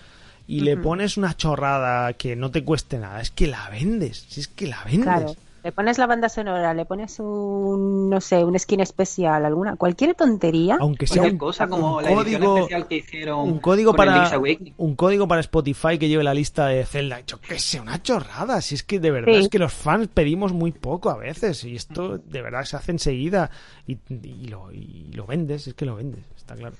Y 0.48 0.60
le 0.62 0.78
pones 0.78 1.18
una 1.18 1.36
chorrada 1.36 2.14
que 2.14 2.36
no 2.36 2.52
te 2.52 2.64
cueste 2.64 3.00
nada. 3.00 3.20
Es 3.22 3.32
que 3.32 3.48
la 3.48 3.70
vendes. 3.70 4.26
Si 4.30 4.42
es 4.42 4.48
que 4.48 4.68
la 4.68 4.84
vendes. 4.84 5.04
Claro. 5.04 5.36
Le 5.64 5.72
pones 5.72 5.98
la 5.98 6.06
banda 6.06 6.30
sonora, 6.30 6.76
le 6.76 6.86
pones 6.86 7.20
un, 7.20 8.08
no 8.12 8.22
sé, 8.22 8.44
un 8.44 8.60
skin 8.60 8.82
especial, 8.82 9.44
alguna, 9.46 9.76
cualquier 9.78 10.14
tontería. 10.14 10.78
Aunque 10.80 11.08
sea 11.08 11.24
Cualquier 11.24 11.34
un, 11.34 11.38
cosa 11.40 11.68
como 11.68 11.98
un 11.98 12.04
la 12.04 12.12
edición 12.12 12.42
código, 12.44 12.58
especial 12.58 12.88
que 12.88 12.96
hicieron 12.98 13.40
un 13.40 13.58
código 13.58 13.96
para 13.96 14.32
un 14.78 14.96
código 14.96 15.28
para 15.28 15.42
Spotify 15.42 15.98
que 15.98 16.08
lleve 16.08 16.24
la 16.24 16.36
lista 16.36 16.68
de 16.68 16.86
Zelda. 16.86 17.22
Yo 17.26 17.42
que 17.42 17.58
sé, 17.58 17.80
una 17.82 18.00
chorrada. 18.04 18.62
Si 18.62 18.76
es 18.76 18.84
que 18.84 19.00
de 19.00 19.10
verdad 19.10 19.34
Sí. 19.34 19.40
es 19.40 19.50
que 19.50 19.58
los 19.58 19.74
fans 19.74 20.08
pedimos 20.14 20.54
muy 20.54 20.72
poco 20.72 21.10
a 21.10 21.18
veces 21.18 21.64
y 21.64 21.76
esto 21.76 22.20
de 22.20 22.42
verdad 22.44 22.64
se 22.66 22.76
hace 22.78 22.92
enseguida 22.92 23.50
y, 23.88 23.98
y 24.12 24.50
lo, 24.50 24.72
y 24.72 25.10
lo 25.14 25.26
vendes. 25.26 25.66
Es 25.66 25.74
que 25.74 25.86
lo 25.86 25.96
vendes, 25.96 26.24
está 26.38 26.54
claro. 26.56 26.76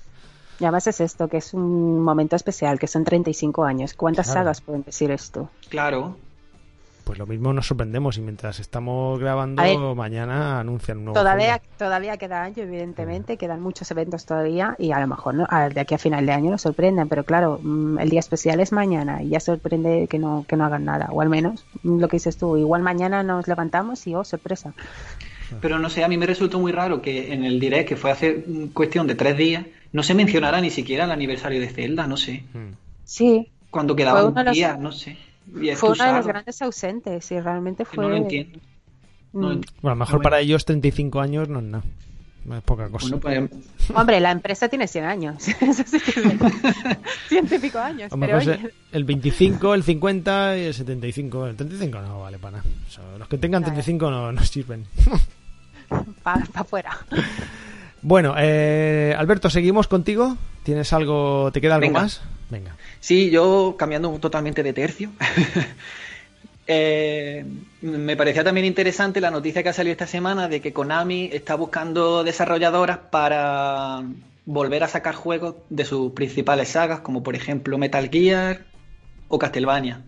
Y 0.58 0.64
además 0.64 0.86
es 0.86 1.00
esto, 1.00 1.28
que 1.28 1.36
es 1.38 1.52
un 1.54 2.00
momento 2.02 2.34
especial, 2.36 2.78
que 2.78 2.86
son 2.86 3.04
35 3.04 3.64
años. 3.64 3.94
¿Cuántas 3.94 4.26
Claro. 4.26 4.40
sagas 4.40 4.60
pueden 4.60 4.82
decir 4.84 5.10
esto? 5.10 5.50
Claro. 5.68 6.16
Pues 7.04 7.20
lo 7.20 7.26
mismo 7.26 7.52
nos 7.52 7.68
sorprendemos 7.68 8.16
y 8.18 8.20
mientras 8.20 8.58
estamos 8.58 9.20
grabando 9.20 9.62
ver. 9.62 9.78
mañana 9.94 10.58
anuncian 10.58 10.98
un 10.98 11.04
nuevo 11.04 11.20
Todavía, 11.20 11.62
todavía 11.78 12.16
queda 12.16 12.42
año, 12.42 12.64
evidentemente, 12.64 13.36
quedan 13.36 13.60
muchos 13.60 13.88
eventos 13.92 14.26
todavía 14.26 14.74
y 14.76 14.90
a 14.90 14.98
lo 14.98 15.06
mejor 15.06 15.34
no, 15.36 15.46
a- 15.48 15.68
de 15.68 15.78
aquí 15.78 15.94
a 15.94 15.98
final 15.98 16.26
de 16.26 16.32
año 16.32 16.50
nos 16.50 16.62
sorprenden, 16.62 17.08
pero 17.08 17.22
claro, 17.22 17.60
mm, 17.62 18.00
el 18.00 18.08
día 18.10 18.18
especial 18.18 18.58
es 18.58 18.72
mañana 18.72 19.22
y 19.22 19.28
ya 19.28 19.38
sorprende 19.38 20.08
que 20.10 20.18
no, 20.18 20.44
que 20.48 20.56
no 20.56 20.64
hagan 20.64 20.84
nada, 20.84 21.06
o 21.12 21.20
al 21.20 21.28
menos 21.28 21.64
mm, 21.84 22.00
lo 22.00 22.08
que 22.08 22.16
dices 22.16 22.38
tú, 22.38 22.56
igual 22.56 22.82
mañana 22.82 23.22
nos 23.22 23.46
levantamos 23.46 24.04
y 24.08 24.14
oh, 24.16 24.24
sorpresa. 24.24 24.72
Pero 25.60 25.78
no 25.78 25.88
sé, 25.90 26.02
a 26.02 26.08
mí 26.08 26.16
me 26.16 26.26
resultó 26.26 26.58
muy 26.58 26.72
raro 26.72 27.02
que 27.02 27.32
en 27.32 27.44
el 27.44 27.60
direct, 27.60 27.88
que 27.88 27.94
fue 27.96 28.10
hace 28.10 28.42
mm, 28.44 28.68
cuestión 28.72 29.06
de 29.06 29.14
tres 29.14 29.36
días, 29.36 29.64
no 29.92 30.02
se 30.02 30.14
mencionara 30.14 30.60
ni 30.60 30.70
siquiera 30.70 31.04
el 31.04 31.10
aniversario 31.10 31.60
de 31.60 31.68
Zelda, 31.68 32.06
no 32.06 32.16
sé. 32.16 32.44
Mm. 32.52 32.72
Sí, 33.04 33.48
Cuando 33.70 33.94
quedaba 33.96 34.24
un 34.24 34.34
los- 34.34 34.54
día, 34.54 34.76
no 34.76 34.92
sé. 34.92 35.16
Y 35.60 35.70
fue 35.76 35.90
uno 35.90 36.04
de 36.04 36.12
los 36.12 36.26
grandes 36.26 36.60
ausentes 36.62 37.30
y 37.30 37.40
realmente 37.40 37.84
fue... 37.84 38.02
no 38.04 38.10
lo 38.10 38.16
entiendo. 38.16 38.58
No 39.32 39.40
lo 39.40 39.48
Mm. 39.48 39.52
entiendo. 39.52 39.72
Bueno, 39.82 39.92
a 39.92 39.94
lo 39.94 39.96
mejor 40.00 40.12
Bueno. 40.16 40.22
para 40.22 40.40
ellos 40.40 40.64
35 40.64 41.20
años 41.20 41.48
no 41.48 41.58
es 41.60 41.64
nada. 41.64 41.84
No 42.44 42.56
es 42.56 42.62
poca 42.62 42.88
cosa. 42.88 43.16
Bueno, 43.16 43.48
pues, 43.48 43.90
Hombre, 43.92 44.20
la 44.20 44.30
empresa 44.30 44.68
tiene 44.68 44.86
100 44.86 45.04
años, 45.04 45.48
eso 45.60 45.82
sí 45.84 45.98
que 46.00 46.20
es 46.20 46.28
verdad. 46.28 46.52
Ciento 47.28 47.54
y 47.56 47.58
pico 47.58 47.78
años, 47.80 48.12
A 48.12 48.16
lo 48.16 48.20
pero 48.20 48.38
mejor 48.38 48.54
oye, 48.54 48.70
el 48.92 49.02
25, 49.04 49.74
el 49.74 49.82
50 49.82 50.56
y 50.58 50.60
el 50.66 50.74
75. 50.74 51.46
El 51.48 51.56
35 51.56 52.00
no 52.02 52.20
vale 52.20 52.38
para 52.38 52.58
nada. 52.58 52.68
O 52.86 52.90
sea, 52.90 53.02
los 53.18 53.26
que 53.28 53.36
tengan 53.38 53.62
Claro. 53.62 53.74
35 53.74 54.10
no, 54.12 54.30
no 54.32 54.44
sirven. 54.44 54.84
para 56.22 56.46
afuera. 56.54 56.96
Bueno, 58.08 58.36
eh, 58.38 59.16
Alberto, 59.18 59.50
seguimos 59.50 59.88
contigo. 59.88 60.36
¿Tienes 60.62 60.92
algo? 60.92 61.50
¿Te 61.50 61.60
queda 61.60 61.74
algo 61.74 61.88
Venga. 61.88 62.02
más? 62.02 62.22
Venga. 62.50 62.76
Sí, 63.00 63.30
yo 63.30 63.74
cambiando 63.76 64.08
totalmente 64.20 64.62
de 64.62 64.72
tercio. 64.72 65.10
eh, 66.68 67.44
me 67.80 68.16
parecía 68.16 68.44
también 68.44 68.64
interesante 68.64 69.20
la 69.20 69.32
noticia 69.32 69.64
que 69.64 69.70
ha 69.70 69.72
salido 69.72 69.90
esta 69.90 70.06
semana 70.06 70.48
de 70.48 70.60
que 70.60 70.72
Konami 70.72 71.30
está 71.32 71.56
buscando 71.56 72.22
desarrolladoras 72.22 72.98
para 73.10 74.04
volver 74.44 74.84
a 74.84 74.88
sacar 74.88 75.16
juegos 75.16 75.56
de 75.68 75.84
sus 75.84 76.12
principales 76.12 76.68
sagas, 76.68 77.00
como 77.00 77.24
por 77.24 77.34
ejemplo 77.34 77.76
Metal 77.76 78.08
Gear 78.08 78.66
o 79.26 79.36
Castlevania. 79.36 80.02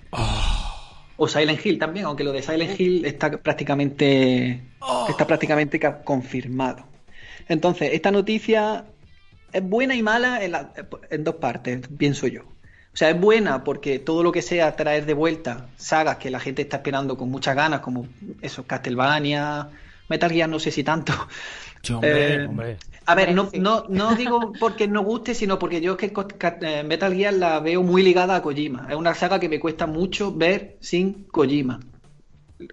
O 1.17 1.27
Silent 1.27 1.67
Hill 1.67 1.81
también, 1.81 2.07
aunque 2.07 2.23
lo 2.23 2.31
de 2.31 2.43
Silent 2.43 2.79
Hill 2.79 3.05
está 3.05 3.29
prácticamente 3.33 4.61
está 5.09 5.27
prácticamente 5.27 5.81
ca- 5.81 5.99
confirmado. 6.05 6.85
Entonces, 7.49 7.91
esta 7.93 8.11
noticia 8.11 8.87
es 9.53 9.63
buena 9.63 9.95
y 9.95 10.03
mala 10.03 10.45
en, 10.45 10.53
la- 10.53 10.73
en 11.11 11.25
dos 11.25 11.37
partes, 11.37 11.89
pienso 11.99 12.27
yo. 12.27 12.43
O 12.45 12.97
sea, 12.99 13.11
es 13.11 13.21
buena 13.21 13.65
porque 13.65 13.99
todo 14.01 14.23
lo 14.23 14.33
que 14.33 14.43
sea 14.43 14.75
traer 14.77 15.07
de 15.07 15.15
vuelta 15.15 15.71
sagas 15.77 16.17
que 16.19 16.31
la 16.31 16.41
gente 16.41 16.63
está 16.63 16.79
esperando 16.79 17.17
con 17.17 17.31
muchas 17.31 17.55
ganas, 17.57 17.81
como 17.81 18.09
eso, 18.43 18.67
Castlevania, 18.67 19.71
Metal 20.09 20.31
Gear, 20.33 20.49
no 20.49 20.59
sé 20.59 20.71
si 20.73 20.85
tanto. 20.85 21.13
Sí, 21.83 21.93
hombre, 21.93 22.41
Eh, 22.43 22.47
hombre. 22.47 22.77
A 23.07 23.15
ver, 23.15 23.33
no, 23.33 23.51
no, 23.55 23.87
no 23.89 24.15
digo 24.17 24.59
porque 24.59 24.87
no 24.89 25.03
guste, 25.03 25.35
sino 25.35 25.59
porque 25.59 25.81
yo 25.81 25.93
es 25.95 25.99
que 25.99 26.13
eh, 26.63 26.83
Metal 26.85 27.15
Gear 27.15 27.33
la 27.35 27.61
veo 27.61 27.83
muy 27.83 28.03
ligada 28.03 28.37
a 28.37 28.43
Kojima. 28.43 28.87
Es 28.91 28.97
una 28.97 29.15
saga 29.15 29.41
que 29.41 29.49
me 29.49 29.61
cuesta 29.61 29.87
mucho 29.87 30.35
ver 30.35 30.77
sin 30.81 31.25
Kojima. 31.25 31.81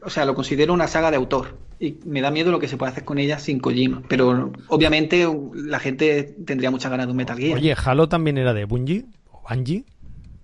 O 0.04 0.10
sea, 0.10 0.26
lo 0.26 0.36
considero 0.36 0.74
una 0.74 0.88
saga 0.88 1.12
de 1.12 1.18
autor. 1.18 1.60
Y 1.80 1.98
me 2.06 2.22
da 2.22 2.32
miedo 2.32 2.52
lo 2.52 2.60
que 2.60 2.68
se 2.68 2.78
puede 2.78 2.92
hacer 2.94 3.04
con 3.06 3.18
ella 3.18 3.38
sin 3.40 3.60
Kojima. 3.60 4.02
Pero 4.08 4.52
obviamente 4.68 5.28
la 5.54 5.80
gente 5.80 6.36
tendría 6.46 6.72
muchas 6.72 6.90
ganas 6.92 7.08
de 7.08 7.12
un 7.12 7.18
Metal 7.18 7.38
Gear. 7.38 7.58
Oye, 7.58 7.76
Halo 7.84 8.08
también 8.08 8.38
era 8.38 8.54
de 8.54 8.66
Bungie, 8.66 9.06
o 9.32 9.42
Bungie, 9.50 9.84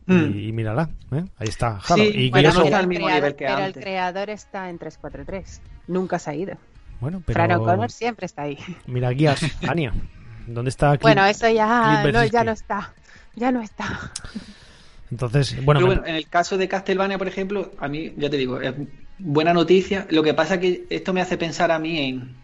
Mm. 0.07 0.35
y, 0.35 0.47
y 0.47 0.51
mírala, 0.51 0.89
¿eh? 1.11 1.23
ahí 1.37 1.47
está, 1.47 1.79
Halo. 1.87 2.03
Sí, 2.03 2.11
y 2.15 2.29
bueno, 2.31 2.49
está 2.49 2.61
al 2.79 2.83
el 2.83 2.87
mismo 2.87 3.05
creador, 3.05 3.21
nivel 3.23 3.35
que 3.35 3.45
pero 3.45 3.57
antes. 3.57 3.77
el 3.77 3.83
creador 3.83 4.29
está 4.31 4.69
en 4.69 4.79
343. 4.79 5.61
Nunca 5.87 6.17
se 6.19 6.29
ha 6.31 6.35
ido. 6.35 6.57
bueno, 6.99 7.21
Fran 7.25 7.47
pero 7.49 7.61
O'Connor 7.61 7.91
siempre 7.91 8.25
está 8.25 8.41
ahí. 8.41 8.57
mira 8.87 9.13
Gears, 9.13 9.41
Ania, 9.69 9.93
¿dónde 10.47 10.69
está 10.69 10.89
Clint? 10.97 11.03
Bueno, 11.03 11.23
eso 11.27 11.47
ya 11.49 12.03
no, 12.11 12.25
ya 12.25 12.43
no 12.43 12.51
está. 12.51 12.93
Ya 13.35 13.51
no 13.51 13.61
está. 13.61 14.11
Entonces, 15.11 15.63
bueno, 15.63 15.79
Pero 15.79 15.89
me- 15.89 15.95
bueno, 15.97 16.07
en 16.09 16.15
el 16.15 16.27
caso 16.27 16.57
de 16.57 16.67
Castlevania, 16.67 17.17
por 17.17 17.27
ejemplo, 17.27 17.71
a 17.79 17.87
mí, 17.87 18.13
ya 18.17 18.29
te 18.29 18.37
digo, 18.37 18.59
es 18.59 18.73
buena 19.23 19.53
noticia. 19.53 20.07
Lo 20.09 20.23
que 20.23 20.33
pasa 20.33 20.59
que 20.59 20.87
esto 20.89 21.13
me 21.13 21.21
hace 21.21 21.37
pensar 21.37 21.71
a 21.71 21.79
mí 21.79 21.97
en 21.99 22.43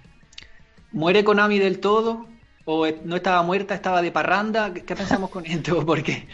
¿muere 0.92 1.24
Konami 1.24 1.60
del 1.60 1.80
todo? 1.80 2.28
¿O 2.66 2.86
es- 2.86 3.04
no 3.06 3.16
estaba 3.16 3.44
muerta, 3.44 3.76
estaba 3.76 4.02
de 4.02 4.12
parranda? 4.12 4.74
¿Qué, 4.74 4.96
pensamos 4.96 5.30
con 5.30 5.46
esto? 5.48 5.86
Porque 5.86 6.28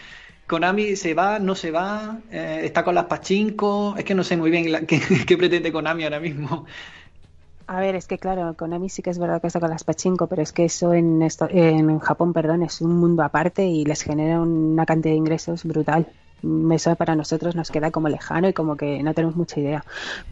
Konami 0.48 0.96
se 0.96 1.14
va, 1.14 1.40
no 1.40 1.56
se 1.56 1.72
va, 1.72 2.22
eh, 2.32 2.62
está 2.64 2.84
con 2.84 2.96
las 2.96 3.06
pachinko, 3.06 3.96
es 3.98 4.06
que 4.06 4.16
no 4.16 4.24
sé 4.24 4.38
muy 4.38 4.52
bien 4.52 4.72
la- 4.72 4.82
qué, 4.88 5.38
pretende 5.38 5.72
Konami 5.72 6.04
ahora 6.06 6.20
mismo. 6.20 6.66
A 7.68 7.80
ver, 7.82 7.96
es 7.96 8.08
que 8.08 8.20
claro, 8.20 8.56
Konami 8.56 8.90
sí 8.90 9.02
que 9.02 9.10
es 9.10 9.20
verdad 9.20 9.42
que 9.42 9.48
está 9.48 9.60
con 9.60 9.70
las 9.70 9.84
pachinko, 9.84 10.28
pero 10.28 10.42
es 10.42 10.54
que 10.54 10.66
eso 10.66 10.94
en, 10.94 11.22
en 11.22 12.00
Japón, 12.00 12.34
perdón, 12.34 12.64
es 12.64 12.82
un 12.82 12.96
mundo 12.96 13.24
aparte 13.24 13.66
y 13.66 13.84
les 13.86 14.02
genera 14.04 14.42
una 14.42 14.86
cantidad 14.86 15.14
de 15.14 15.18
ingresos 15.18 15.64
brutal. 15.66 16.14
Mm, 16.44 16.72
Eso 16.74 16.96
para 16.96 17.16
nosotros 17.16 17.56
nos 17.56 17.72
queda 17.72 17.92
como 17.92 18.10
lejano 18.10 18.48
y 18.50 18.54
como 18.54 18.76
que 18.78 19.02
no 19.04 19.14
tenemos 19.14 19.36
mucha 19.36 19.60
idea. 19.60 19.84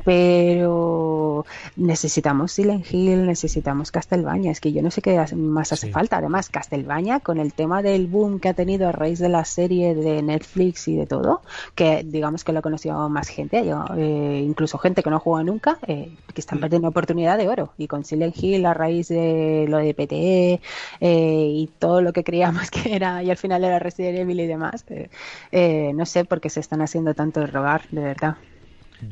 Pero 0.04 1.46
necesitamos 1.76 2.52
Silent 2.52 2.86
Hill, 2.92 3.26
necesitamos 3.26 3.92
Castlevania. 3.92 4.52
Es 4.52 4.60
que 4.60 4.72
yo 4.74 4.82
no 4.82 4.92
sé 4.92 5.02
qué 5.02 5.24
más 5.36 5.72
hace 5.74 5.88
Sí. 5.88 5.92
falta. 5.94 6.18
Además, 6.18 6.50
Castlevania, 6.50 7.20
con 7.22 7.40
el 7.40 7.54
tema 7.54 7.82
del 7.82 8.08
boom 8.08 8.40
que 8.40 8.50
ha 8.50 8.54
tenido 8.54 8.88
a 8.88 8.92
raíz 8.92 9.20
de 9.20 9.30
la 9.30 9.46
serie 9.46 9.96
de 9.96 10.22
Netflix 10.22 10.88
y 10.88 10.96
de 10.96 11.06
todo, 11.08 11.42
que 11.76 12.04
digamos 12.06 12.44
que 12.44 12.52
lo 12.54 12.60
ha 12.60 12.62
conocido 12.62 13.10
más 13.10 13.30
gente, 13.30 13.66
yo, 13.66 13.84
eh, 13.98 14.44
incluso 14.46 14.78
gente 14.78 15.02
que 15.04 15.10
no 15.10 15.16
ha 15.16 15.20
jugado 15.20 15.46
nunca, 15.46 15.80
eh, 15.88 16.12
que 16.34 16.42
están 16.42 16.60
perdiendo 16.60 16.88
oportunidad 16.90 17.38
de 17.38 17.48
oro. 17.48 17.72
Y 17.78 17.88
con 17.88 18.04
Silent 18.06 18.36
Hill, 18.38 18.66
a 18.66 18.74
raíz 18.74 19.08
de 19.08 19.66
lo 19.68 19.78
de 19.78 19.94
PTE 19.94 20.62
eh, 21.00 21.48
y 21.52 21.70
todo 21.80 22.02
lo 22.02 22.14
que 22.14 22.24
creíamos 22.24 22.70
que 22.72 22.96
era, 22.96 23.24
y 23.24 23.32
al 23.32 23.38
final 23.38 23.64
era 23.64 23.80
Resident 23.80 24.20
Evil 24.20 24.40
y 24.42 24.48
demás, 24.48 24.86
eh, 24.90 25.10
eh, 25.52 25.92
no 26.02 26.06
sé 26.08 26.26
por 26.26 26.42
qué 26.42 26.50
se 26.50 26.60
están 26.60 26.82
haciendo 26.82 27.14
tanto 27.14 27.46
rogar, 27.46 27.84
de 27.92 28.02
verdad. 28.02 28.36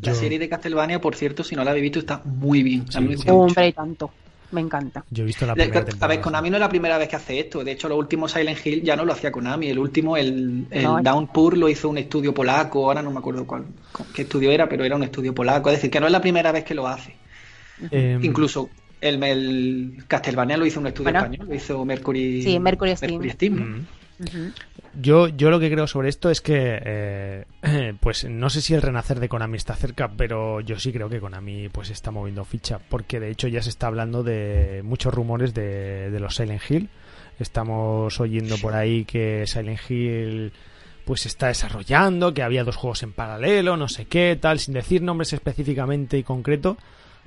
La 0.02 0.12
yo, 0.12 0.16
serie 0.16 0.40
de 0.40 0.50
Castlevania, 0.50 1.00
por 1.00 1.16
cierto, 1.16 1.44
si 1.44 1.56
no 1.56 1.64
la 1.64 1.70
habéis 1.70 1.84
visto, 1.84 2.00
está 2.00 2.20
muy 2.26 2.64
bien. 2.64 2.92
Sí, 2.92 3.00
me 3.00 3.16
gusta 3.16 3.32
mucho. 3.32 3.46
Hombre, 3.46 3.68
y 3.68 3.74
tanto. 3.74 4.12
Me 4.52 4.62
encanta. 4.62 5.06
yo 5.12 5.22
he 5.24 5.28
visto 5.28 5.46
la 5.46 5.54
De- 5.54 5.68
primera 5.68 5.86
a 6.02 6.08
ver, 6.08 6.20
Konami 6.20 6.50
no 6.50 6.56
es 6.58 6.62
la 6.62 6.70
primera 6.70 6.98
vez 6.98 7.08
que 7.08 7.16
hace 7.16 7.40
esto. 7.40 7.64
De 7.64 7.74
hecho, 7.74 7.88
los 7.88 8.00
últimos 8.00 8.32
Silent 8.32 8.66
Hill 8.66 8.82
ya 8.82 8.96
no 8.96 9.06
lo 9.06 9.14
hacía 9.14 9.32
Konami. 9.32 9.68
El 9.68 9.78
último, 9.78 10.18
el, 10.18 10.66
el 10.72 10.84
No. 10.84 11.00
Downpour, 11.04 11.56
lo 11.56 11.70
hizo 11.70 11.90
un 11.90 12.00
estudio 12.00 12.34
polaco. 12.34 12.86
Ahora 12.86 13.04
no 13.04 13.12
me 13.12 13.20
acuerdo 13.20 13.46
cuál, 13.46 13.66
qué 14.16 14.24
estudio 14.24 14.50
era, 14.50 14.68
pero 14.68 14.84
era 14.84 14.96
un 14.96 15.04
estudio 15.04 15.36
polaco. 15.36 15.70
Es 15.70 15.76
decir, 15.76 15.92
que 15.92 16.00
no 16.00 16.08
es 16.08 16.12
la 16.12 16.22
primera 16.22 16.52
vez 16.52 16.64
que 16.64 16.74
lo 16.74 16.88
hace. 16.88 17.14
Em, 17.92 18.24
Incluso 18.26 18.70
el, 19.02 19.22
el 19.24 20.04
Castlevania 20.08 20.58
lo 20.58 20.66
hizo 20.66 20.80
un 20.80 20.88
estudio 20.88 21.12
Bueno. 21.12 21.20
español, 21.20 21.48
lo 21.48 21.54
hizo 21.56 21.86
Mercury, 21.86 22.42
Sí, 22.42 22.60
Mercury 22.60 22.96
Steam. 22.96 23.30
Steam, 23.30 23.56
¿no? 23.56 23.99
Yo, 24.94 25.28
yo 25.30 25.50
lo 25.50 25.60
que 25.60 25.72
creo 25.72 25.88
sobre 25.88 26.10
esto 26.10 26.30
es 26.30 26.42
que, 26.42 26.80
eh, 26.84 27.46
pues 28.00 28.26
no 28.26 28.50
sé 28.50 28.62
si 28.62 28.74
el 28.74 28.82
renacer 28.82 29.20
de 29.20 29.30
Konami 29.30 29.58
está 29.58 29.76
cerca, 29.76 30.12
pero 30.16 30.62
yo 30.62 30.80
sí 30.80 30.92
creo 30.92 31.10
que 31.10 31.20
Konami 31.20 31.70
pues 31.70 31.90
está 31.90 32.12
moviendo 32.12 32.44
ficha, 32.44 32.80
porque 32.90 33.20
de 33.20 33.30
hecho 33.30 33.48
ya 33.48 33.62
se 33.62 33.70
está 33.70 33.88
hablando 33.88 34.24
de 34.24 34.82
muchos 34.84 35.14
rumores 35.14 35.54
de, 35.54 36.10
de 36.10 36.20
los 36.20 36.36
Silent 36.36 36.62
Hill. 36.70 36.90
Estamos 37.40 38.20
oyendo 38.20 38.58
por 38.58 38.74
ahí 38.74 39.06
que 39.06 39.46
Silent 39.48 39.80
Hill 39.90 40.52
pues 41.06 41.22
se 41.22 41.28
está 41.28 41.48
desarrollando, 41.48 42.34
que 42.34 42.44
había 42.44 42.64
dos 42.64 42.76
juegos 42.76 43.02
en 43.02 43.14
paralelo, 43.14 43.78
no 43.78 43.88
sé 43.88 44.06
qué, 44.06 44.38
tal, 44.40 44.60
sin 44.60 44.76
decir 44.76 45.02
nombres 45.02 45.34
específicamente 45.34 46.20
y 46.20 46.24
concreto, 46.24 46.78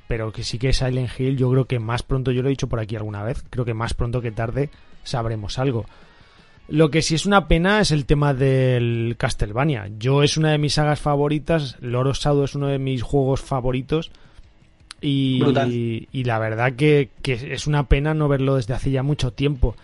pero 0.07 0.31
que 0.31 0.45
sí 0.45 0.59
que 0.59 0.73
Silent 0.73 1.19
Hill 1.19 1.37
yo 1.37 1.51
creo 1.51 1.65
que 1.65 1.81
más 1.81 2.05
pronto, 2.05 2.31
yo 2.31 2.43
lo 2.43 2.49
he 2.49 2.51
dicho 2.51 2.69
por 2.69 2.79
aquí 2.79 2.95
alguna 2.95 3.25
vez, 3.25 3.43
creo 3.51 3.65
que 3.65 3.75
más 3.75 3.95
pronto 3.95 4.21
que 4.21 4.31
tarde 4.31 4.71
sabremos 5.03 5.59
algo. 5.59 5.87
Lo 6.69 6.91
que 6.91 7.03
sí 7.03 7.15
es 7.15 7.27
una 7.27 7.49
pena 7.49 7.81
es 7.81 7.91
el 7.91 8.07
tema 8.07 8.35
del 8.35 9.17
Castlevania. 9.19 9.91
Yo 9.99 10.23
es 10.23 10.37
una 10.37 10.53
de 10.53 10.59
mis 10.59 10.75
sagas 10.75 11.01
favoritas, 11.01 11.77
Loro 11.81 12.15
Shadow 12.15 12.45
es 12.45 12.55
uno 12.55 12.69
de 12.69 12.79
mis 12.79 13.03
juegos 13.03 13.41
favoritos 13.41 14.11
y, 15.01 15.41
la 16.25 16.39
verdad 16.39 16.75
que, 16.75 17.11
que 17.23 17.33
es 17.53 17.67
una 17.67 17.89
pena 17.89 18.15
no 18.15 18.29
verlo 18.29 18.57
desde 18.57 18.75
hace 18.75 18.91
ya 18.91 19.03
mucho 19.03 19.33
tiempo. 19.33 19.75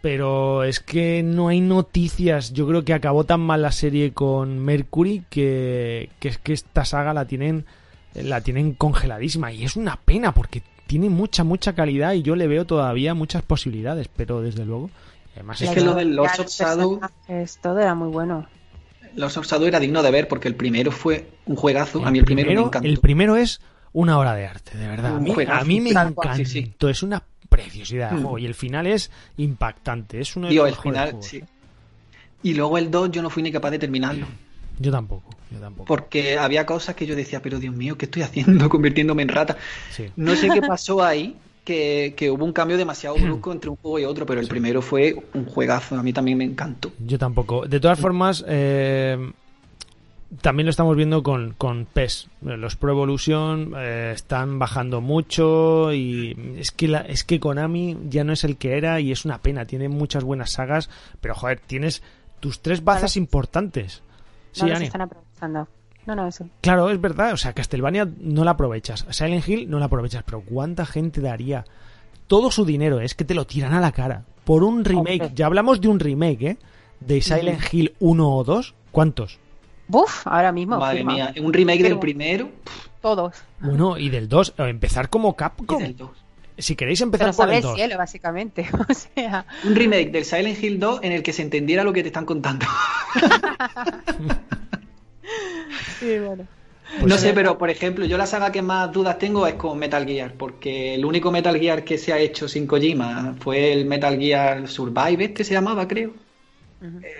Pero 0.00 0.64
es 0.64 0.80
que 0.80 1.22
no 1.22 1.48
hay 1.48 1.60
noticias. 1.60 2.52
Yo 2.52 2.66
creo 2.66 2.84
que 2.84 2.94
acabó 2.94 3.24
tan 3.24 3.40
mal 3.40 3.62
la 3.62 3.72
serie 3.72 4.12
con 4.12 4.58
Mercury 4.58 5.24
que, 5.30 6.10
que 6.18 6.28
es 6.28 6.38
que 6.38 6.52
esta 6.52 6.84
saga 6.84 7.12
la 7.14 7.26
tienen 7.26 7.66
la 8.14 8.42
tienen 8.42 8.74
congeladísima 8.74 9.52
y 9.52 9.64
es 9.64 9.74
una 9.74 9.96
pena 9.96 10.34
porque 10.34 10.62
tiene 10.86 11.08
mucha 11.08 11.44
mucha 11.44 11.74
calidad 11.74 12.12
y 12.12 12.20
yo 12.22 12.36
le 12.36 12.46
veo 12.46 12.66
todavía 12.66 13.14
muchas 13.14 13.42
posibilidades, 13.42 14.08
pero 14.14 14.42
desde 14.42 14.66
luego 14.66 14.90
además 15.34 15.60
Es 15.62 15.70
que 15.70 15.80
lo 15.80 15.94
del 15.94 16.14
Lords 16.14 16.38
of 16.38 16.46
los 16.46 16.56
Shadow, 16.58 17.00
todo 17.60 17.78
era 17.80 17.94
muy 17.94 18.08
bueno. 18.08 18.46
Lords 19.14 19.36
of 19.36 19.46
Shadow 19.46 19.66
era 19.66 19.78
digno 19.80 20.02
de 20.02 20.10
ver 20.10 20.28
porque 20.28 20.48
el 20.48 20.54
primero 20.54 20.90
fue 20.90 21.28
un 21.46 21.56
juegazo. 21.56 22.04
a 22.04 22.10
mí 22.10 22.18
el 22.18 22.24
primero, 22.24 22.50
me 22.50 22.66
encantó. 22.66 22.88
el 22.88 22.98
primero 22.98 23.36
es 23.36 23.60
una 23.92 24.18
obra 24.18 24.34
de 24.34 24.46
arte, 24.46 24.76
de 24.78 24.88
verdad. 24.88 25.16
A 25.16 25.20
mí, 25.20 25.32
juegazo, 25.34 25.60
a 25.60 25.64
mí 25.64 25.80
me 25.80 25.90
encantó, 25.90 26.22
sí, 26.34 26.44
sí. 26.46 26.74
es 26.88 27.02
una 27.02 27.22
preciosidad 27.48 28.10
de 28.10 28.16
Mm. 28.16 28.22
juego 28.22 28.38
y 28.38 28.46
el 28.46 28.54
final 28.54 28.86
es 28.86 29.10
impactante, 29.36 30.20
es 30.20 30.34
uno 30.36 30.46
de 30.46 30.52
Tío, 30.52 30.62
los 30.62 30.70
el 30.70 30.76
mejores 30.76 30.92
final, 30.92 31.10
juegos. 31.10 31.26
sí. 31.26 31.42
Y 32.44 32.54
luego 32.54 32.78
el 32.78 32.90
2 32.90 33.10
yo 33.10 33.22
no 33.22 33.28
fui 33.30 33.42
ni 33.42 33.52
capaz 33.52 33.70
de 33.70 33.78
terminarlo. 33.78 34.26
Yo 34.78 34.90
tampoco, 34.90 35.30
yo 35.50 35.58
tampoco. 35.60 35.84
Porque 35.86 36.38
había 36.38 36.64
cosas 36.64 36.94
que 36.96 37.06
yo 37.06 37.14
decía, 37.14 37.42
pero 37.42 37.58
Dios 37.60 37.74
mío, 37.74 37.98
¿qué 37.98 38.06
estoy 38.06 38.22
haciendo 38.22 38.68
convirtiéndome 38.70 39.22
en 39.22 39.28
rata? 39.28 39.58
Sí. 39.90 40.06
No 40.16 40.34
sé 40.34 40.48
qué 40.48 40.62
pasó 40.66 41.04
ahí, 41.04 41.36
que, 41.64 42.14
que 42.16 42.30
hubo 42.30 42.44
un 42.44 42.52
cambio 42.52 42.76
demasiado 42.76 43.16
brusco 43.20 43.52
entre 43.52 43.70
un 43.70 43.76
juego 43.76 43.98
y 43.98 44.04
otro, 44.04 44.26
pero 44.26 44.40
el 44.40 44.48
primero 44.48 44.82
fue 44.82 45.14
un 45.34 45.46
juegazo, 45.46 45.96
a 45.96 46.02
mí 46.02 46.12
también 46.12 46.38
me 46.38 46.44
encantó. 46.44 46.92
Yo 46.98 47.18
tampoco. 47.18 47.66
De 47.66 47.80
todas 47.80 47.98
formas, 47.98 48.44
eh, 48.46 49.32
también 50.40 50.66
lo 50.66 50.70
estamos 50.70 50.96
viendo 50.96 51.22
con, 51.22 51.54
con 51.58 51.84
PES. 51.84 52.28
Los 52.40 52.76
Pro 52.76 52.92
Evolution 52.92 53.74
eh, 53.76 54.12
están 54.14 54.58
bajando 54.58 55.00
mucho 55.00 55.92
y 55.92 56.56
es 56.56 56.70
que, 56.70 56.88
la, 56.88 57.00
es 57.00 57.24
que 57.24 57.38
Konami 57.38 57.98
ya 58.08 58.24
no 58.24 58.32
es 58.32 58.44
el 58.44 58.56
que 58.56 58.78
era 58.78 59.00
y 59.00 59.12
es 59.12 59.24
una 59.24 59.38
pena. 59.38 59.66
Tiene 59.66 59.88
muchas 59.88 60.24
buenas 60.24 60.52
sagas, 60.52 60.88
pero 61.20 61.34
joder, 61.34 61.60
tienes 61.60 62.02
tus 62.40 62.60
tres 62.60 62.82
bazas 62.82 63.16
importantes. 63.16 64.02
Sí, 64.52 64.62
no 64.62 64.68
los 64.68 64.76
Ani. 64.76 64.86
están 64.86 65.02
aprovechando. 65.02 65.68
No, 66.06 66.14
no, 66.16 66.26
eso. 66.26 66.48
Claro, 66.60 66.90
es 66.90 67.00
verdad. 67.00 67.32
O 67.32 67.36
sea, 67.36 67.52
Castlevania 67.52 68.08
no 68.20 68.44
la 68.44 68.52
aprovechas. 68.52 69.06
Silent 69.10 69.48
Hill 69.48 69.70
no 69.70 69.78
la 69.78 69.86
aprovechas. 69.86 70.22
Pero 70.24 70.40
¿cuánta 70.42 70.84
gente 70.86 71.20
daría 71.20 71.64
todo 72.26 72.50
su 72.50 72.64
dinero? 72.64 73.00
Es 73.00 73.14
que 73.14 73.24
te 73.24 73.34
lo 73.34 73.46
tiran 73.46 73.72
a 73.74 73.80
la 73.80 73.92
cara. 73.92 74.24
Por 74.44 74.64
un 74.64 74.84
remake. 74.84 75.22
Hombre. 75.22 75.30
Ya 75.36 75.46
hablamos 75.46 75.80
de 75.80 75.88
un 75.88 76.00
remake, 76.00 76.42
¿eh? 76.42 76.56
De 77.00 77.20
Silent 77.20 77.60
Hill 77.72 77.94
1 78.00 78.28
o 78.36 78.44
2. 78.44 78.74
¿Cuántos? 78.90 79.38
Buf, 79.88 80.26
ahora 80.26 80.52
mismo. 80.52 80.78
Madre 80.78 80.98
firma. 80.98 81.12
mía, 81.14 81.34
un 81.40 81.52
remake 81.52 81.82
del 81.82 81.98
primero 81.98 82.48
Todos. 83.00 83.34
Bueno, 83.60 83.96
y 83.98 84.08
del 84.10 84.28
2. 84.28 84.54
o 84.58 84.64
Empezar 84.64 85.08
como 85.08 85.30
y 85.30 85.34
Capcom. 85.34 85.78
del 85.82 85.96
2. 85.96 86.10
Si 86.58 86.76
queréis 86.76 87.00
empezar 87.00 87.28
Pero 87.28 87.36
por 87.36 87.48
el 87.48 87.56
el 87.56 87.62
2. 87.62 87.74
cielo, 87.74 87.98
básicamente. 87.98 88.68
O 88.88 88.94
sea, 88.94 89.46
Un 89.64 89.74
remake 89.74 90.10
del 90.10 90.24
Silent 90.24 90.62
Hill 90.62 90.78
2 90.80 91.00
en 91.02 91.12
el 91.12 91.22
que 91.22 91.32
se 91.32 91.42
entendiera 91.42 91.82
lo 91.84 91.92
que 91.92 92.02
te 92.02 92.08
están 92.08 92.24
contando. 92.26 92.66
sí, 95.98 96.18
bueno. 96.18 96.48
Pues 96.98 97.12
no 97.12 97.18
sí. 97.18 97.18
sé, 97.18 97.34
pero 97.34 97.58
por 97.58 97.68
ejemplo, 97.70 98.04
yo 98.06 98.16
la 98.16 98.26
saga 98.26 98.52
que 98.52 98.62
más 98.62 98.92
dudas 98.92 99.18
tengo 99.18 99.46
es 99.46 99.54
con 99.54 99.78
Metal 99.78 100.06
Gear, 100.06 100.36
porque 100.36 100.94
el 100.94 101.04
único 101.04 101.30
Metal 101.32 101.58
Gear 101.58 101.84
que 101.84 101.98
se 101.98 102.12
ha 102.12 102.18
hecho 102.18 102.48
sin 102.48 102.66
Kojima 102.66 103.34
fue 103.40 103.72
el 103.72 103.86
Metal 103.86 104.16
Gear 104.18 104.68
Survive, 104.68 105.24
este 105.24 105.44
se 105.44 105.54
llamaba, 105.54 105.88
creo. 105.88 106.14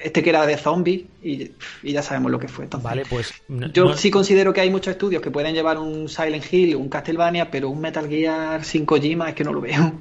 Este 0.05 0.23
que 0.23 0.31
era 0.31 0.47
de 0.47 0.57
zombies 0.59 1.07
y, 1.23 1.53
y 1.83 1.93
ya 1.93 2.03
sabemos 2.03 2.31
lo 2.31 2.39
que 2.39 2.49
fue. 2.49 2.65
Entonces, 2.65 2.85
Vale, 2.85 3.07
pues. 3.07 3.35
no- 3.49 3.69
yo 3.73 3.85
no- 3.85 3.97
sí 3.97 4.11
considero 4.11 4.53
que 4.53 4.61
hay 4.63 4.71
muchos 4.71 4.93
estudios 4.93 5.23
que 5.23 5.31
pueden 5.31 5.55
llevar 5.55 5.79
un 5.79 6.09
Silent 6.09 6.45
Hill, 6.53 6.77
un 6.77 6.89
Castlevania, 6.89 7.51
pero 7.51 7.71
un 7.71 7.81
Metal 7.81 8.09
Gear 8.09 8.65
sin 8.65 8.87
Kojima 8.87 9.31
es 9.31 9.35
que 9.35 9.45
no 9.45 9.53
lo 9.53 9.61
veo. 9.61 10.01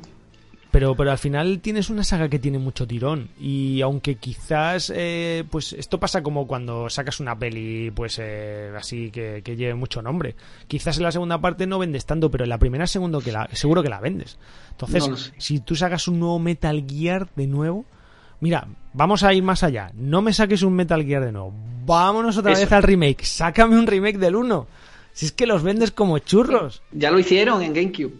Pero, 0.71 0.95
pero 0.95 1.11
al 1.11 1.17
final 1.17 1.59
tienes 1.59 1.89
una 1.89 2.05
saga 2.05 2.29
que 2.29 2.39
tiene 2.39 2.57
mucho 2.57 2.87
tirón. 2.87 3.29
Y 3.37 3.81
aunque 3.81 4.15
quizás, 4.15 4.91
eh, 4.95 5.43
pues 5.51 5.73
esto 5.73 5.99
pasa 5.99 6.23
como 6.23 6.47
cuando 6.47 6.89
sacas 6.89 7.19
una 7.19 7.37
peli, 7.37 7.91
pues 7.91 8.17
eh, 8.19 8.71
así 8.77 9.11
que, 9.11 9.41
que, 9.43 9.57
lleve 9.57 9.75
mucho 9.75 10.01
nombre. 10.01 10.35
Quizás 10.67 10.97
en 10.97 11.03
la 11.03 11.11
segunda 11.11 11.41
parte 11.41 11.67
no 11.67 11.77
vendes 11.77 12.05
tanto, 12.05 12.31
pero 12.31 12.45
en 12.45 12.49
la 12.49 12.57
primera 12.57 12.87
segundo 12.87 13.19
que 13.19 13.33
la, 13.33 13.49
seguro 13.51 13.83
que 13.83 13.89
la 13.89 13.99
vendes. 13.99 14.37
Entonces, 14.71 15.09
no 15.09 15.17
si 15.37 15.59
tú 15.59 15.75
sacas 15.75 16.07
un 16.07 16.19
nuevo 16.19 16.39
Metal 16.39 16.85
Gear 16.87 17.27
de 17.35 17.47
nuevo, 17.47 17.85
mira, 18.39 18.67
vamos 18.93 19.23
a 19.23 19.33
ir 19.33 19.43
más 19.43 19.63
allá. 19.63 19.91
No 19.93 20.21
me 20.21 20.31
saques 20.31 20.63
un 20.63 20.73
Metal 20.73 21.03
Gear 21.03 21.25
de 21.25 21.33
nuevo. 21.33 21.53
Vámonos 21.85 22.37
otra 22.37 22.53
Eso. 22.53 22.61
vez 22.61 22.71
al 22.71 22.83
remake. 22.83 23.25
Sácame 23.25 23.77
un 23.77 23.87
remake 23.87 24.17
del 24.17 24.37
1. 24.37 24.67
Si 25.13 25.25
es 25.25 25.31
que 25.33 25.45
los 25.45 25.63
vendes 25.63 25.91
como 25.91 26.17
churros. 26.19 26.81
Ya 26.91 27.11
lo 27.11 27.19
hicieron 27.19 27.61
en 27.61 27.73
GameCube. 27.73 28.13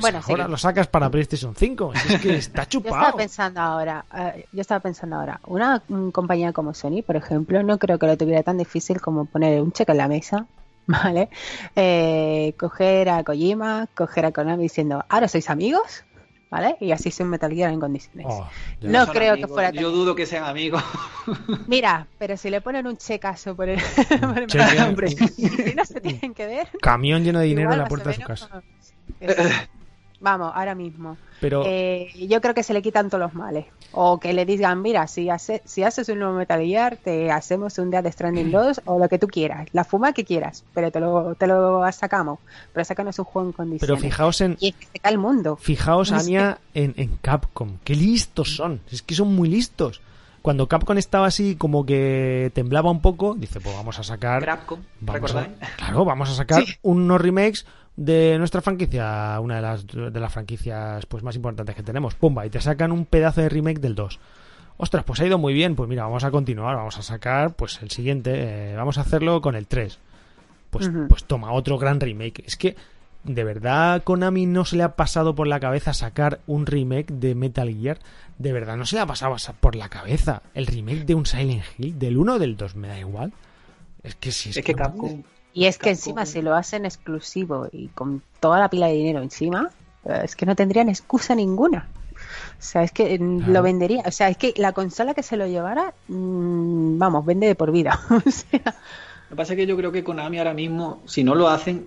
Pues 0.00 0.12
bueno, 0.12 0.20
ahora 0.28 0.44
sí. 0.44 0.50
lo 0.50 0.56
sacas 0.58 0.86
para 0.88 1.10
PlayStation 1.10 1.54
5. 1.54 1.92
Es 1.94 2.20
que 2.20 2.36
está 2.36 2.66
chupado. 2.68 2.96
Yo 2.96 3.00
estaba 3.00 3.16
pensando 3.16 3.60
ahora, 3.60 4.04
uh, 4.12 4.40
yo 4.52 4.60
estaba 4.60 4.80
pensando 4.80 5.16
ahora, 5.16 5.40
una 5.46 5.82
um, 5.88 6.10
compañía 6.10 6.52
como 6.52 6.74
Sony, 6.74 7.02
por 7.04 7.16
ejemplo, 7.16 7.62
no 7.62 7.78
creo 7.78 7.98
que 7.98 8.06
lo 8.06 8.16
tuviera 8.16 8.42
tan 8.42 8.58
difícil 8.58 9.00
como 9.00 9.24
poner 9.24 9.62
un 9.62 9.72
cheque 9.72 9.92
en 9.92 9.98
la 9.98 10.08
mesa, 10.08 10.46
¿vale? 10.86 11.30
Eh, 11.74 12.54
coger 12.58 13.08
a 13.08 13.24
Kojima, 13.24 13.88
coger 13.94 14.26
a 14.26 14.32
Konami 14.32 14.64
diciendo, 14.64 15.04
¿ahora 15.08 15.28
sois 15.28 15.48
amigos? 15.50 16.04
¿Vale? 16.48 16.76
Y 16.80 16.92
así 16.92 17.10
se 17.10 17.24
un 17.24 17.30
Metal 17.30 17.52
Gear 17.52 17.72
en 17.72 17.80
condiciones. 17.80 18.24
Oh, 18.28 18.48
no, 18.82 19.06
no 19.06 19.12
creo 19.12 19.32
amigos. 19.32 19.48
que 19.48 19.52
fuera 19.52 19.70
Yo 19.70 19.90
dudo 19.90 20.14
que 20.14 20.26
sean 20.26 20.44
amigos. 20.44 20.82
Mira, 21.66 22.06
pero 22.18 22.36
si 22.36 22.50
le 22.50 22.60
ponen 22.60 22.86
un 22.86 22.96
checazo 22.96 23.56
por 23.56 23.68
el, 23.68 23.80
por 24.20 24.38
el 24.38 24.46
Cheque. 24.46 24.80
hombre, 24.80 25.08
si 25.08 25.74
no 25.74 25.84
se 25.84 26.00
tienen 26.00 26.34
que 26.34 26.46
ver. 26.46 26.68
Camión 26.80 27.24
lleno 27.24 27.40
de 27.40 27.46
dinero 27.46 27.72
en 27.72 27.78
la 27.78 27.88
puerta 27.88 28.10
de 28.10 28.14
su 28.14 28.22
casa. 28.22 28.62
Vamos, 30.20 30.50
ahora 30.54 30.74
mismo. 30.74 31.16
Pero 31.40 31.62
Eh, 31.66 32.08
yo 32.28 32.40
creo 32.40 32.54
que 32.54 32.62
se 32.62 32.72
le 32.72 32.80
quitan 32.80 33.10
todos 33.10 33.20
los 33.22 33.34
males. 33.34 33.66
O 33.92 34.18
que 34.18 34.32
le 34.32 34.46
digan, 34.46 34.80
mira, 34.80 35.06
si, 35.06 35.28
hace, 35.28 35.60
si 35.66 35.82
haces 35.82 36.08
un 36.08 36.18
nuevo 36.20 36.34
Metal 36.34 36.60
Gear, 36.60 36.96
te 36.96 37.30
hacemos 37.30 37.78
un 37.78 37.90
Death 37.90 38.06
Stranding 38.12 38.50
2 38.52 38.82
o 38.86 38.98
lo 38.98 39.08
que 39.08 39.18
tú 39.18 39.26
quieras. 39.28 39.68
La 39.72 39.84
fuma 39.84 40.12
que 40.14 40.24
quieras, 40.24 40.64
pero 40.72 40.90
te 40.90 41.00
lo, 41.00 41.34
te 41.34 41.46
lo 41.46 41.82
sacamos. 41.92 42.38
Pero 42.72 42.84
sácanos 42.84 43.18
un 43.18 43.24
juego 43.26 43.48
en 43.48 43.52
condiciones. 43.52 43.80
pero 43.86 43.96
fijaos 43.98 44.40
en, 44.40 44.56
Y 44.58 44.68
es 44.70 44.74
que 44.76 44.86
se 44.86 44.98
cae 44.98 45.12
el 45.12 45.18
mundo. 45.18 45.56
Fijaos, 45.56 46.10
No. 46.10 46.18
Anya, 46.18 46.58
en, 46.74 46.94
en 46.96 47.16
Capcom. 47.18 47.76
Qué 47.84 47.94
listos 47.94 48.56
son. 48.56 48.80
Es 48.90 49.02
que 49.02 49.14
son 49.14 49.34
muy 49.34 49.48
listos. 49.50 50.00
Cuando 50.40 50.68
Capcom 50.68 50.96
estaba 50.96 51.26
así, 51.26 51.56
como 51.56 51.84
que 51.84 52.50
temblaba 52.54 52.90
un 52.90 53.00
poco, 53.02 53.34
dice, 53.34 53.60
pues 53.60 53.74
vamos 53.76 53.98
a 53.98 54.02
sacar. 54.04 54.44
Capcom, 54.44 54.78
Vamos 55.00 55.34
a, 55.34 55.40
¿recordáis? 55.42 55.70
claro, 55.76 56.04
vamos 56.04 56.30
a 56.30 56.34
sacar 56.34 56.64
Sí. 56.64 56.72
unos 56.82 57.20
remakes 57.20 57.66
de 57.96 58.36
nuestra 58.38 58.60
franquicia, 58.60 59.38
una 59.40 59.56
de 59.56 59.62
las, 59.62 59.86
de 59.86 60.20
las 60.20 60.32
franquicias 60.32 61.06
pues 61.06 61.22
más 61.22 61.34
importantes 61.34 61.74
que 61.74 61.82
tenemos. 61.82 62.14
Pumba, 62.14 62.46
y 62.46 62.50
te 62.50 62.60
sacan 62.60 62.92
un 62.92 63.06
pedazo 63.06 63.40
de 63.40 63.48
remake 63.48 63.80
del 63.80 63.94
2. 63.94 64.20
Ostras, 64.76 65.04
pues 65.04 65.20
ha 65.20 65.26
ido 65.26 65.38
muy 65.38 65.54
bien. 65.54 65.74
Pues 65.74 65.88
mira, 65.88 66.04
vamos 66.04 66.24
a 66.24 66.30
continuar, 66.30 66.76
vamos 66.76 66.98
a 66.98 67.02
sacar 67.02 67.54
pues 67.54 67.80
el 67.82 67.90
siguiente, 67.90 68.32
eh, 68.34 68.76
vamos 68.76 68.98
a 68.98 69.02
hacerlo 69.02 69.40
con 69.40 69.56
el 69.56 69.66
3. 69.66 69.98
Pues, 70.70 70.90
pues 71.08 71.24
toma, 71.24 71.52
otro 71.52 71.78
gran 71.78 72.00
remake. 72.00 72.42
Es 72.44 72.56
que, 72.56 72.76
¿de 73.24 73.44
verdad 73.44 74.02
Konami 74.02 74.44
no 74.44 74.66
se 74.66 74.76
le 74.76 74.82
ha 74.82 74.94
pasado 74.94 75.34
por 75.34 75.46
la 75.46 75.58
cabeza 75.58 75.94
sacar 75.94 76.40
un 76.46 76.66
remake 76.66 77.12
de 77.14 77.34
Metal 77.34 77.74
Gear? 77.74 77.98
¿De 78.36 78.52
verdad 78.52 78.76
no 78.76 78.84
se 78.84 78.96
le 78.96 79.02
ha 79.02 79.06
pasado 79.06 79.38
por 79.58 79.74
la 79.74 79.88
cabeza 79.88 80.42
el 80.52 80.66
remake 80.66 81.06
de 81.06 81.14
un 81.14 81.24
Silent 81.24 81.64
Hill? 81.78 81.98
¿Del 81.98 82.18
1 82.18 82.34
o 82.34 82.38
del 82.38 82.58
2? 82.58 82.76
Me 82.76 82.88
da 82.88 82.98
igual. 82.98 83.32
Es 84.02 84.16
que 84.16 84.30
si 84.32 84.50
es, 84.50 84.58
Es 84.58 84.64
que 84.64 84.74
Capcom. 84.74 85.22
Y 85.56 85.64
es 85.64 85.78
que 85.78 85.88
encima 85.90 86.26
si 86.26 86.42
lo 86.42 86.54
hacen 86.54 86.84
exclusivo 86.84 87.68
y 87.72 87.88
con 87.88 88.20
toda 88.40 88.58
la 88.58 88.68
pila 88.68 88.88
de 88.88 88.92
dinero 88.92 89.22
encima, 89.22 89.70
eh, 90.04 90.20
es 90.24 90.36
que 90.36 90.44
no 90.44 90.54
tendrían 90.54 90.90
excusa 90.90 91.34
ninguna. 91.34 91.88
O 92.58 92.62
sea, 92.62 92.82
es 92.82 92.92
que 92.92 93.18
mm, 93.18 93.38
Claro. 93.38 93.52
lo 93.54 93.62
vendería. 93.62 94.02
O 94.06 94.10
sea, 94.10 94.28
es 94.28 94.36
que 94.36 94.52
la 94.58 94.72
consola 94.72 95.14
que 95.14 95.22
se 95.22 95.36
lo 95.38 95.46
llevara, 95.46 95.94
mm, 96.08 96.98
vamos, 96.98 97.24
vende 97.24 97.46
de 97.46 97.54
por 97.54 97.72
vida. 97.72 97.98
o 98.10 98.30
sea, 98.30 98.60
Lo 98.64 99.30
que 99.30 99.36
pasa 99.36 99.54
es 99.54 99.56
que 99.56 99.66
yo 99.66 99.76
creo 99.78 99.90
que 99.92 100.04
Konami 100.04 100.38
ahora 100.38 100.52
mismo, 100.52 101.00
si 101.06 101.24
no 101.24 101.34
lo 101.34 101.48
hacen, 101.48 101.86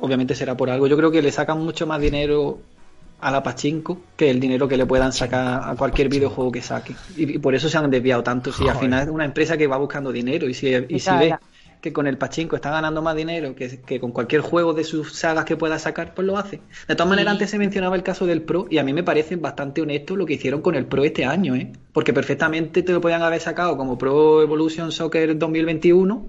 obviamente 0.00 0.36
será 0.36 0.56
por 0.56 0.70
algo. 0.70 0.86
Yo 0.86 0.96
creo 0.96 1.10
que 1.10 1.20
le 1.20 1.32
sacan 1.32 1.58
mucho 1.64 1.88
más 1.88 2.00
dinero 2.00 2.58
a 3.20 3.30
la 3.32 3.42
Pachinko 3.42 3.98
que 4.16 4.30
el 4.30 4.38
dinero 4.38 4.68
que 4.68 4.76
le 4.76 4.86
puedan 4.86 5.12
sacar 5.12 5.68
a 5.68 5.74
cualquier 5.76 6.08
videojuego 6.08 6.52
que 6.52 6.62
saque. 6.62 6.94
Y, 7.16 7.34
y 7.34 7.38
por 7.38 7.54
eso 7.56 7.68
se 7.68 7.76
han 7.76 7.90
desviado 7.90 8.22
tanto. 8.22 8.52
Si 8.52 8.62
al 8.62 8.74
Joder. 8.74 8.80
final 8.82 9.02
es 9.02 9.08
una 9.08 9.24
empresa 9.24 9.56
que 9.56 9.66
va 9.66 9.78
buscando 9.78 10.12
dinero 10.12 10.48
y 10.48 10.54
si, 10.54 10.68
y 10.88 10.98
si 11.00 11.10
ve. 11.16 11.36
Que 11.84 11.92
con 11.92 12.06
el 12.06 12.16
Pachinko 12.16 12.56
está 12.56 12.70
ganando 12.70 13.02
más 13.02 13.14
dinero 13.14 13.54
que, 13.54 13.78
que 13.82 14.00
con 14.00 14.10
cualquier 14.10 14.40
juego 14.40 14.72
de 14.72 14.84
sus 14.84 15.12
sagas 15.12 15.44
que 15.44 15.54
pueda 15.58 15.78
sacar, 15.78 16.14
pues 16.14 16.26
lo 16.26 16.38
hace. 16.38 16.60
De 16.88 16.94
todas 16.94 17.10
maneras, 17.10 17.32
antes 17.32 17.50
se 17.50 17.58
mencionaba 17.58 17.94
el 17.94 18.02
caso 18.02 18.24
del 18.24 18.40
Pro 18.40 18.66
y 18.70 18.78
a 18.78 18.82
mí 18.84 18.94
me 18.94 19.02
parece 19.02 19.36
bastante 19.36 19.82
honesto 19.82 20.16
lo 20.16 20.24
que 20.24 20.32
hicieron 20.32 20.62
con 20.62 20.76
el 20.76 20.86
Pro 20.86 21.04
este 21.04 21.26
año, 21.26 21.54
¿eh? 21.54 21.70
Porque 21.92 22.14
perfectamente 22.14 22.82
te 22.82 22.92
lo 22.92 23.02
podían 23.02 23.20
haber 23.22 23.40
sacado 23.42 23.76
como 23.76 23.98
Pro 23.98 24.40
Evolution 24.42 24.90
Soccer 24.92 25.36
2021 25.36 26.26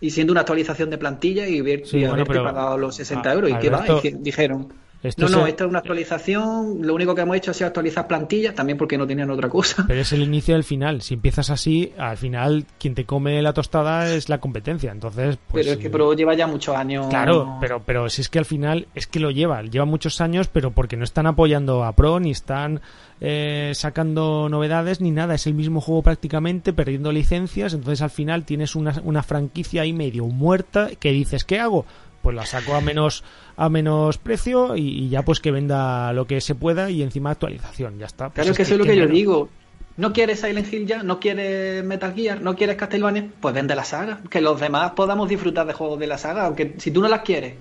y 0.00 0.10
siendo 0.10 0.32
una 0.32 0.40
actualización 0.40 0.88
de 0.88 0.96
plantilla 0.96 1.46
y, 1.46 1.60
ver, 1.60 1.82
Sí, 1.86 1.96
y 1.96 2.00
bueno, 2.00 2.14
haberte 2.14 2.32
pero- 2.32 2.44
pagado 2.44 2.78
los 2.78 2.96
60 2.96 3.28
a- 3.30 3.34
euros. 3.34 3.50
¿Y 3.50 3.54
qué 3.58 3.68
va? 3.68 3.78
Alberto, 3.78 3.98
Y 3.98 4.00
que 4.10 4.16
dijeron, 4.18 4.72
Esto 5.08 5.28
no, 5.28 5.38
no, 5.38 5.44
se- 5.44 5.50
esta 5.50 5.64
es 5.64 5.70
una 5.70 5.78
actualización, 5.80 6.78
lo 6.82 6.94
único 6.94 7.14
que 7.14 7.22
hemos 7.22 7.36
hecho 7.36 7.50
ha 7.50 7.54
sido 7.54 7.66
actualizar 7.68 8.06
plantillas, 8.06 8.54
también 8.54 8.78
porque 8.78 8.98
no 8.98 9.06
tenían 9.06 9.30
otra 9.30 9.48
cosa. 9.48 9.84
Pero 9.86 10.00
es 10.00 10.12
el 10.12 10.22
inicio 10.22 10.54
del 10.54 10.64
final. 10.64 11.02
Si 11.02 11.14
empiezas 11.14 11.50
así, 11.50 11.92
al 11.98 12.16
final 12.16 12.66
quien 12.78 12.94
te 12.94 13.04
come 13.04 13.40
la 13.42 13.52
tostada 13.52 14.12
es 14.14 14.28
la 14.28 14.38
competencia. 14.38 14.92
Entonces, 14.92 15.38
pues. 15.48 15.64
pero 15.66 15.76
es 15.76 15.82
que 15.82 15.90
Pro 15.90 16.12
lleva 16.14 16.34
ya 16.34 16.46
muchos 16.46 16.74
años. 16.76 17.06
Claro, 17.08 17.56
pero, 17.60 17.82
pero 17.84 18.08
si 18.08 18.20
es 18.22 18.28
que 18.28 18.38
al 18.38 18.44
final 18.44 18.86
es 18.94 19.06
que 19.06 19.20
lo 19.20 19.30
lleva, 19.30 19.62
lleva 19.62 19.84
muchos 19.84 20.20
años, 20.20 20.48
pero 20.48 20.70
porque 20.70 20.96
no 20.96 21.04
están 21.04 21.26
apoyando 21.26 21.84
a 21.84 21.92
Pro, 21.92 22.20
ni 22.20 22.30
están 22.30 22.80
eh, 23.20 23.72
sacando 23.74 24.48
novedades, 24.48 25.00
ni 25.00 25.10
nada. 25.10 25.34
Es 25.34 25.46
el 25.46 25.54
mismo 25.54 25.80
juego 25.80 26.02
prácticamente, 26.02 26.72
perdiendo 26.72 27.12
licencias. 27.12 27.74
Entonces 27.74 28.02
al 28.02 28.10
final 28.10 28.44
tienes 28.44 28.74
una, 28.76 29.00
una 29.04 29.22
franquicia 29.22 29.82
ahí 29.82 29.92
medio 29.92 30.26
muerta 30.26 30.90
que 30.98 31.12
dices, 31.12 31.44
¿qué 31.44 31.58
hago? 31.60 31.84
Pues 32.26 32.34
la 32.34 32.44
saco 32.44 32.74
a 32.74 32.80
menos 32.80 33.22
a 33.56 33.68
menos 33.68 34.18
precio 34.18 34.74
y, 34.74 34.80
y 35.04 35.08
ya 35.10 35.22
pues 35.22 35.38
que 35.38 35.52
venda 35.52 36.12
lo 36.12 36.26
que 36.26 36.40
se 36.40 36.56
pueda 36.56 36.90
y 36.90 37.00
encima 37.02 37.30
actualización, 37.30 38.00
ya 38.00 38.06
está. 38.06 38.24
Pues 38.30 38.34
Claro, 38.34 38.50
es 38.50 38.56
que 38.56 38.62
eso 38.64 38.72
es 38.72 38.78
lo 38.78 38.84
¿qué 38.84 38.90
que 38.90 38.96
yo 38.96 39.02
menos? 39.04 39.14
digo. 39.14 39.48
¿No 39.96 40.12
quieres 40.12 40.40
Silent 40.40 40.72
Hill 40.72 40.88
ya? 40.88 41.04
¿No 41.04 41.20
quieres 41.20 41.84
Metal 41.84 42.12
Gear? 42.12 42.40
¿No 42.40 42.56
quieres 42.56 42.74
Castlevania? 42.74 43.28
Pues 43.40 43.54
vende 43.54 43.76
la 43.76 43.84
saga. 43.84 44.18
Que 44.28 44.40
los 44.40 44.58
demás 44.60 44.90
podamos 44.96 45.28
disfrutar 45.28 45.68
de 45.68 45.72
juegos 45.72 46.00
de 46.00 46.08
la 46.08 46.18
saga. 46.18 46.46
Aunque 46.46 46.74
si 46.78 46.90
tú 46.90 47.00
no 47.00 47.06
las 47.06 47.20
quieres, 47.20 47.54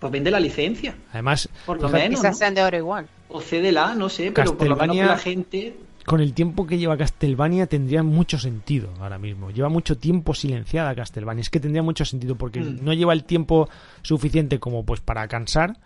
pues 0.00 0.12
vende 0.12 0.32
la 0.32 0.40
licencia. 0.40 0.96
Además, 1.12 1.48
Por 1.64 1.80
lo 1.80 1.88
menos. 1.88 2.18
quizás 2.18 2.32
¿no? 2.32 2.38
sean 2.38 2.54
de 2.56 2.62
oro 2.64 2.76
igual. 2.76 3.06
O 3.28 3.40
cédela, 3.40 3.94
no 3.94 4.08
sé, 4.08 4.32
pero 4.32 4.58
por 4.58 4.66
lo 4.66 4.74
menos 4.74 4.96
que 4.96 5.04
la 5.04 5.18
gente. 5.18 5.76
Con 6.08 6.20
el 6.20 6.32
tiempo 6.34 6.66
que 6.66 6.78
lleva 6.78 6.96
Castlevania 6.96 7.66
tendría 7.66 8.02
mucho 8.02 8.38
sentido 8.38 8.88
ahora 9.00 9.18
mismo. 9.18 9.50
Lleva 9.50 9.68
mucho 9.68 9.96
tiempo 9.98 10.34
silenciada 10.34 10.94
Castlevania. 10.94 11.42
Es 11.42 11.50
que 11.50 11.60
tendría 11.60 11.82
mucho 11.82 12.04
sentido 12.04 12.34
porque 12.36 12.60
Mm. 12.60 12.84
no 12.84 12.92
lleva 12.94 13.12
el 13.12 13.24
tiempo 13.24 13.68
suficiente 14.02 14.58
como 14.58 14.84
pues 14.84 15.00
para 15.00 15.28
cansar 15.28 15.76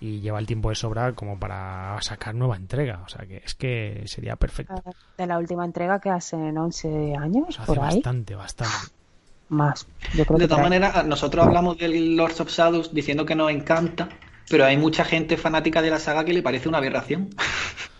y 0.00 0.20
lleva 0.20 0.38
el 0.38 0.46
tiempo 0.46 0.68
de 0.70 0.74
sobra 0.74 1.12
como 1.12 1.38
para 1.38 1.96
sacar 2.00 2.34
nueva 2.34 2.56
entrega. 2.56 3.02
O 3.04 3.08
sea 3.08 3.26
que 3.26 3.42
es 3.44 3.54
que 3.54 4.02
sería 4.06 4.36
perfecto. 4.36 4.74
Eh, 4.86 4.90
De 5.18 5.26
la 5.26 5.38
última 5.38 5.64
entrega 5.64 6.00
que 6.00 6.10
hacen 6.10 6.56
11 6.56 7.14
años, 7.16 7.54
sea, 7.54 7.62
hace 7.64 7.72
por 7.74 7.78
ahí. 7.84 7.94
bastante, 7.96 8.34
bastante. 8.34 8.74
Más. 9.48 9.86
Yo 10.14 10.24
creo 10.24 10.38
De 10.38 10.48
todas 10.48 10.62
maneras, 10.62 11.04
nosotros 11.06 11.44
hablamos 11.46 11.76
del 11.76 12.16
Lords 12.16 12.40
of 12.40 12.48
Shadows 12.50 12.94
diciendo 12.94 13.26
que 13.26 13.34
nos 13.34 13.50
encanta, 13.50 14.08
pero 14.48 14.64
hay 14.64 14.76
mucha 14.78 15.04
gente 15.04 15.36
fanática 15.36 15.82
de 15.82 15.90
la 15.90 15.98
saga 15.98 16.24
que 16.24 16.32
le 16.32 16.42
parece 16.42 16.68
una 16.68 16.78
aberración. 16.78 17.28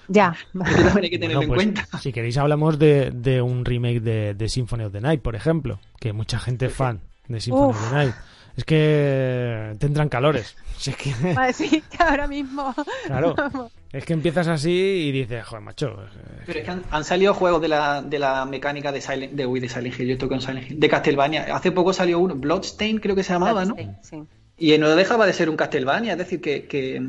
Ya. 0.08 0.34
Eso 0.54 0.82
también 0.82 1.04
hay 1.04 1.10
que 1.10 1.18
tenerlo 1.18 1.38
Bueno, 1.46 1.54
pues, 1.54 1.66
en 1.66 1.74
cuenta. 1.74 1.98
Si 1.98 2.12
queréis 2.12 2.36
hablamos 2.38 2.78
de, 2.78 3.10
de 3.10 3.40
un 3.42 3.64
remake 3.64 4.00
de, 4.00 4.34
de 4.34 4.48
Symphony 4.48 4.84
of 4.84 4.92
the 4.92 5.00
Night, 5.00 5.22
por 5.22 5.34
ejemplo, 5.36 5.80
que 6.00 6.12
mucha 6.12 6.38
gente 6.38 6.66
es 6.66 6.74
fan 6.74 7.00
de 7.28 7.40
Symphony 7.40 7.70
Uf. 7.70 7.76
of 7.76 7.88
the 7.90 7.94
Night. 7.94 8.14
Es 8.54 8.64
que 8.64 9.74
tendrán 9.78 10.10
calores. 10.10 10.56
Si 10.76 10.90
es 10.90 10.96
que, 10.96 11.12
Sí, 11.54 11.82
que 11.90 12.02
ahora 12.02 12.26
mismo. 12.26 12.74
claro, 13.06 13.34
es 13.92 14.04
que 14.04 14.12
empiezas 14.12 14.46
así 14.48 14.70
y 14.70 15.12
dices, 15.12 15.42
joder, 15.44 15.62
macho. 15.64 15.86
eh, 16.02 16.42
Pero 16.44 16.58
es 16.58 16.64
que 16.66 16.70
han, 16.70 16.82
han 16.90 17.04
salido 17.04 17.32
juegos 17.32 17.62
de 17.62 17.68
la, 17.68 18.02
de 18.02 18.18
la 18.18 18.44
mecánica 18.44 18.92
de 18.92 19.00
Silent, 19.00 19.32
de, 19.32 19.46
uy, 19.46 19.58
de 19.60 19.70
Silent 19.70 19.98
Hill, 19.98 20.06
yo 20.08 20.12
estoy 20.14 20.28
con 20.28 20.40
Silent 20.42 20.70
Hill, 20.70 20.80
de 20.80 20.88
Castlevania. 20.88 21.46
Hace 21.56 21.72
poco 21.72 21.94
salió 21.94 22.18
uno, 22.18 22.34
Bloodstain 22.34 22.98
creo 22.98 23.16
que 23.16 23.22
se 23.22 23.32
llamaba, 23.32 23.64
¿no? 23.64 23.74
Sí, 23.76 23.88
sí. 24.02 24.22
Y 24.58 24.76
no 24.76 24.94
dejaba 24.96 25.24
de 25.26 25.32
ser 25.32 25.48
un 25.48 25.56
Castlevania, 25.56 26.12
es 26.12 26.18
decir, 26.18 26.42
que, 26.42 26.66
que, 26.66 27.02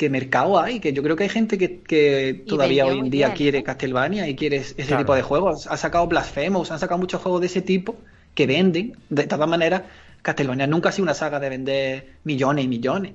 que 0.00 0.08
mercado 0.08 0.58
hay, 0.58 0.80
que 0.80 0.94
yo 0.94 1.02
creo 1.02 1.14
que 1.14 1.24
hay 1.24 1.28
gente 1.28 1.58
que, 1.58 1.80
que 1.82 2.42
todavía 2.48 2.86
hoy 2.86 3.00
en 3.00 3.10
día 3.10 3.26
bien, 3.26 3.36
quiere 3.36 3.58
¿eh? 3.58 3.62
Castlevania 3.62 4.26
y 4.30 4.34
quiere 4.34 4.56
ese 4.56 4.74
Claro. 4.74 5.02
tipo 5.02 5.14
de 5.14 5.20
juegos. 5.20 5.66
Ha 5.66 5.76
sacado 5.76 6.06
Blasphemous, 6.06 6.70
han 6.70 6.78
sacado 6.78 6.98
muchos 6.98 7.20
juegos 7.20 7.42
de 7.42 7.48
ese 7.48 7.60
tipo 7.60 7.98
que 8.34 8.46
venden. 8.46 8.96
De 9.10 9.26
todas 9.26 9.46
maneras, 9.46 9.82
Castlevania 10.22 10.66
nunca 10.66 10.88
ha 10.88 10.92
sido 10.92 11.02
una 11.02 11.12
saga 11.12 11.38
de 11.38 11.50
vender 11.50 12.06
millones 12.24 12.64
y 12.64 12.68
millones. 12.68 13.12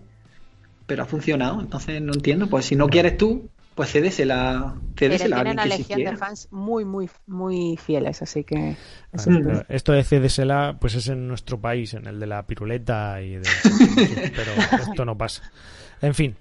Pero 0.86 1.02
ha 1.02 1.06
funcionado, 1.08 1.60
entonces 1.60 2.00
no 2.04 2.14
entiendo. 2.14 2.46
Pues 2.46 2.66
si 2.68 2.76
no 2.76 2.88
quieres 2.88 3.18
tú, 3.18 3.50
pues 3.74 3.92
cédesela, 3.92 4.76
Pero 4.94 5.18
cédesela 5.18 5.38
a 5.38 5.44
tienen 5.44 5.48
alguien 5.48 5.54
una 5.54 5.64
que 5.64 5.70
legión 5.70 6.04
de 6.04 6.18
fans 6.18 6.50
muy, 6.52 6.86
muy, 6.86 7.10
muy 7.26 7.80
fieles, 7.84 8.22
así 8.22 8.44
que. 8.44 8.76
esto 9.70 9.92
de 9.92 10.04
CDSLA, 10.04 10.78
pues 10.80 10.94
es 10.94 11.08
en 11.08 11.28
nuestro 11.28 11.60
país, 11.60 11.96
en 11.96 12.06
el 12.06 12.20
de 12.20 12.28
la 12.28 12.46
piruleta 12.46 13.24
y 13.24 13.38
de... 13.38 13.42
pero 14.36 14.52
esto 14.84 15.04
no 15.04 15.18
pasa. 15.18 15.42
En 16.04 16.14
fin, 16.14 16.36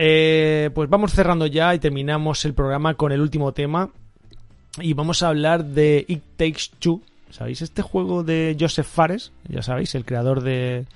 Eh, 0.00 0.70
pues 0.74 0.88
vamos 0.88 1.12
cerrando 1.12 1.46
ya 1.46 1.74
y 1.74 1.80
terminamos 1.80 2.44
el 2.44 2.54
programa 2.54 2.94
con 2.94 3.10
el 3.10 3.20
último 3.20 3.52
tema. 3.52 3.90
Y 4.80 4.92
vamos 4.92 5.24
a 5.24 5.28
hablar 5.28 5.64
de 5.64 6.04
It 6.06 6.22
Takes 6.36 6.76
Two. 6.78 7.02
¿Sabéis? 7.30 7.62
Este 7.62 7.82
juego 7.82 8.22
de 8.22 8.56
Joseph 8.58 8.86
Fares, 8.86 9.32
ya 9.48 9.60
sabéis, 9.60 9.96
el 9.96 10.04
creador 10.04 10.40
de 10.40 10.86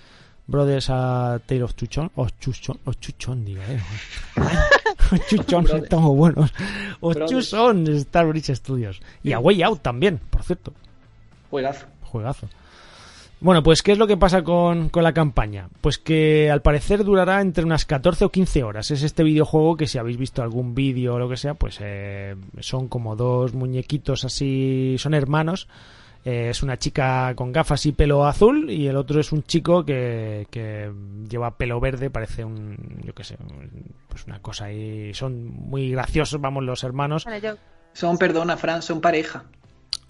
Brothers 0.46 0.88
a 0.88 1.40
Tale 1.44 1.64
of 1.64 1.74
Chuchon. 1.74 2.12
O 2.14 2.28
Chuchon, 2.28 2.78
o 2.84 2.92
Chuchon, 2.94 3.44
diga, 3.44 3.62
eh. 3.68 3.80
O 5.12 5.16
Chuchon, 5.16 5.66
estamos 5.82 6.16
buenos. 6.16 6.54
O 7.00 7.12
Chuchon, 7.12 7.88
Star 7.88 8.26
Bridge 8.28 8.54
Studios. 8.54 9.00
Y 9.24 9.32
a 9.32 9.40
Way 9.40 9.64
Out 9.64 9.82
también, 9.82 10.20
por 10.30 10.44
cierto. 10.44 10.72
Juegazo. 11.50 11.86
Juegazo. 12.04 12.48
Bueno, 13.42 13.64
pues 13.64 13.82
¿qué 13.82 13.90
es 13.90 13.98
lo 13.98 14.06
que 14.06 14.16
pasa 14.16 14.44
con, 14.44 14.88
con, 14.88 15.02
la 15.02 15.12
campaña? 15.12 15.68
Pues 15.80 15.98
que 15.98 16.48
al 16.48 16.62
parecer 16.62 17.02
durará 17.02 17.40
entre 17.40 17.64
unas 17.64 17.84
14 17.84 18.26
o 18.26 18.30
15 18.30 18.62
horas. 18.62 18.92
Es 18.92 19.02
este 19.02 19.24
videojuego 19.24 19.76
que 19.76 19.88
si 19.88 19.98
habéis 19.98 20.16
visto 20.16 20.42
algún 20.42 20.76
vídeo 20.76 21.14
o 21.14 21.18
lo 21.18 21.28
que 21.28 21.36
sea, 21.36 21.54
pues 21.54 21.78
eh, 21.80 22.36
son 22.60 22.86
como 22.86 23.16
dos 23.16 23.52
muñequitos 23.52 24.24
así, 24.24 24.94
son 24.96 25.14
hermanos. 25.14 25.66
Eh, 26.24 26.50
es 26.50 26.62
una 26.62 26.78
chica 26.78 27.34
con 27.34 27.50
gafas 27.50 27.84
y 27.86 27.90
pelo 27.90 28.26
azul 28.26 28.70
y 28.70 28.86
el 28.86 28.94
otro 28.94 29.18
es 29.18 29.32
un 29.32 29.42
chico 29.42 29.84
que, 29.84 30.46
que 30.52 30.92
lleva 31.28 31.56
pelo 31.56 31.80
verde, 31.80 32.10
parece 32.10 32.44
un, 32.44 32.76
yo 33.04 33.12
qué 33.12 33.24
sé, 33.24 33.36
pues 34.08 34.24
una 34.24 34.38
cosa 34.40 34.66
ahí. 34.66 35.12
Son 35.14 35.46
muy 35.46 35.90
graciosos, 35.90 36.40
vamos, 36.40 36.62
los 36.62 36.84
hermanos. 36.84 37.26
Son, 37.92 38.18
perdona, 38.18 38.56
Fran, 38.56 38.82
son 38.82 39.00
pareja. 39.00 39.46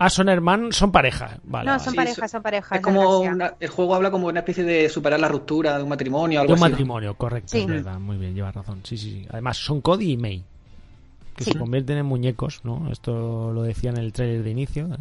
Ah, 0.05 0.11
son 0.11 0.29
hermanos, 0.29 0.75
son 0.77 0.91
pareja. 0.91 1.39
Vale, 1.45 1.67
no, 1.67 1.73
vale. 1.73 1.85
son 1.85 1.93
Sí, 1.93 1.97
parejas, 1.97 2.31
so- 2.31 2.37
son 2.37 2.43
parejas. 2.43 2.79
Es 2.79 2.83
como 2.85 3.21
una- 3.21 3.55
el 3.61 3.69
juego 3.69 3.95
habla 3.95 4.11
como 4.11 4.27
una 4.27 4.41
especie 4.41 4.65
de 4.65 4.89
superar 4.89 5.21
la 5.21 5.29
ruptura 5.29 5.77
de 5.77 5.83
un 5.85 5.89
matrimonio, 5.89 6.39
De 6.39 6.43
algo 6.43 6.55
un 6.55 6.59
así. 6.63 6.71
matrimonio, 6.71 7.15
correcto, 7.15 7.49
Sí. 7.51 7.59
es 7.61 7.67
verdad, 7.67 7.99
muy 8.01 8.17
bien, 8.17 8.35
llevas 8.35 8.55
razón. 8.55 8.81
Sí, 8.85 8.97
sí, 8.97 9.11
sí. 9.13 9.27
Además, 9.31 9.57
son 9.59 9.81
Cody 9.81 10.13
y 10.13 10.17
May, 10.17 10.43
que 11.37 11.45
Sí. 11.45 11.53
se 11.53 11.59
convierten 11.59 11.99
en 11.99 12.07
muñecos, 12.07 12.61
¿no? 12.65 12.91
Esto 12.91 13.53
lo 13.53 13.63
decía 13.63 13.91
en 13.91 13.99
el 13.99 14.13
trailer 14.13 14.43
de 14.43 14.51
inicio. 14.51 14.87
¿eh? 14.93 14.97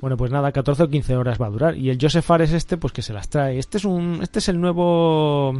Bueno, 0.00 0.16
pues 0.16 0.30
nada, 0.30 0.52
14 0.52 0.82
o 0.84 0.88
15 0.88 1.16
horas 1.16 1.40
va 1.40 1.46
a 1.46 1.50
durar. 1.50 1.76
Y 1.76 1.90
el 1.90 1.98
Joseph 2.00 2.24
Fares 2.24 2.52
este, 2.52 2.76
pues 2.76 2.92
que 2.92 3.02
se 3.02 3.12
las 3.12 3.28
trae. 3.28 3.58
Este 3.58 3.78
es 3.78 3.84
un, 3.84 4.20
este 4.22 4.38
es 4.38 4.48
el 4.48 4.60
nuevo, 4.60 5.54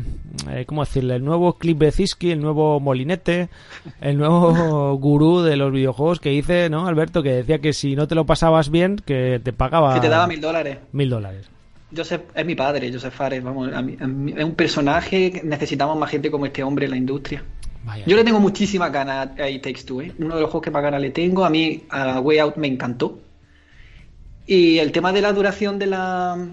eh, 0.51 0.65
¿cómo 0.66 0.85
decirle? 0.85 1.16
El 1.16 1.24
nuevo 1.24 1.55
Clip 1.55 1.78
Beziski, 1.78 2.31
el 2.31 2.41
nuevo 2.41 2.81
Molinete, 2.81 3.49
el 4.01 4.19
nuevo 4.19 4.97
gurú 4.99 5.41
de 5.43 5.57
los 5.57 5.73
videojuegos 5.73 6.20
que 6.20 6.31
dice, 6.31 6.69
¿no, 6.70 6.86
Alberto? 6.86 7.23
Que 7.23 7.31
decía 7.32 7.59
que 7.61 7.73
si 7.73 7.97
no 7.97 8.07
te 8.09 8.15
lo 8.15 8.24
pasabas 8.27 8.70
bien, 8.70 8.97
que 8.97 9.41
te 9.43 9.53
pagaba 9.53 9.95
Que 9.95 10.01
te 10.01 10.09
daba 10.09 10.27
mil 10.27 10.41
dólares. 10.41 10.78
mil 10.93 11.11
dólares. 11.11 11.49
Joseph 11.97 12.23
es 12.35 12.45
mi 12.45 12.55
padre, 12.57 12.93
Joseph 12.93 13.15
Fares, 13.15 13.43
vamos, 13.45 13.73
a 13.73 13.81
mí- 13.81 13.97
a 14.01 14.07
mí- 14.07 14.35
es 14.36 14.43
un 14.45 14.55
personaje 14.55 15.41
necesitamos 15.45 15.97
más 15.97 16.11
gente 16.11 16.28
como 16.31 16.45
este 16.47 16.62
hombre 16.65 16.86
en 16.86 16.91
la 16.91 16.97
industria. 16.97 17.45
Vaya. 17.85 18.05
Yo 18.07 18.16
le 18.16 18.24
tengo 18.24 18.41
muchísimas 18.41 18.91
ganas 18.91 19.28
a 19.39 19.49
It 19.49 19.62
Takes 19.62 19.82
Two, 19.85 20.01
¿eh? 20.01 20.12
uno 20.19 20.35
de 20.35 20.41
los 20.41 20.51
juegos 20.51 20.65
que 20.65 20.70
más 20.70 20.82
ganas 20.82 21.01
le 21.01 21.11
tengo. 21.11 21.45
A 21.45 21.51
mí, 21.51 21.82
a 21.91 22.19
Way 22.19 22.39
Out 22.39 22.57
me 22.57 22.66
encantó. 22.66 23.19
Y 24.46 24.78
el 24.78 24.92
tema 24.92 25.12
de 25.12 25.22
la 25.22 25.32
duración 25.32 25.78
de 25.78 25.86
la 25.86 26.48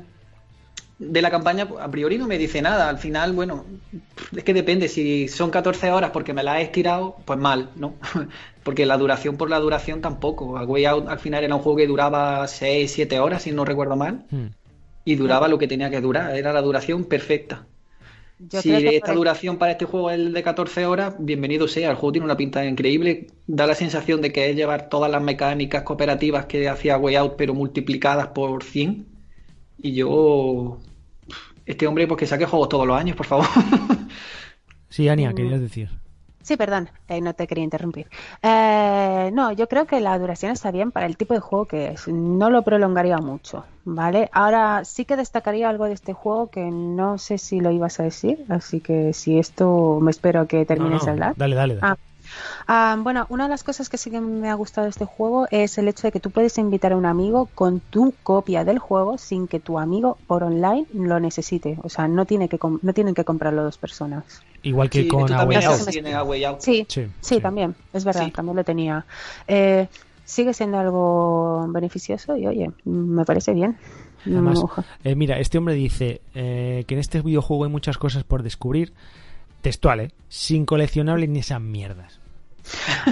de 1.02 1.22
la 1.24 1.32
campaña, 1.32 1.68
a 1.80 1.90
priori 1.90 2.20
no 2.20 2.28
me 2.28 2.38
dice 2.38 2.62
nada. 2.62 2.88
Al 2.88 3.00
final, 3.00 3.34
bueno, 3.34 3.66
es 4.36 4.44
que 4.44 4.54
depende. 4.54 4.88
Si 4.88 5.28
son 5.28 5.50
14 5.50 5.92
horas 5.92 6.12
porque 6.12 6.34
me 6.34 6.44
la 6.44 6.60
he 6.62 6.64
estirado, 6.64 7.18
pues 7.26 7.40
mal, 7.40 7.70
¿no? 7.76 7.96
Porque 8.64 8.86
la 8.86 8.96
duración 8.96 9.38
por 9.38 9.50
la 9.50 9.60
duración 9.60 10.02
tampoco. 10.02 10.56
A 10.60 10.64
Way 10.64 10.86
Out 10.86 11.08
al 11.08 11.18
final 11.18 11.44
era 11.44 11.56
un 11.56 11.62
juego 11.64 11.78
que 11.78 11.88
duraba 11.88 12.48
6, 12.48 12.92
7 12.92 13.20
horas, 13.20 13.42
si 13.42 13.52
no 13.52 13.66
recuerdo 13.66 13.96
mal. 13.96 14.26
Hmm. 14.30 14.50
Y 15.04 15.16
duraba 15.16 15.48
lo 15.48 15.58
que 15.58 15.68
tenía 15.68 15.90
que 15.90 16.00
durar. 16.00 16.38
Era 16.38 16.54
la 16.54 16.62
duración 16.62 17.06
perfecta. 17.06 17.66
Yo 18.50 18.62
si 18.62 18.70
creo 18.70 18.90
que 18.90 18.98
esta 18.98 19.14
duración 19.14 19.58
para 19.58 19.74
este 19.74 19.86
juego 19.86 20.10
es 20.10 20.18
el 20.18 20.34
de 20.34 20.42
14 20.42 20.88
horas, 20.88 21.14
bienvenido 21.20 21.68
sea. 21.68 21.92
El 21.92 21.96
juego 21.96 22.14
tiene 22.14 22.26
una 22.26 22.38
pinta 22.38 22.66
increíble. 22.66 23.28
Da 23.46 23.68
la 23.68 23.76
sensación 23.76 24.20
de 24.22 24.34
que 24.34 24.50
es 24.50 24.56
llevar 24.56 24.90
todas 24.90 25.12
las 25.12 25.22
mecánicas 25.22 25.84
cooperativas 25.84 26.48
que 26.48 26.68
hacía 26.68 26.98
Way 26.98 27.16
Out, 27.16 27.36
pero 27.38 27.54
multiplicadas 27.54 28.28
por 28.30 28.64
100. 28.64 29.06
Y 29.78 29.94
yo. 29.94 30.80
Este 31.68 31.86
hombre, 31.86 32.08
pues 32.08 32.20
que 32.20 32.26
saque 32.26 32.46
juegos 32.46 32.70
todos 32.70 32.88
los 32.88 32.98
años, 32.98 33.16
por 33.16 33.28
favor. 33.28 33.46
Sí, 34.90 35.08
Ania, 35.08 35.34
querías 35.34 35.62
decir. 35.62 35.90
Sí, 36.44 36.58
perdón, 36.58 36.90
eh, 37.08 37.22
no 37.22 37.34
te 37.34 37.46
quería 37.48 37.64
interrumpir. 37.64 38.08
Eh, 38.42 39.30
no, 39.34 39.52
yo 39.52 39.68
creo 39.68 39.86
que 39.86 40.00
la 40.00 40.18
duración 40.18 40.52
está 40.52 40.72
bien 40.72 40.92
para 40.92 41.06
el 41.06 41.16
tipo 41.18 41.34
de 41.34 41.40
juego 41.40 41.68
que 41.68 41.90
es. 41.90 42.08
No 42.08 42.50
lo 42.50 42.64
prolongaría 42.64 43.18
mucho, 43.20 43.66
¿vale? 43.84 44.30
Ahora 44.34 44.84
sí 44.84 45.06
que 45.06 45.16
destacaría 45.18 45.70
algo 45.70 45.86
de 45.86 45.94
este 45.94 46.14
juego 46.14 46.50
que 46.50 46.62
no 46.72 47.18
sé 47.18 47.38
si 47.38 47.60
lo 47.60 47.72
ibas 47.72 48.00
a 48.00 48.04
decir, 48.04 48.44
así 48.50 48.82
que 48.82 49.14
si 49.14 49.38
esto 49.38 50.00
me 50.02 50.12
espero 50.12 50.48
que 50.48 50.66
termines 50.66 50.92
No, 50.92 51.00
no, 51.00 51.06
de 51.06 51.12
hablar. 51.12 51.34
Dale, 51.38 51.56
dale. 51.56 51.76
dale. 51.76 51.88
Ah, 51.94 51.96
Ah, 52.68 52.98
bueno, 53.00 53.26
una 53.30 53.46
de 53.46 53.50
las 53.50 53.64
cosas 53.64 53.90
que 53.90 53.98
sí 53.98 54.10
que 54.12 54.22
me 54.22 54.50
ha 54.50 54.54
gustado 54.54 54.86
de 54.86 54.92
este 54.92 55.06
juego 55.06 55.48
es 55.52 55.78
el 55.78 55.88
hecho 55.88 56.08
de 56.08 56.12
que 56.12 56.20
tú 56.20 56.32
puedes 56.32 56.58
invitar 56.58 56.94
a 56.94 56.98
un 56.98 57.06
amigo 57.06 57.50
con 57.56 57.80
tu 57.80 58.14
copia 58.24 58.64
del 58.64 58.80
juego 58.80 59.18
sin 59.18 59.48
que 59.48 59.60
tu 59.60 59.80
amigo 59.80 60.18
por 60.28 60.44
online 60.44 60.86
lo 60.94 61.20
necesite. 61.20 61.78
O 61.84 61.90
sea, 61.90 62.08
no, 62.08 62.26
tiene 62.26 62.48
que 62.50 62.58
com- 62.60 62.80
no 62.82 62.94
tienen 62.94 63.14
que 63.14 63.24
comprarlo 63.26 63.64
dos 63.64 63.78
personas. 63.78 64.42
Igual 64.64 64.90
que 64.90 65.02
Sí, 65.04 65.08
con 65.08 65.22
esto 65.22 65.34
A 65.34 65.38
también 65.40 65.60
Way 65.62 65.66
Eso 65.66 66.16
Out. 66.20 66.46
Out. 66.46 66.62
Sí, 66.62 66.86
Sí, 66.88 67.06
sí, 67.06 67.12
sí. 67.22 67.42
también, 67.42 67.76
es 67.94 68.04
verdad, 68.06 68.26
Sí. 68.26 68.32
también 68.32 68.56
lo 68.58 68.64
tenía. 68.64 69.06
Eh, 69.48 69.88
sigue 70.24 70.54
siendo 70.54 70.78
algo 70.80 71.66
beneficioso 71.70 72.38
y 72.38 72.48
oye, 72.48 72.72
me 72.86 73.26
parece 73.26 73.54
bien. 73.54 73.78
Además, 74.26 74.60
eh, 75.04 75.16
mira, 75.16 75.40
este 75.40 75.58
hombre 75.58 75.74
dice 75.74 76.22
eh, 76.36 76.84
que 76.88 76.94
en 76.94 77.00
este 77.00 77.22
videojuego 77.22 77.64
hay 77.66 77.72
muchas 77.72 77.98
cosas 77.98 78.24
por 78.24 78.44
descubrir. 78.44 78.94
Textual, 79.62 80.00
¿eh? 80.00 80.12
Sin 80.30 80.66
coleccionables 80.66 81.28
ni 81.30 81.40
esas 81.40 81.60
mierdas. 81.60 82.20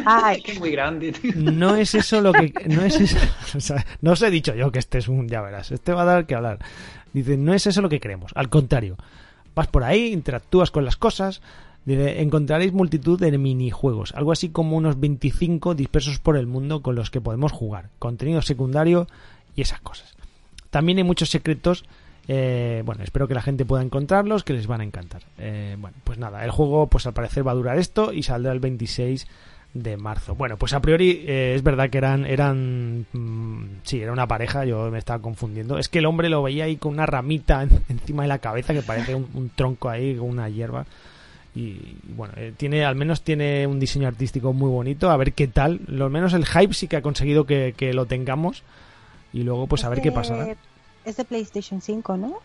Ay, 0.06 0.38
Es 0.38 0.44
que 0.46 0.52
es 0.54 0.60
muy 0.60 0.72
grande. 0.72 1.12
tío. 1.12 1.32
No 1.36 1.76
es 1.76 1.96
eso 1.96 2.22
lo 2.22 2.32
que. 2.34 2.54
No 2.68 2.84
es 2.84 3.00
eso. 3.00 3.18
o 3.58 3.60
sea, 3.60 3.86
no 4.02 4.12
os 4.12 4.22
he 4.22 4.30
dicho 4.30 4.54
yo 4.56 4.72
que 4.72 4.80
este 4.80 4.98
es 5.00 5.08
un. 5.08 5.28
Ya 5.28 5.42
verás, 5.42 5.72
este 5.72 5.94
va 5.94 6.04
a 6.04 6.06
dar 6.06 6.26
que 6.26 6.36
hablar. 6.36 6.60
Dice, 7.14 7.38
no 7.38 7.54
es 7.54 7.66
eso 7.68 7.82
lo 7.82 7.90
que 7.90 8.00
queremos. 8.00 8.32
Al 8.36 8.50
contrario, 8.50 8.98
vas 9.56 9.68
por 9.68 9.84
ahí, 9.84 10.14
interactúas 10.14 10.72
con 10.72 10.86
las 10.86 10.96
cosas. 10.98 11.42
Dice, 11.86 12.22
encontraréis 12.22 12.74
multitud 12.74 13.20
de 13.20 13.36
minijuegos, 13.38 14.14
algo 14.14 14.32
así 14.32 14.50
como 14.50 14.78
unos 14.78 15.00
25 15.00 15.74
dispersos 15.76 16.20
por 16.20 16.38
el 16.38 16.46
mundo 16.46 16.82
con 16.82 16.94
los 16.94 17.10
que 17.10 17.22
podemos 17.22 17.52
jugar, 17.52 17.90
contenido 17.98 18.42
secundario 18.42 19.08
y 19.56 19.62
esas 19.62 19.82
cosas. 19.82 20.14
También 20.70 21.00
hay 21.00 21.04
muchos 21.04 21.30
secretos. 21.30 21.86
Eh, 22.32 22.84
bueno, 22.86 23.04
espero 23.04 23.28
que 23.28 23.34
la 23.34 23.42
gente 23.42 23.66
pueda 23.66 23.82
encontrarlos, 23.82 24.44
que 24.44 24.54
les 24.54 24.68
van 24.68 24.82
a 24.82 24.84
encantar. 24.84 25.24
Eh, 25.40 25.76
bueno, 25.80 25.98
pues 26.04 26.20
nada, 26.20 26.46
el 26.46 26.52
juego, 26.52 26.86
pues 26.88 27.08
al 27.08 27.14
parecer 27.14 27.46
va 27.48 27.52
a 27.54 27.56
durar 27.56 27.80
esto 27.80 28.14
y 28.14 28.22
saldrá 28.22 28.52
el 28.52 28.60
26 28.60 29.26
de 29.74 29.98
marzo. 29.98 30.36
Bueno, 30.36 30.56
pues 30.58 30.74
a 30.74 30.80
priori 30.80 31.24
eh, 31.28 31.54
es 31.56 31.64
verdad 31.64 31.90
que 31.90 31.98
eran, 31.98 32.26
eran, 32.26 33.08
mm, 33.14 33.64
sí, 33.84 34.00
era 34.00 34.12
una 34.12 34.28
pareja, 34.28 34.64
yo 34.64 34.92
me 34.92 35.00
estaba 35.00 35.22
confundiendo. 35.24 35.80
Es 35.80 35.90
que 35.90 36.00
el 36.00 36.06
hombre 36.06 36.30
lo 36.30 36.44
veía 36.44 36.66
ahí 36.66 36.76
con 36.78 36.94
una 36.94 37.08
ramita 37.08 37.64
en- 37.64 37.70
encima 37.90 38.22
de 38.24 38.30
la 38.30 38.38
cabeza 38.40 38.74
que 38.74 38.84
parece 38.84 39.16
un, 39.16 39.52
tronco 39.56 39.90
ahí 39.90 40.16
con 40.16 40.30
una 40.30 40.50
hierba. 40.50 40.86
Y, 41.56 41.62
y 41.62 41.98
bueno, 42.16 42.36
eh, 42.38 42.54
tiene, 42.56 42.86
al 42.86 42.96
menos 42.96 43.24
tiene 43.24 43.66
un 43.66 43.80
diseño 43.80 44.08
artístico 44.08 44.54
muy 44.54 44.70
bonito. 44.70 45.10
A 45.10 45.18
ver 45.18 45.34
qué 45.34 45.48
tal. 45.48 45.82
Lo 45.88 46.10
menos 46.12 46.34
el 46.34 46.46
hype 46.46 46.76
sí 46.76 46.88
que 46.88 46.98
ha 46.98 47.02
conseguido 47.02 47.46
que, 47.46 47.74
que 47.76 47.92
lo 47.94 48.06
tengamos. 48.06 48.62
Y 49.34 49.42
luego, 49.44 49.66
pues 49.68 49.84
a 49.84 49.90
ver 49.90 50.02
qué 50.02 50.12
pasará. 50.12 50.46
Es 51.06 51.18
de 51.18 51.26
PlayStation 51.26 51.82
5, 51.82 52.18
¿no? 52.18 52.36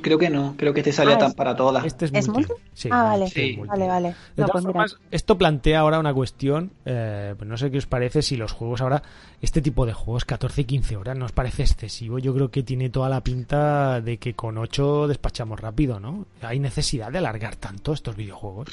Creo 0.00 0.16
que 0.16 0.30
no, 0.30 0.54
creo 0.56 0.72
que 0.72 0.78
este 0.78 0.92
salía 0.92 1.16
Ah, 1.16 1.18
tan 1.18 1.30
es- 1.30 1.34
para 1.34 1.56
todas. 1.56 1.84
Este 1.84 2.04
es, 2.04 2.12
¿Es 2.14 2.28
multi. 2.28 2.46
multi? 2.52 2.62
Sí, 2.72 2.88
ah, 2.92 3.02
vale, 3.02 3.24
es 3.24 3.32
Sí. 3.32 3.54
multi. 3.56 3.68
vale, 3.68 3.88
vale. 3.88 4.08
De 4.10 4.14
No, 4.42 4.46
todas 4.46 4.50
pues 4.52 4.64
formas, 4.64 4.96
esto 5.10 5.36
plantea 5.36 5.80
ahora 5.80 5.98
una 5.98 6.14
cuestión, 6.14 6.70
eh, 6.84 7.34
pues 7.36 7.50
no 7.50 7.56
sé 7.56 7.68
qué 7.72 7.78
os 7.78 7.86
parece 7.86 8.22
si 8.22 8.36
los 8.36 8.52
juegos 8.52 8.80
ahora, 8.80 9.02
este 9.40 9.60
tipo 9.60 9.84
de 9.84 9.92
juegos, 9.92 10.24
14 10.24 10.60
y 10.60 10.64
15 10.66 10.96
horas, 10.96 11.18
¿no 11.18 11.24
os 11.24 11.32
parece 11.32 11.64
excesivo? 11.64 12.20
Yo 12.20 12.32
creo 12.32 12.48
que 12.52 12.62
tiene 12.62 12.90
toda 12.90 13.08
la 13.08 13.22
pinta 13.22 14.00
de 14.00 14.18
que 14.18 14.34
con 14.34 14.56
8 14.56 15.08
despachamos 15.08 15.58
rápido, 15.58 15.98
¿no? 15.98 16.26
¿Hay 16.42 16.60
necesidad 16.60 17.10
de 17.10 17.18
alargar 17.18 17.56
tanto 17.56 17.92
estos 17.92 18.14
videojuegos? 18.14 18.68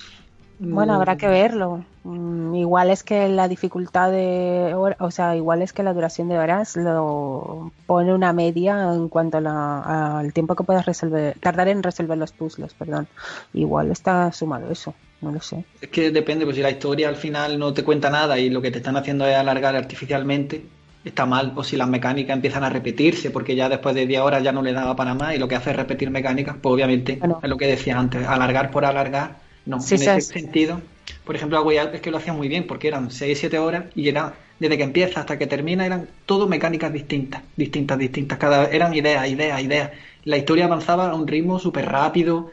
Bueno, 0.61 0.94
habrá 0.94 1.15
que 1.15 1.27
verlo. 1.27 1.86
Mm, 2.03 2.56
igual 2.56 2.90
es 2.90 3.03
que 3.03 3.30
la 3.30 3.48
dificultad 3.48 4.11
de, 4.11 4.73
o 4.76 5.11
sea, 5.11 5.36
igual 5.38 5.61
es 5.61 5.72
que 5.72 5.84
la 5.84 5.94
duración 5.94 6.27
de 6.27 6.38
horas 6.38 6.76
lo 6.76 7.72
pone 7.86 8.14
una 8.14 8.34
media 8.34 8.94
en 8.94 9.07
cuanto 9.07 9.38
a 9.38 9.41
la- 9.41 10.19
al 10.19 10.34
tiempo 10.34 10.56
que 10.56 10.65
puedas 10.65 10.86
resolver, 10.86 11.38
tardar 11.40 11.69
en 11.69 11.81
resolver 11.81 12.18
los 12.18 12.34
puzzles, 12.34 12.73
perdón. 12.73 13.07
Igual 13.53 13.90
está 13.91 14.31
sumado 14.34 14.69
eso, 14.69 14.94
no 15.22 15.31
lo 15.31 15.40
sé. 15.40 15.64
Es 15.81 15.88
que 15.90 16.11
depende, 16.11 16.44
pues 16.44 16.57
si 16.57 16.61
la 16.61 16.72
historia 16.72 17.07
al 17.07 17.15
final 17.15 17.57
no 17.57 17.73
te 17.73 17.84
cuenta 17.86 18.10
nada 18.10 18.38
y 18.38 18.49
lo 18.49 18.61
que 18.61 18.72
te 18.72 18.80
están 18.80 18.98
haciendo 18.98 19.26
es 19.26 19.38
alargar 19.38 19.77
artificialmente, 19.77 20.65
está 21.06 21.26
mal. 21.26 21.53
O 21.56 21.64
si 21.64 21.77
las 21.77 21.88
mecánicas 21.88 22.36
empiezan 22.36 22.65
a 22.65 22.69
repetirse, 22.69 23.31
porque 23.31 23.56
ya 23.56 23.69
después 23.69 23.95
de 23.95 24.06
10 24.06 24.19
horas 24.22 24.44
ya 24.44 24.52
no 24.52 24.61
le 24.61 24.73
daba 24.73 24.95
para 24.98 25.14
más 25.14 25.36
y 25.36 25.38
lo 25.38 25.48
que 25.48 25.56
hace 25.56 25.69
es 25.72 25.77
repetir 25.77 26.11
mecánicas, 26.11 26.57
pues 26.61 26.73
obviamente 26.73 27.15
Bueno. 27.18 27.40
es 27.41 27.49
lo 27.49 27.56
que 27.56 27.68
decía 27.68 27.98
antes, 27.98 28.27
alargar 28.27 28.72
por 28.72 28.84
alargar. 28.84 29.48
No, 29.65 29.88
Sí, 29.88 29.98
en 29.98 30.02
sí, 30.03 30.03
ese 30.03 30.22
sí. 30.22 30.34
sentido, 30.34 30.81
por 31.23 31.36
ejemplo, 31.36 31.57
a 31.57 31.61
Way 31.61 31.77
Out 31.77 31.95
es 31.95 32.02
que 32.02 32.11
lo 32.11 32.18
hacía 32.18 32.34
muy 32.34 32.48
bien, 32.48 32.65
porque 32.68 32.88
eran 32.88 33.11
6-7 33.11 33.60
horas 33.60 33.86
y 33.95 34.07
era 34.10 34.40
desde 34.60 34.77
que 34.77 34.84
empieza 34.84 35.19
hasta 35.22 35.38
que 35.38 35.48
termina 35.48 35.86
eran 35.86 36.10
todo 36.26 36.48
mecánicas 36.48 36.91
distintas, 36.94 37.44
distintas, 37.56 37.98
distintas. 37.99 38.38
Cada 38.38 38.65
eran 38.69 38.94
ideas, 38.94 39.27
ideas, 39.30 39.61
ideas. 39.61 39.91
La 40.23 40.38
historia 40.38 40.65
avanzaba 40.65 41.10
a 41.11 41.15
un 41.15 41.27
ritmo 41.27 41.60
súper 41.60 41.86
rápido, 41.86 42.52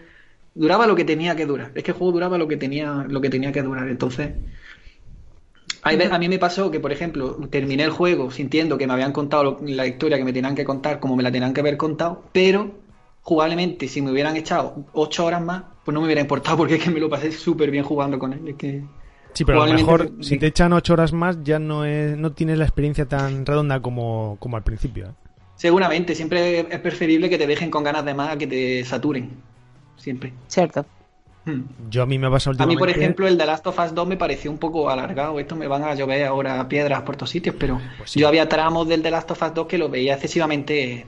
duraba 0.55 0.87
lo 0.87 0.97
que 0.97 1.05
tenía 1.05 1.37
que 1.37 1.47
durar. 1.47 1.73
Es 1.75 1.85
que 1.85 1.93
el 1.93 1.97
juego 1.97 2.13
duraba 2.13 2.39
lo 2.39 2.49
que 2.49 2.57
tenía, 2.57 3.07
lo 3.09 3.21
que 3.21 3.31
tenía 3.31 3.53
que 3.53 3.63
durar. 3.63 3.89
Entonces, 3.89 4.31
a 5.83 6.19
mí 6.19 6.29
me 6.29 6.39
pasó 6.39 6.71
que, 6.71 6.81
por 6.81 6.93
ejemplo, 6.93 7.37
terminé 7.51 7.85
el 7.85 7.91
juego 7.91 8.31
sintiendo 8.31 8.77
que 8.79 8.87
me 8.87 8.93
habían 8.95 9.13
contado 9.13 9.59
la 9.63 9.87
historia 9.87 10.19
que 10.19 10.25
me 10.25 10.33
tenían 10.33 10.55
que 10.57 10.65
contar 10.65 10.99
como 11.01 11.17
me 11.17 11.23
la 11.23 11.31
tenían 11.33 11.55
que 11.55 11.61
haber 11.61 11.77
contado, 11.77 12.31
pero 12.33 12.86
jugablemente, 13.27 13.89
si 13.89 14.01
me 14.03 14.13
hubieran 14.13 14.37
echado 14.37 14.85
ocho 14.93 15.25
horas 15.25 15.43
más, 15.43 15.65
pues 15.85 15.93
no 15.93 16.01
me 16.01 16.07
hubiera 16.07 16.21
importado 16.21 16.59
porque 16.59 16.77
es 16.77 16.85
que 16.85 16.91
me 16.91 17.01
lo 17.01 17.11
pasé 17.11 17.33
súper 17.33 17.73
bien 17.73 17.83
jugando 17.83 18.21
con 18.21 18.33
él. 18.33 18.47
Es 18.47 18.55
que 18.55 18.85
sí, 19.33 19.45
pero 19.45 19.65
a 19.65 19.67
lo 19.67 19.75
mejor 19.75 20.13
si 20.21 20.39
te 20.39 20.47
echan 20.47 20.73
ocho 20.73 20.93
horas 20.93 21.13
más 21.13 21.43
ya 21.43 21.59
no, 21.59 21.85
es, 21.85 22.17
no 22.17 22.31
tienes 22.31 22.57
la 22.57 22.67
experiencia 22.67 23.07
tan 23.07 23.45
redonda 23.45 23.81
como, 23.81 24.37
como 24.39 24.57
al 24.57 24.63
principio. 24.63 25.07
¿eh? 25.07 25.11
Seguramente, 25.57 26.15
siempre 26.15 26.61
es 26.71 26.79
preferible 26.79 27.29
que 27.29 27.37
te 27.37 27.49
dejen 27.49 27.69
con 27.69 27.83
ganas 27.83 28.05
de 28.05 28.15
más 28.15 28.31
a 28.31 28.39
que 28.39 28.47
te 28.47 28.85
saturen. 28.85 29.33
Siempre. 29.97 30.33
Cierto. 30.47 30.87
Hmm. 31.47 31.63
Yo 31.91 32.05
a 32.05 32.07
mí 32.07 32.21
me 32.21 32.31
pasa 32.31 32.51
últimamente... 32.51 32.75
A 32.75 32.77
mí, 32.77 32.79
por 32.79 32.91
ejemplo, 32.91 33.27
el 33.27 33.37
de 33.37 33.45
Last 33.45 33.67
of 33.67 33.77
Us 33.77 33.93
2 33.93 34.07
me 34.07 34.17
pareció 34.17 34.53
un 34.53 34.59
poco 34.59 34.89
alargado. 34.89 35.41
Esto 35.41 35.57
me 35.57 35.67
van 35.67 35.83
a 35.83 35.97
llover 35.97 36.27
ahora 36.27 36.69
piedras 36.69 37.03
por 37.03 37.17
todos 37.17 37.31
sitios, 37.31 37.57
pero 37.59 37.81
pues 37.99 38.15
yo 38.15 38.29
había 38.29 38.49
tramos 38.49 38.87
del 38.87 39.03
The 39.03 39.11
Last 39.11 39.33
of 39.33 39.43
Us 39.43 39.53
2 39.53 39.67
que 39.67 39.79
lo 39.79 39.89
veía 39.89 40.13
excesivamente 40.13 41.07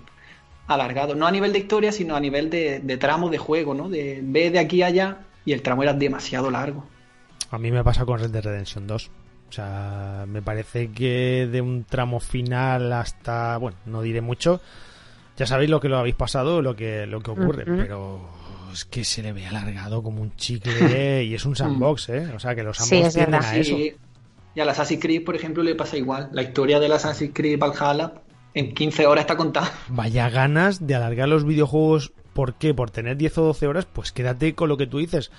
alargado. 0.69 1.15
No 1.15 1.27
a 1.27 1.31
nivel 1.33 1.53
de 1.53 1.59
historia, 1.59 1.91
sino 1.91 2.15
a 2.15 2.21
nivel 2.21 2.51
de, 2.51 2.81
tramos 3.01 3.31
de 3.31 3.39
juego, 3.39 3.75
¿no? 3.75 3.89
De 3.89 4.21
ve 4.23 4.51
de 4.51 4.61
aquí 4.61 4.83
a 4.83 4.87
allá 4.87 5.17
y 5.45 5.53
el 5.53 5.63
tramo 5.63 5.83
era 5.83 5.95
demasiado 5.95 6.51
largo. 6.51 6.87
A 7.51 7.59
mí 7.59 7.73
me 7.73 7.83
pasa 7.83 8.05
con 8.05 8.21
Red 8.21 8.31
Dead 8.31 8.45
Redemption 8.45 8.87
2. 8.87 9.11
O 9.49 9.53
sea, 9.53 10.27
me 10.29 10.43
parece 10.43 10.91
que 10.93 11.49
de 11.51 11.63
un 11.63 11.85
tramo 11.85 12.21
final 12.21 12.93
hasta, 12.93 13.57
bueno, 13.57 13.79
no 13.87 14.03
diré 14.03 14.21
mucho. 14.21 14.61
Ya 15.39 15.47
sabéis 15.47 15.71
lo 15.71 15.81
que 15.81 15.89
lo 15.89 15.97
habéis 15.97 16.17
pasado, 16.17 16.61
lo 16.61 16.77
que 16.77 17.07
lo 17.07 17.21
que 17.21 17.31
ocurre, 17.31 17.65
pero 17.65 18.29
es 18.73 18.85
que 18.85 19.05
se 19.05 19.23
le 19.23 19.33
ve 19.33 19.47
alargado 19.47 20.03
como 20.03 20.21
un 20.21 20.37
chicle 20.37 21.25
y 21.25 21.35
es 21.35 21.47
un 21.47 21.57
sandbox, 21.57 22.11
¿eh? 22.11 22.33
O 22.35 22.39
sea, 22.39 22.55
que 22.55 22.63
los 22.63 22.77
sandbox 22.77 23.15
sí, 23.15 23.21
a 23.21 23.57
eso. 23.57 23.77
Y 24.55 24.61
al 24.61 24.69
Assassin's 24.69 25.01
Creed, 25.01 25.25
por 25.25 25.37
ejemplo, 25.37 25.63
le 25.63 25.77
pasa 25.77 25.97
igual. 25.97 26.29
La 26.33 26.43
historia 26.43 26.81
del 26.81 26.93
Assassin's 26.93 27.31
Creed 27.33 27.59
Valhalla 27.59 28.13
en 28.55 28.75
15 28.75 29.07
horas 29.07 29.23
está 29.23 29.37
contada. 29.37 29.73
Vaya 29.89 30.29
ganas 30.31 30.87
de 30.87 30.95
alargar 30.95 31.29
los 31.29 31.45
videojuegos. 31.45 32.13
¿Por 32.33 32.55
qué? 32.55 32.75
Por 32.75 32.91
tener 32.91 33.17
10 33.17 33.39
o 33.39 33.43
12 33.45 33.67
horas, 33.67 33.87
pues 33.87 34.13
quédate 34.13 34.55
con 34.55 34.69
lo 34.69 34.77
que 34.77 34.87
tú 34.87 34.99
dices. 34.99 35.31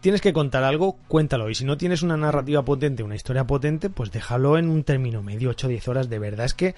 Tienes 0.00 0.20
que 0.20 0.32
contar 0.32 0.64
algo, 0.64 0.98
cuéntalo. 1.08 1.48
Y 1.50 1.54
si 1.54 1.64
no 1.64 1.76
tienes 1.76 2.02
una 2.02 2.16
narrativa 2.16 2.64
potente, 2.64 3.02
una 3.02 3.16
historia 3.16 3.46
potente, 3.46 3.90
pues 3.90 4.12
déjalo 4.12 4.58
en 4.58 4.68
un 4.68 4.84
término 4.84 5.22
medio, 5.22 5.50
8 5.50 5.66
o 5.66 5.70
10 5.70 5.88
horas. 5.88 6.10
De 6.10 6.18
verdad 6.18 6.46
es 6.46 6.54
que 6.54 6.74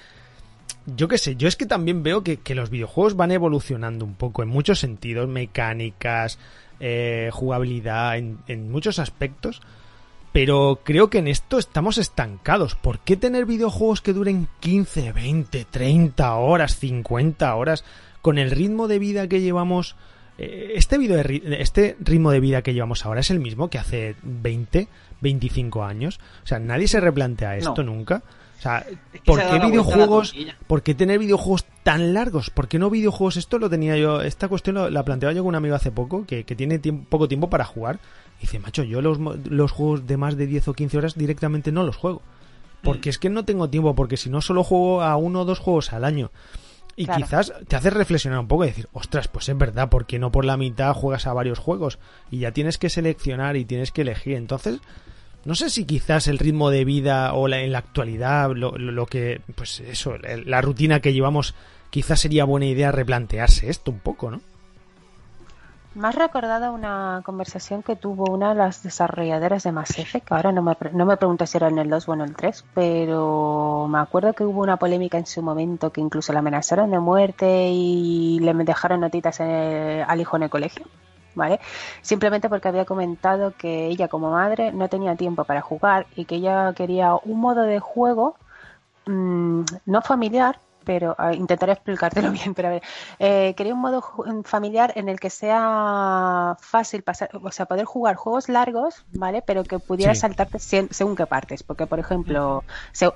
yo 0.95 1.07
qué 1.07 1.17
sé, 1.17 1.35
yo 1.35 1.47
es 1.47 1.57
que 1.57 1.65
también 1.65 2.03
veo 2.03 2.23
que, 2.23 2.39
los 2.55 2.69
videojuegos 2.69 3.15
van 3.15 3.31
evolucionando 3.31 4.05
un 4.05 4.15
poco 4.15 4.43
en 4.43 4.49
muchos 4.49 4.79
sentidos, 4.79 5.27
mecánicas, 5.27 6.39
eh, 6.79 7.29
jugabilidad, 7.33 8.17
en, 8.17 8.37
en, 8.47 8.71
muchos 8.71 8.99
aspectos. 8.99 9.61
Pero 10.37 10.81
creo 10.83 11.09
que 11.09 11.17
en 11.17 11.27
esto 11.27 11.57
estamos 11.57 11.97
estancados. 11.97 12.75
¿Por 12.75 12.99
qué 12.99 13.17
tener 13.17 13.47
videojuegos 13.47 14.01
que 14.01 14.13
duren 14.13 14.47
15, 14.59 15.11
20, 15.11 15.65
30 15.65 16.35
horas, 16.35 16.77
50 16.77 17.55
horas? 17.55 17.83
Con 18.21 18.37
el 18.37 18.51
ritmo 18.51 18.87
de 18.87 18.99
vida 18.99 19.27
que 19.27 19.41
llevamos... 19.41 19.95
Eh, 20.37 20.73
este, 20.75 20.99
video 20.99 21.19
este 21.57 21.97
ritmo 21.99 22.29
de 22.29 22.39
vida 22.39 22.61
que 22.61 22.75
llevamos 22.75 23.03
ahora 23.03 23.21
es 23.21 23.31
el 23.31 23.39
mismo 23.39 23.71
que 23.71 23.79
hace 23.79 24.15
20, 24.21 24.87
25 25.21 25.83
años. 25.83 26.19
O 26.43 26.45
sea, 26.45 26.59
nadie 26.59 26.87
se 26.87 26.99
replantea 26.99 27.57
esto 27.57 27.81
nunca. 27.81 28.21
O 28.57 28.61
sea, 28.61 28.85
¿por 29.25 29.39
qué 29.39 29.59
videojuegos? 29.59 30.35
¿Por 30.67 30.81
qué 30.81 30.95
tener 30.95 31.17
videojuegos 31.19 31.65
tan 31.81 32.13
largos? 32.13 32.49
¿Por 32.49 32.67
qué 32.67 32.79
no 32.79 32.89
videojuegos? 32.89 33.37
Esto 33.37 33.59
lo 33.59 33.69
tenía 33.69 33.97
yo, 33.97 34.21
esta 34.21 34.47
cuestión 34.47 34.93
la 34.93 35.03
planteaba 35.03 35.33
yo 35.33 35.41
con 35.41 35.49
un 35.49 35.55
amigo 35.55 35.75
hace 35.75 35.91
poco, 35.91 36.25
que, 36.25 36.43
tiene 36.43 36.79
poco 37.09 37.27
tiempo 37.27 37.49
para 37.49 37.65
jugar. 37.65 37.99
Y 38.37 38.41
dice, 38.41 38.59
macho, 38.59 38.83
yo 38.83 39.01
los, 39.01 39.19
los 39.19 39.71
juegos 39.71 40.05
de 40.07 40.17
más 40.17 40.37
de 40.37 40.47
10 40.47 40.69
o 40.69 40.73
15 40.73 40.97
horas 40.97 41.15
directamente 41.15 41.71
no 41.71 41.83
los 41.83 41.97
juego. 41.97 42.21
Porque 42.83 43.09
mm. 43.09 43.11
es 43.11 43.19
que 43.19 43.29
no 43.29 43.45
tengo 43.45 43.69
tiempo, 43.69 43.95
porque 43.95 44.17
si 44.17 44.29
no 44.29 44.41
solo 44.41 44.63
juego 44.63 45.01
a 45.01 45.15
uno 45.15 45.41
o 45.41 45.45
dos 45.45 45.59
juegos 45.59 45.93
al 45.93 46.03
año. 46.03 46.31
Y 46.99 47.05
quizás 47.05 47.53
te 47.67 47.75
hace 47.75 47.91
reflexionar 47.91 48.39
un 48.39 48.47
poco 48.47 48.63
y 48.63 48.69
decir, 48.69 48.87
ostras, 48.91 49.27
pues 49.27 49.47
es 49.49 49.57
verdad, 49.57 49.87
porque 49.87 50.17
no 50.17 50.31
por 50.31 50.45
la 50.45 50.57
mitad 50.57 50.95
juegas 50.95 51.27
a 51.27 51.33
varios 51.33 51.59
juegos? 51.59 51.99
Y 52.31 52.39
ya 52.39 52.51
tienes 52.51 52.79
que 52.79 52.89
seleccionar 52.89 53.55
y 53.55 53.65
tienes 53.65 53.91
que 53.91 54.01
elegir. 54.01 54.35
Entonces, 54.35 54.79
no 55.45 55.53
sé 55.53 55.69
si 55.69 55.85
quizás 55.85 56.27
el 56.27 56.39
ritmo 56.39 56.71
de 56.71 56.85
vida 56.85 57.33
o 57.33 57.47
en 57.47 57.71
la 57.71 57.77
actualidad, 57.77 58.49
lo, 58.55 59.05
que, 59.05 59.41
pues 59.53 59.79
eso, 59.81 60.17
la 60.17 60.61
rutina 60.61 60.99
que 60.99 61.13
llevamos, 61.13 61.53
quizás 61.91 62.19
sería 62.19 62.45
buena 62.45 62.65
idea 62.65 62.91
replantearse 62.91 63.69
esto 63.69 63.91
un 63.91 63.99
poco, 63.99 64.31
¿no? 64.31 64.41
Me 65.97 66.09
has 66.09 66.15
recordado 66.15 66.73
una 66.73 67.23
conversación 67.25 67.81
que 67.81 67.95
tuvo 67.95 68.31
una 68.31 68.49
de 68.49 68.55
las 68.55 68.83
desarrolladoras 68.83 69.63
de 69.63 69.71
Mass 69.71 69.97
Effect, 69.97 70.27
que 70.27 70.33
ahora 70.35 70.51
no 70.51 70.61
me, 70.61 70.77
no 70.93 71.07
me 71.07 71.17
pregunto 71.17 71.47
si 71.47 71.57
era 71.57 71.69
en 71.69 71.79
el 71.79 71.89
2 71.89 72.07
o 72.07 72.13
en 72.13 72.21
el 72.21 72.35
3, 72.35 72.65
pero 72.75 73.87
me 73.89 73.97
acuerdo 73.97 74.33
que 74.33 74.43
hubo 74.43 74.61
una 74.61 74.77
polémica 74.77 75.17
en 75.17 75.25
su 75.25 75.41
momento 75.41 75.91
que 75.91 75.99
incluso 75.99 76.33
la 76.33 76.39
amenazaron 76.39 76.91
de 76.91 76.99
muerte 76.99 77.69
y 77.71 78.37
le 78.41 78.53
dejaron 78.53 78.99
notitas 78.99 79.39
al 79.41 80.21
hijo 80.21 80.37
en 80.37 80.43
el 80.43 80.51
colegio. 80.51 80.85
¿vale? 81.33 81.59
Simplemente 82.03 82.47
porque 82.47 82.67
había 82.67 82.85
comentado 82.85 83.55
que 83.57 83.87
ella 83.87 84.07
como 84.07 84.29
madre 84.29 84.71
no 84.73 84.89
tenía 84.89 85.15
tiempo 85.15 85.45
para 85.45 85.61
jugar 85.61 86.05
y 86.15 86.25
que 86.25 86.35
ella 86.35 86.73
quería 86.73 87.15
un 87.15 87.39
modo 87.39 87.63
de 87.63 87.79
juego 87.79 88.35
mm, 89.07 89.61
no 89.87 90.01
familiar, 90.03 90.59
pero 90.87 91.17
intentaré 91.33 91.73
explicártelo 91.73 92.31
bien, 92.39 92.53
pero 92.53 92.69
a 92.69 92.71
ver, 92.71 92.83
eh, 93.19 93.53
quería 93.57 93.73
un 93.73 93.81
modo 93.81 94.01
familiar 94.45 94.93
en 94.95 95.09
el 95.09 95.19
que 95.19 95.29
sea 95.29 96.55
fácil 96.61 97.03
pasar, 97.03 97.29
o 97.33 97.51
sea, 97.51 97.65
poder 97.65 97.83
jugar 97.83 98.15
juegos 98.15 98.47
largos, 98.47 99.03
¿vale? 99.11 99.43
Pero 99.45 99.65
que 99.65 99.79
pudiera 99.79 100.15
saltarte 100.15 100.59
según 100.59 101.17
qué 101.17 101.25
partes, 101.25 101.61
porque 101.61 101.87
por 101.87 101.99
ejemplo, 101.99 102.63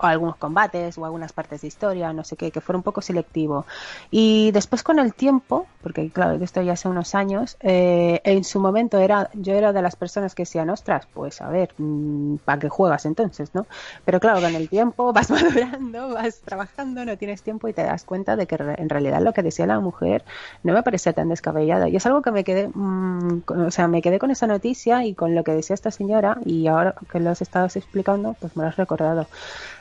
algunos 0.01 0.35
combates 0.35 0.97
o 0.97 1.05
algunas 1.05 1.31
partes 1.31 1.61
de 1.61 1.69
historia, 1.69 2.11
no 2.11 2.25
sé 2.25 2.35
qué, 2.35 2.51
que 2.51 2.59
fuera 2.59 2.77
un 2.77 2.83
poco 2.83 3.01
selectivo. 3.01 3.65
Y 4.11 4.51
después 4.51 4.83
con 4.83 4.99
el 4.99 5.13
tiempo, 5.13 5.65
porque 5.81 6.09
claro, 6.09 6.43
esto 6.43 6.61
ya 6.61 6.73
hace 6.73 6.89
unos 6.89 7.15
años, 7.15 7.55
eh, 7.61 8.19
en 8.25 8.43
su 8.43 8.59
momento 8.59 8.97
era, 8.97 9.29
yo 9.33 9.53
era 9.53 9.71
de 9.71 9.81
las 9.81 9.95
personas 9.95 10.35
que 10.35 10.41
decían, 10.43 10.69
ostras, 10.69 11.07
pues 11.13 11.39
a 11.39 11.47
ver, 11.47 11.73
mm, 11.77 12.37
¿para 12.43 12.59
qué 12.59 12.67
juegas 12.67 13.05
entonces, 13.05 13.55
no? 13.55 13.65
Pero 14.03 14.19
claro, 14.19 14.41
con 14.41 14.53
el 14.55 14.67
tiempo 14.67 15.13
vas 15.13 15.29
madurando, 15.31 16.09
vas 16.09 16.41
trabajando, 16.41 17.05
no 17.05 17.17
tienes 17.17 17.41
tiempo 17.41 17.60
y 17.67 17.73
te 17.73 17.83
das 17.83 18.03
cuenta 18.03 18.35
de 18.35 18.47
que 18.47 18.55
en 18.55 18.89
realidad 18.89 19.21
lo 19.21 19.33
que 19.33 19.43
decía 19.43 19.65
la 19.65 19.79
mujer 19.79 20.23
no 20.63 20.73
me 20.73 20.83
parece 20.83 21.13
tan 21.13 21.29
descabellado. 21.29 21.87
Y 21.87 21.95
es 21.95 22.05
algo 22.05 22.21
que 22.21 22.31
me 22.31 22.43
quedé, 22.43 22.69
mm, 22.73 23.43
o 23.47 23.71
sea, 23.71 23.87
me 23.87 24.01
quedé 24.01 24.19
con 24.19 24.31
esa 24.31 24.47
noticia 24.47 25.05
y 25.05 25.13
con 25.15 25.35
lo 25.35 25.43
que 25.43 25.53
decía 25.53 25.73
esta 25.73 25.91
señora 25.91 26.37
y 26.45 26.67
ahora 26.67 26.95
que 27.11 27.19
lo 27.19 27.29
has 27.29 27.41
estado 27.41 27.67
explicando, 27.67 28.35
pues 28.39 28.55
me 28.55 28.63
lo 28.63 28.69
has 28.69 28.77
recordado. 28.77 29.27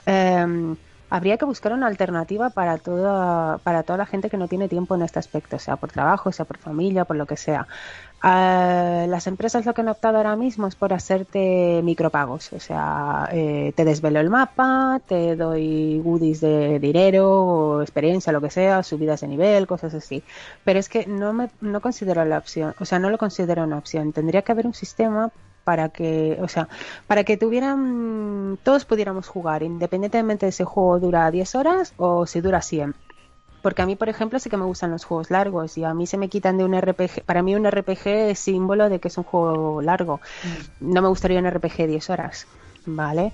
Em, 0.07 0.77
habría 1.11 1.37
que 1.37 1.45
buscar 1.45 1.73
una 1.73 1.89
alternativa 1.89 2.51
para 2.51 2.79
toda, 2.79 3.59
para 3.59 3.83
toda 3.83 3.99
la 3.99 4.07
gente 4.07 4.31
que 4.31 4.37
no 4.37 4.49
tiene 4.49 4.69
tiempo 4.69 4.95
en 4.95 5.03
este 5.03 5.19
aspecto, 5.19 5.59
sea 5.59 5.77
por 5.77 5.91
trabajo, 5.91 6.33
sea 6.33 6.45
por 6.45 6.59
familia, 6.59 7.05
por 7.05 7.17
lo 7.17 7.27
que 7.27 7.37
sea. 7.37 7.67
Uh, 8.23 9.09
las 9.09 9.27
empresas 9.27 9.65
lo 9.65 9.73
que 9.73 9.81
han 9.81 9.89
optado 9.89 10.19
ahora 10.19 10.37
mismo 10.37 10.67
es 10.67 10.75
por 10.75 10.93
hacerte 10.93 11.81
micropagos, 11.83 12.53
o 12.53 12.61
sea, 12.61 13.29
eh, 13.33 13.73
te 13.75 13.85
desvelo 13.87 14.21
el 14.21 14.29
mapa, 14.29 15.01
te 15.07 15.37
doy 15.37 16.01
goodies 16.01 16.43
de 16.43 16.79
dinero, 16.79 17.31
o 17.31 17.83
experiencia, 17.83 18.33
lo 18.33 18.43
que 18.43 18.51
sea, 18.51 18.83
subidas 18.83 19.23
de 19.23 19.29
nivel, 19.29 19.67
cosas 19.67 19.95
así. 19.95 20.23
Pero 20.65 20.79
es 20.79 20.89
que 20.91 21.07
no 21.07 21.33
me 21.33 21.51
no 21.63 21.81
considero 21.81 22.25
la 22.27 22.39
opción, 22.39 22.75
o 22.79 22.85
sea, 22.85 22.99
no 22.99 23.09
lo 23.11 23.19
considero 23.19 23.65
una 23.65 23.79
opción. 23.79 24.13
Tendría 24.13 24.43
que 24.43 24.53
haber 24.53 24.67
un 24.67 24.75
sistema 24.75 25.31
para 25.65 25.89
que, 25.91 26.39
o 26.41 26.49
sea, 26.49 26.69
para 27.07 27.25
que 27.25 27.37
tuvieran, 27.37 28.59
todos 28.63 28.85
pudiéramos 28.85 29.29
jugar, 29.29 29.63
independientemente 29.63 30.47
de 30.47 30.53
si 30.53 30.63
el 30.63 30.69
juego 30.69 30.99
dura 30.99 31.31
10 31.31 31.55
horas 31.55 31.95
o 31.97 32.27
si 32.27 32.41
dura 32.41 32.63
100 32.63 32.95
porque 33.63 33.83
a 33.83 33.87
mí, 33.87 33.97
por 33.97 34.09
ejemplo, 34.09 34.39
sí 34.39 34.49
que 34.49 34.57
me 34.57 34.65
gustan 34.65 34.91
los 34.91 35.05
juegos 35.05 35.31
largos 35.31 35.77
y 35.77 35.85
a 35.85 35.93
mí 35.93 36.07
se 36.07 36.17
me 36.17 36.29
quitan 36.29 36.57
de 36.57 36.65
un 36.65 36.79
RPG. 36.79 37.25
Para 37.25 37.43
mí 37.43 37.55
un 37.55 37.71
RPG 37.71 38.07
es 38.07 38.39
símbolo 38.39 38.89
de 38.89 39.01
que 39.01 39.09
es 39.09 39.19
un 39.19 39.25
juego 39.25 39.83
largo. 39.83 40.21
Mm. 40.81 40.93
No 40.93 41.03
me 41.03 41.09
gustaría 41.09 41.39
un 41.39 41.51
RPG 41.51 41.77
de 41.77 41.87
10 41.89 42.11
horas, 42.11 42.47
¿vale? 42.87 43.33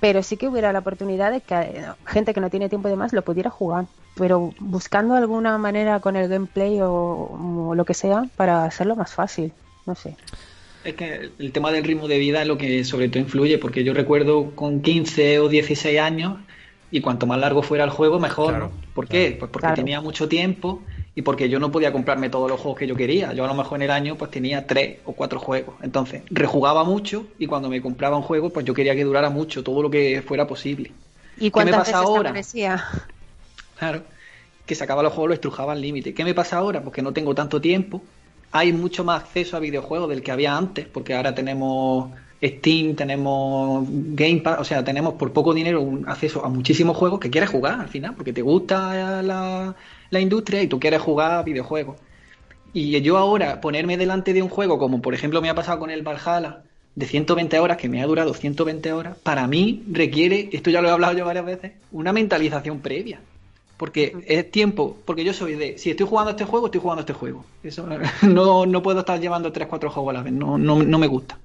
Pero 0.00 0.22
sí 0.22 0.36
que 0.36 0.48
hubiera 0.48 0.72
la 0.72 0.80
oportunidad 0.80 1.30
de 1.30 1.40
que 1.40 1.54
eh, 1.54 1.86
gente 2.06 2.34
que 2.34 2.40
no 2.40 2.50
tiene 2.50 2.68
tiempo 2.68 2.88
de 2.88 2.96
más 2.96 3.12
lo 3.12 3.22
pudiera 3.22 3.50
jugar, 3.50 3.86
pero 4.14 4.52
buscando 4.58 5.14
alguna 5.14 5.56
manera 5.58 6.00
con 6.00 6.16
el 6.16 6.28
gameplay 6.28 6.80
o, 6.82 7.72
lo 7.74 7.84
que 7.84 7.94
sea 7.94 8.24
para 8.36 8.64
hacerlo 8.64 8.96
más 8.96 9.14
fácil, 9.14 9.52
no 9.86 9.94
sé. 9.94 10.16
Es 10.84 10.94
que 10.94 11.30
el 11.38 11.52
tema 11.52 11.70
del 11.70 11.84
ritmo 11.84 12.08
de 12.08 12.18
vida 12.18 12.42
es 12.42 12.48
lo 12.48 12.58
que 12.58 12.84
sobre 12.84 13.08
todo 13.08 13.20
influye, 13.20 13.58
porque 13.58 13.84
yo 13.84 13.94
recuerdo 13.94 14.50
con 14.54 14.82
15 14.82 15.38
o 15.38 15.48
16 15.48 16.00
años 16.00 16.38
y 16.90 17.00
cuanto 17.00 17.26
más 17.26 17.38
largo 17.38 17.62
fuera 17.62 17.84
el 17.84 17.90
juego, 17.90 18.18
mejor. 18.18 18.70
¿Por 18.94 19.08
qué? 19.08 19.36
Pues 19.38 19.50
porque 19.50 19.68
tenía 19.74 20.00
mucho 20.00 20.28
tiempo 20.28 20.82
y 21.14 21.22
porque 21.22 21.48
yo 21.48 21.58
no 21.58 21.70
podía 21.70 21.92
comprarme 21.92 22.30
todos 22.30 22.50
los 22.50 22.60
juegos 22.60 22.78
que 22.78 22.86
yo 22.86 22.96
quería. 22.96 23.32
Yo 23.32 23.44
a 23.44 23.48
lo 23.48 23.54
mejor 23.54 23.78
en 23.78 23.82
el 23.82 23.90
año 23.90 24.16
pues 24.16 24.30
tenía 24.30 24.66
tres 24.66 24.98
o 25.04 25.12
cuatro 25.12 25.38
juegos. 25.38 25.76
Entonces, 25.82 26.22
rejugaba 26.30 26.84
mucho 26.84 27.26
y 27.38 27.46
cuando 27.46 27.68
me 27.68 27.80
compraba 27.80 28.16
un 28.16 28.22
juego, 28.22 28.50
pues 28.50 28.66
yo 28.66 28.74
quería 28.74 28.94
que 28.94 29.04
durara 29.04 29.30
mucho, 29.30 29.62
todo 29.62 29.82
lo 29.82 29.90
que 29.90 30.22
fuera 30.22 30.46
posible. 30.46 30.92
¿Y 31.38 31.50
¿Qué 31.50 31.64
me 31.64 31.70
pasa 31.70 31.98
ahora? 31.98 32.34
Claro, 33.78 34.02
que 34.66 34.74
sacaba 34.74 35.02
los 35.02 35.12
juegos, 35.12 35.28
lo 35.28 35.34
estrujaba 35.34 35.72
al 35.72 35.80
límite. 35.80 36.12
¿Qué 36.12 36.24
me 36.24 36.34
pasa 36.34 36.58
ahora? 36.58 36.82
Porque 36.82 37.02
no 37.02 37.12
tengo 37.12 37.34
tanto 37.34 37.60
tiempo 37.60 38.02
hay 38.52 38.72
mucho 38.72 39.02
más 39.02 39.22
acceso 39.22 39.56
a 39.56 39.60
videojuegos 39.60 40.08
del 40.10 40.22
que 40.22 40.30
había 40.30 40.56
antes, 40.56 40.86
porque 40.86 41.14
ahora 41.14 41.34
tenemos 41.34 42.10
Steam, 42.42 42.94
tenemos 42.94 43.86
Game 43.88 44.40
Pass, 44.40 44.60
o 44.60 44.64
sea, 44.64 44.84
tenemos 44.84 45.14
por 45.14 45.32
poco 45.32 45.54
dinero 45.54 45.80
un 45.80 46.08
acceso 46.08 46.44
a 46.44 46.48
muchísimos 46.48 46.96
juegos 46.96 47.18
que 47.18 47.30
quieres 47.30 47.50
jugar 47.50 47.80
al 47.80 47.88
final, 47.88 48.14
porque 48.14 48.32
te 48.32 48.42
gusta 48.42 49.22
la, 49.22 49.74
la 50.10 50.20
industria 50.20 50.62
y 50.62 50.66
tú 50.66 50.78
quieres 50.78 51.00
jugar 51.00 51.32
a 51.32 51.42
videojuegos. 51.42 51.96
Y 52.74 53.00
yo 53.00 53.18
ahora 53.18 53.60
ponerme 53.60 53.96
delante 53.96 54.32
de 54.32 54.42
un 54.42 54.48
juego, 54.48 54.78
como 54.78 55.00
por 55.00 55.14
ejemplo 55.14 55.40
me 55.40 55.50
ha 55.50 55.54
pasado 55.54 55.78
con 55.78 55.90
el 55.90 56.02
Valhalla, 56.02 56.62
de 56.94 57.06
120 57.06 57.58
horas, 57.58 57.78
que 57.78 57.88
me 57.88 58.02
ha 58.02 58.06
durado 58.06 58.34
120 58.34 58.92
horas, 58.92 59.16
para 59.22 59.46
mí 59.46 59.82
requiere, 59.90 60.50
esto 60.52 60.68
ya 60.68 60.82
lo 60.82 60.88
he 60.88 60.90
hablado 60.90 61.16
yo 61.16 61.24
varias 61.24 61.46
veces, 61.46 61.72
una 61.90 62.12
mentalización 62.12 62.80
previa. 62.80 63.20
Porque 63.82 64.14
es 64.28 64.48
tiempo, 64.52 64.96
porque 65.04 65.24
yo 65.24 65.32
soy 65.32 65.56
de, 65.56 65.76
si 65.76 65.90
estoy 65.90 66.06
jugando 66.06 66.30
este 66.30 66.44
juego, 66.44 66.66
estoy 66.66 66.80
jugando 66.80 67.00
este 67.00 67.14
juego. 67.14 67.44
Eso 67.64 67.84
no, 68.22 68.64
no 68.64 68.80
puedo 68.80 69.00
estar 69.00 69.18
llevando 69.18 69.50
3, 69.50 69.66
4 69.66 69.90
juegos 69.90 70.10
a 70.10 70.18
la 70.18 70.22
vez, 70.22 70.32
no, 70.32 70.56
no, 70.56 70.84
no 70.84 70.98
me 71.00 71.08
gusta. 71.08 71.36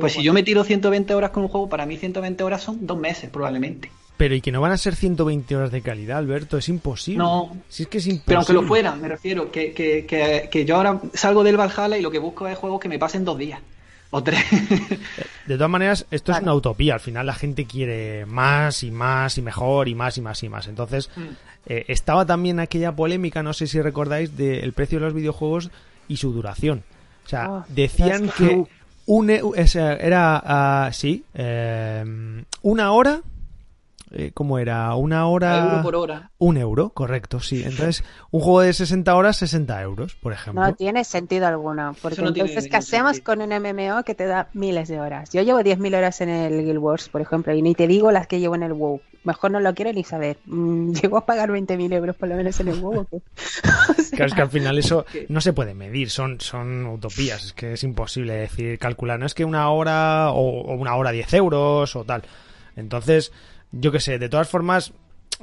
pues 0.00 0.14
si 0.14 0.22
yo 0.22 0.32
me 0.32 0.42
tiro 0.42 0.64
120 0.64 1.14
horas 1.14 1.32
con 1.32 1.42
un 1.42 1.50
juego, 1.50 1.68
para 1.68 1.84
mí 1.84 1.98
120 1.98 2.42
horas 2.44 2.62
son 2.62 2.86
dos 2.86 2.96
meses 2.96 3.28
probablemente. 3.28 3.90
Pero 4.16 4.34
y 4.34 4.40
que 4.40 4.52
no 4.52 4.62
van 4.62 4.72
a 4.72 4.78
ser 4.78 4.96
120 4.96 5.54
horas 5.54 5.70
de 5.70 5.82
calidad, 5.82 6.16
Alberto, 6.16 6.56
es 6.56 6.70
imposible. 6.70 7.18
No, 7.18 7.54
si 7.68 7.82
es 7.82 7.90
que 7.90 7.98
es 7.98 8.06
imposible. 8.06 8.24
Pero 8.24 8.38
aunque 8.38 8.52
lo 8.54 8.62
fueran, 8.62 8.98
me 8.98 9.08
refiero, 9.08 9.50
que, 9.50 9.74
que, 9.74 10.06
que, 10.06 10.48
que 10.50 10.64
yo 10.64 10.76
ahora 10.76 10.98
salgo 11.12 11.44
del 11.44 11.58
Valhalla 11.58 11.98
y 11.98 12.00
lo 12.00 12.10
que 12.10 12.18
busco 12.18 12.48
es 12.48 12.56
juegos 12.56 12.80
que 12.80 12.88
me 12.88 12.98
pasen 12.98 13.22
dos 13.22 13.36
días 13.36 13.60
o 14.10 14.22
tres. 14.22 14.42
De 15.46 15.54
todas 15.56 15.70
maneras, 15.70 16.06
esto 16.10 16.32
es 16.32 16.40
una 16.40 16.54
utopía. 16.54 16.94
Al 16.94 17.00
final 17.00 17.26
la 17.26 17.34
gente 17.34 17.66
quiere 17.66 18.26
más 18.26 18.82
y 18.82 18.90
más 18.90 19.38
y 19.38 19.42
mejor 19.42 19.88
y 19.88 19.94
más 19.94 20.16
y 20.18 20.20
más 20.20 20.42
y 20.42 20.48
más. 20.48 20.66
Entonces, 20.68 21.10
mm. 21.16 21.22
Eh, 21.66 21.84
estaba 21.88 22.24
también 22.24 22.60
aquella 22.60 22.94
polémica, 22.94 23.42
no 23.42 23.52
sé 23.52 23.66
si 23.66 23.80
recordáis, 23.80 24.36
del 24.36 24.72
precio 24.72 24.98
de 24.98 25.06
los 25.06 25.14
videojuegos 25.14 25.70
y 26.08 26.16
su 26.16 26.32
duración. 26.32 26.84
O 27.24 27.28
sea, 27.28 27.50
oh, 27.50 27.64
decían 27.68 28.30
que 28.36 28.64
un, 29.06 29.30
e, 29.30 29.42
era, 30.00 30.86
uh, 30.88 30.92
sí, 30.92 31.24
eh, 31.34 32.44
una 32.62 32.92
hora 32.92 33.22
eh, 34.12 34.30
¿cómo 34.32 34.58
era? 34.58 34.94
¿Una 34.94 35.26
hora? 35.26 35.58
Euro 35.58 35.82
por 35.82 35.96
hora. 35.96 36.30
Un 36.38 36.56
euro, 36.56 36.90
correcto, 36.90 37.40
sí. 37.40 37.62
Entonces, 37.64 38.04
un 38.30 38.40
juego 38.40 38.60
de 38.60 38.72
60 38.72 39.14
horas, 39.14 39.36
60 39.38 39.82
euros, 39.82 40.14
por 40.14 40.32
ejemplo. 40.32 40.62
No 40.62 40.74
tiene 40.74 41.02
sentido 41.04 41.46
alguno, 41.46 41.94
porque 42.00 42.20
entonces, 42.20 42.68
¿qué 42.68 42.76
hacemos 42.76 43.20
con 43.20 43.42
un 43.42 43.48
MMO 43.48 44.04
que 44.04 44.14
te 44.14 44.26
da 44.26 44.48
miles 44.52 44.88
de 44.88 45.00
horas? 45.00 45.30
Yo 45.32 45.42
llevo 45.42 45.60
10.000 45.60 45.96
horas 45.96 46.20
en 46.20 46.28
el 46.28 46.64
Guild 46.64 46.78
Wars, 46.78 47.08
por 47.08 47.20
ejemplo, 47.20 47.52
y 47.52 47.62
ni 47.62 47.74
te 47.74 47.88
digo 47.88 48.12
las 48.12 48.26
que 48.28 48.38
llevo 48.38 48.54
en 48.54 48.62
el 48.62 48.74
WoW. 48.74 49.00
Mejor 49.24 49.50
no 49.50 49.58
lo 49.58 49.74
quiero 49.74 49.92
ni 49.92 50.04
saber. 50.04 50.36
Mm, 50.46 50.92
llego 51.02 51.18
a 51.18 51.26
pagar 51.26 51.50
20.000 51.50 51.92
euros 51.92 52.14
por 52.14 52.28
lo 52.28 52.36
menos 52.36 52.60
en 52.60 52.68
el 52.68 52.80
WoW. 52.80 53.06
Claro, 54.12 54.28
es 54.28 54.34
que 54.34 54.42
al 54.42 54.50
final 54.50 54.78
eso 54.78 55.04
no 55.28 55.40
se 55.40 55.52
puede 55.52 55.74
medir, 55.74 56.10
son, 56.10 56.40
son 56.40 56.86
utopías, 56.86 57.44
es 57.44 57.52
que 57.52 57.72
es 57.72 57.82
imposible 57.82 58.34
decir, 58.34 58.78
calcular, 58.78 59.18
no 59.18 59.26
es 59.26 59.34
que 59.34 59.44
una 59.44 59.68
hora 59.70 60.30
o, 60.30 60.62
o 60.62 60.74
una 60.74 60.94
hora 60.94 61.10
10 61.10 61.34
euros 61.34 61.96
o 61.96 62.04
tal. 62.04 62.22
Entonces, 62.76 63.32
yo 63.80 63.92
qué 63.92 64.00
sé, 64.00 64.18
de 64.18 64.28
todas 64.28 64.48
formas, 64.48 64.92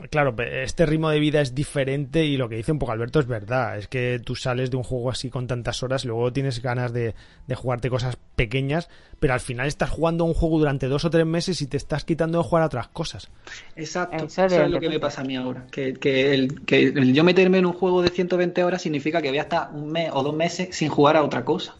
claro, 0.09 0.35
este 0.39 0.85
ritmo 0.85 1.09
de 1.09 1.19
vida 1.19 1.41
es 1.41 1.53
diferente 1.53 2.25
y 2.25 2.37
lo 2.37 2.49
que 2.49 2.55
dice 2.55 2.71
un 2.71 2.79
poco 2.79 2.91
Alberto 2.91 3.19
es 3.19 3.27
verdad. 3.27 3.77
Es 3.77 3.87
que 3.87 4.19
tú 4.23 4.35
sales 4.35 4.71
de 4.71 4.77
un 4.77 4.83
juego 4.83 5.09
así 5.09 5.29
con 5.29 5.47
tantas 5.47 5.83
horas, 5.83 6.05
luego 6.05 6.33
tienes 6.33 6.61
ganas 6.61 6.93
de, 6.93 7.13
de 7.47 7.55
jugarte 7.55 7.89
cosas 7.89 8.17
pequeñas, 8.35 8.89
pero 9.19 9.33
al 9.33 9.39
final 9.39 9.67
estás 9.67 9.89
jugando 9.89 10.25
un 10.25 10.33
juego 10.33 10.59
durante 10.59 10.87
dos 10.87 11.05
o 11.05 11.09
tres 11.09 11.25
meses 11.25 11.61
y 11.61 11.67
te 11.67 11.77
estás 11.77 12.05
quitando 12.05 12.39
de 12.39 12.43
jugar 12.43 12.63
a 12.63 12.67
otras 12.67 12.87
cosas. 12.87 13.29
Exacto, 13.75 14.25
eso 14.25 14.45
es 14.45 14.71
lo 14.71 14.79
que 14.79 14.89
me 14.89 14.99
pasa 14.99 15.21
a 15.21 15.23
mí 15.23 15.35
ahora. 15.35 15.67
Que, 15.71 15.93
que, 15.93 16.33
el, 16.33 16.65
que 16.65 16.83
el 16.83 17.13
yo 17.13 17.23
meterme 17.23 17.59
en 17.59 17.65
un 17.65 17.73
juego 17.73 18.01
de 18.01 18.09
120 18.09 18.63
horas 18.63 18.81
significa 18.81 19.21
que 19.21 19.29
voy 19.29 19.39
a 19.39 19.43
estar 19.43 19.69
un 19.73 19.91
mes 19.91 20.09
o 20.13 20.23
dos 20.23 20.35
meses 20.35 20.75
sin 20.75 20.89
jugar 20.89 21.17
a 21.17 21.23
otra 21.23 21.45
cosa. 21.45 21.75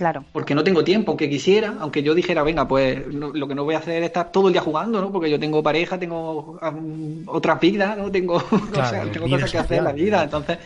Claro. 0.00 0.24
Porque 0.32 0.54
no 0.54 0.64
tengo 0.64 0.82
tiempo, 0.82 1.10
aunque 1.10 1.28
quisiera, 1.28 1.74
aunque 1.78 2.02
yo 2.02 2.14
dijera, 2.14 2.42
venga, 2.42 2.66
pues 2.66 3.06
lo 3.08 3.46
que 3.46 3.54
no 3.54 3.64
voy 3.64 3.74
a 3.74 3.80
hacer 3.80 4.02
es 4.02 4.06
estar 4.06 4.32
todo 4.32 4.46
el 4.46 4.54
día 4.54 4.62
jugando, 4.62 4.98
¿no? 4.98 5.12
Porque 5.12 5.28
yo 5.28 5.38
tengo 5.38 5.62
pareja, 5.62 5.98
tengo 5.98 6.58
um, 6.62 7.22
otras 7.26 7.60
vidas, 7.60 7.98
¿no? 7.98 8.10
Tengo, 8.10 8.40
tengo 9.12 9.28
cosas 9.28 9.52
que 9.52 9.58
hacer 9.58 9.76
en 9.76 9.84
la 9.84 9.92
vida. 9.92 10.24
Entonces, 10.24 10.56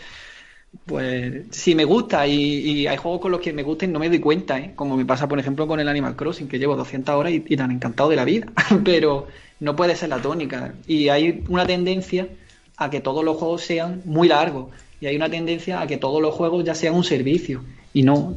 pues 0.87 1.47
si 1.51 1.75
me 1.75 1.85
gusta 1.85 2.29
y, 2.29 2.87
hay 2.87 2.97
juegos 2.97 3.23
con 3.23 3.33
los 3.33 3.41
que 3.41 3.53
me 3.53 3.65
gusten, 3.65 3.93
no 3.93 3.99
me 3.99 4.09
doy 4.09 4.21
cuenta, 4.21 4.57
¿eh? 4.57 4.71
Como 4.77 4.97
me 4.97 5.05
pasa, 5.05 5.27
por 5.27 5.41
ejemplo, 5.41 5.67
con 5.67 5.81
el 5.81 5.89
Animal 5.89 6.15
Crossing, 6.15 6.47
que 6.47 6.61
llevo 6.61 6.77
200 6.77 7.13
horas 7.17 7.33
y, 7.33 7.45
y 7.45 7.57
tan 7.57 7.73
encantado 7.73 8.11
de 8.11 8.15
la 8.15 8.25
vida. 8.25 8.47
Pero 8.85 9.27
no 9.59 9.75
puede 9.75 9.97
ser 9.97 10.11
la 10.11 10.23
tónica. 10.23 10.75
Y 10.87 11.09
hay 11.09 11.43
una 11.49 11.67
tendencia 11.67 12.29
a 12.77 12.89
que 12.89 13.01
todos 13.01 13.25
los 13.25 13.37
juegos 13.37 13.63
sean 13.63 14.01
muy 14.05 14.29
largos. 14.29 14.69
Y 15.01 15.07
hay 15.07 15.17
una 15.17 15.29
tendencia 15.29 15.81
a 15.81 15.89
que 15.89 15.97
todos 15.97 16.23
los 16.23 16.37
juegos 16.37 16.65
ya 16.65 16.77
sean 16.77 16.95
un 16.95 17.03
servicio. 17.03 17.65
Y 17.93 18.05
no, 18.05 18.37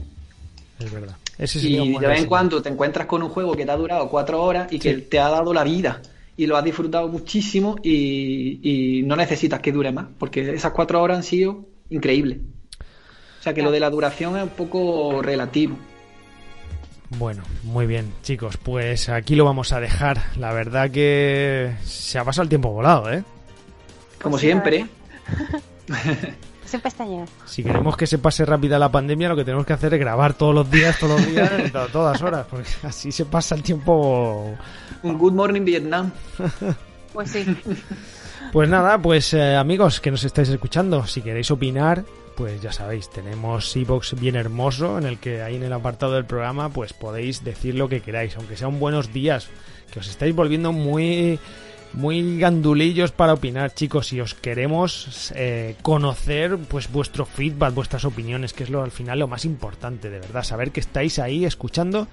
es 0.80 0.92
verdad. 0.92 1.16
y 1.40 1.98
de 1.98 2.08
vez 2.08 2.20
en 2.20 2.28
cuando 2.28 2.62
te 2.62 2.70
encuentras 2.70 3.08
con 3.08 3.24
un 3.24 3.30
juego 3.30 3.56
que 3.56 3.66
te 3.66 3.72
ha 3.72 3.78
durado 3.78 4.10
cuatro 4.10 4.42
horas 4.44 4.72
y 4.72 4.80
que 4.80 4.96
te 4.96 5.20
ha 5.20 5.30
dado 5.30 5.54
la 5.54 5.64
vida 5.64 6.02
y 6.38 6.46
lo 6.46 6.56
has 6.56 6.64
disfrutado 6.64 7.08
muchísimo 7.08 7.76
y, 7.84 9.02
no 9.06 9.16
necesitas 9.16 9.60
que 9.60 9.72
dure 9.72 9.92
más, 9.92 10.06
porque 10.20 10.54
esas 10.54 10.72
cuatro 10.72 11.02
horas 11.02 11.18
han 11.18 11.24
sido 11.24 11.66
increíbles. 11.90 12.40
O 13.40 13.44
sea 13.44 13.54
que 13.54 13.62
lo 13.62 13.72
de 13.72 13.80
la 13.80 13.90
duración 13.90 14.38
es 14.38 14.44
un 14.44 14.50
poco 14.50 15.22
relativo. 15.22 15.78
Bueno, 17.18 17.44
muy 17.64 17.88
bien, 17.88 18.12
chicos, 18.22 18.58
pues 18.58 19.10
aquí 19.10 19.36
lo 19.36 19.46
vamos 19.46 19.72
a 19.72 19.80
dejar. 19.80 20.22
La 20.38 20.52
verdad 20.52 20.92
que 20.92 21.74
se 21.84 22.20
ha 22.20 22.26
pasado 22.26 22.44
el 22.44 22.50
tiempo 22.50 22.70
volado, 22.70 23.12
¿eh? 23.12 23.24
Como 24.22 24.34
pues 24.34 24.42
siempre. 24.42 24.86
Sin 26.68 26.82
pestañear. 26.82 27.28
Si 27.46 27.64
queremos 27.64 27.96
que 27.96 28.06
se 28.06 28.18
pase 28.18 28.46
rápida 28.46 28.78
la 28.78 28.92
pandemia, 28.92 29.30
lo 29.30 29.38
que 29.38 29.46
tenemos 29.46 29.66
que 29.66 29.72
hacer 29.72 29.94
es 29.94 30.00
grabar 30.00 30.34
todos 30.34 30.54
los 30.54 30.70
días, 30.70 31.00
todos 31.00 31.22
los 31.22 31.32
días, 31.32 31.50
todas 31.94 32.22
horas, 32.22 32.46
porque 32.50 32.70
así 32.84 33.12
se 33.12 33.26
pasa 33.26 33.56
el 33.56 33.64
tiempo. 33.64 34.54
Un 35.02 35.18
Good 35.18 35.34
Morning 35.34 35.64
Vietnam. 35.64 36.12
Pues 37.14 37.32
sí. 37.32 37.46
Pues 38.52 38.70
nada, 38.70 39.02
pues 39.02 39.34
eh, 39.34 39.56
amigos 39.56 40.00
que 40.00 40.12
nos 40.12 40.24
estáis 40.24 40.50
escuchando, 40.50 41.08
si 41.08 41.22
queréis 41.22 41.50
opinar, 41.50 42.04
pues 42.36 42.62
ya 42.62 42.72
sabéis, 42.72 43.10
tenemos 43.10 43.76
Evox 43.76 44.20
bien 44.20 44.36
hermoso 44.36 45.00
en 45.00 45.06
el 45.06 45.18
que 45.18 45.42
ahí 45.42 45.56
en 45.56 45.64
el 45.64 45.74
apartado 45.74 46.14
del 46.14 46.26
programa 46.26 46.70
pues 46.70 46.94
podéis 46.94 47.44
decir 47.44 47.74
lo 47.74 47.90
que 47.90 48.02
queráis, 48.02 48.38
aunque 48.38 48.56
sean 48.56 48.80
buenos 48.80 49.12
días, 49.12 49.48
que 49.92 50.00
os 50.00 50.08
estáis 50.08 50.36
volviendo 50.36 50.72
muy 50.72 51.40
muy 51.94 52.40
gandulillos 52.40 53.12
para 53.12 53.34
opinar, 53.34 53.74
chicos, 53.74 54.14
y 54.14 54.22
os 54.22 54.34
queremos 54.34 55.32
eh, 55.36 55.76
conocer 55.82 56.58
pues 56.58 56.92
vuestro 56.92 57.26
feedback, 57.26 57.74
vuestras 57.74 58.06
opiniones, 58.06 58.54
que 58.54 58.64
es 58.64 58.70
lo 58.70 58.84
al 58.84 58.92
final 58.92 59.20
lo 59.20 59.28
más 59.28 59.46
importante, 59.46 60.10
de 60.10 60.20
verdad, 60.20 60.44
saber 60.44 60.72
que 60.72 60.80
estáis 60.80 61.20
ahí 61.20 61.46
escuchando 61.46 62.08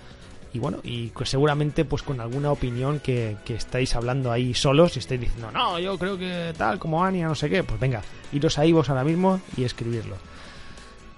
y 0.55 0.61
bueno, 0.61 0.79
y 0.85 1.13
seguramente 1.25 1.85
pues 1.85 2.03
con 2.03 2.21
alguna 2.21 2.53
opinión 2.53 3.01
que, 3.01 3.37
que 3.45 3.55
estáis 3.55 3.97
hablando 3.97 4.31
ahí 4.31 4.55
solos 4.55 4.95
y 4.95 5.01
estáis 5.01 5.21
diciendo, 5.21 5.51
no, 5.53 5.81
yo 5.81 5.99
creo 5.99 6.17
que 6.17 6.55
tal, 6.57 6.79
como 6.79 7.05
Ania, 7.05 7.27
no 7.27 7.35
sé 7.35 7.51
qué, 7.51 7.65
pues 7.65 7.81
venga, 7.81 8.03
iros 8.33 8.57
ahí 8.59 8.71
vos 8.71 8.89
ahora 8.89 9.03
mismo 9.03 9.41
y 9.57 9.65
escribirlo. 9.65 10.17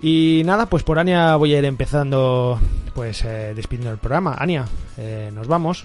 Y 0.00 0.42
nada, 0.44 0.66
pues 0.66 0.82
por 0.82 0.98
Ania 0.98 1.36
voy 1.36 1.54
a 1.54 1.58
ir 1.58 1.64
empezando, 1.66 2.58
pues 2.94 3.24
eh, 3.24 3.52
despidiendo 3.54 3.92
el 3.92 3.98
programa. 3.98 4.36
Ania, 4.38 4.66
eh, 4.96 5.30
nos 5.32 5.46
vamos. 5.46 5.84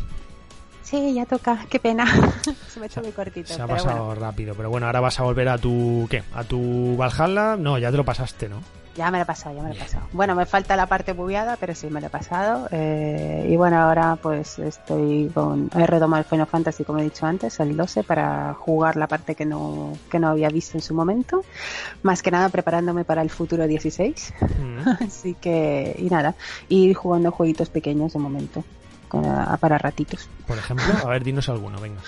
Sí, 0.92 1.14
ya 1.14 1.26
toca, 1.26 1.66
qué 1.70 1.80
pena. 1.80 2.06
se 2.68 2.78
me 2.82 2.86
ha 2.86 2.88
hecho 2.88 3.02
muy 3.02 3.14
cortito. 3.14 3.54
Se 3.54 3.62
ha 3.62 3.66
pasado 3.66 4.14
rápido, 4.14 4.54
pero 4.56 4.70
bueno, 4.70 4.88
ahora 4.88 5.00
vas 5.00 5.18
a 5.22 5.24
volver 5.24 5.48
a 5.48 5.58
tu. 5.58 6.06
¿Qué? 6.10 6.22
¿A 6.34 6.44
tu 6.44 6.98
Valhalla? 6.98 7.56
No, 7.56 7.78
ya 7.78 7.92
te 7.92 7.96
lo 7.96 8.04
pasaste, 8.04 8.50
¿no? 8.50 8.58
Ya 8.98 9.10
me 9.10 9.20
lo 9.20 9.24
he 9.24 9.26
pasado, 9.26 9.56
ya 9.56 9.64
me 9.64 9.70
lo 9.70 9.76
he 9.76 9.78
pasado. 9.78 10.06
Bueno, 10.12 10.36
me 10.36 10.46
falta 10.46 10.76
la 10.76 10.88
parte 10.88 11.14
bugueada, 11.14 11.56
pero 11.56 11.74
sí 11.76 11.88
me 11.88 12.02
lo 12.02 12.08
he 12.08 12.10
pasado. 12.10 12.68
Eh, 12.72 13.48
y 13.50 13.56
bueno, 13.56 13.78
ahora 13.78 14.18
pues 14.22 14.60
estoy 14.60 15.32
con. 15.34 15.70
He 15.74 15.88
retomado 15.88 16.24
el 16.24 16.26
Final 16.28 16.48
Fantasy, 16.48 16.84
como 16.84 17.00
he 17.00 17.04
dicho 17.04 17.26
antes, 17.26 17.62
el 17.62 17.78
12, 17.78 18.04
para 18.04 18.54
jugar 18.56 18.98
la 18.98 19.08
parte 19.08 19.34
que 19.34 19.46
no, 19.46 19.94
que 20.10 20.20
no 20.20 20.28
había 20.28 20.50
visto 20.50 20.78
en 20.78 20.82
su 20.82 20.94
momento. 20.94 21.46
Más 22.04 22.22
que 22.22 22.32
nada 22.32 22.50
preparándome 22.50 23.06
para 23.06 23.22
el 23.22 23.30
futuro 23.30 23.66
16. 23.66 24.34
Mm. 24.60 24.90
Así 25.08 25.36
que, 25.36 25.96
y 25.98 26.10
nada, 26.10 26.36
y 26.68 26.94
jugando 26.94 27.32
jueguitos 27.32 27.70
pequeños 27.70 28.12
de 28.12 28.20
momento 28.20 28.66
para 29.60 29.78
ratitos. 29.78 30.28
Por 30.48 30.58
ejemplo, 30.58 30.86
a 31.04 31.10
ver, 31.10 31.24
dinos 31.24 31.50
alguno, 31.50 31.80
venga. 31.80 32.02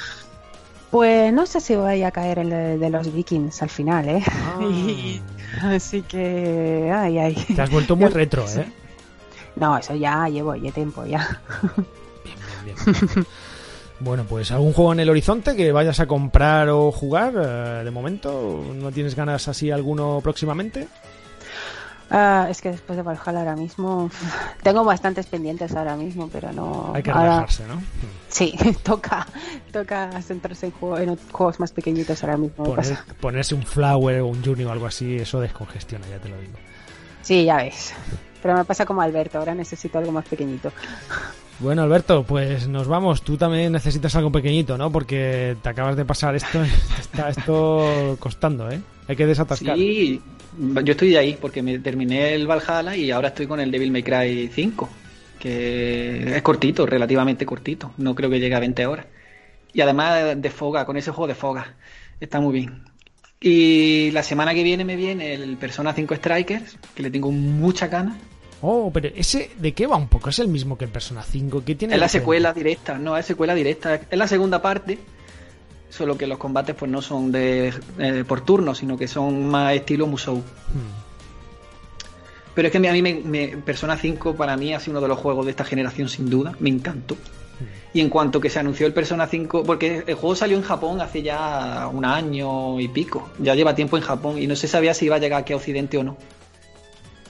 Pues 0.92 1.34
no 1.34 1.46
sé 1.46 1.60
si 1.60 1.76
voy 1.76 2.04
a 2.04 2.12
caer 2.12 2.40
en 2.40 2.52
el 2.54 2.80
de 2.80 2.90
los 2.90 3.12
vikings 3.12 3.62
al 3.64 3.70
final, 3.70 4.08
¿eh? 4.08 4.24
Ah. 4.28 5.72
así 5.76 6.04
que... 6.04 6.92
Ay, 6.94 7.18
ay. 7.18 7.34
Te 7.56 7.62
has 7.62 7.72
vuelto 7.72 7.96
muy 7.96 8.10
retro, 8.10 8.46
¿eh? 8.48 8.72
No, 9.56 9.78
eso 9.78 9.96
ya 9.96 10.28
llevo 10.30 10.56
ya 10.56 10.72
tiempo, 10.72 11.06
ya. 11.06 11.42
Bien, 12.24 12.38
bien, 12.64 12.86
bien. 12.86 13.26
Bueno, 14.00 14.26
pues 14.28 14.52
algún 14.52 14.74
juego 14.74 14.92
en 14.94 15.00
el 15.00 15.10
horizonte 15.10 15.56
que 15.56 15.72
vayas 15.72 16.00
a 16.00 16.08
comprar 16.08 16.68
o 16.70 16.92
jugar 16.92 17.34
eh, 17.38 17.84
de 17.86 17.92
momento. 17.92 18.64
¿No 18.76 18.92
tienes 18.92 19.16
ganas 19.16 19.48
así 19.48 19.72
alguno 19.72 20.20
próximamente? 20.22 20.88
Ah, 22.16 22.46
es 22.48 22.62
que 22.62 22.70
después 22.70 22.96
de 22.96 23.02
Valhalla 23.02 23.40
ahora 23.40 23.56
mismo 23.56 24.08
tengo 24.62 24.84
bastantes 24.84 25.26
pendientes 25.26 25.76
ahora 25.76 25.96
mismo, 25.96 26.30
pero 26.32 26.54
no. 26.54 26.92
Hay 26.94 27.02
que 27.02 27.12
relajarse, 27.12 27.66
¿no? 27.66 27.82
Sí, 28.30 28.54
toca, 28.84 29.26
toca 29.72 30.22
centrarse 30.22 30.68
en, 30.68 31.10
en 31.10 31.18
juegos 31.32 31.60
más 31.60 31.72
pequeñitos 31.72 32.24
ahora 32.24 32.38
mismo. 32.38 32.76
ponerse 33.20 33.56
un 33.56 33.64
Flower 33.64 34.22
o 34.22 34.28
un 34.28 34.46
Junior 34.46 34.70
o 34.70 34.74
algo 34.74 34.86
así, 34.86 35.16
eso 35.16 35.42
descongestiona, 35.42 36.08
ya 36.08 36.20
te 36.20 36.30
lo 36.30 36.40
digo. 36.40 36.54
Sí, 37.24 37.46
ya 37.46 37.58
ves. 37.58 37.96
Pero 38.44 38.58
me 38.58 38.64
pasa 38.64 38.86
como 38.86 39.02
Alberto, 39.02 39.40
ahora 39.40 39.56
necesito 39.56 39.98
algo 39.98 40.12
más 40.12 40.26
pequeñito. 40.26 40.72
Bueno, 41.60 41.82
Alberto, 41.82 42.24
pues 42.24 42.68
nos 42.68 42.88
vamos. 42.88 43.24
Tú 43.24 43.38
también 43.38 43.72
necesitas 43.72 44.16
algo 44.16 44.32
pequeñito, 44.32 44.78
¿no? 44.78 44.92
Porque 44.92 45.56
te 45.64 45.70
acabas 45.70 45.96
de 45.96 46.06
pasar 46.06 46.36
esto, 46.36 46.62
está 47.00 47.30
esto 47.30 48.18
costando, 48.20 48.70
¿eh? 48.70 48.82
Hay 49.08 49.16
que 49.16 49.26
desatascar. 49.26 49.76
Sí, 49.76 50.22
yo 50.58 50.92
estoy 50.92 51.16
ahí 51.16 51.38
porque 51.40 51.62
me 51.62 51.80
terminé 51.80 52.34
el 52.34 52.48
Valhalla 52.48 52.96
y 52.96 53.12
ahora 53.12 53.30
estoy 53.30 53.48
con 53.48 53.60
el 53.60 53.72
Devil 53.72 53.92
May 53.92 54.04
Cry 54.04 54.50
5, 54.54 54.90
que 55.40 56.36
es 56.36 56.42
cortito, 56.42 56.86
relativamente 56.86 57.46
cortito. 57.46 57.94
No 57.98 58.16
creo 58.16 58.30
que 58.30 58.40
llegue 58.40 58.56
a 58.56 58.60
20 58.60 58.86
horas. 58.86 59.06
Y 59.74 59.82
además 59.82 60.42
de 60.42 60.50
foga, 60.50 60.86
con 60.86 60.98
ese 60.98 61.12
juego 61.12 61.28
de 61.28 61.36
foga. 61.36 61.76
Está 62.20 62.40
muy 62.40 62.54
bien. 62.54 62.84
Y 63.42 64.12
la 64.12 64.24
semana 64.24 64.54
que 64.54 64.64
viene 64.64 64.86
me 64.86 64.96
viene 64.96 65.34
el 65.34 65.58
Persona 65.58 65.94
5 65.94 66.16
Strikers, 66.16 66.78
que 66.96 67.04
le 67.04 67.12
tengo 67.12 67.32
mucha 67.32 67.88
ganas. 67.88 68.18
Oh, 68.62 68.90
pero 68.94 69.10
ese, 69.14 69.52
¿de 69.60 69.74
qué 69.74 69.88
va 69.88 69.98
un 69.98 70.08
poco? 70.08 70.30
¿Es 70.30 70.40
el 70.40 70.48
mismo 70.48 70.78
que 70.78 70.86
el 70.86 70.92
Persona 70.92 71.22
5? 71.22 71.64
¿Qué 71.66 71.76
tiene 71.76 71.96
es 71.96 72.00
la 72.00 72.06
diferente? 72.06 72.20
secuela 72.20 72.54
directa, 72.54 72.98
no, 72.98 73.18
es 73.18 73.26
secuela 73.26 73.54
directa. 73.54 73.96
Es 74.10 74.18
la 74.18 74.28
segunda 74.28 74.62
parte, 74.62 74.98
solo 75.94 76.18
que 76.18 76.26
los 76.26 76.38
combates 76.40 76.76
pues 76.76 76.90
no 76.90 77.02
son 77.02 77.32
de 77.32 77.72
eh, 78.00 78.24
por 78.28 78.42
turno, 78.42 78.74
sino 78.74 78.98
que 78.98 79.08
son 79.08 79.48
más 79.48 79.74
estilo 79.74 80.08
Musou. 80.08 80.38
Hmm. 80.38 81.04
Pero 82.56 82.68
es 82.68 82.72
que 82.72 82.78
a 82.88 82.92
mí 82.94 83.02
me, 83.02 83.16
me- 83.16 83.58
Persona 83.58 83.98
5 83.98 84.36
para 84.36 84.58
mí 84.58 84.74
ha 84.74 84.80
sido 84.80 84.94
uno 84.94 85.02
de 85.02 85.08
los 85.08 85.18
juegos 85.20 85.46
de 85.46 85.52
esta 85.52 85.64
generación 85.66 86.10
sin 86.10 86.30
duda, 86.30 86.54
me 86.60 86.70
encantó. 86.70 87.16
Y 87.94 88.02
en 88.02 88.10
cuanto 88.10 88.42
que 88.42 88.50
se 88.50 88.58
anunció 88.60 88.88
el 88.88 88.94
Persona 88.94 89.28
5, 89.28 89.64
porque 89.64 90.04
el 90.08 90.16
juego 90.16 90.36
salió 90.36 90.58
en 90.58 90.64
Japón 90.64 91.00
hace 91.00 91.22
ya 91.22 91.88
un 91.94 92.06
año 92.06 92.80
y 92.80 92.88
pico, 92.88 93.30
ya 93.38 93.54
lleva 93.54 93.76
tiempo 93.76 93.96
en 93.98 94.04
Japón 94.04 94.40
y 94.42 94.48
no 94.48 94.56
se 94.56 94.68
sabía 94.68 94.96
si 94.96 95.06
iba 95.06 95.16
a 95.18 95.20
llegar 95.20 95.42
aquí 95.42 95.54
a 95.54 95.58
Occidente 95.58 95.98
o 96.00 96.04
no. 96.04 96.18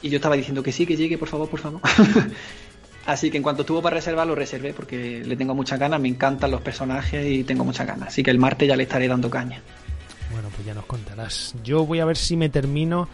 Y 0.01 0.09
yo 0.09 0.15
estaba 0.17 0.35
diciendo 0.37 0.63
que 0.63 0.71
sí, 0.71 0.85
que 0.85 0.95
llegue, 0.95 1.17
por 1.17 1.27
favor, 1.27 1.49
por 1.49 1.59
favor. 1.59 1.81
Así 3.05 3.29
que 3.29 3.37
en 3.37 3.43
cuanto 3.43 3.63
estuvo 3.63 3.81
para 3.81 3.95
reservar, 3.97 4.25
lo 4.25 4.33
reservé 4.35 4.73
porque 4.73 5.23
le 5.25 5.35
tengo 5.35 5.53
muchas 5.53 5.77
ganas, 5.79 5.99
me 5.99 6.07
encantan 6.07 6.51
los 6.51 6.61
personajes 6.61 7.25
y 7.25 7.43
tengo 7.43 7.65
muchas 7.65 7.85
ganas. 7.85 8.07
Así 8.09 8.23
que 8.23 8.31
el 8.31 8.39
martes 8.39 8.67
ya 8.67 8.75
le 8.77 8.83
estaré 8.83 9.07
dando 9.07 9.29
caña. 9.29 9.61
Bueno, 10.31 10.49
pues 10.55 10.65
ya 10.65 10.73
nos 10.73 10.85
contarás. 10.85 11.53
Yo 11.63 11.85
voy 11.85 11.99
a 11.99 12.05
ver 12.05 12.15
si 12.15 12.37
me 12.37 12.47
termino 12.49 13.09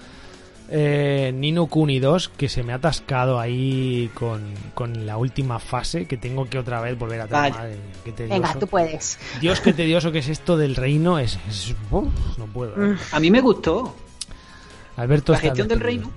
eh, 0.70 1.32
Nino 1.34 1.66
Kuni 1.66 1.98
2, 2.00 2.30
que 2.38 2.48
se 2.50 2.62
me 2.62 2.72
ha 2.72 2.76
atascado 2.76 3.40
ahí 3.40 4.12
con, 4.14 4.54
con 4.76 5.08
la 5.08 5.18
última 5.18 5.58
fase, 5.58 6.06
que 6.06 6.18
tengo 6.18 6.48
que 6.48 6.60
otra 6.60 6.80
vez 6.82 6.96
volver 6.98 7.22
a 7.22 7.26
Vaya. 7.26 7.56
tomar. 7.56 7.70
qué 8.06 8.12
tedioso. 8.12 8.42
Venga, 8.42 8.60
tú 8.60 8.68
puedes. 8.68 9.18
Dios, 9.42 9.60
qué 9.60 9.74
tedioso 9.74 10.12
que 10.12 10.20
es 10.20 10.30
esto 10.30 10.56
del 10.56 10.76
reino. 10.76 11.18
Es, 11.18 11.40
es- 11.50 11.74
uf, 11.90 12.08
no 12.38 12.46
puedo. 12.46 12.94
¿eh? 12.94 12.96
A 13.12 13.20
mí 13.20 13.32
me 13.32 13.42
gustó 13.42 13.96
Alberto 14.98 15.32
la 15.34 15.40
gestión 15.40 15.68
del 15.68 15.80
reino. 15.80 16.12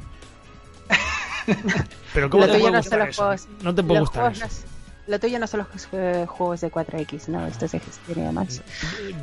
Pero 2.15 2.29
¿cómo 2.31 2.43
Lo 2.43 2.53
te 2.53 2.59
tuyo 2.59 2.63
puede 2.65 2.73
no 2.73 2.79
gustar 2.79 2.99
son 2.99 3.07
los 3.07 3.09
eso? 3.15 3.23
juegos. 3.23 3.49
No 3.63 3.75
te 3.75 3.83
puede 3.83 4.01
gustar 4.01 4.33
eso. 4.33 4.41
no 4.41 4.47
es- 4.47 4.65
lo 5.09 5.19
tuyo 5.19 5.39
no 5.41 5.47
son 5.49 5.67
los 5.75 5.89
eh, 5.93 6.27
juegos 6.29 6.61
de 6.61 6.71
4X, 6.71 7.27
no, 7.29 7.45
esto 7.47 7.65
es 7.65 7.73
de 7.73 7.81
gestión 7.81 8.19
y 8.21 8.23
demás. 8.23 8.63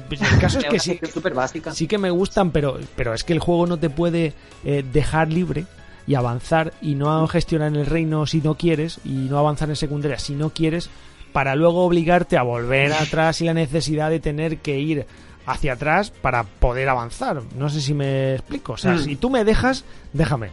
Pues 0.09 0.21
el 0.21 0.39
caso 0.39 0.59
es 0.59 0.65
que 0.65 0.79
sí, 0.79 0.99
súper 1.13 1.33
básica. 1.33 1.71
sí 1.71 1.87
que 1.87 1.97
me 1.97 2.09
gustan, 2.11 2.51
pero, 2.51 2.77
pero 2.97 3.13
es 3.13 3.23
que 3.23 3.31
el 3.31 3.39
juego 3.39 3.65
no 3.65 3.77
te 3.79 3.89
puede 3.89 4.33
eh, 4.65 4.83
dejar 4.91 5.29
libre 5.31 5.65
y 6.05 6.15
avanzar 6.15 6.73
y 6.81 6.95
no 6.95 7.25
gestionar 7.27 7.69
en 7.69 7.77
el 7.77 7.85
reino 7.85 8.25
si 8.25 8.41
no 8.41 8.55
quieres 8.55 8.99
y 9.05 9.09
no 9.29 9.37
avanzar 9.39 9.69
en 9.69 9.77
secundaria 9.77 10.19
si 10.19 10.33
no 10.35 10.49
quieres 10.49 10.89
para 11.31 11.55
luego 11.55 11.85
obligarte 11.85 12.35
a 12.37 12.41
volver 12.41 12.91
atrás 12.91 13.39
y 13.39 13.45
la 13.45 13.53
necesidad 13.53 14.09
de 14.09 14.19
tener 14.19 14.57
que 14.57 14.79
ir 14.79 15.05
hacia 15.45 15.73
atrás 15.73 16.09
para 16.11 16.43
poder 16.43 16.89
avanzar. 16.89 17.41
No 17.55 17.69
sé 17.69 17.79
si 17.79 17.93
me 17.93 18.33
explico. 18.35 18.73
O 18.73 18.77
sea, 18.77 18.93
Mm. 18.95 18.99
si 19.03 19.15
tú 19.15 19.29
me 19.29 19.45
dejas, 19.45 19.85
déjame. 20.11 20.49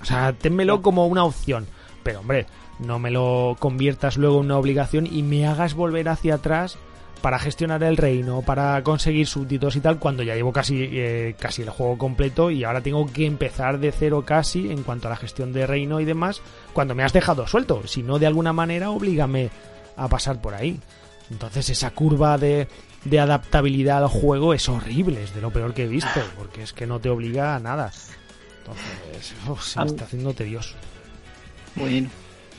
O 0.00 0.04
sea, 0.04 0.32
ténmelo 0.34 0.82
como 0.82 1.06
una 1.06 1.24
opción. 1.24 1.66
Pero 2.08 2.20
hombre, 2.20 2.46
no 2.78 2.98
me 2.98 3.10
lo 3.10 3.54
conviertas 3.58 4.16
luego 4.16 4.38
en 4.38 4.46
una 4.46 4.56
obligación 4.56 5.06
y 5.06 5.22
me 5.22 5.46
hagas 5.46 5.74
volver 5.74 6.08
hacia 6.08 6.36
atrás 6.36 6.78
para 7.20 7.38
gestionar 7.38 7.82
el 7.82 7.98
reino, 7.98 8.40
para 8.40 8.82
conseguir 8.82 9.26
súbditos 9.26 9.76
y 9.76 9.80
tal, 9.80 9.98
cuando 9.98 10.22
ya 10.22 10.34
llevo 10.34 10.50
casi, 10.50 10.88
eh, 10.90 11.36
casi 11.38 11.60
el 11.60 11.68
juego 11.68 11.98
completo 11.98 12.50
y 12.50 12.64
ahora 12.64 12.80
tengo 12.80 13.04
que 13.12 13.26
empezar 13.26 13.78
de 13.78 13.92
cero 13.92 14.24
casi 14.24 14.70
en 14.70 14.84
cuanto 14.84 15.06
a 15.06 15.10
la 15.10 15.16
gestión 15.18 15.52
de 15.52 15.66
reino 15.66 16.00
y 16.00 16.06
demás, 16.06 16.40
cuando 16.72 16.94
me 16.94 17.04
has 17.04 17.12
dejado 17.12 17.46
suelto. 17.46 17.86
Si 17.86 18.02
no, 18.02 18.18
de 18.18 18.26
alguna 18.26 18.54
manera, 18.54 18.88
oblígame 18.88 19.50
a 19.94 20.08
pasar 20.08 20.40
por 20.40 20.54
ahí. 20.54 20.80
Entonces 21.30 21.68
esa 21.68 21.90
curva 21.90 22.38
de, 22.38 22.68
de 23.04 23.20
adaptabilidad 23.20 23.98
al 23.98 24.08
juego 24.08 24.54
es 24.54 24.66
horrible, 24.70 25.24
es 25.24 25.34
de 25.34 25.42
lo 25.42 25.50
peor 25.50 25.74
que 25.74 25.84
he 25.84 25.88
visto, 25.88 26.22
porque 26.38 26.62
es 26.62 26.72
que 26.72 26.86
no 26.86 27.00
te 27.00 27.10
obliga 27.10 27.54
a 27.54 27.60
nada. 27.60 27.92
Entonces, 28.60 29.34
se 29.60 29.78
me 29.78 29.84
está 29.84 30.04
haciendo 30.04 30.32
tedioso. 30.32 30.74
Bueno, 31.76 32.08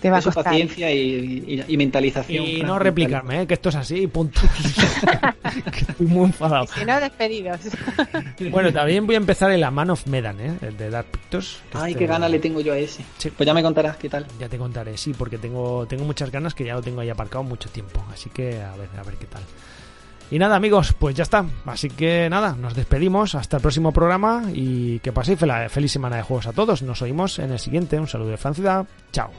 Te 0.01 0.09
va 0.09 0.19
a 0.19 0.21
costar. 0.21 0.45
paciencia 0.45 0.91
y, 0.93 1.43
y- 1.45 1.65
y 1.67 1.77
mentalización. 1.77 2.45
Y 2.45 2.61
no 2.61 2.79
replicarme, 2.79 3.41
¿eh? 3.41 3.47
que 3.47 3.53
esto 3.55 3.67
es 3.69 3.75
así, 3.75 4.07
punto. 4.07 4.39
que 5.71 5.79
estoy 5.91 6.07
muy 6.07 6.25
enfadado. 6.25 6.67
Si 6.67 6.85
no, 6.85 6.99
despedidos. 6.99 7.59
Bueno, 8.51 8.71
también 8.71 9.05
voy 9.05 9.15
a 9.15 9.17
empezar 9.17 9.51
en 9.51 9.59
la 9.59 9.71
Man 9.71 9.89
of 9.89 10.07
Medan, 10.07 10.39
¿eh? 10.39 10.57
el 10.61 10.77
de 10.77 10.89
Dark 10.89 11.07
Pictures. 11.07 11.59
Ay, 11.73 11.91
este- 11.91 11.99
qué 12.05 12.07
ganas 12.07 12.31
le 12.31 12.39
tengo 12.39 12.61
yo 12.61 12.71
a 12.73 12.77
ese. 12.77 13.03
Sí. 13.17 13.29
Pues 13.31 13.45
ya 13.45 13.53
me 13.53 13.61
contarás 13.61 13.97
qué 13.97 14.07
tal. 14.09 14.25
Ya 14.39 14.47
te 14.47 14.57
contaré, 14.57 14.95
sí, 14.97 15.13
porque 15.17 15.37
tengo, 15.37 15.85
tengo 15.87 16.05
muchas 16.05 16.31
ganas 16.31 16.53
que 16.55 16.63
ya 16.65 16.75
lo 16.75 16.81
tengo 16.81 17.01
ahí 17.01 17.09
aparcado 17.09 17.43
mucho 17.43 17.69
tiempo. 17.69 18.03
Así 18.13 18.29
que 18.29 18.61
a 18.61 18.75
ver, 18.77 18.87
a 18.97 19.03
ver 19.03 19.15
qué 19.15 19.25
tal. 19.25 19.41
Y 20.31 20.37
nada, 20.37 20.55
amigos, 20.55 20.93
pues 20.97 21.15
ya 21.15 21.23
está. 21.23 21.43
Así 21.65 21.89
que 21.89 22.27
nada, 22.29 22.55
nos 22.55 22.75
despedimos 22.75 23.33
hasta 23.35 23.57
el 23.57 23.61
próximo 23.61 23.91
programa 23.91 24.43
y 24.53 24.99
que 24.99 25.11
paséis 25.11 25.39
fel- 25.39 25.69
feliz 25.69 25.91
semana 25.91 26.17
de 26.17 26.21
juegos 26.21 26.45
a 26.47 26.53
todos. 26.53 26.81
Nos 26.83 27.01
oímos 27.01 27.39
en 27.39 27.51
el 27.51 27.59
siguiente. 27.59 27.99
Un 27.99 28.07
saludo 28.07 28.29
de 28.29 28.37
Francia. 28.37 28.85
Chao. 29.11 29.31